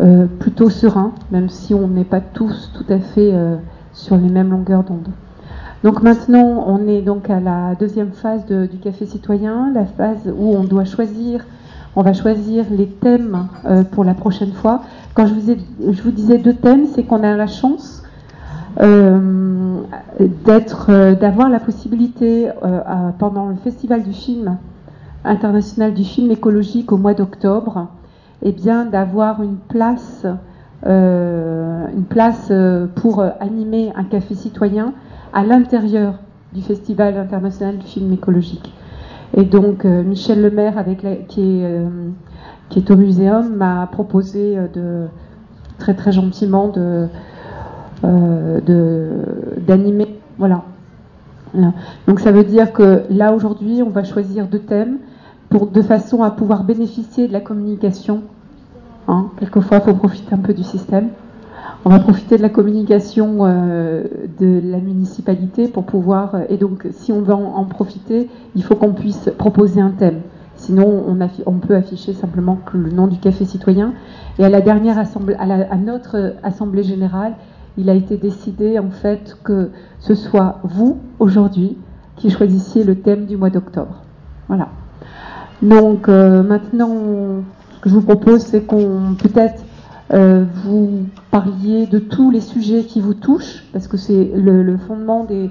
euh, 0.03 0.23
euh, 0.23 0.27
plutôt 0.27 0.70
serein, 0.70 1.12
même 1.31 1.49
si 1.49 1.74
on 1.74 1.89
n'est 1.89 2.05
pas 2.05 2.20
tous 2.20 2.70
tout 2.74 2.93
à 2.93 2.99
fait 2.99 3.33
sur 3.93 4.16
les 4.16 4.29
mêmes 4.29 4.51
longueurs 4.51 4.85
d'onde. 4.85 5.09
Donc 5.85 6.03
maintenant, 6.03 6.65
on 6.66 6.87
est 6.87 7.03
donc 7.03 7.29
à 7.29 7.41
la 7.41 7.74
deuxième 7.74 8.12
phase 8.12 8.47
du 8.47 8.79
café 8.79 9.07
citoyen, 9.07 9.73
la 9.74 9.85
phase 9.85 10.33
où 10.37 10.55
on 10.55 10.65
doit 10.65 10.85
choisir, 10.85 11.45
on 11.97 12.03
va 12.03 12.12
choisir 12.12 12.65
les 12.70 12.87
thèmes 12.87 13.49
euh, 13.65 13.83
pour 13.83 14.05
la 14.05 14.15
prochaine 14.15 14.53
fois. 14.53 14.83
Quand 15.15 15.27
je 15.27 15.35
vous, 15.35 15.51
ai, 15.51 15.59
je 15.91 16.03
vous 16.03 16.12
disais 16.12 16.39
deux 16.39 16.55
thèmes, 16.55 16.87
c'est 16.95 17.03
qu'on 17.03 17.23
a 17.24 17.37
la 17.37 17.49
chance 17.49 18.03
euh, 18.81 19.81
euh, 20.20 21.15
d'avoir 21.15 21.49
la 21.51 21.61
possibilité 21.61 22.49
pendant 23.19 23.49
le 23.49 23.57
festival 23.57 24.03
du 24.03 24.12
film 24.12 24.57
international 25.24 25.95
du 25.95 26.05
film 26.05 26.31
écologique 26.31 26.93
au 26.93 26.97
mois 26.97 27.15
d'octobre, 27.15 27.89
eh 28.43 28.52
bien 28.52 28.85
d'avoir 28.85 29.43
une 29.43 29.56
place, 29.56 30.27
une 30.85 32.05
place 32.09 32.52
pour 32.97 33.23
animer 33.40 33.93
un 33.94 34.05
café 34.05 34.35
citoyen 34.35 34.94
à 35.32 35.44
l'intérieur 35.44 36.14
du 36.52 36.62
Festival 36.62 37.16
international 37.16 37.78
du 37.78 37.86
film 37.86 38.12
écologique. 38.12 38.73
Et 39.35 39.44
donc 39.44 39.85
euh, 39.85 40.02
Michel 40.02 40.43
Lemaire, 40.43 40.78
avec 40.78 41.01
qui, 41.28 41.40
est, 41.40 41.64
euh, 41.64 41.89
qui 42.69 42.81
est 42.81 42.90
au 42.90 42.97
muséum, 42.97 43.55
m'a 43.56 43.89
proposé 43.90 44.59
euh, 44.59 44.66
de 44.69 45.06
très 45.78 45.94
très 45.94 46.12
gentiment 46.12 46.69
de 46.69 47.09
d'animer. 49.66 50.19
Voilà. 50.39 50.64
Donc 52.09 52.19
ça 52.19 52.32
veut 52.32 52.43
dire 52.43 52.73
que 52.73 53.02
là 53.10 53.32
aujourd'hui, 53.32 53.82
on 53.82 53.90
va 53.90 54.02
choisir 54.02 54.48
deux 54.48 54.59
thèmes 54.59 54.98
de 55.53 55.83
façon 55.83 56.23
à 56.23 56.31
pouvoir 56.31 56.65
bénéficier 56.65 57.29
de 57.29 57.33
la 57.33 57.41
communication. 57.41 58.23
Hein. 59.09 59.27
Quelquefois, 59.39 59.79
il 59.79 59.85
faut 59.85 59.95
profiter 59.95 60.35
un 60.35 60.39
peu 60.39 60.55
du 60.55 60.62
système. 60.62 61.09
On 61.85 61.91
va 61.91 61.99
profiter 61.99 62.37
de 62.37 62.43
la 62.43 62.49
communication 62.49 63.39
euh, 63.41 64.05
de 64.39 64.61
la 64.65 64.79
municipalité 64.79 65.69
pour 65.69 65.85
pouvoir. 65.85 66.37
Et 66.49 66.57
donc, 66.57 66.87
si 66.93 67.12
on 67.12 67.23
veut 67.23 67.35
en, 67.35 67.65
profiter, 67.65 68.29
il 68.55 68.62
faut 68.62 68.77
qu'on 68.77 68.93
puisse 68.93 69.31
proposer 69.37 69.81
un 69.81 69.91
thème. 69.91 70.20
Sinon, 70.55 71.05
on, 71.47 71.55
peut 71.55 71.74
afficher 71.74 72.12
simplement 72.12 72.59
le 72.73 72.91
nom 72.91 73.09
du 73.09 73.19
café 73.19 73.45
citoyen. 73.45 73.95
Et 74.39 74.45
à 74.45 74.49
la 74.49 74.61
dernière 74.61 74.97
assemblée, 74.97 75.35
à, 75.35 75.77
notre 75.77 76.35
assemblée 76.45 76.85
générale, 76.85 77.35
il 77.77 77.91
a 77.91 77.95
été 77.95 78.16
décidé 78.16 78.79
en 78.79 78.91
fait 78.91 79.37
que 79.43 79.70
ce 79.99 80.15
soit 80.15 80.61
vous 80.62 80.99
aujourd'hui 81.19 81.79
qui 82.16 82.31
choisissiez 82.31 82.85
le 82.85 82.97
thème 82.97 83.27
du 83.27 83.37
mois 83.37 83.51
d'octobre. 83.51 84.03
Voilà. 84.47 84.69
Donc 85.62 86.09
euh, 86.09 86.43
maintenant, 86.43 87.44
ce 87.76 87.80
que 87.80 87.89
je 87.89 87.94
vous 87.94 88.02
propose, 88.02 88.40
c'est 88.40 88.62
qu'on 88.62 89.14
peut-être 89.16 89.62
euh, 90.12 90.44
vous 90.64 91.06
parliez 91.30 91.86
de 91.86 91.98
tous 91.98 92.30
les 92.30 92.40
sujets 92.40 92.82
qui 92.82 93.01
vous 93.01 93.14
touchent, 93.14 93.64
parce 93.72 93.86
que 93.86 93.97
c'est 93.97 94.30
le, 94.34 94.76
fondement 94.76 95.24
des, 95.24 95.51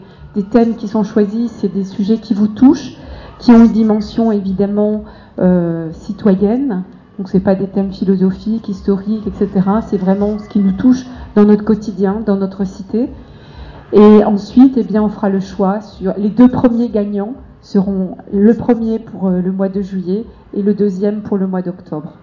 thèmes 0.52 0.76
qui 0.76 0.88
sont 0.88 1.04
choisis, 1.04 1.52
c'est 1.52 1.74
des 1.74 1.86
sujets 1.86 2.18
qui 2.18 2.34
vous 2.34 2.48
touchent, 2.48 2.98
qui 3.40 3.52
ont 3.52 3.64
une 3.64 3.72
dimension 3.72 4.32
évidemment 4.32 5.06
euh, 5.40 5.92
citoyenne. 5.94 6.84
Donc 7.18 7.30
c'est 7.30 7.40
pas 7.40 7.56
des 7.56 7.68
thèmes 7.68 7.92
philosophiques, 7.92 8.68
historiques, 8.68 9.26
etc. 9.28 9.50
C'est 9.88 9.98
vraiment 9.98 10.38
ce 10.40 10.50
qui 10.50 10.60
nous 10.60 10.74
touche 10.74 11.06
dans 11.36 11.46
notre 11.46 11.64
quotidien, 11.64 12.22
dans 12.26 12.36
notre 12.36 12.66
cité. 12.66 13.10
Et 13.94 14.24
ensuite, 14.24 14.74
eh 14.78 14.84
bien, 14.84 15.04
on 15.04 15.10
fera 15.10 15.30
le 15.30 15.40
choix 15.40 15.82
sur 15.82 16.14
les 16.18 16.30
deux 16.30 16.48
premiers 16.48 16.90
gagnants 16.90 17.34
seront 17.62 18.18
le 18.34 18.54
premier 18.54 19.00
pour 19.00 19.28
euh, 19.28 19.42
le 19.42 19.52
mois 19.52 19.70
de 19.70 19.82
juillet 19.82 20.26
et 20.54 20.62
le 20.62 20.74
deuxième 20.74 21.22
pour 21.22 21.38
le 21.38 21.48
mois 21.48 21.62
d'octobre. 21.62 22.14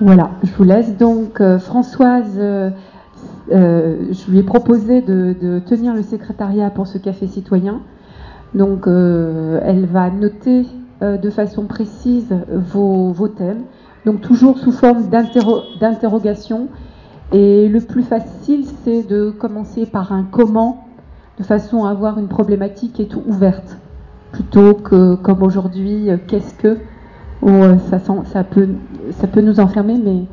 Voilà, 0.00 0.30
je 0.42 0.52
vous 0.54 0.64
laisse. 0.64 0.96
Donc, 0.96 1.40
euh, 1.40 1.58
Françoise, 1.58 2.36
euh, 2.38 2.70
je 3.48 4.30
lui 4.30 4.38
ai 4.38 4.42
proposé 4.42 5.00
de, 5.00 5.60
tenir 5.60 5.94
le 5.94 6.02
secrétariat 6.02 6.70
pour 6.70 6.88
ce 6.88 6.98
café 6.98 7.26
citoyen. 7.26 7.80
Donc, 8.54 8.86
elle 8.86 9.86
va 9.86 10.10
noter 10.10 10.66
de 11.00 11.30
façon 11.30 11.64
précise 11.64 12.36
vos, 12.50 13.28
thèmes. 13.28 13.62
Donc, 14.04 14.20
toujours 14.20 14.58
sous 14.58 14.72
forme 14.72 15.04
d'interrogation. 15.08 16.68
Et 17.32 17.66
le 17.68 17.80
plus 17.80 18.02
facile, 18.02 18.66
c'est 18.84 19.08
de 19.08 19.30
commencer 19.30 19.86
par 19.86 20.12
un 20.12 20.26
comment, 20.30 20.84
de 21.38 21.44
façon 21.44 21.84
à 21.84 21.90
avoir 21.90 22.18
une 22.18 22.28
problématique 22.28 22.94
qui 22.94 23.02
est 23.02 23.14
ouverte, 23.14 23.78
plutôt 24.32 24.74
que 24.74 25.14
comme 25.14 25.42
aujourd'hui, 25.42 26.08
qu'est-ce 26.26 26.54
que 26.54 26.78
où 27.42 27.50
euh, 27.50 27.76
ça, 27.90 28.44
peut, 28.44 29.40
nous 29.40 29.60
enfermer, 29.60 29.98
mais 30.02 30.24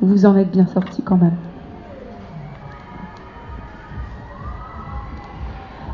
vous 0.00 0.26
en 0.26 0.36
êtes 0.36 0.50
bien 0.50 0.66
sortis 0.66 1.02
quand 1.02 1.16
même. 1.16 1.36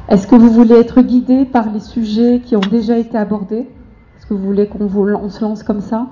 Est-ce 0.09 0.27
que 0.27 0.35
vous 0.35 0.51
voulez 0.51 0.75
être 0.75 1.01
guidé 1.03 1.45
par 1.45 1.71
les 1.71 1.81
sujets 1.81 2.41
qui 2.41 2.57
ont 2.57 2.61
déjà 2.61 2.99
été 2.99 3.17
abordés? 3.17 3.69
Est-ce 4.17 4.27
que 4.27 4.35
vous 4.35 4.45
voulez 4.45 4.67
qu'on 4.67 5.29
se 5.29 5.43
lance 5.43 5.63
comme 5.63 5.81
ça? 5.81 6.07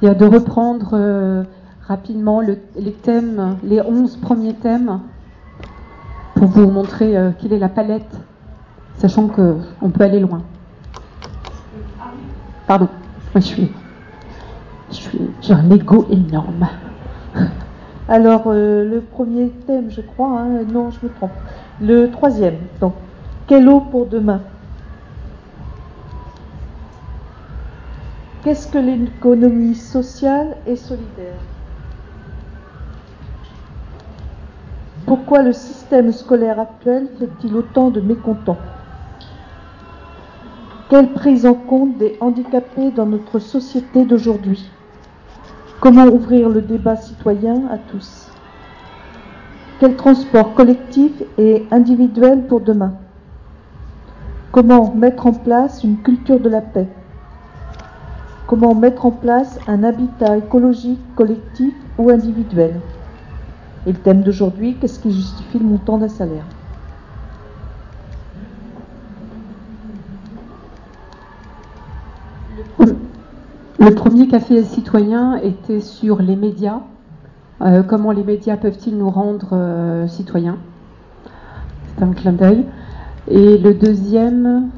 Il 0.00 0.06
y 0.06 0.08
a 0.08 0.14
de 0.14 0.24
reprendre 0.24 0.90
euh, 0.94 1.42
rapidement 1.86 2.40
les 2.40 2.92
thèmes, 2.92 3.56
les 3.64 3.80
11 3.80 4.16
premiers 4.16 4.54
thèmes, 4.54 5.00
vous 6.46 6.70
montrer 6.70 7.16
euh, 7.16 7.30
quelle 7.38 7.52
est 7.52 7.58
la 7.58 7.68
palette, 7.68 8.18
sachant 8.96 9.28
qu'on 9.28 9.90
peut 9.90 10.04
aller 10.04 10.20
loin. 10.20 10.42
Pardon 12.66 12.88
je 13.40 13.40
suis. 13.40 13.72
J'ai 15.40 15.52
un 15.52 15.70
ego 15.70 16.06
énorme. 16.10 16.68
Alors, 18.08 18.44
euh, 18.46 18.84
le 18.88 19.00
premier 19.00 19.48
thème, 19.66 19.90
je 19.90 20.02
crois, 20.02 20.40
hein, 20.40 20.62
non, 20.70 20.90
je 20.90 21.06
me 21.06 21.12
trompe. 21.12 21.32
Le 21.80 22.10
troisième, 22.10 22.56
donc, 22.80 22.94
quelle 23.46 23.68
eau 23.68 23.80
pour 23.80 24.06
demain? 24.06 24.40
Qu'est-ce 28.42 28.68
que 28.68 28.78
l'économie 28.78 29.74
sociale 29.74 30.56
et 30.66 30.76
solidaire? 30.76 31.40
Pourquoi 35.06 35.42
le 35.42 35.52
système 35.52 36.12
scolaire 36.12 36.58
actuel 36.58 37.08
fait-il 37.18 37.54
autant 37.54 37.90
de 37.90 38.00
mécontents? 38.00 38.58
Quelle 40.88 41.12
prise 41.12 41.44
en 41.44 41.52
compte 41.52 41.98
des 41.98 42.16
handicapés 42.20 42.90
dans 42.90 43.04
notre 43.04 43.38
société 43.38 44.06
d'aujourd'hui? 44.06 44.70
Comment 45.80 46.06
ouvrir 46.06 46.48
le 46.48 46.62
débat 46.62 46.96
citoyen 46.96 47.66
à 47.70 47.76
tous? 47.76 48.28
Quel 49.78 49.94
transport 49.96 50.54
collectif 50.54 51.12
et 51.36 51.66
individuel 51.70 52.46
pour 52.46 52.60
demain? 52.60 52.94
Comment 54.52 54.94
mettre 54.94 55.26
en 55.26 55.32
place 55.32 55.84
une 55.84 55.98
culture 55.98 56.40
de 56.40 56.48
la 56.48 56.62
paix? 56.62 56.88
Comment 58.46 58.74
mettre 58.74 59.04
en 59.04 59.10
place 59.10 59.58
un 59.66 59.84
habitat 59.84 60.38
écologique 60.38 61.00
collectif 61.14 61.74
ou 61.98 62.08
individuel? 62.08 62.80
Et 63.86 63.92
le 63.92 63.98
thème 63.98 64.22
d'aujourd'hui, 64.22 64.76
qu'est-ce 64.80 64.98
qui 64.98 65.12
justifie 65.12 65.58
le 65.58 65.66
montant 65.66 65.98
d'un 65.98 66.08
salaire? 66.08 66.44
Le 73.78 73.94
premier 73.94 74.28
café 74.28 74.64
citoyen 74.64 75.36
était 75.36 75.80
sur 75.80 76.22
les 76.22 76.36
médias. 76.36 76.80
Euh, 77.60 77.82
comment 77.82 78.12
les 78.12 78.24
médias 78.24 78.56
peuvent-ils 78.56 78.96
nous 78.96 79.10
rendre 79.10 79.48
euh, 79.52 80.08
citoyens? 80.08 80.56
C'est 81.88 82.02
un 82.02 82.12
clin 82.12 82.32
d'œil. 82.32 82.64
Et 83.28 83.58
le 83.58 83.74
deuxième, 83.74 84.70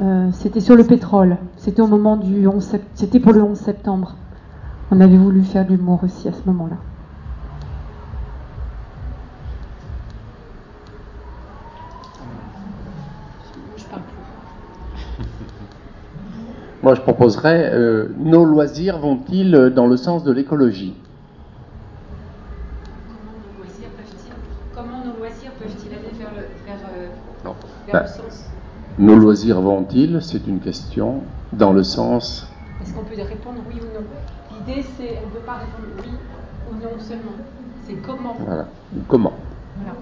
euh, 0.00 0.28
c'était 0.32 0.60
sur 0.60 0.76
le 0.76 0.84
pétrole. 0.84 1.36
C'était 1.58 1.82
au 1.82 1.86
moment 1.86 2.16
du 2.16 2.46
11 2.46 2.78
c'était 2.94 3.20
pour 3.20 3.32
le 3.32 3.42
11 3.42 3.58
septembre. 3.58 4.16
On 4.90 5.00
avait 5.00 5.18
voulu 5.18 5.42
faire 5.42 5.66
de 5.66 5.74
l'humour 5.74 6.00
aussi 6.02 6.28
à 6.28 6.32
ce 6.32 6.46
moment-là. 6.46 6.76
Moi, 16.84 16.94
je 16.94 17.00
proposerais, 17.00 17.70
euh, 17.72 18.08
nos 18.18 18.44
loisirs 18.44 18.98
vont-ils 18.98 19.72
dans 19.74 19.86
le 19.86 19.96
sens 19.96 20.22
de 20.22 20.30
l'écologie? 20.30 20.92
Comment 24.74 24.98
nos 24.98 25.18
loisirs 25.18 25.52
peuvent-ils 25.52 25.94
aller 25.94 26.12
vers 26.18 26.28
le, 26.36 26.42
vers, 26.66 26.76
euh, 26.94 27.50
le 27.86 27.90
bah, 27.90 28.06
sens? 28.06 28.44
Nos 28.98 29.16
loisirs 29.16 29.62
vont-ils? 29.62 30.18
C'est 30.20 30.46
une 30.46 30.60
question 30.60 31.22
dans 31.54 31.72
le 31.72 31.82
sens. 31.82 32.52
Est-ce 32.82 32.92
qu'on 32.92 33.04
peut 33.04 33.14
répondre 33.16 33.60
oui 33.66 33.80
ou 33.80 33.98
non? 33.98 34.04
L'idée, 34.52 34.84
c'est 34.98 35.20
on 35.24 35.28
ne 35.28 35.32
peut 35.32 35.46
pas 35.46 35.54
répondre 35.54 35.88
oui 36.04 36.10
ou 36.70 36.74
non 36.74 37.00
seulement. 37.00 37.32
C'est 37.86 37.94
comment? 37.94 38.36
Voilà. 38.40 38.66
Comment? 39.08 39.32
Voilà. 39.78 39.96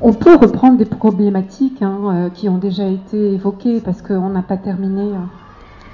On 0.00 0.12
peut 0.12 0.34
reprendre 0.34 0.76
des 0.76 0.84
problématiques 0.84 1.82
hein, 1.82 1.98
euh, 2.04 2.30
qui 2.30 2.48
ont 2.48 2.58
déjà 2.58 2.84
été 2.84 3.34
évoquées 3.34 3.80
parce 3.80 4.02
qu'on 4.02 4.28
n'a 4.30 4.42
pas 4.42 4.56
terminé. 4.56 5.02
Euh, 5.02 5.20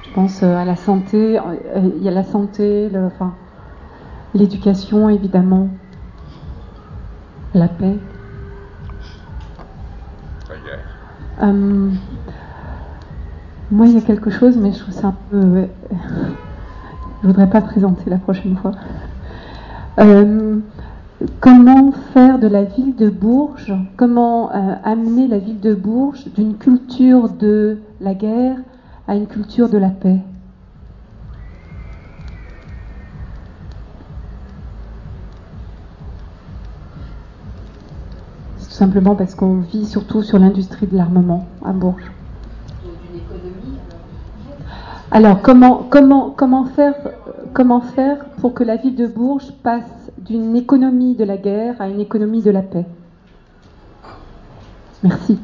je 0.05 0.15
pense 0.15 0.43
euh, 0.43 0.57
à 0.57 0.65
la 0.65 0.77
santé. 0.77 1.39
Il 1.77 2.03
y 2.03 2.09
a 2.09 2.11
la 2.11 2.25
santé, 2.25 2.91
enfin, 2.95 3.35
l'éducation 4.35 5.09
évidemment, 5.11 5.69
la 7.55 7.69
paix. 7.69 7.97
moi, 13.73 13.87
il 13.87 13.95
y 13.95 13.99
a 13.99 14.01
quelque 14.01 14.31
chose, 14.31 14.57
mais 14.57 14.73
je 14.73 14.81
trouve 14.81 14.95
ça 14.95 15.09
un 15.09 15.15
peu. 15.31 15.69
je 17.23 17.27
voudrais 17.27 17.49
pas 17.49 17.61
présenter 17.61 18.11
la 18.11 18.19
prochaine 18.19 18.57
fois. 18.57 18.73
Comment 21.41 21.93
faire 22.15 22.39
de 22.39 22.47
la 22.47 22.65
ville 22.65 22.97
de 22.97 23.11
Bourges, 23.11 23.75
comment 23.99 24.51
euh, 24.55 24.75
amener 24.85 25.29
la 25.29 25.37
ville 25.37 25.61
de 25.61 25.75
Bourges 25.75 26.25
d'une 26.35 26.57
culture 26.57 27.29
de 27.29 27.79
la 28.01 28.15
guerre 28.15 28.57
à 29.07 29.17
une 29.17 29.27
culture 29.27 29.69
de 29.69 29.77
la 29.77 29.91
paix? 29.91 30.21
Tout 38.57 38.71
simplement 38.71 39.15
parce 39.15 39.35
qu'on 39.35 39.57
vit 39.57 39.85
surtout 39.85 40.23
sur 40.23 40.39
l'industrie 40.39 40.87
de 40.87 40.97
l'armement 40.97 41.45
à 41.63 41.73
Bourges. 41.73 42.11
Alors 45.11 45.43
comment, 45.43 45.87
comment, 45.91 46.31
comment, 46.31 46.65
faire, 46.65 46.95
comment 47.53 47.83
faire 47.83 48.25
pour 48.41 48.55
que 48.55 48.65
la 48.65 48.77
ville 48.77 48.97
de 48.97 49.07
Bourges 49.07 49.53
passe 49.63 50.00
d'une 50.21 50.57
économie 50.57 51.15
de 51.15 51.25
la 51.25 51.37
guerre 51.37 51.81
à 51.81 51.89
une 51.89 52.01
économie 52.01 52.43
de 52.43 52.51
la 52.51 52.63
paix. 52.63 52.87
Merci. 55.03 55.39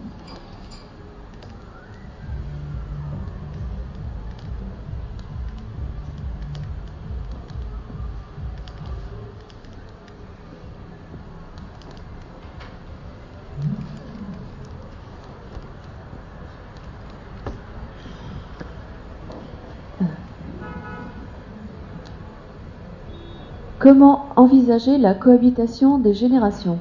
Comment 23.88 24.30
envisager 24.34 24.98
la 24.98 25.14
cohabitation 25.14 26.00
des 26.00 26.12
générations? 26.12 26.80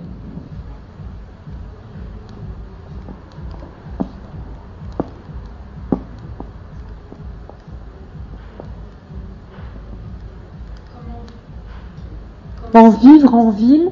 Comment 12.74 12.90
vivre 12.90 13.36
en 13.36 13.52
ville 13.52 13.92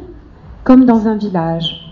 comme 0.63 0.85
dans 0.85 1.07
un 1.07 1.15
village 1.15 1.82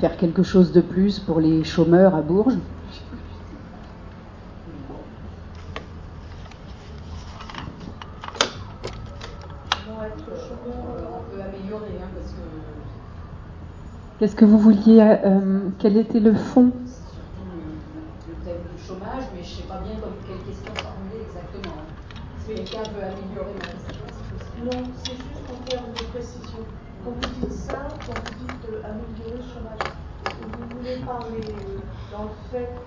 faire 0.00 0.16
quelque 0.16 0.42
chose 0.42 0.72
de 0.72 0.80
plus 0.80 1.18
pour 1.18 1.40
les 1.40 1.64
chômeurs 1.64 2.14
à 2.14 2.22
Bourges. 2.22 2.58
Qu'est-ce 14.18 14.34
que 14.34 14.44
vous 14.44 14.58
vouliez 14.58 15.00
euh, 15.00 15.60
Quel 15.78 15.96
était 15.96 16.18
le 16.18 16.34
fond 16.34 16.72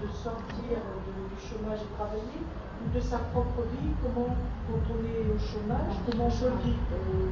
de 0.02 0.07
sortir 0.07 0.82
du 1.30 1.38
chômage 1.38 1.80
et 1.86 1.94
travailler 1.95 2.41
ou 2.82 2.95
de 2.95 2.99
sa 2.99 3.18
propre 3.18 3.61
vie 3.72 3.94
Comment, 4.02 4.36
quand 4.68 4.82
on 4.90 4.99
est 5.06 5.30
au 5.30 5.38
chômage, 5.38 5.95
comment 6.10 6.26
on 6.26 6.45
le 6.45 6.57
vit 6.64 6.80
euh, 6.91 7.30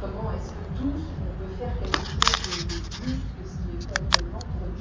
Comment 0.00 0.32
est-ce 0.32 0.50
que 0.50 0.64
tous, 0.78 1.02
on 1.20 1.32
peut 1.40 1.52
faire 1.58 1.72
quelque 1.78 2.04
chose 2.04 2.66
de 2.68 2.78
plus 3.04 3.29